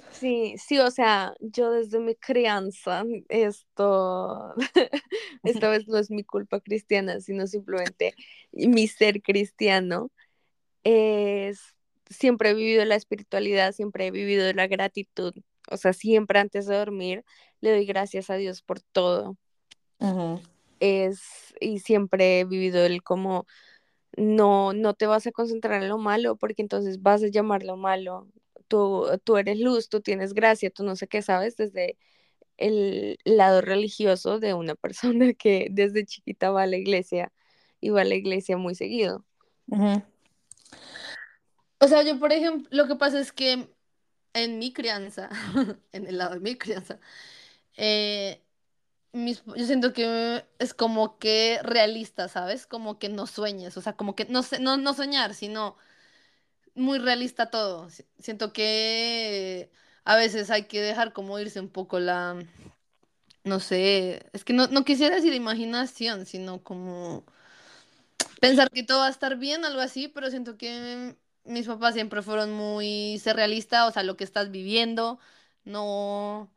sí, 0.10 0.56
sí, 0.58 0.78
o 0.80 0.92
sea, 0.92 1.34
yo 1.40 1.72
desde 1.72 2.00
mi 2.00 2.16
crianza, 2.16 3.04
esto, 3.30 4.54
esta 5.44 5.70
vez 5.70 5.88
no 5.88 5.98
es 5.98 6.12
mi 6.12 6.24
culpa 6.24 6.60
cristiana, 6.60 7.20
sino 7.22 7.48
simplemente 7.48 8.14
mi 8.52 8.88
ser 8.88 9.22
cristiano, 9.22 10.12
es, 10.84 11.76
siempre 12.10 12.52
he 12.52 12.54
vivido 12.54 12.86
la 12.86 12.96
espiritualidad, 12.96 13.74
siempre 13.74 14.08
he 14.08 14.12
vivido 14.12 14.52
la 14.54 14.68
gratitud. 14.68 15.34
O 15.70 15.78
sea, 15.78 15.94
siempre 15.94 16.40
antes 16.40 16.66
de 16.66 16.76
dormir 16.76 17.24
le 17.62 17.72
doy 17.72 17.86
gracias 17.86 18.30
a 18.30 18.36
Dios 18.36 18.62
por 18.62 18.82
todo. 18.82 19.38
Es, 20.80 21.22
y 21.60 21.80
siempre 21.80 22.40
he 22.40 22.46
vivido 22.46 22.84
el 22.86 23.04
como, 23.04 23.46
no, 24.18 24.74
no 24.74 24.94
te 24.94 25.08
vas 25.08 25.28
a 25.28 25.32
concentrar 25.32 25.82
en 25.82 25.90
lo 25.90 25.98
malo 25.98 26.36
porque 26.36 26.62
entonces 26.62 27.02
vas 27.02 27.24
a 27.24 27.28
llamar 27.28 27.64
lo 27.64 27.78
malo. 27.78 28.28
Tú, 28.68 29.08
tú 29.24 29.38
eres 29.38 29.60
luz, 29.60 29.90
tú 29.90 30.02
tienes 30.02 30.34
gracia, 30.34 30.70
tú 30.70 30.84
no 30.84 30.96
sé 30.96 31.08
qué 31.08 31.22
sabes 31.22 31.58
desde 31.58 31.98
el 32.58 33.18
lado 33.26 33.62
religioso 33.62 34.40
de 34.40 34.54
una 34.54 34.76
persona 34.76 35.34
que 35.34 35.68
desde 35.72 36.06
chiquita 36.06 36.52
va 36.52 36.64
a 36.64 36.68
la 36.68 36.78
iglesia 36.78 37.32
y 37.80 37.90
va 37.90 38.02
a 38.02 38.06
la 38.06 38.16
iglesia 38.16 38.58
muy 38.58 38.76
seguido. 38.76 39.26
O 41.80 41.88
sea, 41.88 42.04
yo, 42.04 42.20
por 42.20 42.32
ejemplo, 42.32 42.70
lo 42.72 42.88
que 42.88 42.96
pasa 42.96 43.20
es 43.20 43.32
que 43.32 43.68
en 44.34 44.60
mi 44.60 44.72
crianza, 44.74 45.30
en 45.92 46.08
el 46.08 46.18
lado 46.18 46.36
de 46.36 46.40
mi 46.40 46.56
crianza, 46.58 47.00
eh, 47.76 48.42
yo 49.14 49.66
siento 49.66 49.94
que 49.94 50.46
es 50.60 50.74
como 50.74 51.20
que 51.20 51.60
realista, 51.64 52.28
¿sabes? 52.28 52.66
Como 52.68 53.00
que 53.00 53.10
no 53.10 53.28
sueñes, 53.28 53.78
o 53.78 53.82
sea, 53.82 53.94
como 53.94 54.16
que 54.16 54.26
no, 54.26 54.42
no, 54.62 54.78
no 54.78 54.94
soñar, 54.94 55.34
sino 55.34 55.76
muy 56.76 57.00
realista 57.00 57.50
todo. 57.50 57.90
Siento 58.20 58.54
que 58.54 59.72
a 60.06 60.16
veces 60.16 60.50
hay 60.52 60.66
que 60.66 60.82
dejar 60.82 61.14
como 61.14 61.40
irse 61.40 61.60
un 61.60 61.70
poco 61.70 62.00
la, 62.00 62.44
no 63.44 63.60
sé, 63.60 64.26
es 64.34 64.44
que 64.44 64.54
no, 64.54 64.68
no 64.68 64.86
quisiera 64.86 65.16
decir 65.16 65.34
imaginación, 65.34 66.26
sino 66.26 66.64
como 66.64 67.26
pensar 68.40 68.70
que 68.72 68.84
todo 68.84 69.00
va 69.00 69.08
a 69.08 69.10
estar 69.10 69.38
bien, 69.38 69.66
algo 69.66 69.82
así, 69.82 70.08
pero 70.08 70.30
siento 70.30 70.58
que 70.58 71.16
mis 71.44 71.68
papás 71.68 71.94
siempre 71.94 72.22
fueron 72.22 72.54
muy 72.54 73.20
ser 73.20 73.36
realista, 73.36 73.88
o 73.88 73.92
sea, 73.92 74.04
lo 74.04 74.18
que 74.18 74.24
estás 74.24 74.52
viviendo, 74.52 75.20
no, 75.64 76.52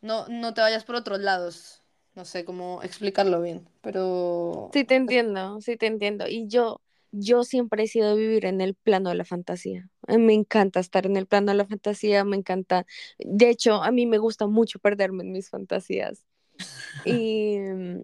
no, 0.00 0.26
no 0.28 0.54
te 0.54 0.60
vayas 0.60 0.84
por 0.84 0.96
otros 0.96 1.20
lados. 1.20 1.82
No 2.18 2.24
sé 2.24 2.44
cómo 2.44 2.82
explicarlo 2.82 3.40
bien, 3.40 3.68
pero... 3.80 4.70
Sí, 4.72 4.82
te 4.82 4.96
entiendo, 4.96 5.60
sí, 5.60 5.76
te 5.76 5.86
entiendo. 5.86 6.26
Y 6.26 6.48
yo, 6.48 6.80
yo 7.12 7.44
siempre 7.44 7.84
he 7.84 7.86
sido 7.86 8.16
vivir 8.16 8.44
en 8.44 8.60
el 8.60 8.74
plano 8.74 9.10
de 9.10 9.14
la 9.14 9.24
fantasía. 9.24 9.88
Me 10.08 10.34
encanta 10.34 10.80
estar 10.80 11.06
en 11.06 11.16
el 11.16 11.28
plano 11.28 11.52
de 11.52 11.58
la 11.58 11.64
fantasía, 11.64 12.24
me 12.24 12.36
encanta. 12.36 12.86
De 13.20 13.48
hecho, 13.48 13.84
a 13.84 13.92
mí 13.92 14.06
me 14.06 14.18
gusta 14.18 14.48
mucho 14.48 14.80
perderme 14.80 15.22
en 15.22 15.30
mis 15.30 15.48
fantasías. 15.48 16.24
Y 17.04 17.60
mm, 17.60 18.00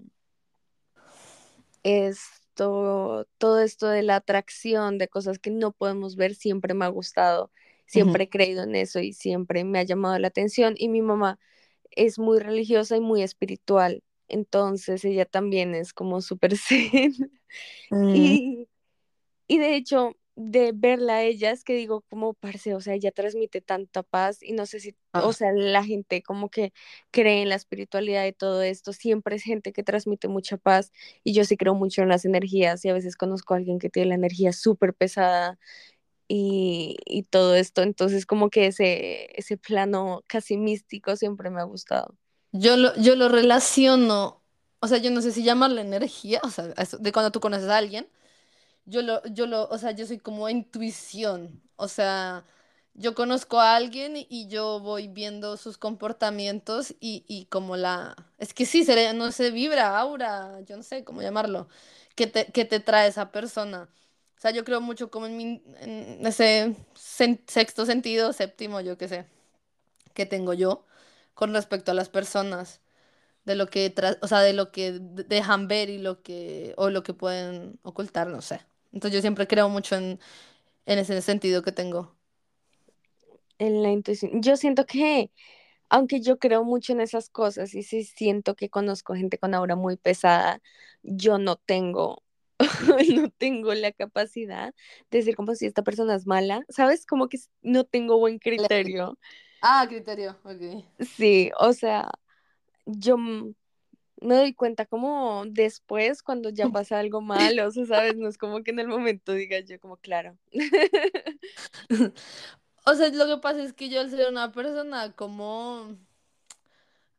esto, 1.83 3.27
todo 3.39 3.59
esto 3.59 3.89
de 3.89 4.05
la 4.05 4.15
atracción 4.15 4.97
de 4.97 5.09
cosas 5.09 5.41
que 5.41 5.51
no 5.51 5.73
podemos 5.73 6.15
ver 6.15 6.37
siempre 6.37 6.73
me 6.75 6.85
ha 6.85 6.89
gustado. 6.89 7.51
Siempre 7.87 8.25
he 8.25 8.29
creído 8.29 8.62
en 8.62 8.77
eso 8.77 9.01
y 9.01 9.12
siempre 9.12 9.65
me 9.65 9.81
ha 9.81 9.83
llamado 9.83 10.17
la 10.21 10.29
atención. 10.29 10.75
Y 10.79 10.89
mi 10.89 11.03
mamá 11.03 11.41
es 11.97 12.18
muy 12.18 12.38
religiosa 12.38 12.97
y 12.97 13.01
muy 13.01 13.22
espiritual. 13.22 14.03
Entonces 14.28 15.05
ella 15.05 15.26
también 15.26 15.74
es 15.74 15.92
como 15.92 16.20
súper 16.20 16.57
zen. 16.57 17.14
Mm. 17.90 18.14
Y, 18.14 18.68
y 19.47 19.59
de 19.59 19.76
hecho, 19.76 20.16
de 20.36 20.72
verla 20.74 21.16
a 21.16 21.22
ella 21.22 21.53
es 21.53 21.62
que 21.62 21.74
digo, 21.74 22.03
como 22.11 22.34
parce, 22.34 22.74
o 22.74 22.80
sea, 22.80 22.95
ella 22.95 23.12
transmite 23.12 23.61
tanta 23.61 24.03
paz 24.03 24.42
y 24.42 24.53
no 24.53 24.66
sé 24.66 24.80
si, 24.80 24.97
o 25.12 25.32
sea, 25.32 25.53
la 25.53 25.84
gente 25.84 26.22
como 26.22 26.49
que 26.51 26.72
cree 27.12 27.42
en 27.42 27.49
la 27.49 27.55
espiritualidad 27.55 28.24
de 28.24 28.32
todo 28.32 28.62
esto, 28.62 28.92
siempre 28.92 29.36
es 29.36 29.45
gente 29.45 29.72
que 29.72 29.84
transmite 29.84 30.26
mucha 30.28 30.57
paz 30.57 30.92
y 31.22 31.34
yo 31.34 31.45
sí 31.45 31.57
creo 31.57 31.74
mucho 31.74 32.03
en 32.03 32.09
las 32.09 32.24
energías 32.24 32.84
y 32.84 32.88
a 32.88 32.95
veces 32.95 33.16
conozco 33.16 33.55
a 33.55 33.59
alguien 33.59 33.78
que 33.78 33.90
tiene 33.90 34.09
la 34.11 34.14
energía 34.16 34.53
súper 34.53 34.95
pesada 34.95 35.59
y, 36.29 36.97
y, 37.07 37.25
todo 37.25 37.55
esto, 37.55 37.83
entonces 37.83 38.27
como 38.27 38.51
que 38.51 38.66
ese, 38.66 39.29
ese 39.39 39.57
plano 39.57 40.22
casi 40.27 40.57
místico 40.57 41.16
siempre 41.16 41.51
me 41.51 41.61
ha 41.61 41.64
gustado. 41.64 42.14
Yo 42.53 42.77
lo, 42.77 42.95
yo 42.97 43.16
lo 43.16 43.29
relaciono, 43.29 44.43
o 44.81 44.89
sea, 44.89 44.99
yo 44.99 45.11
no 45.11 45.20
sé 45.20 45.33
si 45.33 45.43
llamarle 45.43 45.81
energía, 45.81 46.41
o 46.43 46.51
sea, 46.51 46.64
de 46.64 47.12
cuando 47.12 47.31
tú 47.33 47.41
conoces 47.41 47.68
a 47.68 47.77
alguien 47.77 48.09
yo 48.87 49.03
lo, 49.03 49.22
yo 49.27 49.47
lo, 49.47 49.68
o 49.68 49.79
sea, 49.79 49.93
yo 49.93 50.07
soy 50.07 50.18
como 50.18 50.49
intuición, 50.49 51.62
o 51.77 51.89
sea, 51.89 52.45
yo 52.95 53.14
conozco 53.14 53.61
a 53.61 53.77
alguien 53.77 54.14
y 54.16 54.49
yo 54.49 54.81
voy 54.81 55.09
viendo 55.09 55.57
sus 55.57 55.79
comportamientos 55.79 56.95
y, 57.01 57.25
y 57.29 57.47
como 57.47 57.77
la, 57.77 58.14
es 58.39 58.55
que 58.55 58.66
sí, 58.66 58.85
se, 58.85 59.14
no 59.14 59.33
se 59.33 59.51
vibra, 59.51 59.99
aura, 59.99 60.61
yo 60.62 60.77
no 60.77 60.83
sé 60.83 61.05
cómo 61.05 61.22
llamarlo, 61.22 61.68
que 62.14 62.27
te, 62.27 62.47
que 62.53 62.64
te 62.64 62.81
trae 62.81 63.09
esa 63.09 63.33
persona. 63.33 63.89
O 64.37 64.41
sea, 64.41 64.51
yo 64.51 64.64
creo 64.64 64.80
mucho 64.80 65.11
como 65.11 65.26
en, 65.26 65.37
mi, 65.37 65.62
en 65.80 66.26
ese 66.26 66.76
sexto 66.95 67.87
sentido, 67.87 68.32
séptimo, 68.32 68.80
yo 68.80 68.99
qué 68.99 69.09
sé, 69.09 69.26
que 70.14 70.26
tengo 70.26 70.55
yo 70.55 70.85
con 71.35 71.55
respecto 71.55 71.91
a 71.93 71.95
las 71.95 72.09
personas 72.09 72.80
de 73.45 73.57
lo 73.57 73.68
que, 73.68 73.95
o 74.22 74.28
sea, 74.28 74.41
de 74.41 74.53
lo 74.53 74.72
que 74.72 74.99
dejan 75.01 75.68
ver 75.68 75.91
y 75.91 75.99
lo 75.99 76.22
que, 76.22 76.74
o 76.76 76.91
lo 76.91 77.03
que 77.03 77.14
pueden 77.14 77.78
ocultar, 77.82 78.28
no 78.28 78.41
sé. 78.41 78.61
Entonces 78.93 79.16
yo 79.16 79.20
siempre 79.20 79.47
creo 79.47 79.68
mucho 79.68 79.97
en, 79.97 80.18
ese 80.87 81.20
sentido 81.20 81.62
que 81.62 81.72
tengo. 81.72 82.14
En 83.59 83.82
la 83.82 83.91
intuición. 83.91 84.43
Yo 84.43 84.57
siento 84.57 84.87
que, 84.87 85.30
aunque 85.89 86.20
yo 86.20 86.39
creo 86.39 86.64
mucho 86.64 86.93
en 86.93 87.01
esas 87.01 87.28
cosas 87.28 87.74
y 87.74 87.82
sí 87.82 88.05
siento 88.05 88.55
que 88.55 88.70
conozco 88.70 89.14
gente 89.14 89.39
con 89.39 89.55
aura 89.55 89.76
muy 89.76 89.97
pesada, 89.97 90.61
yo 91.03 91.39
no 91.39 91.57
tengo, 91.57 92.22
no 93.23 93.31
tengo 93.31 93.75
la 93.75 93.93
capacidad 93.93 94.75
de 95.11 95.19
decir 95.19 95.37
como 95.37 95.55
si 95.55 95.67
esta 95.67 95.83
persona 95.83 96.15
es 96.15 96.27
mala, 96.27 96.65
¿sabes? 96.69 97.07
Como 97.07 97.29
que 97.29 97.39
no 97.63 97.85
tengo 97.85 98.19
buen 98.19 98.39
criterio. 98.39 99.19
Ah, 99.63 99.87
criterio, 99.89 100.37
ok. 100.45 100.85
Sí, 101.01 101.51
o 101.59 101.73
sea, 101.73 102.11
yo 102.87 103.17
me 103.17 104.37
doy 104.37 104.55
cuenta 104.55 104.87
como 104.87 105.45
después 105.47 106.23
cuando 106.23 106.51
ya 106.51 106.69
pasa 106.73 106.99
algo 106.99 107.21
malo, 107.21 107.67
o 107.67 107.71
sea, 107.71 107.87
sabes, 107.87 108.17
no 108.17 108.29
es 108.29 108.39
como 108.39 108.63
que 108.63 108.71
en 108.71 108.79
el 108.81 108.89
momento 108.89 109.33
diga 109.33 109.61
yo 109.61 109.79
como 109.81 109.97
claro. 109.97 110.37
o 112.87 112.95
sea, 112.95 113.09
lo 113.09 113.27
que 113.27 113.41
pasa 113.41 113.63
es 113.63 113.73
que 113.73 113.89
yo 113.89 114.01
al 114.01 114.11
ser 114.11 114.29
una 114.29 114.53
persona 114.53 115.13
como, 115.13 115.97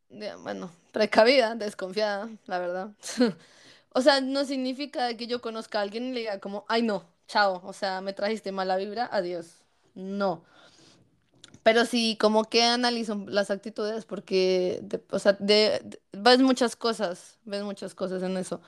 bueno, 0.10 0.72
precavida, 0.92 1.56
desconfiada, 1.56 2.30
la 2.46 2.60
verdad. 2.60 2.92
O 3.96 4.02
sea, 4.02 4.20
no 4.20 4.43
significa 4.43 5.16
que 5.16 5.26
yo 5.26 5.39
conozca 5.39 5.80
a 5.80 5.82
alguien 5.82 6.08
y 6.08 6.12
le 6.12 6.20
diga 6.20 6.39
como, 6.41 6.66
ay 6.68 6.82
no, 6.82 7.06
chao, 7.30 7.62
o 7.64 7.72
sea, 7.72 8.02
me 8.02 8.12
trajiste 8.12 8.52
mala 8.52 8.76
vibra, 8.76 9.08
adiós. 9.10 9.64
No. 9.93 10.43
Pero 11.64 11.86
sí, 11.86 12.18
como 12.20 12.43
que 12.43 12.62
analizo 12.62 13.24
las 13.26 13.50
actitudes 13.52 14.04
porque, 14.04 14.84
o 15.12 15.18
sea, 15.18 15.38
ves 15.39 16.41
muchas 16.41 16.76
cosas, 16.76 17.39
ves 17.46 17.64
muchas 17.64 17.96
cosas 17.96 18.22
en 18.22 18.36
eso. 18.36 18.60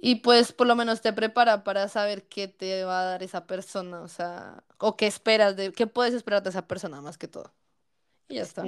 Y 0.00 0.16
pues 0.16 0.52
por 0.52 0.66
lo 0.66 0.74
menos 0.74 1.02
te 1.02 1.12
prepara 1.12 1.62
para 1.62 1.86
saber 1.88 2.22
qué 2.24 2.48
te 2.48 2.84
va 2.84 3.02
a 3.02 3.04
dar 3.04 3.22
esa 3.22 3.46
persona, 3.46 4.00
o 4.00 4.08
sea, 4.08 4.64
o 4.78 4.96
qué 4.96 5.06
esperas 5.06 5.54
de, 5.54 5.70
qué 5.72 5.86
puedes 5.86 6.14
esperar 6.14 6.42
de 6.42 6.48
esa 6.48 6.66
persona 6.66 7.02
más 7.02 7.18
que 7.18 7.28
todo. 7.28 7.52
Y 8.26 8.36
ya 8.36 8.42
está. 8.42 8.64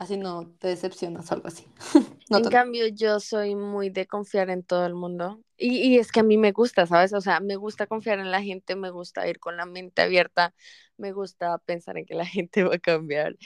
Así 0.00 0.16
no 0.16 0.46
te 0.58 0.68
decepcionas 0.68 1.30
o 1.30 1.34
algo 1.34 1.48
así. 1.48 1.66
en 2.30 2.44
cambio, 2.44 2.86
yo 2.86 3.20
soy 3.20 3.54
muy 3.54 3.90
de 3.90 4.06
confiar 4.06 4.48
en 4.48 4.62
todo 4.62 4.86
el 4.86 4.94
mundo. 4.94 5.42
Y, 5.58 5.76
y, 5.76 5.98
es 5.98 6.10
que 6.10 6.20
a 6.20 6.22
mí 6.22 6.38
me 6.38 6.52
gusta, 6.52 6.86
¿sabes? 6.86 7.12
O 7.12 7.20
sea, 7.20 7.40
me 7.40 7.56
gusta 7.56 7.86
confiar 7.86 8.18
en 8.18 8.30
la 8.30 8.42
gente, 8.42 8.76
me 8.76 8.88
gusta 8.88 9.28
ir 9.28 9.38
con 9.38 9.58
la 9.58 9.66
mente 9.66 10.00
abierta, 10.00 10.54
me 10.96 11.12
gusta 11.12 11.58
pensar 11.58 11.98
en 11.98 12.06
que 12.06 12.14
la 12.14 12.24
gente 12.26 12.64
va 12.64 12.76
a 12.76 12.78
cambiar. 12.78 13.36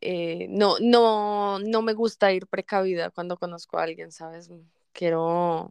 Eh, 0.00 0.48
no, 0.50 0.74
no, 0.80 1.60
no 1.60 1.80
me 1.80 1.92
gusta 1.92 2.32
ir 2.32 2.48
precavida 2.48 3.10
cuando 3.10 3.36
conozco 3.36 3.78
a 3.78 3.84
alguien, 3.84 4.10
¿sabes? 4.10 4.50
Quiero... 4.92 5.70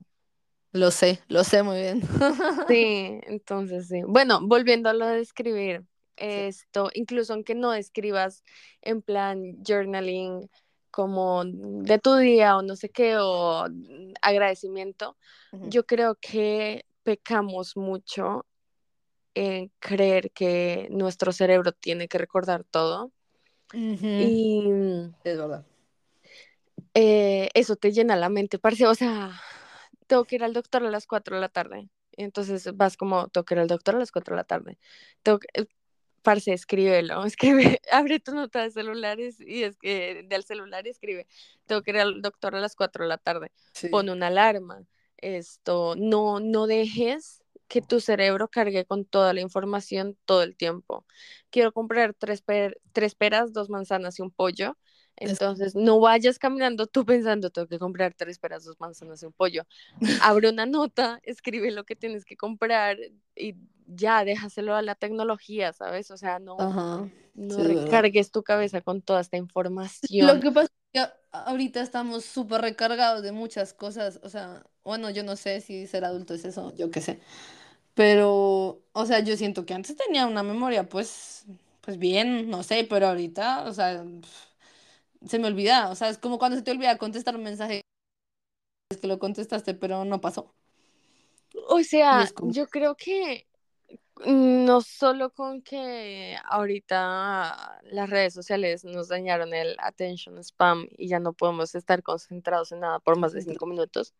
Lo 0.71 0.91
sé, 0.91 1.19
lo 1.27 1.43
sé 1.43 1.63
muy 1.63 1.79
bien. 1.79 2.01
sí, 2.69 3.19
entonces 3.23 3.89
sí. 3.89 4.03
Bueno, 4.07 4.39
volviendo 4.41 4.87
a 4.87 4.93
lo 4.93 5.05
de 5.05 5.19
escribir, 5.19 5.83
esto, 6.19 6.89
incluso 6.93 7.33
aunque 7.33 7.55
no 7.55 7.73
escribas 7.73 8.43
en 8.81 9.01
plan 9.01 9.57
journaling 9.65 10.49
como 10.91 11.43
de 11.45 11.99
tu 11.99 12.15
día 12.15 12.57
o 12.57 12.61
no 12.61 12.75
sé 12.75 12.89
qué, 12.89 13.17
o 13.17 13.65
agradecimiento, 14.21 15.17
yo 15.51 15.85
creo 15.85 16.15
que 16.15 16.85
pecamos 17.03 17.77
mucho 17.77 18.45
en 19.33 19.71
creer 19.79 20.31
que 20.31 20.87
nuestro 20.91 21.31
cerebro 21.31 21.71
tiene 21.71 22.07
que 22.07 22.17
recordar 22.17 22.63
todo. 22.63 23.11
Y 23.73 24.67
es 25.23 25.37
verdad. 25.37 25.65
Eh, 26.93 27.49
eso 27.53 27.75
te 27.75 27.91
llena 27.91 28.15
la 28.15 28.29
mente, 28.29 28.57
parece, 28.59 28.87
o 28.87 28.95
sea, 28.95 29.39
tengo 30.07 30.25
que 30.25 30.35
ir 30.35 30.43
al 30.43 30.53
doctor 30.53 30.83
a 30.83 30.89
las 30.89 31.05
4 31.05 31.35
de 31.35 31.41
la 31.41 31.49
tarde. 31.49 31.89
Entonces 32.13 32.75
vas 32.75 32.97
como, 32.97 33.29
tengo 33.29 33.45
que 33.45 33.53
ir 33.53 33.59
al 33.59 33.67
doctor 33.67 33.95
a 33.95 33.99
las 33.99 34.11
4 34.11 34.35
de 34.35 34.37
la 34.37 34.43
tarde. 34.43 34.77
Tengo 35.23 35.39
que, 35.39 35.67
parce, 36.21 36.53
escríbelo, 36.53 37.23
escribe, 37.25 37.81
abre 37.91 38.19
tu 38.19 38.33
nota 38.33 38.63
de 38.63 38.71
celulares 38.71 39.39
y 39.39 39.63
es 39.63 39.77
que 39.77 40.25
del 40.27 40.43
celular 40.43 40.85
y 40.85 40.89
escribe, 40.89 41.27
tengo 41.65 41.81
que 41.81 41.91
ir 41.91 41.97
al 41.97 42.21
doctor 42.21 42.55
a 42.55 42.59
las 42.59 42.75
4 42.75 43.03
de 43.03 43.09
la 43.09 43.17
tarde, 43.17 43.51
pon 43.91 44.09
una 44.09 44.27
alarma, 44.27 44.83
esto, 45.17 45.95
no, 45.97 46.39
no 46.39 46.67
dejes 46.67 47.43
que 47.69 47.81
tu 47.81 48.01
cerebro 48.01 48.47
cargue 48.47 48.83
con 48.85 49.05
toda 49.05 49.33
la 49.33 49.41
información 49.41 50.17
todo 50.25 50.41
el 50.41 50.55
tiempo. 50.55 51.05
Quiero 51.51 51.71
comprar 51.71 52.15
tres, 52.15 52.43
tres 52.91 53.15
peras, 53.15 53.53
dos 53.53 53.69
manzanas 53.69 54.17
y 54.17 54.23
un 54.23 54.31
pollo. 54.31 54.75
Entonces, 55.15 55.75
no 55.75 55.99
vayas 55.99 56.39
caminando 56.39 56.87
tú 56.87 57.05
pensando, 57.05 57.49
tengo 57.51 57.67
que 57.67 57.77
comprar 57.77 58.13
tres 58.15 58.39
peras, 58.39 58.63
dos 58.63 58.79
manzanas 58.79 59.21
y 59.21 59.25
un 59.27 59.33
pollo. 59.33 59.67
Abre 60.23 60.49
una 60.49 60.65
nota, 60.65 61.19
escribe 61.23 61.71
lo 61.71 61.83
que 61.83 61.95
tienes 61.95 62.25
que 62.25 62.37
comprar 62.37 62.97
y 63.35 63.55
ya, 63.89 64.23
déjaselo 64.23 64.75
a 64.75 64.81
la 64.81 64.95
tecnología, 64.95 65.73
¿sabes? 65.73 66.11
O 66.11 66.17
sea, 66.17 66.39
no, 66.39 66.57
no 67.33 67.57
recargues 67.57 68.31
tu 68.31 68.43
cabeza 68.43 68.81
con 68.81 69.01
toda 69.01 69.21
esta 69.21 69.37
información. 69.37 70.27
Lo 70.27 70.39
que 70.39 70.51
pasa 70.51 70.71
es 70.93 71.01
que 71.01 71.11
ahorita 71.31 71.81
estamos 71.81 72.25
súper 72.25 72.61
recargados 72.61 73.23
de 73.23 73.31
muchas 73.31 73.73
cosas, 73.73 74.19
o 74.23 74.29
sea, 74.29 74.63
bueno, 74.83 75.09
yo 75.09 75.23
no 75.23 75.35
sé 75.35 75.61
si 75.61 75.87
ser 75.87 76.05
adulto 76.05 76.33
es 76.33 76.45
eso, 76.45 76.73
yo 76.75 76.91
qué 76.91 77.01
sé. 77.01 77.19
Pero, 77.95 78.81
o 78.93 79.05
sea, 79.05 79.19
yo 79.19 79.35
siento 79.35 79.65
que 79.65 79.73
antes 79.73 79.95
tenía 79.95 80.25
una 80.25 80.43
memoria, 80.43 80.87
pues, 80.87 81.45
pues 81.81 81.97
bien, 81.97 82.49
no 82.49 82.63
sé, 82.63 82.85
pero 82.89 83.07
ahorita, 83.07 83.65
o 83.65 83.73
sea, 83.73 84.05
se 85.25 85.39
me 85.39 85.47
olvida, 85.47 85.89
o 85.89 85.95
sea, 85.95 86.09
es 86.09 86.17
como 86.17 86.39
cuando 86.39 86.57
se 86.57 86.63
te 86.63 86.71
olvida 86.71 86.97
contestar 86.97 87.35
un 87.35 87.43
mensaje, 87.43 87.81
es 88.89 88.97
que 88.97 89.07
lo 89.07 89.19
contestaste, 89.19 89.73
pero 89.73 90.05
no 90.05 90.21
pasó. 90.21 90.53
O 91.67 91.81
sea, 91.83 92.29
yo 92.43 92.67
creo 92.67 92.95
que 92.95 93.48
no 94.25 94.81
solo 94.81 95.31
con 95.31 95.61
que 95.61 96.35
ahorita 96.45 97.81
las 97.83 98.09
redes 98.09 98.33
sociales 98.33 98.83
nos 98.83 99.07
dañaron 99.07 99.53
el 99.53 99.77
attention 99.79 100.37
spam 100.39 100.87
y 100.97 101.07
ya 101.07 101.19
no 101.19 101.33
podemos 101.33 101.73
estar 101.75 102.03
concentrados 102.03 102.71
en 102.71 102.81
nada 102.81 102.99
por 102.99 103.17
más 103.17 103.31
de 103.31 103.41
cinco 103.41 103.65
minutos, 103.65 104.13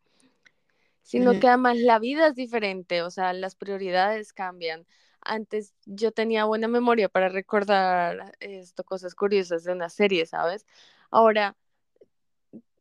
sino 1.02 1.40
que 1.40 1.48
además 1.48 1.78
la 1.78 2.00
vida 2.00 2.28
es 2.28 2.36
diferente, 2.36 3.02
o 3.02 3.12
sea, 3.12 3.34
las 3.34 3.56
prioridades 3.56 4.32
cambian. 4.32 4.86
Antes 5.22 5.74
yo 5.86 6.12
tenía 6.12 6.46
buena 6.46 6.68
memoria 6.68 7.10
para 7.10 7.28
recordar 7.30 8.38
esto, 8.40 8.84
cosas 8.84 9.16
curiosas 9.16 9.64
de 9.64 9.74
una 9.74 9.90
serie, 9.90 10.26
¿sabes? 10.26 10.66
Ahora, 11.12 11.58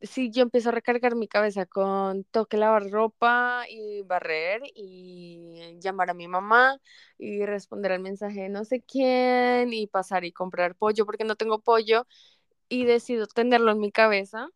si 0.02 0.30
yo 0.30 0.42
empiezo 0.42 0.68
a 0.70 0.72
recargar 0.72 1.14
mi 1.16 1.28
cabeza 1.28 1.66
con 1.66 2.24
toque 2.24 2.56
lavar 2.56 2.90
ropa 2.90 3.64
y 3.68 4.02
barrer 4.02 4.62
y 4.74 5.76
llamar 5.80 6.10
a 6.10 6.14
mi 6.14 6.28
mamá 6.28 6.78
y 7.18 7.44
responder 7.46 7.92
al 7.92 8.00
mensaje 8.00 8.42
de 8.42 8.48
no 8.48 8.64
sé 8.64 8.82
quién 8.82 9.72
y 9.72 9.86
pasar 9.88 10.24
y 10.24 10.32
comprar 10.32 10.74
pollo 10.76 11.04
porque 11.06 11.24
no 11.24 11.36
tengo 11.36 11.60
pollo 11.60 12.06
y 12.68 12.84
decido 12.86 13.26
tenerlo 13.26 13.72
en 13.72 13.80
mi 13.80 13.92
cabeza, 13.92 14.48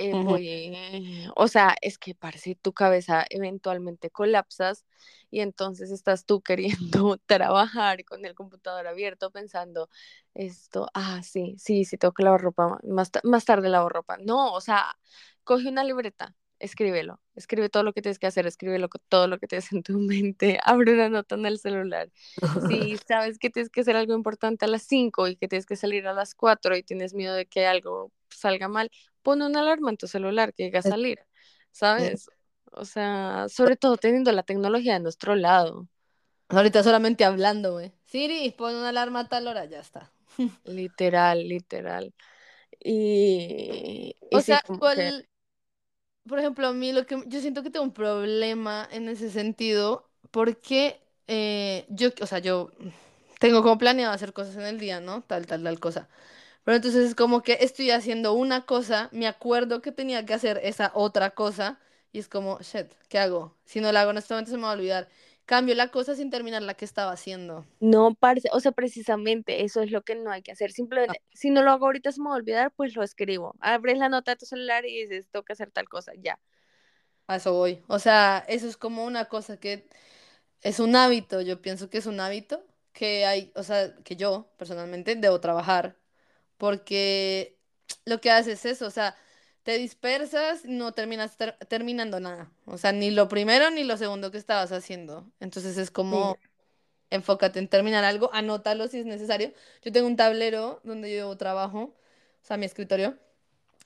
eh, 0.00 1.28
o 1.36 1.48
sea, 1.48 1.76
es 1.80 1.98
que 1.98 2.14
parece 2.14 2.54
tu 2.54 2.72
cabeza 2.72 3.24
eventualmente 3.30 4.10
colapsas 4.10 4.84
y 5.30 5.40
entonces 5.40 5.90
estás 5.90 6.24
tú 6.24 6.40
queriendo 7.02 7.18
trabajar 7.26 8.04
con 8.04 8.24
el 8.24 8.34
computador 8.34 8.86
abierto 8.86 9.30
pensando 9.30 9.88
esto, 10.34 10.88
ah, 10.94 11.22
sí, 11.22 11.56
sí, 11.58 11.84
sí, 11.84 11.96
tengo 11.98 12.12
que 12.12 12.22
lavar 12.24 12.40
ropa, 12.40 12.78
más, 12.84 13.10
más 13.24 13.44
tarde 13.44 13.68
lavo 13.68 13.88
ropa. 13.88 14.16
No, 14.18 14.52
o 14.52 14.60
sea, 14.60 14.96
coge 15.44 15.68
una 15.68 15.84
libreta, 15.84 16.34
escríbelo, 16.58 17.20
escribe 17.34 17.68
todo 17.68 17.82
lo 17.82 17.92
que 17.92 18.02
tienes 18.02 18.18
que 18.18 18.26
hacer, 18.26 18.46
escríbelo 18.46 18.88
todo 19.08 19.26
lo 19.28 19.38
que 19.38 19.46
tienes 19.46 19.72
en 19.72 19.82
tu 19.82 19.98
mente, 19.98 20.58
abre 20.64 20.94
una 20.94 21.08
nota 21.08 21.34
en 21.34 21.46
el 21.46 21.58
celular. 21.58 22.10
Si 22.68 22.96
sabes 23.08 23.38
que 23.38 23.50
tienes 23.50 23.70
que 23.70 23.80
hacer 23.82 23.96
algo 23.96 24.14
importante 24.14 24.64
a 24.64 24.68
las 24.68 24.82
5 24.82 25.28
y 25.28 25.36
que 25.36 25.48
tienes 25.48 25.66
que 25.66 25.76
salir 25.76 26.06
a 26.06 26.14
las 26.14 26.34
4 26.34 26.76
y 26.76 26.82
tienes 26.82 27.14
miedo 27.14 27.34
de 27.34 27.46
que 27.46 27.66
algo 27.66 28.12
salga 28.36 28.68
mal, 28.68 28.90
pon 29.22 29.42
una 29.42 29.60
alarma 29.60 29.90
en 29.90 29.96
tu 29.96 30.06
celular 30.06 30.54
que 30.54 30.64
llegue 30.64 30.78
a 30.78 30.82
salir, 30.82 31.18
¿sabes? 31.72 32.28
O 32.72 32.84
sea, 32.84 33.46
sobre 33.48 33.76
todo 33.76 33.96
teniendo 33.96 34.32
la 34.32 34.42
tecnología 34.42 34.94
de 34.94 35.00
nuestro 35.00 35.34
lado. 35.34 35.88
Ahorita 36.48 36.82
solamente 36.82 37.24
hablando, 37.24 37.72
güey. 37.72 37.92
Siri, 38.06 38.50
pon 38.50 38.74
una 38.74 38.88
alarma 38.88 39.20
a 39.20 39.28
tal 39.28 39.46
hora, 39.46 39.64
ya 39.64 39.80
está. 39.80 40.12
literal, 40.64 41.46
literal. 41.48 42.14
Y, 42.82 44.16
o 44.32 44.40
sea, 44.40 44.62
por 46.26 46.38
ejemplo, 46.38 46.68
a 46.68 46.72
mí 46.72 46.92
lo 46.92 47.06
que 47.06 47.22
yo 47.26 47.40
siento 47.40 47.62
que 47.62 47.70
tengo 47.70 47.84
un 47.84 47.92
problema 47.92 48.88
en 48.92 49.08
ese 49.08 49.30
sentido, 49.30 50.08
porque 50.30 51.00
eh, 51.26 51.86
yo, 51.88 52.10
o 52.20 52.26
sea, 52.26 52.38
yo 52.38 52.70
tengo 53.38 53.62
como 53.62 53.78
planeado 53.78 54.12
hacer 54.12 54.32
cosas 54.32 54.56
en 54.56 54.62
el 54.62 54.78
día, 54.78 55.00
¿no? 55.00 55.22
Tal, 55.22 55.46
tal, 55.46 55.64
tal 55.64 55.80
cosa. 55.80 56.08
Pero 56.70 56.76
entonces 56.76 57.08
es 57.08 57.14
como 57.16 57.42
que 57.42 57.58
estoy 57.62 57.90
haciendo 57.90 58.32
una 58.32 58.64
cosa, 58.64 59.08
me 59.10 59.26
acuerdo 59.26 59.82
que 59.82 59.90
tenía 59.90 60.24
que 60.24 60.34
hacer 60.34 60.60
esa 60.62 60.92
otra 60.94 61.30
cosa 61.30 61.80
y 62.12 62.20
es 62.20 62.28
como, 62.28 62.60
shit, 62.60 62.86
¿qué 63.08 63.18
hago? 63.18 63.56
Si 63.64 63.80
no 63.80 63.90
la 63.90 64.02
hago 64.02 64.12
en 64.12 64.18
este 64.18 64.34
momento 64.34 64.52
se 64.52 64.56
me 64.56 64.62
va 64.62 64.70
a 64.70 64.74
olvidar. 64.74 65.08
Cambio 65.46 65.74
la 65.74 65.88
cosa 65.88 66.14
sin 66.14 66.30
terminar 66.30 66.62
la 66.62 66.74
que 66.74 66.84
estaba 66.84 67.10
haciendo. 67.10 67.66
No, 67.80 68.14
parece, 68.14 68.50
o 68.52 68.60
sea, 68.60 68.70
precisamente 68.70 69.64
eso 69.64 69.82
es 69.82 69.90
lo 69.90 70.02
que 70.02 70.14
no 70.14 70.30
hay 70.30 70.42
que 70.42 70.52
hacer. 70.52 70.70
Simplemente, 70.70 71.20
si 71.34 71.50
no 71.50 71.64
lo 71.64 71.72
hago 71.72 71.86
ahorita 71.86 72.12
se 72.12 72.20
me 72.20 72.28
va 72.28 72.34
a 72.34 72.38
olvidar, 72.38 72.72
pues 72.76 72.94
lo 72.94 73.02
escribo. 73.02 73.56
Abres 73.58 73.98
la 73.98 74.08
nota 74.08 74.30
de 74.30 74.36
tu 74.36 74.46
celular 74.46 74.86
y 74.86 75.00
dices, 75.00 75.26
tengo 75.28 75.42
que 75.44 75.54
hacer 75.54 75.72
tal 75.72 75.88
cosa, 75.88 76.12
ya. 76.22 76.38
A 77.26 77.34
eso 77.34 77.52
voy. 77.52 77.82
O 77.88 77.98
sea, 77.98 78.44
eso 78.46 78.68
es 78.68 78.76
como 78.76 79.04
una 79.04 79.24
cosa 79.24 79.58
que 79.58 79.88
es 80.62 80.78
un 80.78 80.94
hábito, 80.94 81.40
yo 81.40 81.60
pienso 81.60 81.90
que 81.90 81.98
es 81.98 82.06
un 82.06 82.20
hábito 82.20 82.64
que 82.92 83.26
hay, 83.26 83.50
o 83.56 83.64
sea, 83.64 83.92
que 84.04 84.14
yo 84.14 84.52
personalmente 84.56 85.16
debo 85.16 85.40
trabajar 85.40 85.99
porque 86.60 87.56
lo 88.04 88.20
que 88.20 88.30
haces 88.30 88.66
es 88.66 88.76
eso, 88.76 88.86
o 88.86 88.90
sea, 88.90 89.16
te 89.62 89.78
dispersas, 89.78 90.66
no 90.66 90.92
terminas 90.92 91.38
terminando 91.68 92.20
nada, 92.20 92.52
o 92.66 92.76
sea, 92.76 92.92
ni 92.92 93.10
lo 93.10 93.28
primero 93.28 93.70
ni 93.70 93.82
lo 93.82 93.96
segundo 93.96 94.30
que 94.30 94.36
estabas 94.36 94.70
haciendo. 94.70 95.26
Entonces 95.40 95.78
es 95.78 95.90
como, 95.90 96.36
enfócate 97.08 97.58
en 97.58 97.68
terminar 97.68 98.04
algo, 98.04 98.30
anótalo 98.34 98.88
si 98.88 98.98
es 98.98 99.06
necesario. 99.06 99.54
Yo 99.82 99.90
tengo 99.90 100.06
un 100.06 100.16
tablero 100.16 100.80
donde 100.84 101.16
yo 101.16 101.34
trabajo, 101.38 101.96
o 102.42 102.44
sea, 102.44 102.58
mi 102.58 102.66
escritorio, 102.66 103.18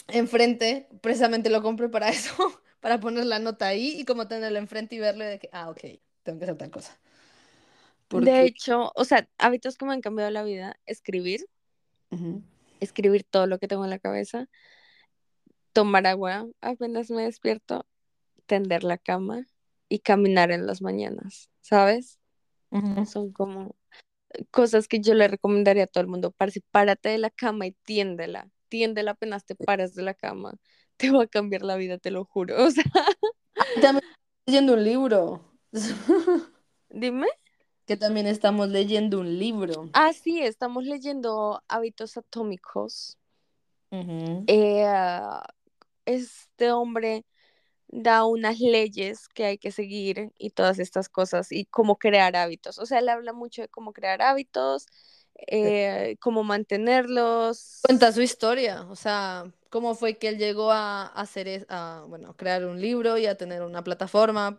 enfrente, 0.09 0.89
precisamente 1.01 1.51
lo 1.51 1.63
compré 1.63 1.89
para 1.89 2.09
eso, 2.11 2.61
para 2.81 2.99
poner 2.99 3.27
la 3.27 3.39
nota 3.39 3.69
ahí 3.69 4.01
y 4.01 4.05
como 4.05 4.27
tenerlo 4.27 4.59
enfrente 4.59 4.97
y 4.97 4.99
verle 4.99 5.27
de 5.27 5.39
que, 5.39 5.49
ah, 5.53 5.71
ok, 5.71 5.81
tengo 6.25 6.41
que 6.41 6.45
hacer 6.45 6.59
tal 6.59 6.71
cosa. 6.73 6.99
De 8.11 8.43
hecho, 8.43 8.91
o 8.97 9.05
sea, 9.05 9.29
hábitos 9.39 9.77
me 9.81 9.93
han 9.93 10.01
cambiado 10.01 10.31
la 10.31 10.43
vida, 10.43 10.77
escribir 10.87 11.47
escribir 12.85 13.25
todo 13.25 13.47
lo 13.47 13.59
que 13.59 13.69
tengo 13.69 13.85
en 13.85 13.91
la 13.91 13.99
cabeza, 13.99 14.49
tomar 15.73 16.07
agua 16.07 16.47
apenas 16.61 17.11
me 17.11 17.23
despierto, 17.23 17.87
tender 18.47 18.85
la 18.85 18.99
cama 18.99 19.47
y 19.89 20.01
caminar 20.01 20.51
en 20.51 20.67
las 20.67 20.83
mañanas, 20.83 21.51
¿sabes? 21.61 22.19
Son 23.07 23.33
como 23.33 23.77
cosas 24.51 24.89
que 24.89 25.01
yo 25.01 25.15
le 25.15 25.29
recomendaría 25.29 25.85
a 25.85 25.87
todo 25.87 26.03
el 26.03 26.09
mundo. 26.09 26.33
Parece, 26.33 26.61
párate 26.73 27.11
de 27.11 27.19
la 27.19 27.31
cama 27.31 27.67
y 27.67 27.73
tiéndela. 27.85 28.49
Tiéndela 28.69 29.13
apenas 29.13 29.45
te 29.45 29.55
paras 29.55 29.95
de 29.95 30.03
la 30.03 30.15
cama. 30.15 30.55
Te 30.97 31.11
va 31.11 31.25
a 31.25 31.27
cambiar 31.27 31.63
la 31.63 31.75
vida, 31.77 31.99
te 31.99 32.11
lo 32.11 32.25
juro. 32.25 32.57
O 32.65 32.71
sea... 32.71 32.85
También 33.81 34.05
leyendo 34.47 34.75
un 34.75 34.85
libro. 34.85 35.59
Dime 36.89 37.29
que 37.87 37.97
también 37.97 38.27
estamos 38.27 38.69
leyendo 38.69 39.21
un 39.21 39.39
libro. 39.39 39.91
Ah, 39.93 40.13
sí, 40.13 40.41
estamos 40.41 40.85
leyendo 40.85 41.63
Hábitos 41.69 42.17
Atómicos. 42.17 43.19
Eh, 44.47 44.85
este 46.05 46.73
hombre 46.73 47.25
da 47.87 48.25
unas 48.25 48.59
leyes 48.59 49.29
que 49.29 49.45
hay 49.45 49.59
que 49.59 49.71
seguir 49.71 50.33
y 50.37 50.51
todas 50.51 50.81
estas 50.81 51.09
cosas 51.09 51.53
y 51.53 51.65
cómo 51.67 51.97
crear 51.97 52.35
hábitos. 52.35 52.79
O 52.79 52.87
sea, 52.87 52.99
él 52.99 53.09
habla 53.09 53.33
mucho 53.33 53.63
de 53.63 53.69
cómo 53.69 53.93
crear 53.93 54.21
hábitos, 54.21 54.87
eh, 55.47 56.17
cómo 56.21 56.43
mantenerlos. 56.43 57.81
Cuenta 57.83 58.11
su 58.11 58.21
historia, 58.21 58.83
o 58.91 58.97
sea, 58.97 59.53
cómo 59.71 59.95
fue 59.95 60.19
que 60.19 60.29
él 60.29 60.39
llegó 60.39 60.73
a 60.73 61.07
hacer, 61.07 61.67
a, 61.69 62.05
bueno, 62.09 62.35
crear 62.37 62.65
un 62.65 62.81
libro 62.81 63.17
y 63.17 63.27
a 63.27 63.37
tener 63.37 63.63
una 63.63 63.85
plataforma 63.85 64.59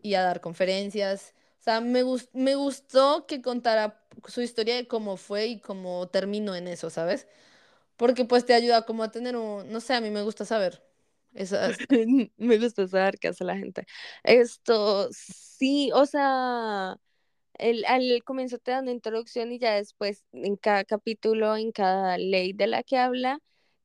y 0.00 0.14
a 0.14 0.22
dar 0.22 0.40
conferencias 0.40 1.32
sea, 1.64 1.80
me, 1.80 2.02
me 2.32 2.54
gustó 2.56 3.26
que 3.26 3.42
contara 3.42 4.04
su 4.28 4.40
historia 4.42 4.76
de 4.76 4.88
cómo 4.88 5.16
fue 5.16 5.46
y 5.46 5.60
cómo 5.60 6.08
terminó 6.08 6.54
en 6.56 6.68
eso, 6.68 6.90
¿sabes? 6.90 7.26
Porque 7.96 8.24
pues 8.24 8.46
te 8.46 8.54
ayuda 8.54 8.86
como 8.86 9.02
a 9.04 9.10
tener 9.12 9.36
un, 9.36 9.70
no 9.72 9.80
sé, 9.80 9.94
a 9.94 10.00
mí 10.00 10.10
me 10.10 10.22
gusta 10.22 10.44
saber. 10.44 10.82
me 12.36 12.58
gusta 12.58 12.86
saber 12.88 13.18
qué 13.18 13.28
hace 13.28 13.44
la 13.44 13.56
gente. 13.56 13.86
Esto, 14.24 15.08
sí, 15.12 15.90
o 15.94 16.06
sea, 16.06 16.96
el, 17.54 17.84
al 17.86 18.22
comienzo 18.24 18.58
te 18.58 18.72
da 18.72 18.80
una 18.80 18.92
introducción 18.92 19.52
y 19.52 19.58
ya 19.58 19.74
después 19.74 20.24
en 20.32 20.56
cada 20.56 20.84
capítulo, 20.84 21.56
en 21.56 21.72
cada 21.72 22.18
ley 22.18 22.52
de 22.52 22.66
la 22.68 22.82
que 22.82 22.98
habla, 22.98 23.40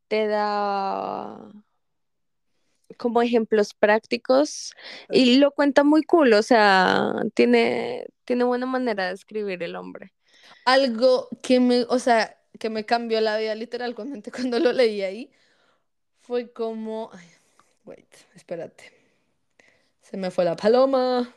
te 0.10 0.28
da 0.28 1.52
como 2.98 3.22
ejemplos 3.22 3.74
prácticos 3.74 4.74
y 5.10 5.38
lo 5.38 5.52
cuenta 5.52 5.84
muy 5.84 6.04
cool, 6.04 6.34
o 6.34 6.44
sea, 6.44 7.14
tiene, 7.34 8.08
tiene 8.26 8.44
buena 8.44 8.66
manera 8.66 9.08
de 9.08 9.14
escribir 9.14 9.64
el 9.64 9.76
hombre. 9.76 10.14
Algo 10.66 11.30
que 11.42 11.60
me, 11.60 11.84
o 11.84 12.00
sea, 12.00 12.38
que 12.60 12.70
me 12.70 12.86
cambió 12.86 13.22
la 13.22 13.38
vida 13.38 13.56
literalmente 13.56 14.32
cuando 14.32 14.60
lo 14.60 14.74
leí 14.74 15.02
ahí, 15.02 15.32
fue 16.22 16.52
como, 16.52 17.10
ay, 17.14 17.28
wait, 17.86 18.14
espérate, 18.36 18.92
se 20.02 20.18
me 20.18 20.32
fue 20.32 20.46
la 20.46 20.56
paloma. 20.56 21.34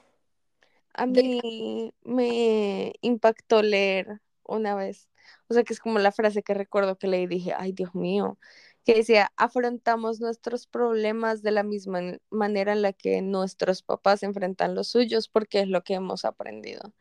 A 0.94 1.06
mí 1.06 1.92
me 2.02 2.92
impactó 3.00 3.62
leer 3.62 4.20
una 4.42 4.74
vez, 4.74 5.08
o 5.48 5.54
sea 5.54 5.62
que 5.62 5.72
es 5.72 5.78
como 5.78 6.00
la 6.00 6.10
frase 6.12 6.42
que 6.42 6.54
recuerdo 6.54 6.98
que 6.98 7.06
leí 7.06 7.22
y 7.22 7.26
dije, 7.28 7.54
ay 7.56 7.72
Dios 7.72 7.94
mío, 7.94 8.38
que 8.84 8.94
decía, 8.94 9.32
afrontamos 9.36 10.20
nuestros 10.20 10.66
problemas 10.66 11.42
de 11.42 11.52
la 11.52 11.62
misma 11.62 12.00
manera 12.30 12.72
en 12.72 12.82
la 12.82 12.92
que 12.92 13.22
nuestros 13.22 13.82
papás 13.82 14.22
enfrentan 14.22 14.74
los 14.74 14.88
suyos 14.88 15.28
porque 15.28 15.60
es 15.60 15.68
lo 15.68 15.82
que 15.84 15.94
hemos 15.94 16.24
aprendido. 16.24 16.92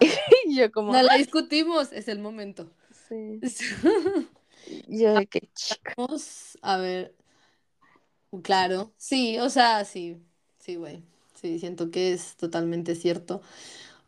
Y 0.46 0.56
yo 0.56 0.70
como, 0.72 0.92
No 0.92 1.02
la 1.02 1.14
discutimos, 1.16 1.92
es 1.92 2.08
el 2.08 2.18
momento. 2.18 2.70
sí, 3.08 3.40
yo 4.88 5.14
de 5.14 5.26
que. 5.26 5.50
Vamos 5.96 6.58
a 6.62 6.76
ver. 6.78 7.14
Claro, 8.42 8.92
sí, 8.96 9.38
o 9.40 9.50
sea, 9.50 9.84
sí, 9.84 10.22
sí, 10.58 10.76
güey. 10.76 11.02
Sí, 11.34 11.58
siento 11.58 11.90
que 11.90 12.12
es 12.12 12.36
totalmente 12.36 12.94
cierto. 12.94 13.40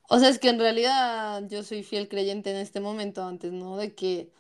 O 0.09 0.19
sea, 0.19 0.29
es 0.29 0.39
que 0.39 0.49
en 0.51 0.59
realidad 0.59 1.43
yo 1.49 1.63
soy 1.63 1.83
fiel 1.83 2.09
creyente 2.09 2.51
en 2.51 2.57
este 2.57 2.81
momento, 2.81 3.25
antes, 3.25 3.53
¿no? 3.53 3.77
De 3.77 3.95
que 3.95 4.31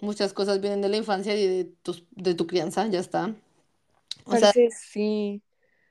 muchas 0.00 0.32
cosas 0.32 0.60
vienen 0.60 0.82
de 0.82 0.88
la 0.88 0.96
infancia 0.98 1.34
y 1.36 1.46
de 1.46 1.64
tus, 1.82 2.04
de 2.12 2.34
tu 2.34 2.46
crianza, 2.46 2.86
ya 2.88 3.00
está. 3.00 3.34
O 4.26 4.36
sea, 4.36 4.52
Parce, 4.52 4.70
sí, 4.70 5.42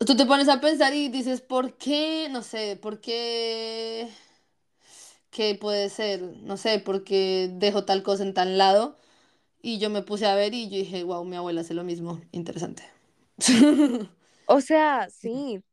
tú 0.06 0.16
te 0.16 0.26
pones 0.26 0.50
a 0.50 0.60
pensar 0.62 0.94
y 0.94 1.10
dices, 1.10 1.42
¿por 1.42 1.78
qué? 1.78 2.28
No 2.32 2.42
sé, 2.44 2.76
¿por 2.82 3.00
qué? 3.02 4.10
¿Qué 5.32 5.56
puede 5.56 5.90
ser? 5.90 6.22
No 6.22 6.58
sé, 6.58 6.80
¿por 6.80 7.04
qué 7.04 7.50
dejo 7.54 7.86
tal 7.86 8.04
cosa 8.04 8.24
en 8.24 8.34
tal 8.34 8.58
lado? 8.58 8.98
Y 9.62 9.80
yo 9.80 9.90
me 9.90 10.04
puse 10.04 10.28
a 10.28 10.36
ver 10.36 10.54
y 10.54 10.70
yo 10.70 10.78
dije, 10.78 11.04
wow, 11.04 11.26
mi 11.26 11.38
abuela 11.38 11.62
hace 11.62 11.74
lo 11.76 11.84
mismo. 11.86 12.22
Interesante. 12.32 12.84
o 14.46 14.62
sea, 14.62 15.10
sí, 15.10 15.64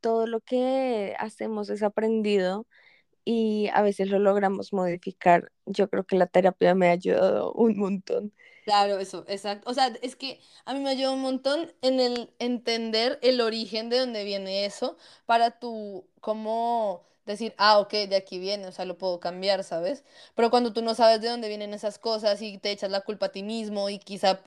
todo 0.00 0.26
lo 0.26 0.40
que 0.40 1.14
hacemos 1.18 1.70
es 1.70 1.82
aprendido 1.82 2.66
y 3.30 3.68
a 3.72 3.82
veces 3.82 4.08
lo 4.08 4.18
logramos 4.18 4.72
modificar. 4.72 5.52
Yo 5.66 5.88
creo 5.88 6.04
que 6.04 6.16
la 6.16 6.26
terapia 6.26 6.74
me 6.74 6.88
ha 6.88 6.92
ayudado 6.92 7.52
un 7.52 7.78
montón. 7.78 8.32
Claro, 8.64 8.98
eso, 8.98 9.24
exacto. 9.26 9.68
O 9.70 9.74
sea, 9.74 9.88
es 10.02 10.16
que 10.16 10.40
a 10.64 10.74
mí 10.74 10.80
me 10.80 10.90
ayuda 10.90 11.10
un 11.12 11.22
montón 11.22 11.72
en 11.82 11.98
el 11.98 12.32
entender 12.38 13.18
el 13.22 13.40
origen 13.40 13.88
de 13.88 13.98
dónde 13.98 14.22
viene 14.24 14.64
eso 14.66 14.96
para 15.26 15.58
tú 15.58 16.06
como 16.20 17.04
decir, 17.26 17.54
ah, 17.58 17.78
ok, 17.80 17.90
de 18.08 18.16
aquí 18.16 18.38
viene, 18.38 18.66
o 18.66 18.72
sea, 18.72 18.84
lo 18.84 18.98
puedo 18.98 19.18
cambiar, 19.18 19.64
¿sabes? 19.64 20.04
Pero 20.34 20.50
cuando 20.50 20.72
tú 20.72 20.82
no 20.82 20.94
sabes 20.94 21.20
de 21.20 21.28
dónde 21.28 21.48
vienen 21.48 21.74
esas 21.74 21.98
cosas 21.98 22.42
y 22.42 22.58
te 22.58 22.70
echas 22.70 22.90
la 22.90 23.00
culpa 23.00 23.26
a 23.26 23.32
ti 23.32 23.42
mismo 23.42 23.88
y 23.88 23.98
quizá, 23.98 24.40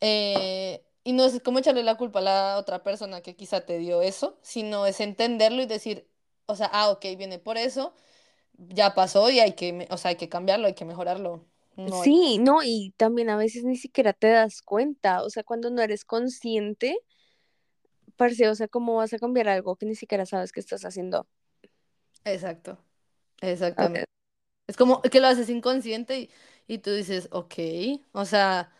eh, 0.00 0.84
y 1.04 1.12
no 1.12 1.24
es 1.26 1.40
como 1.42 1.58
echarle 1.60 1.82
la 1.84 1.96
culpa 1.96 2.20
a 2.20 2.22
la 2.22 2.58
otra 2.58 2.82
persona 2.82 3.22
que 3.22 3.36
quizá 3.36 3.62
te 3.62 3.78
dio 3.78 4.02
eso, 4.02 4.38
sino 4.42 4.86
es 4.86 5.00
entenderlo 5.00 5.62
y 5.62 5.66
decir, 5.66 6.08
o 6.50 6.56
sea, 6.56 6.68
ah, 6.72 6.90
ok, 6.90 7.04
viene 7.18 7.38
por 7.38 7.56
eso, 7.58 7.94
ya 8.58 8.94
pasó 8.94 9.30
y 9.30 9.40
hay 9.40 9.54
que, 9.54 9.88
o 9.90 9.98
sea, 9.98 10.10
hay 10.10 10.16
que 10.16 10.28
cambiarlo, 10.28 10.66
hay 10.68 10.74
que 10.74 10.84
mejorarlo. 10.84 11.46
No 11.76 12.02
hay... 12.02 12.10
Sí, 12.10 12.38
no, 12.38 12.62
y 12.62 12.94
también 12.96 13.30
a 13.30 13.36
veces 13.36 13.64
ni 13.64 13.76
siquiera 13.76 14.12
te 14.12 14.28
das 14.28 14.62
cuenta, 14.62 15.22
o 15.22 15.30
sea, 15.30 15.42
cuando 15.44 15.70
no 15.70 15.82
eres 15.82 16.04
consciente, 16.04 16.98
parce, 18.16 18.48
o 18.48 18.54
sea, 18.54 18.68
¿cómo 18.68 18.96
vas 18.96 19.12
a 19.12 19.18
cambiar 19.18 19.48
algo 19.48 19.76
que 19.76 19.86
ni 19.86 19.94
siquiera 19.94 20.26
sabes 20.26 20.52
que 20.52 20.60
estás 20.60 20.84
haciendo? 20.84 21.26
Exacto, 22.24 22.78
exactamente. 23.40 24.04
Es 24.66 24.76
como 24.76 25.02
que 25.02 25.20
lo 25.20 25.28
haces 25.28 25.50
inconsciente 25.50 26.18
y, 26.20 26.30
y 26.68 26.78
tú 26.78 26.92
dices, 26.92 27.28
ok, 27.32 27.54
o 28.12 28.24
sea, 28.24 28.72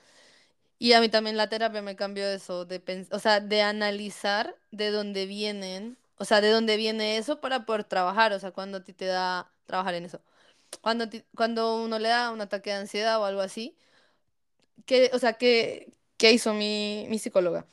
y 0.78 0.94
a 0.94 1.00
mí 1.00 1.08
también 1.08 1.36
la 1.36 1.48
terapia 1.48 1.82
me 1.82 1.96
cambió 1.96 2.26
eso, 2.28 2.64
de 2.64 3.08
o 3.12 3.18
sea, 3.18 3.40
de 3.40 3.62
analizar 3.62 4.56
de 4.72 4.90
dónde 4.90 5.26
vienen, 5.26 5.98
o 6.20 6.26
sea, 6.26 6.42
de 6.42 6.50
dónde 6.52 6.78
viene 6.78 7.18
eso 7.18 7.40
para 7.42 7.66
poder 7.66 7.84
trabajar, 7.84 8.32
o 8.34 8.40
sea, 8.40 8.52
cuando 8.52 8.78
a 8.78 8.84
ti 8.84 8.94
te 8.94 9.06
da 9.06 9.52
trabajar 9.66 9.94
en 9.96 10.06
eso. 10.06 10.22
Cuando, 10.82 11.08
ti- 11.10 11.24
cuando 11.36 11.82
uno 11.84 11.98
le 12.00 12.08
da 12.10 12.32
un 12.32 12.42
ataque 12.42 12.70
de 12.70 12.76
ansiedad 12.78 13.20
o 13.20 13.26
algo 13.26 13.42
así, 13.42 13.76
que, 14.86 15.10
o 15.12 15.18
sea, 15.18 15.34
¿qué, 15.34 15.92
qué 16.16 16.32
hizo 16.32 16.54
mi, 16.54 17.06
mi 17.08 17.18
psicóloga? 17.18 17.66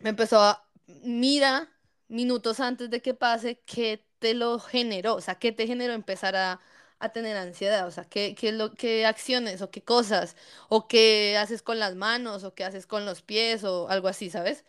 me 0.00 0.10
empezó 0.10 0.40
a, 0.42 0.64
mira 1.04 1.68
minutos 2.08 2.60
antes 2.60 2.90
de 2.90 3.02
que 3.02 3.14
pase 3.14 3.60
qué 3.66 4.04
te 4.18 4.34
lo 4.34 4.58
generó, 4.58 5.14
o 5.16 5.20
sea, 5.20 5.36
qué 5.36 5.52
te 5.52 5.66
generó 5.66 5.92
empezar 5.94 6.36
a, 6.36 6.60
a 6.98 7.10
tener 7.12 7.36
ansiedad, 7.36 7.86
o 7.86 7.90
sea, 7.90 8.04
qué, 8.04 8.34
qué, 8.34 8.52
lo, 8.52 8.74
qué 8.74 9.06
acciones 9.06 9.62
o 9.62 9.70
qué 9.70 9.82
cosas, 9.82 10.36
o 10.68 10.88
qué 10.88 11.36
haces 11.38 11.62
con 11.62 11.78
las 11.78 11.94
manos, 11.96 12.44
o 12.44 12.54
qué 12.54 12.64
haces 12.64 12.86
con 12.86 13.06
los 13.06 13.22
pies, 13.22 13.64
o 13.64 13.88
algo 13.88 14.08
así, 14.08 14.30
¿sabes? 14.30 14.64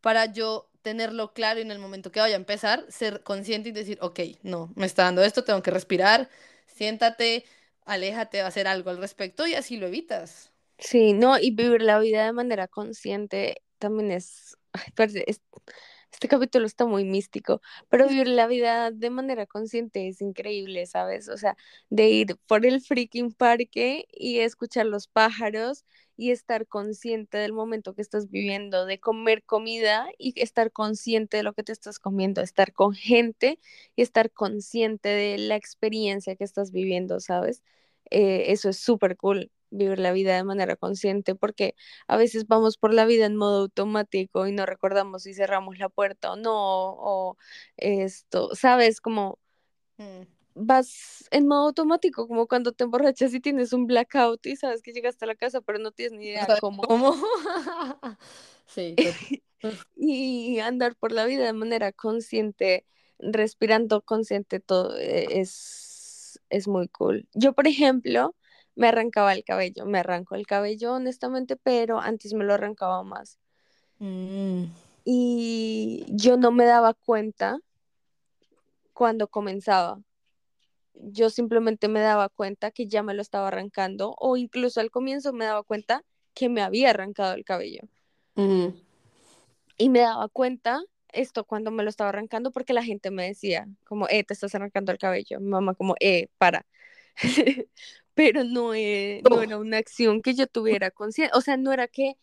Para 0.00 0.26
yo 0.26 0.70
tenerlo 0.86 1.32
claro 1.34 1.58
y 1.60 1.62
en 1.62 1.70
el 1.72 1.78
momento 1.80 2.12
que 2.12 2.20
vaya 2.20 2.36
a 2.36 2.38
empezar, 2.38 2.86
ser 2.90 3.22
consciente 3.24 3.70
y 3.70 3.72
decir, 3.72 3.98
ok, 4.00 4.20
no, 4.44 4.72
me 4.76 4.86
está 4.86 5.04
dando 5.04 5.22
esto, 5.24 5.44
tengo 5.44 5.62
que 5.62 5.70
respirar, 5.72 6.30
siéntate, 6.66 7.44
aléjate, 7.86 8.40
a 8.42 8.46
hacer 8.48 8.68
algo 8.68 8.90
al 8.90 8.98
respecto 8.98 9.46
y 9.46 9.54
así 9.54 9.76
lo 9.78 9.86
evitas. 9.88 10.52
sí, 10.78 11.12
no, 11.12 11.38
y 11.38 11.50
vivir 11.52 11.82
la 11.82 11.98
vida 11.98 12.24
de 12.26 12.32
manera 12.32 12.68
consciente 12.68 13.62
también 13.78 14.10
es, 14.12 14.56
ay, 14.72 14.82
es- 15.26 15.40
este 16.12 16.28
capítulo 16.28 16.66
está 16.66 16.86
muy 16.86 17.04
místico, 17.04 17.60
pero 17.90 18.08
vivir 18.08 18.28
la 18.28 18.46
vida 18.46 18.90
de 18.90 19.10
manera 19.10 19.46
consciente 19.46 20.08
es 20.08 20.22
increíble, 20.22 20.86
¿sabes? 20.86 21.28
O 21.28 21.36
sea, 21.36 21.56
de 21.90 22.08
ir 22.08 22.36
por 22.46 22.64
el 22.66 22.80
freaking 22.80 23.32
parque 23.32 24.06
y 24.12 24.38
escuchar 24.40 24.86
los 24.86 25.08
pájaros 25.08 25.84
y 26.16 26.30
estar 26.30 26.66
consciente 26.66 27.38
del 27.38 27.52
momento 27.52 27.94
que 27.94 28.02
estás 28.02 28.30
viviendo, 28.30 28.86
de 28.86 28.98
comer 29.00 29.42
comida 29.44 30.08
y 30.18 30.40
estar 30.40 30.72
consciente 30.72 31.38
de 31.38 31.42
lo 31.42 31.52
que 31.54 31.62
te 31.62 31.72
estás 31.72 31.98
comiendo, 31.98 32.40
estar 32.42 32.72
con 32.72 32.94
gente 32.94 33.58
y 33.96 34.02
estar 34.02 34.30
consciente 34.32 35.08
de 35.10 35.38
la 35.38 35.56
experiencia 35.56 36.36
que 36.36 36.44
estás 36.44 36.72
viviendo, 36.72 37.20
¿sabes? 37.20 37.62
Eh, 38.10 38.52
eso 38.52 38.68
es 38.70 38.78
súper 38.78 39.16
cool, 39.16 39.50
vivir 39.70 39.98
la 39.98 40.12
vida 40.12 40.36
de 40.36 40.44
manera 40.44 40.76
consciente, 40.76 41.34
porque 41.34 41.74
a 42.08 42.16
veces 42.16 42.46
vamos 42.46 42.78
por 42.78 42.94
la 42.94 43.04
vida 43.04 43.26
en 43.26 43.36
modo 43.36 43.62
automático 43.62 44.46
y 44.46 44.52
no 44.52 44.64
recordamos 44.66 45.24
si 45.24 45.34
cerramos 45.34 45.78
la 45.78 45.88
puerta 45.88 46.32
o 46.32 46.36
no, 46.36 46.52
o 46.54 47.36
esto, 47.76 48.54
¿sabes? 48.54 49.00
Como 49.00 49.38
Mm. 49.98 50.35
Vas 50.56 51.28
en 51.30 51.46
modo 51.46 51.66
automático, 51.68 52.26
como 52.26 52.48
cuando 52.48 52.72
te 52.72 52.84
emborrachas 52.84 53.34
y 53.34 53.40
tienes 53.40 53.72
un 53.72 53.86
blackout 53.86 54.46
y 54.46 54.56
sabes 54.56 54.80
que 54.80 54.92
llegaste 54.92 55.26
a 55.26 55.28
la 55.28 55.34
casa, 55.34 55.60
pero 55.60 55.78
no 55.78 55.92
tienes 55.92 56.18
ni 56.18 56.26
idea 56.26 56.46
cómo. 56.60 56.82
¿Cómo? 56.82 57.14
Sí. 58.66 58.96
Y 59.96 60.58
andar 60.60 60.94
por 60.94 61.10
la 61.12 61.24
vida 61.24 61.44
de 61.44 61.52
manera 61.52 61.90
consciente, 61.90 62.84
respirando 63.18 64.02
consciente, 64.02 64.60
todo 64.60 64.96
eh, 64.96 65.40
es, 65.40 66.40
es 66.50 66.68
muy 66.68 66.86
cool. 66.88 67.26
Yo, 67.32 67.52
por 67.52 67.66
ejemplo, 67.66 68.36
me 68.76 68.88
arrancaba 68.88 69.32
el 69.32 69.42
cabello, 69.42 69.86
me 69.86 69.98
arranco 69.98 70.34
el 70.34 70.46
cabello 70.46 70.92
honestamente, 70.92 71.56
pero 71.56 71.98
antes 72.00 72.34
me 72.34 72.44
lo 72.44 72.54
arrancaba 72.54 73.02
más. 73.02 73.38
Mm. 73.98 74.64
Y 75.04 76.04
yo 76.08 76.36
no 76.36 76.52
me 76.52 76.64
daba 76.66 76.94
cuenta 76.94 77.58
cuando 78.92 79.26
comenzaba. 79.28 80.00
Yo 81.00 81.30
simplemente 81.30 81.88
me 81.88 82.00
daba 82.00 82.28
cuenta 82.28 82.70
que 82.70 82.86
ya 82.86 83.02
me 83.02 83.14
lo 83.14 83.22
estaba 83.22 83.48
arrancando 83.48 84.14
o 84.18 84.36
incluso 84.36 84.80
al 84.80 84.90
comienzo 84.90 85.32
me 85.32 85.44
daba 85.44 85.62
cuenta 85.62 86.04
que 86.34 86.48
me 86.48 86.62
había 86.62 86.90
arrancado 86.90 87.34
el 87.34 87.44
cabello. 87.44 87.82
Y 89.78 89.88
me 89.90 90.00
daba 90.00 90.28
cuenta 90.28 90.82
esto 91.12 91.44
cuando 91.44 91.70
me 91.70 91.82
lo 91.82 91.90
estaba 91.90 92.10
arrancando 92.10 92.50
porque 92.52 92.72
la 92.72 92.82
gente 92.84 93.10
me 93.10 93.26
decía 93.26 93.68
como, 93.84 94.08
eh, 94.08 94.24
te 94.24 94.34
estás 94.34 94.54
arrancando 94.54 94.92
el 94.92 94.98
cabello. 94.98 95.40
Mi 95.40 95.48
mamá 95.48 95.74
como, 95.74 95.94
eh, 96.00 96.28
para. 96.38 96.66
Pero 98.14 98.44
no, 98.44 98.74
eh, 98.74 99.20
no 99.28 99.42
era 99.42 99.58
una 99.58 99.78
acción 99.78 100.22
que 100.22 100.34
yo 100.34 100.46
tuviera 100.46 100.90
conciencia. 100.90 101.36
O 101.36 101.42
sea, 101.42 101.56
no 101.56 101.72
era 101.72 101.88
que 101.88 102.16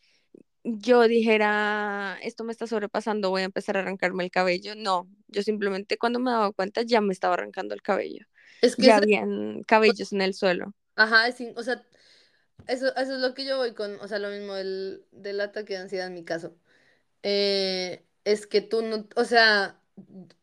yo 0.64 1.08
dijera, 1.08 2.18
esto 2.24 2.44
me 2.44 2.52
está 2.52 2.68
sobrepasando, 2.68 3.30
voy 3.30 3.41
a 3.41 3.45
empezar 3.45 3.78
a 3.78 3.82
arrancarme 3.82 4.24
el 4.24 4.32
cabello. 4.32 4.76
No, 4.76 5.08
yo 5.28 5.44
simplemente 5.44 5.98
cuando 5.98 6.20
me 6.20 6.32
daba 6.32 6.52
cuenta 6.52 6.82
ya 6.84 7.02
me 7.02 7.14
estaba 7.14 7.36
arrancando 7.36 7.76
el 7.76 7.82
cabello. 7.82 8.26
Es 8.61 8.75
que 8.77 8.88
Ya 8.88 8.97
ese- 8.97 8.97
habían 8.97 9.63
cabellos 9.63 10.13
en 10.13 10.21
el 10.21 10.34
suelo. 10.35 10.73
ajá, 10.95 11.30
in- 11.39 11.53
o 11.57 11.63
sea, 11.63 11.84
eso, 12.67 12.88
eso 12.95 13.15
es 13.15 13.21
lo 13.21 13.34
que 13.34 13.45
yo 13.45 13.57
voy 13.57 13.73
con, 13.73 13.99
o 14.01 14.07
sea, 14.07 14.19
lo 14.19 14.30
mismo 14.30 14.53
del, 14.55 15.05
del 15.11 15.41
ataque 15.41 15.73
de 15.73 15.80
ansiedad 15.81 16.07
en 16.07 16.13
mi 16.15 16.25
caso. 16.25 16.55
Eh, 17.23 18.05
es 18.25 18.47
que 18.47 18.61
tú 18.61 18.81
no, 18.84 19.07
o 19.15 19.25
sea, 19.25 19.81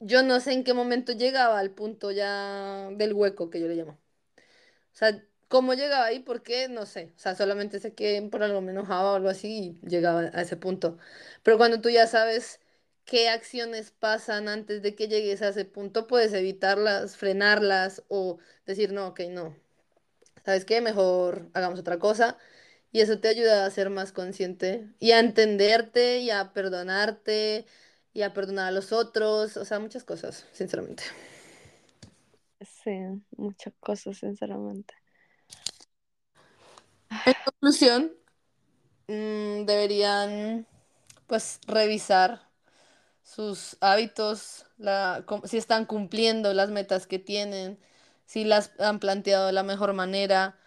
yo 0.00 0.22
no 0.22 0.40
sé 0.40 0.52
en 0.54 0.64
qué 0.64 0.74
momento 0.74 1.12
llegaba 1.12 1.58
al 1.60 1.72
punto 1.72 2.10
ya 2.12 2.90
del 2.92 3.14
hueco 3.14 3.50
que 3.50 3.60
yo 3.60 3.68
le 3.68 3.76
llamo. 3.76 3.92
O 3.92 4.96
sea, 4.96 5.22
cómo 5.48 5.74
llegaba 5.74 6.06
ahí, 6.06 6.20
por 6.20 6.42
qué, 6.42 6.68
no 6.68 6.86
sé. 6.86 7.12
O 7.16 7.18
sea, 7.18 7.34
solamente 7.34 7.80
sé 7.80 7.94
que 7.94 8.22
por 8.30 8.42
algo 8.42 8.60
me 8.60 8.72
enojaba 8.72 9.12
o 9.12 9.16
algo 9.16 9.28
así 9.28 9.78
y 9.82 9.88
llegaba 9.88 10.22
a 10.34 10.42
ese 10.42 10.56
punto. 10.56 10.98
Pero 11.42 11.58
cuando 11.58 11.80
tú 11.80 11.90
ya 11.90 12.06
sabes 12.06 12.60
qué 13.05 13.28
acciones 13.28 13.90
pasan 13.90 14.48
antes 14.48 14.82
de 14.82 14.94
que 14.94 15.09
llegues 15.09 15.43
a 15.43 15.48
ese 15.48 15.64
punto, 15.64 16.06
puedes 16.06 16.32
evitarlas, 16.32 17.16
frenarlas 17.16 18.02
o 18.09 18.39
decir, 18.66 18.93
no, 18.93 19.09
ok, 19.09 19.20
no. 19.31 19.56
¿Sabes 20.44 20.64
qué? 20.64 20.81
Mejor 20.81 21.51
hagamos 21.55 21.78
otra 21.81 21.98
cosa. 21.98 22.39
Y 22.93 23.01
eso 23.01 23.20
te 23.20 23.28
ayuda 23.28 23.66
a 23.66 23.70
ser 23.70 23.90
más 23.90 24.12
consciente 24.12 24.89
y 24.98 25.12
a 25.12 25.20
entenderte 25.20 26.18
y 26.18 26.31
a 26.31 26.52
perdonarte 26.52 27.66
y 28.12 28.22
a 28.22 28.32
perdonar 28.32 28.68
a 28.68 28.72
los 28.72 28.93
otros. 28.93 29.56
O 29.56 29.64
sea, 29.64 29.78
muchas 29.78 30.05
cosas, 30.05 30.47
sinceramente. 30.52 31.05
Sí, 32.60 32.90
muchas 33.36 33.74
cosas, 33.81 34.18
sinceramente. 34.18 34.94
En 37.27 37.35
conclusión, 37.44 38.12
mm, 39.09 39.66
deberían 39.66 40.66
pues 41.27 41.60
revisar 41.66 42.49
sus 43.31 43.77
hábitos, 43.81 44.66
la, 44.77 45.24
si 45.44 45.57
están 45.57 45.85
cumpliendo 45.86 46.52
las 46.52 46.70
metas 46.70 47.07
que 47.07 47.20
tienen, 47.20 47.78
si 48.27 48.44
las 48.44 48.73
han 48.81 48.98
planteado 48.98 49.47
de 49.47 49.52
la 49.52 49.62
mejor 49.62 49.93
manera. 49.93 50.59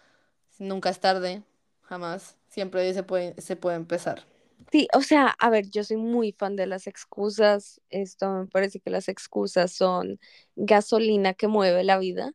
Nunca 0.58 0.88
es 0.88 0.98
tarde, 0.98 1.42
jamás. 1.82 2.36
Siempre 2.48 2.94
se 2.94 3.02
puede, 3.02 3.38
se 3.40 3.56
puede 3.56 3.76
empezar. 3.76 4.24
Sí, 4.72 4.88
o 4.94 5.02
sea, 5.02 5.34
a 5.38 5.50
ver, 5.50 5.68
yo 5.68 5.84
soy 5.84 5.98
muy 5.98 6.32
fan 6.32 6.56
de 6.56 6.66
las 6.66 6.86
excusas. 6.86 7.82
Esto 7.90 8.30
me 8.30 8.46
parece 8.46 8.80
que 8.80 8.90
las 8.90 9.08
excusas 9.08 9.72
son 9.72 10.18
gasolina 10.56 11.34
que 11.34 11.48
mueve 11.48 11.84
la 11.84 11.98
vida. 11.98 12.32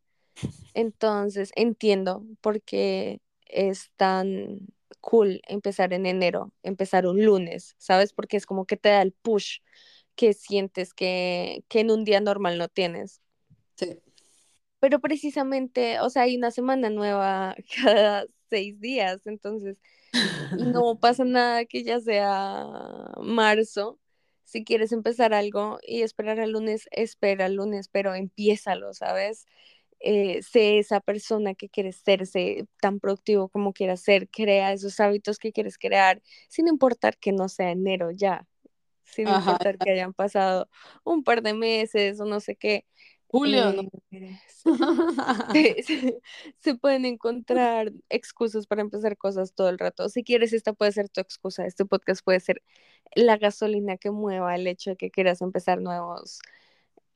Entonces, 0.76 1.52
entiendo 1.56 2.24
por 2.42 2.62
qué 2.62 3.20
es 3.48 3.90
tan 3.96 4.60
cool 5.02 5.42
empezar 5.48 5.92
en 5.94 6.06
enero, 6.06 6.54
empezar 6.62 7.08
un 7.08 7.26
lunes, 7.26 7.76
¿sabes? 7.80 8.14
Porque 8.14 8.38
es 8.38 8.46
como 8.46 8.66
que 8.66 8.78
te 8.78 8.90
da 8.90 9.02
el 9.02 9.12
push 9.12 9.60
que 10.20 10.34
sientes 10.34 10.94
que, 10.94 11.64
que 11.70 11.80
en 11.80 11.92
un 11.92 12.04
día 12.04 12.20
normal 12.20 12.58
no 12.58 12.68
tienes. 12.68 13.22
Sí. 13.78 14.02
Pero 14.82 15.00
precisamente, 15.00 16.02
o 16.02 16.10
sea, 16.10 16.24
hay 16.24 16.36
una 16.36 16.52
semana 16.52 16.90
nueva 16.90 17.56
cada 17.82 18.26
seis 18.50 18.78
días, 18.82 19.26
entonces 19.28 19.78
no 20.58 21.00
pasa 21.00 21.24
nada 21.24 21.64
que 21.64 21.86
ya 21.86 22.02
sea 22.02 22.68
marzo. 23.22 23.98
Si 24.44 24.66
quieres 24.66 24.92
empezar 24.92 25.34
algo 25.34 25.80
y 25.88 26.02
esperar 26.02 26.42
al 26.42 26.52
lunes, 26.52 26.90
espera 26.92 27.46
al 27.46 27.54
lunes, 27.54 27.88
pero 27.88 28.14
empiézalo, 28.14 28.94
¿sabes? 28.94 29.46
Eh, 30.02 30.42
sé 30.44 30.80
esa 30.80 31.00
persona 31.00 31.54
que 31.56 31.70
quieres 31.70 31.96
ser, 31.96 32.26
sé 32.28 32.68
tan 32.82 33.00
productivo 33.00 33.48
como 33.48 33.72
quieras 33.72 34.02
ser, 34.02 34.28
crea 34.28 34.74
esos 34.74 35.00
hábitos 35.00 35.40
que 35.40 35.54
quieres 35.54 35.78
crear, 35.78 36.22
sin 36.50 36.68
importar 36.68 37.18
que 37.18 37.32
no 37.32 37.48
sea 37.48 37.72
enero 37.72 38.12
ya, 38.12 38.46
sin 39.14 39.28
Ajá. 39.28 39.52
importar 39.52 39.78
que 39.78 39.92
hayan 39.92 40.14
pasado 40.14 40.70
un 41.04 41.24
par 41.24 41.42
de 41.42 41.54
meses 41.54 42.20
o 42.20 42.26
no 42.26 42.40
sé 42.40 42.56
qué. 42.56 42.86
Julio, 43.28 43.74
¿no? 43.74 43.84
Eh, 44.12 44.40
se, 45.54 45.84
se- 45.84 46.22
se 46.60 46.76
pueden 46.76 47.06
encontrar 47.06 47.92
excusas 48.10 48.66
para 48.66 48.82
empezar 48.82 49.18
cosas 49.18 49.54
todo 49.54 49.70
el 49.70 49.78
rato. 49.78 50.10
Si 50.10 50.24
quieres, 50.24 50.54
esta 50.54 50.74
puede 50.74 50.92
ser 50.92 51.10
tu 51.10 51.22
excusa. 51.22 51.66
Este 51.66 51.86
podcast 51.86 52.24
puede 52.24 52.40
ser 52.40 52.64
la 53.16 53.38
gasolina 53.38 53.98
que 53.98 54.12
mueva 54.12 54.56
el 54.56 54.66
hecho 54.68 54.92
de 54.92 54.96
que 54.98 55.12
quieras 55.12 55.42
empezar 55.42 55.80
nuevos 55.82 56.40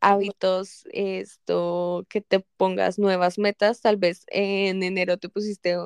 hábitos, 0.01 0.83
esto, 0.91 2.05
que 2.09 2.21
te 2.21 2.41
pongas 2.41 2.99
nuevas 2.99 3.39
metas. 3.39 3.81
Tal 3.81 3.97
vez 3.97 4.25
en 4.29 4.83
enero 4.83 5.17
te 5.17 5.29
pusiste 5.29 5.77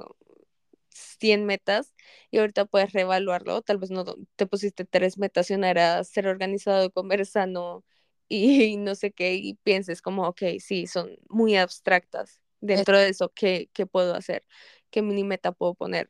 100 0.97 1.45
metas 1.45 1.93
y 2.31 2.39
ahorita 2.39 2.65
puedes 2.65 2.93
reevaluarlo. 2.93 3.61
Tal 3.61 3.77
vez 3.77 3.91
no 3.91 4.05
te 4.35 4.47
pusiste 4.47 4.85
tres 4.85 5.17
metas 5.17 5.49
y 5.51 5.53
una 5.55 5.69
era 5.69 6.03
ser 6.03 6.27
organizado, 6.27 6.91
comer 6.91 7.25
sano 7.25 7.83
y 8.29 8.77
no 8.77 8.95
sé 8.95 9.11
qué, 9.11 9.35
y 9.35 9.55
pienses 9.55 10.01
como, 10.01 10.27
ok, 10.27 10.41
sí, 10.59 10.87
son 10.87 11.17
muy 11.29 11.55
abstractas. 11.55 12.41
Dentro 12.59 12.97
de 12.97 13.09
eso, 13.09 13.31
¿qué, 13.33 13.69
qué 13.73 13.85
puedo 13.85 14.15
hacer? 14.15 14.43
¿Qué 14.89 15.01
mini 15.01 15.23
meta 15.23 15.51
puedo 15.51 15.75
poner? 15.75 16.09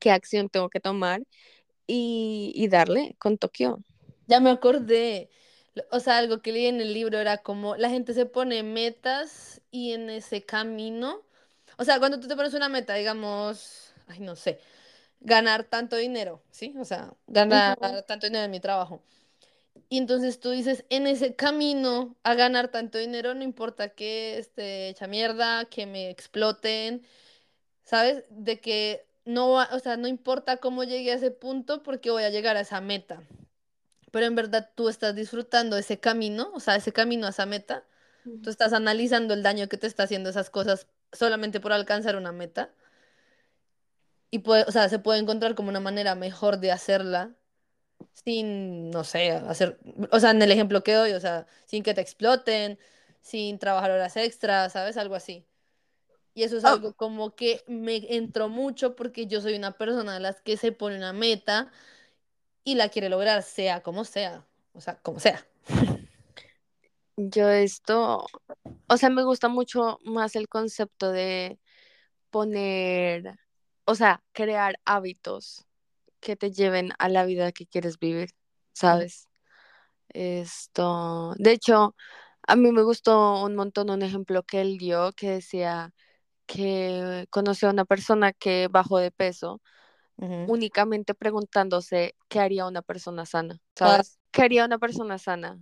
¿Qué 0.00 0.10
acción 0.10 0.48
tengo 0.48 0.68
que 0.68 0.80
tomar? 0.80 1.22
Y, 1.86 2.52
y 2.54 2.68
darle 2.68 3.14
con 3.18 3.38
Tokio. 3.38 3.82
Ya 4.26 4.40
me 4.40 4.50
acordé. 4.50 5.30
O 5.90 6.00
sea, 6.00 6.18
algo 6.18 6.40
que 6.40 6.52
leí 6.52 6.66
en 6.66 6.80
el 6.80 6.94
libro 6.94 7.18
era 7.18 7.38
como 7.38 7.76
la 7.76 7.90
gente 7.90 8.14
se 8.14 8.26
pone 8.26 8.62
metas 8.62 9.60
y 9.70 9.92
en 9.92 10.08
ese 10.08 10.42
camino, 10.44 11.22
o 11.78 11.84
sea, 11.84 11.98
cuando 11.98 12.20
tú 12.20 12.28
te 12.28 12.36
pones 12.36 12.54
una 12.54 12.68
meta, 12.68 12.94
digamos, 12.94 13.83
ay, 14.08 14.20
no 14.20 14.36
sé, 14.36 14.60
ganar 15.20 15.64
tanto 15.64 15.96
dinero, 15.96 16.42
¿sí? 16.50 16.74
O 16.78 16.84
sea, 16.84 17.14
ganar 17.26 17.78
Ujú. 17.78 18.04
tanto 18.06 18.26
dinero 18.26 18.44
en 18.46 18.50
mi 18.52 18.60
trabajo. 18.60 19.02
Y 19.88 19.98
entonces 19.98 20.40
tú 20.40 20.50
dices, 20.50 20.84
en 20.90 21.06
ese 21.06 21.36
camino 21.36 22.16
a 22.22 22.34
ganar 22.34 22.68
tanto 22.68 22.98
dinero, 22.98 23.34
no 23.34 23.42
importa 23.44 23.90
que 23.90 24.38
esté 24.38 24.88
hecha 24.88 25.06
mierda, 25.06 25.66
que 25.66 25.86
me 25.86 26.10
exploten, 26.10 27.02
¿sabes? 27.84 28.24
De 28.30 28.60
que 28.60 29.06
no 29.24 29.52
va, 29.52 29.68
o 29.72 29.78
sea, 29.80 29.96
no 29.96 30.08
importa 30.08 30.58
cómo 30.58 30.84
llegue 30.84 31.12
a 31.12 31.16
ese 31.16 31.30
punto 31.30 31.82
porque 31.82 32.10
voy 32.10 32.24
a 32.24 32.30
llegar 32.30 32.56
a 32.56 32.60
esa 32.60 32.80
meta. 32.80 33.22
Pero 34.12 34.26
en 34.26 34.34
verdad 34.34 34.70
tú 34.74 34.88
estás 34.88 35.14
disfrutando 35.14 35.76
ese 35.76 35.98
camino, 36.00 36.50
o 36.54 36.60
sea, 36.60 36.76
ese 36.76 36.92
camino 36.92 37.26
a 37.26 37.30
esa 37.30 37.46
meta. 37.46 37.84
Tú 38.42 38.50
estás 38.50 38.72
analizando 38.72 39.34
el 39.34 39.42
daño 39.42 39.68
que 39.68 39.78
te 39.78 39.86
está 39.88 40.04
haciendo 40.04 40.30
esas 40.30 40.50
cosas 40.50 40.88
solamente 41.12 41.60
por 41.60 41.72
alcanzar 41.72 42.16
una 42.16 42.32
meta. 42.32 42.74
Y 44.34 44.40
puede, 44.40 44.64
o 44.64 44.72
sea, 44.72 44.88
se 44.88 44.98
puede 44.98 45.20
encontrar 45.20 45.54
como 45.54 45.68
una 45.70 45.78
manera 45.80 46.16
mejor 46.16 46.58
de 46.58 46.72
hacerla 46.72 47.36
sin, 48.14 48.90
no 48.90 49.04
sé, 49.04 49.32
hacer, 49.32 49.78
o 50.12 50.20
sea, 50.20 50.32
en 50.32 50.42
el 50.42 50.52
ejemplo 50.52 50.82
que 50.84 50.94
doy, 50.94 51.12
o 51.12 51.20
sea, 51.20 51.46
sin 51.66 51.82
que 51.84 51.94
te 51.94 52.00
exploten, 52.02 52.78
sin 53.22 53.58
trabajar 53.60 53.90
horas 53.92 54.16
extras, 54.16 54.72
¿sabes? 54.74 54.96
Algo 54.98 55.14
así. 55.16 55.46
Y 56.34 56.44
eso 56.44 56.56
es 56.58 56.64
Oh, 56.64 56.80
algo 56.80 56.94
como 56.94 57.36
que 57.36 57.62
me 57.68 58.16
entró 58.16 58.48
mucho 58.48 58.96
porque 58.96 59.26
yo 59.28 59.40
soy 59.42 59.56
una 59.56 59.72
persona 59.72 60.14
de 60.14 60.20
las 60.20 60.40
que 60.42 60.56
se 60.58 60.72
pone 60.72 60.96
una 60.96 61.12
meta 61.14 61.72
y 62.64 62.76
la 62.76 62.88
quiere 62.90 63.08
lograr, 63.10 63.42
sea 63.44 63.82
como 63.82 64.04
sea, 64.04 64.46
o 64.74 64.80
sea, 64.82 64.96
como 65.02 65.20
sea. 65.20 65.46
yo 67.16 67.48
esto, 67.50 68.26
o 68.88 68.96
sea, 68.96 69.10
me 69.10 69.24
gusta 69.24 69.48
mucho 69.48 69.98
más 70.04 70.36
el 70.36 70.48
concepto 70.48 71.12
de 71.12 71.60
poner, 72.30 73.38
o 73.86 73.94
sea, 73.94 74.22
crear 74.32 74.76
hábitos 74.84 75.66
que 76.20 76.36
te 76.36 76.50
lleven 76.52 76.90
a 76.98 77.08
la 77.08 77.24
vida 77.26 77.52
que 77.52 77.66
quieres 77.66 77.98
vivir, 77.98 78.30
¿sabes? 78.72 79.28
Esto, 80.10 81.34
de 81.38 81.52
hecho, 81.52 81.94
a 82.46 82.56
mí 82.56 82.72
me 82.72 82.82
gustó 82.82 83.44
un 83.44 83.56
montón 83.56 83.90
un 83.90 84.02
ejemplo 84.02 84.42
que 84.44 84.60
él 84.60 84.78
dio 84.78 85.12
que 85.12 85.30
decía 85.30 85.92
que 86.46 87.26
conoció 87.30 87.68
a 87.68 87.72
una 87.72 87.84
persona 87.86 88.32
que 88.32 88.68
bajó 88.70 88.98
de 88.98 89.10
peso 89.12 89.60
únicamente 90.46 91.14
preguntándose 91.14 92.16
qué 92.28 92.40
haría 92.40 92.66
una 92.66 92.82
persona 92.82 93.26
sana, 93.26 93.60
Ah, 93.82 94.02
¿sabes? 94.02 94.18
¿Qué 94.32 94.42
haría 94.42 94.64
una 94.64 94.78
persona 94.78 95.18
sana? 95.18 95.58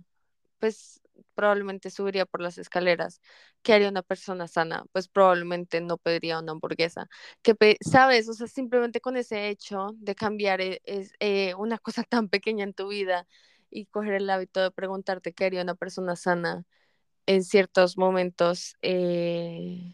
Pues 0.59 1.01
probablemente 1.35 1.89
subiría 1.89 2.25
por 2.25 2.41
las 2.41 2.57
escaleras. 2.57 3.21
¿Qué 3.61 3.73
haría 3.73 3.89
una 3.89 4.01
persona 4.03 4.47
sana? 4.47 4.85
Pues 4.91 5.07
probablemente 5.07 5.81
no 5.81 5.97
pediría 5.97 6.39
una 6.39 6.51
hamburguesa. 6.53 7.07
Que 7.41 7.55
¿Sabes? 7.81 8.29
O 8.29 8.33
sea, 8.33 8.47
simplemente 8.47 9.01
con 9.01 9.17
ese 9.17 9.49
hecho 9.49 9.89
de 9.97 10.15
cambiar 10.15 10.61
e- 10.61 10.81
es, 10.85 11.13
eh, 11.19 11.55
una 11.55 11.77
cosa 11.79 12.03
tan 12.09 12.29
pequeña 12.29 12.63
en 12.63 12.73
tu 12.73 12.87
vida 12.89 13.27
y 13.69 13.85
coger 13.87 14.13
el 14.15 14.29
hábito 14.29 14.61
de 14.61 14.71
preguntarte 14.71 15.33
qué 15.33 15.45
haría 15.45 15.61
una 15.63 15.75
persona 15.75 16.15
sana 16.15 16.65
en 17.27 17.43
ciertos 17.43 17.97
momentos, 17.97 18.75
eh, 18.81 19.93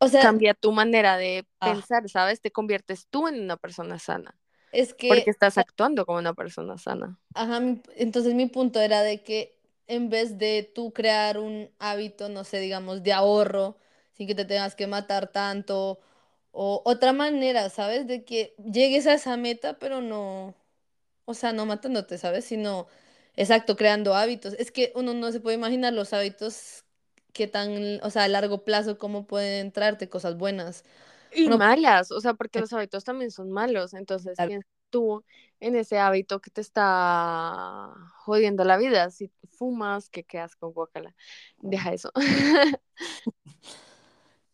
O 0.00 0.08
sea, 0.08 0.22
cambia 0.22 0.54
tu 0.54 0.72
manera 0.72 1.16
de 1.16 1.46
ah, 1.60 1.72
pensar, 1.74 2.08
¿sabes? 2.08 2.40
Te 2.40 2.50
conviertes 2.50 3.06
tú 3.08 3.28
en 3.28 3.40
una 3.42 3.56
persona 3.56 3.98
sana, 3.98 4.36
es 4.72 4.94
porque 5.08 5.30
que, 5.30 5.30
estás 5.30 5.58
actuando 5.58 6.06
como 6.06 6.18
una 6.18 6.34
persona 6.34 6.78
sana. 6.78 7.20
ajá, 7.34 7.60
entonces 7.96 8.34
mi 8.34 8.46
punto 8.46 8.80
era 8.80 9.02
de 9.02 9.22
que 9.22 9.58
en 9.86 10.10
vez 10.10 10.38
de 10.38 10.70
tú 10.74 10.92
crear 10.92 11.38
un 11.38 11.70
hábito, 11.78 12.28
no 12.28 12.44
sé, 12.44 12.60
digamos, 12.60 13.02
de 13.02 13.12
ahorro, 13.12 13.76
sin 14.14 14.26
que 14.26 14.34
te 14.34 14.44
tengas 14.44 14.74
que 14.76 14.86
matar 14.86 15.32
tanto, 15.32 16.00
o 16.52 16.82
otra 16.84 17.12
manera, 17.12 17.70
¿sabes? 17.70 18.06
De 18.06 18.24
que 18.24 18.54
llegues 18.58 19.06
a 19.06 19.14
esa 19.14 19.36
meta, 19.36 19.78
pero 19.78 20.00
no, 20.00 20.54
o 21.24 21.34
sea, 21.34 21.52
no 21.52 21.66
matándote, 21.66 22.18
¿sabes? 22.18 22.44
Sino, 22.44 22.88
exacto, 23.36 23.76
creando 23.76 24.14
hábitos. 24.14 24.54
Es 24.54 24.70
que 24.72 24.92
uno 24.94 25.14
no 25.14 25.32
se 25.32 25.40
puede 25.40 25.56
imaginar 25.56 25.92
los 25.92 26.12
hábitos 26.12 26.84
que 27.32 27.46
tan, 27.48 28.00
o 28.02 28.10
sea, 28.10 28.24
a 28.24 28.28
largo 28.28 28.64
plazo, 28.64 28.98
cómo 28.98 29.26
pueden 29.26 29.72
traerte 29.72 30.08
cosas 30.08 30.36
buenas. 30.36 30.84
Y 31.30 31.48
Uno 31.48 31.58
malas, 31.58 32.10
o 32.12 32.20
sea, 32.20 32.34
porque 32.34 32.60
los 32.60 32.72
hábitos 32.72 33.04
también 33.04 33.30
son 33.30 33.50
malos, 33.50 33.94
entonces 33.94 34.40
piensa 34.40 34.68
tú 34.92 35.24
en 35.60 35.76
ese 35.76 35.98
hábito 35.98 36.40
que 36.40 36.50
te 36.52 36.60
está 36.60 37.92
jodiendo 38.24 38.64
la 38.64 38.76
vida. 38.78 39.10
Si 39.10 39.32
fumas, 39.58 40.10
que 40.10 40.24
quedas 40.24 40.56
con 40.56 40.72
guacala, 40.72 41.16
deja 41.58 41.92
eso. 41.94 42.12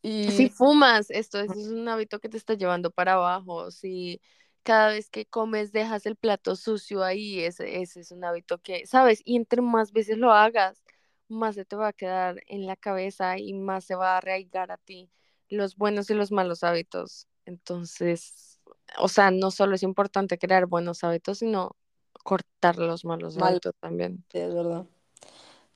Si 0.03 0.49
fumas, 0.49 1.11
esto, 1.11 1.41
esto 1.41 1.61
es 1.61 1.69
un 1.69 1.89
hábito 1.89 2.21
que 2.21 2.29
te 2.29 2.37
está 2.37 2.55
llevando 2.55 2.91
para 2.91 3.15
abajo. 3.15 3.71
Si 3.71 4.21
cada 4.63 4.89
vez 4.91 5.11
que 5.11 5.27
comes 5.27 5.73
dejas 5.73 6.07
el 6.07 6.17
plato 6.17 6.57
sucio 6.57 7.03
ahí, 7.03 7.41
ese, 7.41 7.83
ese 7.83 8.01
es 8.01 8.11
un 8.13 8.25
hábito 8.25 8.59
que, 8.59 8.87
¿sabes? 8.87 9.23
Y 9.25 9.37
entre 9.37 9.61
más 9.63 9.93
veces 9.93 10.19
lo 10.19 10.33
hagas, 10.33 10.83
más 11.29 11.57
se 11.57 11.65
te 11.65 11.77
va 11.77 11.89
a 11.89 11.93
quedar 11.93 12.43
en 12.47 12.67
la 12.67 12.77
cabeza 12.77 13.39
y 13.39 13.55
más 13.55 13.85
se 13.85 13.97
va 13.97 14.15
a 14.15 14.19
arraigar 14.19 14.71
a 14.71 14.79
ti 14.79 15.11
los 15.49 15.77
buenos 15.77 16.11
y 16.11 16.15
los 16.15 16.33
malos 16.33 16.65
hábitos. 16.65 17.29
Entonces, 17.45 18.58
o 18.99 19.09
sea, 19.09 19.31
no 19.31 19.51
solo 19.51 19.75
es 19.75 19.83
importante 19.83 20.39
crear 20.39 20.67
buenos 20.67 21.05
hábitos, 21.05 21.39
sino 21.39 21.77
cortar 22.25 22.79
los 22.79 23.05
malos 23.05 23.37
mal, 23.37 23.51
hábitos 23.51 23.75
también. 23.81 24.25
es 24.33 24.55
verdad. 24.55 24.85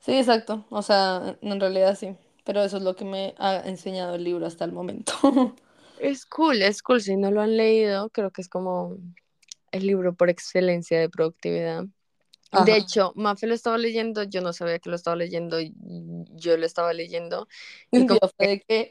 Sí, 0.01 0.17
exacto. 0.17 0.65
O 0.71 0.83
sea, 0.83 1.37
en 1.41 1.61
realidad 1.61 1.97
sí. 1.97 2.17
Pero 2.45 2.63
eso 2.63 2.79
es 2.79 2.83
lo 2.83 2.97
que 2.97 3.05
me 3.05 3.35
ha 3.39 3.61
enseñado 3.69 4.17
el 4.17 4.25
libro 4.25 4.47
hasta 4.47 4.65
el 4.65 4.73
momento. 4.73 5.13
Es 5.99 6.27
cool, 6.27 6.63
es 6.63 6.83
cool. 6.83 7.01
Si 7.01 7.17
no 7.17 7.31
lo 7.31 7.43
han 7.43 7.57
leído, 7.57 8.11
creo 8.11 8.33
que 8.33 8.41
es 8.41 8.49
como 8.49 8.97
el 9.71 9.87
libro 9.87 10.13
por 10.17 10.31
excelencia 10.31 10.99
de 10.99 11.09
productividad. 11.09 11.85
Ajá. 12.51 12.65
De 12.65 12.77
hecho, 12.77 13.13
Mafe 13.15 13.47
lo 13.47 13.55
estaba 13.55 13.79
leyendo, 13.79 14.25
yo 14.25 14.41
no 14.41 14.53
sabía 14.53 14.81
que 14.81 14.91
lo 14.91 14.97
estaba 14.97 15.15
leyendo, 15.15 15.59
yo 15.61 16.57
lo 16.57 16.67
estaba 16.67 16.93
leyendo 16.93 17.47
y 17.93 18.05
como 18.09 18.19
de 18.37 18.61
que... 18.67 18.91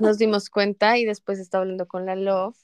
nos 0.00 0.16
dimos 0.16 0.48
cuenta 0.48 0.96
y 0.96 1.04
después 1.04 1.38
estaba 1.38 1.62
hablando 1.62 1.86
con 1.86 2.06
la 2.06 2.16
Love 2.16 2.56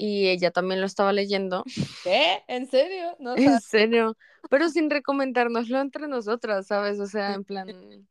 y 0.00 0.28
ella 0.28 0.50
también 0.50 0.80
lo 0.80 0.86
estaba 0.86 1.12
leyendo. 1.12 1.62
¿Qué? 2.02 2.42
¿En 2.48 2.66
serio? 2.70 3.16
No, 3.18 3.36
En 3.36 3.60
serio, 3.60 4.16
pero 4.48 4.70
sin 4.70 4.88
recomendárnoslo 4.88 5.78
entre 5.78 6.08
nosotras, 6.08 6.66
¿sabes? 6.68 6.98
O 7.00 7.06
sea, 7.06 7.34
en 7.34 7.44
plan 7.44 8.08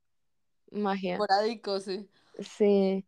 magia. 0.72 1.18
Moradico, 1.18 1.80
sí. 1.80 2.08
Sí. 2.38 3.04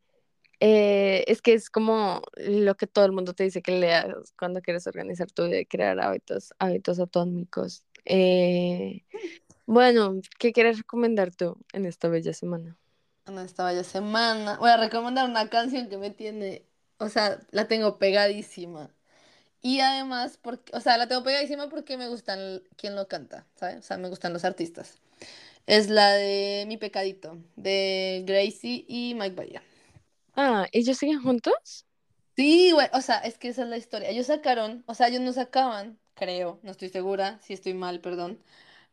Eh, 0.59 1.23
es 1.27 1.43
que 1.43 1.53
es 1.53 1.69
como 1.69 2.23
lo 2.37 2.75
que 2.75 2.87
todo 2.87 3.05
el 3.05 3.11
mundo 3.11 3.33
te 3.33 3.43
dice 3.43 3.61
que 3.61 3.79
leas 3.79 4.33
cuando 4.37 4.61
quieres 4.61 4.87
organizar 4.87 5.31
tu 5.31 5.45
vida 5.45 5.59
y 5.59 5.65
crear 5.67 5.99
hábitos, 5.99 6.51
hábitos 6.57 6.99
atómicos. 6.99 7.83
Eh, 8.05 9.03
bueno, 9.67 10.19
¿qué 10.39 10.53
quieres 10.53 10.79
recomendar 10.79 11.35
tú 11.35 11.55
en 11.73 11.85
esta 11.85 12.07
bella 12.07 12.33
semana? 12.33 12.79
En 13.27 13.37
esta 13.37 13.63
bella 13.63 13.83
semana. 13.83 14.57
Voy 14.57 14.71
a 14.71 14.77
recomendar 14.77 15.29
una 15.29 15.49
canción 15.49 15.87
que 15.87 15.97
me 15.97 16.09
tiene, 16.09 16.65
o 17.01 17.09
sea, 17.09 17.39
la 17.51 17.67
tengo 17.67 17.99
pegadísima. 17.99 18.91
Y 19.61 19.81
además, 19.81 20.39
porque, 20.41 20.75
o 20.75 20.81
sea, 20.81 20.97
la 20.97 21.07
tengo 21.07 21.23
pegadísima 21.23 21.69
porque 21.69 21.97
me 21.97 22.09
gustan 22.09 22.63
quién 22.77 22.95
lo 22.95 23.07
canta, 23.07 23.47
¿sabes? 23.55 23.77
O 23.79 23.83
sea, 23.83 23.97
me 23.97 24.09
gustan 24.09 24.33
los 24.33 24.45
artistas. 24.45 24.97
Es 25.67 25.89
la 25.89 26.11
de 26.13 26.65
Mi 26.67 26.77
Pecadito, 26.77 27.37
de 27.57 28.23
Gracie 28.27 28.85
y 28.87 29.15
Mike 29.15 29.35
Bahía. 29.35 29.63
Ah, 30.35 30.67
¿ellos 30.73 30.97
siguen 30.97 31.21
juntos? 31.21 31.85
Sí, 32.35 32.71
güey, 32.71 32.87
o 32.93 33.01
sea, 33.01 33.19
es 33.19 33.37
que 33.37 33.49
esa 33.49 33.63
es 33.63 33.69
la 33.69 33.77
historia. 33.77 34.09
Ellos 34.09 34.27
sacaron, 34.27 34.83
o 34.87 34.95
sea, 34.95 35.07
ellos 35.07 35.21
no 35.21 35.33
sacaban, 35.33 35.99
creo, 36.15 36.59
no 36.63 36.71
estoy 36.71 36.89
segura, 36.89 37.39
si 37.41 37.53
estoy 37.53 37.73
mal, 37.73 37.99
perdón, 38.01 38.41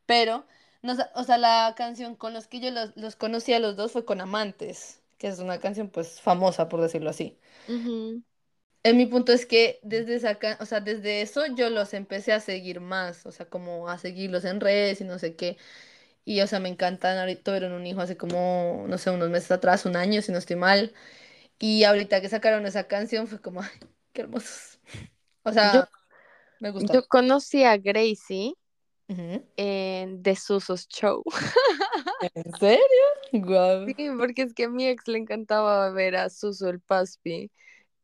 pero, 0.06 0.46
no, 0.82 0.96
o 1.14 1.24
sea, 1.24 1.38
la 1.38 1.74
canción 1.76 2.16
con 2.16 2.34
los 2.34 2.48
que 2.48 2.60
yo 2.60 2.70
los, 2.72 2.96
los 2.96 3.16
conocí 3.16 3.52
a 3.54 3.60
los 3.60 3.76
dos 3.76 3.92
fue 3.92 4.04
con 4.06 4.20
Amantes, 4.20 5.00
que 5.18 5.28
es 5.28 5.38
una 5.40 5.60
canción, 5.60 5.90
pues, 5.90 6.20
famosa, 6.20 6.68
por 6.68 6.80
decirlo 6.80 7.10
así. 7.10 7.38
En 8.84 8.96
mi 8.96 9.06
punto 9.06 9.32
es 9.32 9.44
que 9.46 9.80
desde 9.82 10.14
esa, 10.14 10.38
o 10.60 10.66
sea, 10.66 10.80
desde 10.80 11.20
eso 11.20 11.44
yo 11.46 11.68
los 11.70 11.92
empecé 11.94 12.32
a 12.32 12.40
seguir 12.40 12.80
más, 12.80 13.26
o 13.26 13.32
sea, 13.32 13.46
como 13.48 13.88
a 13.88 13.98
seguirlos 13.98 14.44
en 14.44 14.60
redes 14.60 15.00
y 15.00 15.04
no 15.04 15.18
sé 15.18 15.36
qué. 15.36 15.58
Y, 16.24 16.40
o 16.42 16.46
sea, 16.48 16.60
me 16.60 16.68
encantan. 16.70 17.18
Ahorita 17.18 17.42
tuvieron 17.44 17.72
un 17.72 17.86
hijo 17.86 18.00
hace 18.02 18.16
como, 18.18 18.86
no 18.88 18.98
sé, 18.98 19.10
unos 19.10 19.30
meses 19.30 19.50
atrás, 19.52 19.86
un 19.86 19.96
año, 19.96 20.22
si 20.22 20.32
no 20.32 20.38
estoy 20.38 20.56
mal. 20.56 20.94
Y 21.58 21.84
ahorita 21.84 22.20
que 22.22 22.28
sacaron 22.30 22.66
esa 22.66 22.88
canción 22.88 23.28
fue 23.28 23.40
como, 23.42 23.62
ay, 23.62 23.70
qué 24.12 24.22
hermosos. 24.22 24.80
O 25.44 25.52
Yo, 25.60 25.82
sea, 25.82 25.90
me 26.60 26.70
gusta. 26.72 26.94
yo 26.94 27.06
conocí 27.08 27.64
a 27.64 27.76
Gracie 27.78 28.54
Ujú. 29.08 29.42
en 29.56 30.22
The 30.22 30.36
Susos 30.36 30.88
Show. 30.88 31.22
¿En 32.34 32.52
serio? 32.58 32.82
Guau. 33.32 33.86
Sí, 33.86 34.08
porque 34.18 34.42
es 34.42 34.54
que 34.54 34.64
a 34.64 34.68
mi 34.68 34.86
ex 34.86 35.06
le 35.08 35.18
encantaba 35.18 35.90
ver 35.90 36.16
a 36.16 36.30
Suso 36.30 36.68
el 36.68 36.80
Paspi. 36.80 37.50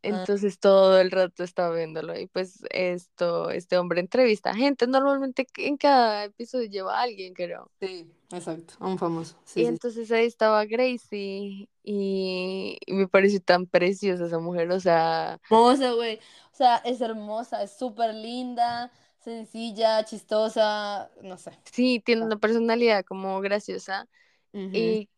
Ah, 0.03 0.09
Entonces 0.09 0.59
todo 0.59 1.01
el 1.01 1.11
rato 1.11 1.43
estaba 1.45 1.75
viéndolo. 1.75 2.19
Y 2.19 2.27
pues 2.29 2.61
esto, 2.71 3.51
este 3.51 3.79
hombre 3.79 4.01
entrevista 4.01 4.51
a 4.51 4.55
gente. 4.55 4.87
Normalmente 4.87 5.47
en 5.57 5.77
cada 5.77 6.25
episodio 6.25 6.69
lleva 6.69 6.99
a 6.99 7.03
alguien, 7.03 7.35
creo. 7.35 7.71
sí, 7.81 8.07
exacto, 8.33 8.75
un 8.81 8.99
famoso. 8.99 9.37
Y 9.45 9.49
Sí, 9.51 9.61
sí. 9.63 9.67
entonces 9.67 10.11
ahí 10.13 10.27
estaba 10.27 10.65
Gracie 10.65 11.69
y, 11.83 12.79
y 12.87 12.93
me 12.93 13.09
pareció 13.09 13.41
tan 13.41 13.67
preciosa 13.67 14.27
esa 14.27 14.39
mujer. 14.39 14.71
O 14.73 14.81
sea, 14.81 15.41
Hermosa, 15.49 15.93
güey. 15.93 16.17
O 16.53 16.57
sea, 16.57 16.77
es 16.85 17.01
hermosa, 17.01 17.63
es 17.63 17.77
súper 17.77 18.15
linda, 18.15 18.93
sencilla, 19.25 20.05
chistosa, 20.05 21.11
no 21.23 21.37
sé. 21.39 21.53
sí, 21.65 22.01
tiene 22.05 22.23
una 22.25 22.37
personalidad 22.37 23.05
como 23.05 23.41
graciosa. 23.41 24.09
Y 24.53 25.09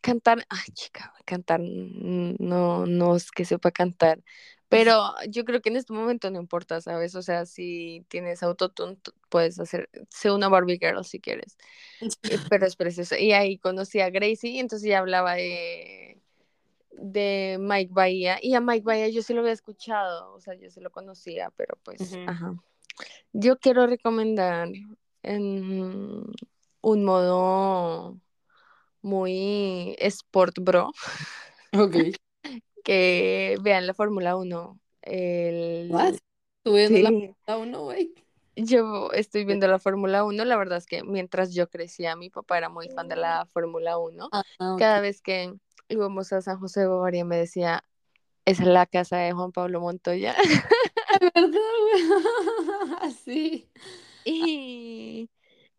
cantar, 0.00 0.46
ay 0.48 0.72
chica, 0.72 1.12
cantar, 1.24 1.60
no, 1.60 2.86
no 2.86 3.16
es 3.16 3.30
que 3.30 3.44
sepa 3.44 3.70
cantar, 3.72 4.22
pero 4.68 5.14
yo 5.28 5.44
creo 5.44 5.60
que 5.60 5.68
en 5.68 5.76
este 5.76 5.92
momento 5.92 6.30
no 6.30 6.40
importa, 6.40 6.80
¿sabes? 6.80 7.14
O 7.14 7.22
sea, 7.22 7.46
si 7.46 8.04
tienes 8.08 8.42
autotune, 8.42 8.98
puedes 9.28 9.58
hacer, 9.60 9.88
sé 10.10 10.30
una 10.30 10.48
Barbie 10.48 10.78
Girl 10.78 11.04
si 11.04 11.20
quieres, 11.20 11.56
Eh, 12.00 12.10
pero 12.50 12.66
es 12.66 12.76
precioso. 12.76 13.16
Y 13.16 13.32
ahí 13.32 13.58
conocí 13.58 14.00
a 14.00 14.10
Gracie 14.10 14.50
y 14.50 14.58
entonces 14.58 14.88
ya 14.88 14.98
hablaba 14.98 15.34
de, 15.34 16.20
de 16.90 17.58
Mike 17.60 17.92
Bahía, 17.92 18.38
y 18.42 18.54
a 18.54 18.60
Mike 18.60 18.84
Bahía 18.84 19.08
yo 19.08 19.22
sí 19.22 19.34
lo 19.34 19.40
había 19.40 19.52
escuchado, 19.52 20.32
o 20.34 20.40
sea, 20.40 20.54
yo 20.54 20.70
sí 20.70 20.80
lo 20.80 20.90
conocía, 20.90 21.50
pero 21.56 21.76
pues, 21.84 22.18
ajá. 22.26 22.54
Yo 23.32 23.58
quiero 23.58 23.86
recomendar 23.86 24.68
en 25.22 26.24
un 26.80 27.04
modo 27.04 28.18
muy 29.02 29.96
sport 30.00 30.58
bro 30.60 30.92
Ok. 31.72 31.96
que 32.84 33.56
vean 33.62 33.86
la 33.86 33.94
Fórmula 33.94 34.36
1. 34.36 34.78
El... 35.02 35.90
What? 35.90 36.14
Estuve 36.64 36.88
viendo 36.88 37.10
la 37.10 37.10
Fórmula 37.10 37.58
1, 37.58 37.82
güey. 37.84 38.14
yo 38.56 39.12
estoy 39.12 39.44
viendo 39.44 39.68
la 39.68 39.78
Fórmula 39.78 40.24
1. 40.24 40.44
La 40.44 40.56
verdad 40.56 40.78
es 40.78 40.86
que 40.86 41.02
mientras 41.02 41.54
yo 41.54 41.68
crecía, 41.68 42.16
mi 42.16 42.30
papá 42.30 42.58
era 42.58 42.68
muy 42.68 42.88
fan 42.88 43.08
de 43.08 43.16
la 43.16 43.46
Fórmula 43.52 43.98
1. 43.98 44.28
Ah, 44.32 44.42
Cada 44.78 44.98
ok. 44.98 45.02
vez 45.02 45.20
que 45.20 45.54
íbamos 45.88 46.32
a 46.32 46.40
San 46.42 46.58
José 46.58 46.80
de 46.80 47.24
me 47.24 47.36
decía, 47.36 47.84
esa 48.44 48.62
es 48.62 48.68
la 48.68 48.86
casa 48.86 49.18
de 49.18 49.32
Juan 49.32 49.52
Pablo 49.52 49.80
Montoya. 49.80 50.34
Verdad, 51.34 51.60
güey. 51.82 53.12
Sí. 53.24 53.68
Y, 54.24 55.30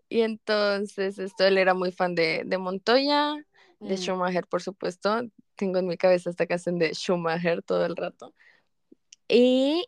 y 0.09 0.21
entonces 0.21 1.19
esto, 1.19 1.45
él 1.45 1.57
era 1.57 1.73
muy 1.73 1.91
fan 1.91 2.15
de, 2.15 2.43
de 2.45 2.57
Montoya, 2.57 3.35
de 3.79 3.95
Mm. 3.95 3.97
Schumacher, 3.97 4.47
por 4.47 4.61
supuesto. 4.61 5.21
Tengo 5.55 5.79
en 5.79 5.87
mi 5.87 5.97
cabeza 5.97 6.29
esta 6.29 6.47
canción 6.47 6.79
de 6.79 6.93
Schumacher 6.93 7.61
todo 7.61 7.85
el 7.85 7.95
rato. 7.95 8.33
Y 9.27 9.87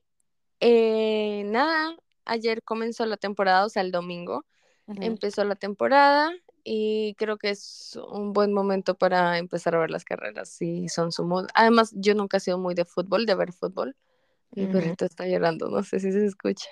eh, 0.59 1.43
nada, 1.45 1.95
ayer 2.25 2.61
comenzó 2.63 3.05
la 3.05 3.17
temporada, 3.17 3.65
o 3.65 3.69
sea, 3.69 3.81
el 3.81 3.91
domingo 3.91 4.45
empezó 4.87 5.43
la 5.43 5.55
temporada 5.55 6.33
y 6.63 7.13
creo 7.15 7.37
que 7.37 7.51
es 7.51 7.97
un 8.11 8.33
buen 8.33 8.53
momento 8.53 8.95
para 8.95 9.37
empezar 9.37 9.75
a 9.75 9.79
ver 9.79 9.91
las 9.91 10.03
carreras, 10.03 10.49
si 10.49 10.89
son 10.89 11.11
su 11.11 11.23
mood. 11.25 11.47
Además, 11.53 11.91
yo 11.95 12.15
nunca 12.15 12.37
he 12.37 12.39
sido 12.39 12.57
muy 12.57 12.73
de 12.73 12.85
fútbol, 12.85 13.25
de 13.25 13.35
ver 13.35 13.53
fútbol. 13.53 13.95
Mi 14.51 14.65
perrito 14.67 15.05
está 15.05 15.27
llorando, 15.27 15.69
no 15.69 15.83
sé 15.83 15.99
si 15.99 16.11
se 16.11 16.25
escucha. 16.25 16.67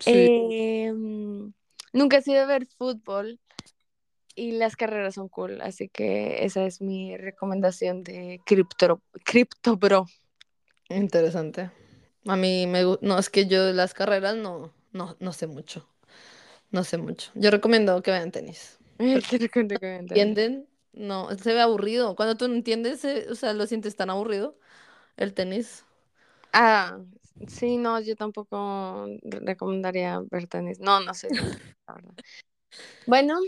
Sí. 0.00 0.30
Em, 0.32 1.52
nunca 1.92 2.18
he 2.18 2.22
sido 2.22 2.40
de 2.40 2.46
ver 2.46 2.66
fútbol 2.78 3.40
y 4.34 4.52
las 4.52 4.76
carreras 4.76 5.14
son 5.14 5.28
cool, 5.28 5.60
así 5.62 5.88
que 5.88 6.44
esa 6.44 6.64
es 6.66 6.80
mi 6.80 7.16
recomendación 7.16 8.02
de 8.04 8.40
Crypto, 8.44 9.00
Crypto 9.24 9.76
Bro. 9.76 10.06
Interesante. 10.88 11.70
A 12.26 12.36
mí 12.36 12.66
me 12.66 12.84
gusta. 12.84 13.06
No, 13.06 13.18
es 13.18 13.30
que 13.30 13.46
yo 13.46 13.72
las 13.72 13.94
carreras 13.94 14.36
no, 14.36 14.72
no, 14.92 15.16
no 15.18 15.32
sé 15.32 15.46
mucho. 15.46 15.88
No 16.70 16.84
sé 16.84 16.98
mucho. 16.98 17.30
Yo 17.34 17.50
recomiendo 17.50 18.02
que 18.02 18.10
vean 18.10 18.30
tenis. 18.32 18.78
Te 18.98 19.38
recomiendo 19.38 19.78
que 19.78 19.86
vean 19.86 20.06
tenis. 20.06 20.22
¿Entienden? 20.22 20.68
No, 20.92 21.30
se 21.38 21.54
ve 21.54 21.60
aburrido. 21.60 22.16
Cuando 22.16 22.36
tú 22.36 22.48
no 22.48 22.54
entiendes, 22.54 23.00
se- 23.00 23.30
o 23.30 23.34
sea, 23.34 23.52
lo 23.54 23.66
sientes 23.66 23.96
tan 23.96 24.10
aburrido. 24.10 24.58
El 25.16 25.32
tenis. 25.32 25.84
Ah, 26.58 26.98
sí, 27.48 27.76
no, 27.76 28.00
yo 28.00 28.16
tampoco 28.16 29.06
recomendaría 29.22 30.22
ver 30.30 30.46
tenis. 30.46 30.80
No, 30.80 31.00
no 31.00 31.12
sé. 31.12 31.28
Bueno, 33.06 33.38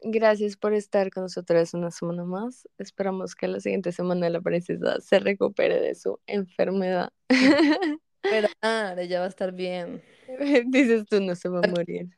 gracias 0.00 0.56
por 0.56 0.72
estar 0.72 1.10
con 1.10 1.24
nosotros 1.24 1.74
una 1.74 1.90
semana 1.90 2.24
más. 2.24 2.68
Esperamos 2.78 3.34
que 3.34 3.48
la 3.48 3.58
siguiente 3.58 3.90
semana 3.90 4.30
la 4.30 4.40
princesa 4.40 5.00
se 5.00 5.18
recupere 5.18 5.80
de 5.80 5.96
su 5.96 6.20
enfermedad. 6.26 7.10
Pero 8.22 8.48
ah, 8.62 8.94
ella 8.96 9.18
va 9.18 9.26
a 9.26 9.28
estar 9.28 9.50
bien. 9.50 10.00
Dices 10.66 11.04
tú, 11.06 11.20
no 11.20 11.34
se 11.34 11.48
va 11.48 11.62
a 11.64 11.68
morir. 11.68 12.10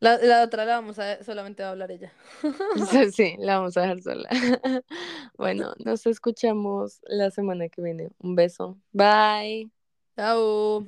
La, 0.00 0.18
la 0.18 0.42
otra 0.42 0.64
la 0.64 0.74
vamos 0.74 0.98
a, 0.98 1.22
solamente 1.22 1.62
va 1.62 1.68
a 1.68 1.72
hablar 1.72 1.92
ella. 1.92 2.12
Sí, 3.12 3.36
la 3.38 3.58
vamos 3.58 3.76
a 3.76 3.82
dejar 3.82 4.02
sola. 4.02 4.28
Bueno, 5.38 5.72
nos 5.78 6.04
escuchamos 6.06 7.00
la 7.04 7.30
semana 7.30 7.68
que 7.68 7.80
viene. 7.80 8.08
Un 8.18 8.34
beso. 8.34 8.76
Bye. 8.92 9.73
Chao. 10.16 10.86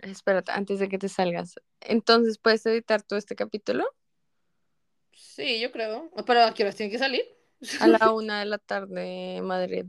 Espérate, 0.00 0.52
antes 0.52 0.80
de 0.80 0.88
que 0.88 0.98
te 0.98 1.08
salgas. 1.08 1.54
Entonces, 1.80 2.38
¿puedes 2.38 2.64
editar 2.66 3.02
todo 3.02 3.18
este 3.18 3.36
capítulo? 3.36 3.84
Sí, 5.12 5.60
yo 5.60 5.70
creo. 5.70 6.10
Pero 6.26 6.44
¿a 6.44 6.54
qué 6.54 6.64
horas 6.64 6.76
tiene 6.76 6.90
que 6.90 6.98
salir? 6.98 7.24
A 7.80 7.86
la 7.86 7.98
una 8.12 8.40
de 8.40 8.46
la 8.46 8.58
tarde, 8.58 9.40
Madrid. 9.42 9.86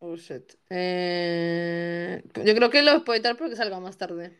Oh, 0.00 0.16
shit. 0.16 0.54
Eh, 0.70 2.22
yo 2.44 2.54
creo 2.54 2.70
que 2.70 2.82
lo 2.82 3.04
puedo 3.04 3.16
editar 3.16 3.36
porque 3.36 3.56
salga 3.56 3.80
más 3.80 3.96
tarde. 3.96 4.36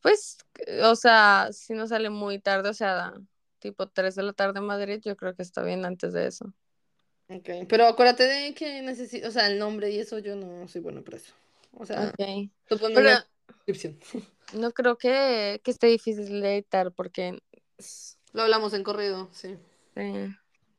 Pues, 0.00 0.38
o 0.82 0.96
sea, 0.96 1.48
si 1.52 1.74
no 1.74 1.86
sale 1.86 2.08
muy 2.10 2.38
tarde, 2.38 2.70
o 2.70 2.74
sea, 2.74 3.12
tipo 3.58 3.88
3 3.88 4.14
de 4.14 4.22
la 4.22 4.32
tarde 4.32 4.60
en 4.60 4.66
Madrid, 4.66 5.00
yo 5.04 5.16
creo 5.16 5.34
que 5.34 5.42
está 5.42 5.62
bien 5.62 5.84
antes 5.84 6.12
de 6.12 6.26
eso. 6.26 6.52
Ok, 7.28 7.48
pero 7.68 7.86
acuérdate 7.86 8.22
de 8.24 8.54
que 8.54 8.82
necesito, 8.82 9.28
o 9.28 9.30
sea, 9.30 9.48
el 9.48 9.58
nombre 9.58 9.90
y 9.90 9.98
eso 9.98 10.18
yo 10.18 10.36
no 10.36 10.68
soy 10.68 10.80
bueno 10.80 11.02
para 11.02 11.16
eso. 11.16 11.32
O 11.72 11.84
sea, 11.84 12.10
Ok. 12.10 12.50
tú 12.68 12.78
ponme 12.78 12.94
Pero 12.94 13.10
la 13.10 13.26
descripción. 13.48 13.98
no 14.54 14.72
creo 14.72 14.96
que, 14.96 15.60
que 15.64 15.70
esté 15.70 15.88
difícil 15.88 16.40
de 16.40 16.54
editar 16.54 16.92
porque, 16.92 17.38
Lo 18.32 18.42
hablamos 18.42 18.72
en 18.74 18.84
corrido, 18.84 19.28
sí. 19.32 19.56
eh, 19.94 20.30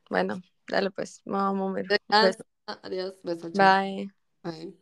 bueno, 0.10 0.42
dale 0.68 0.92
pues, 0.92 1.22
vamos 1.26 1.50
a 1.52 1.54
mover. 1.54 1.88
Adiós, 2.10 2.38
chao. 3.54 3.54
bye. 3.54 4.12
Bye. 4.44 4.74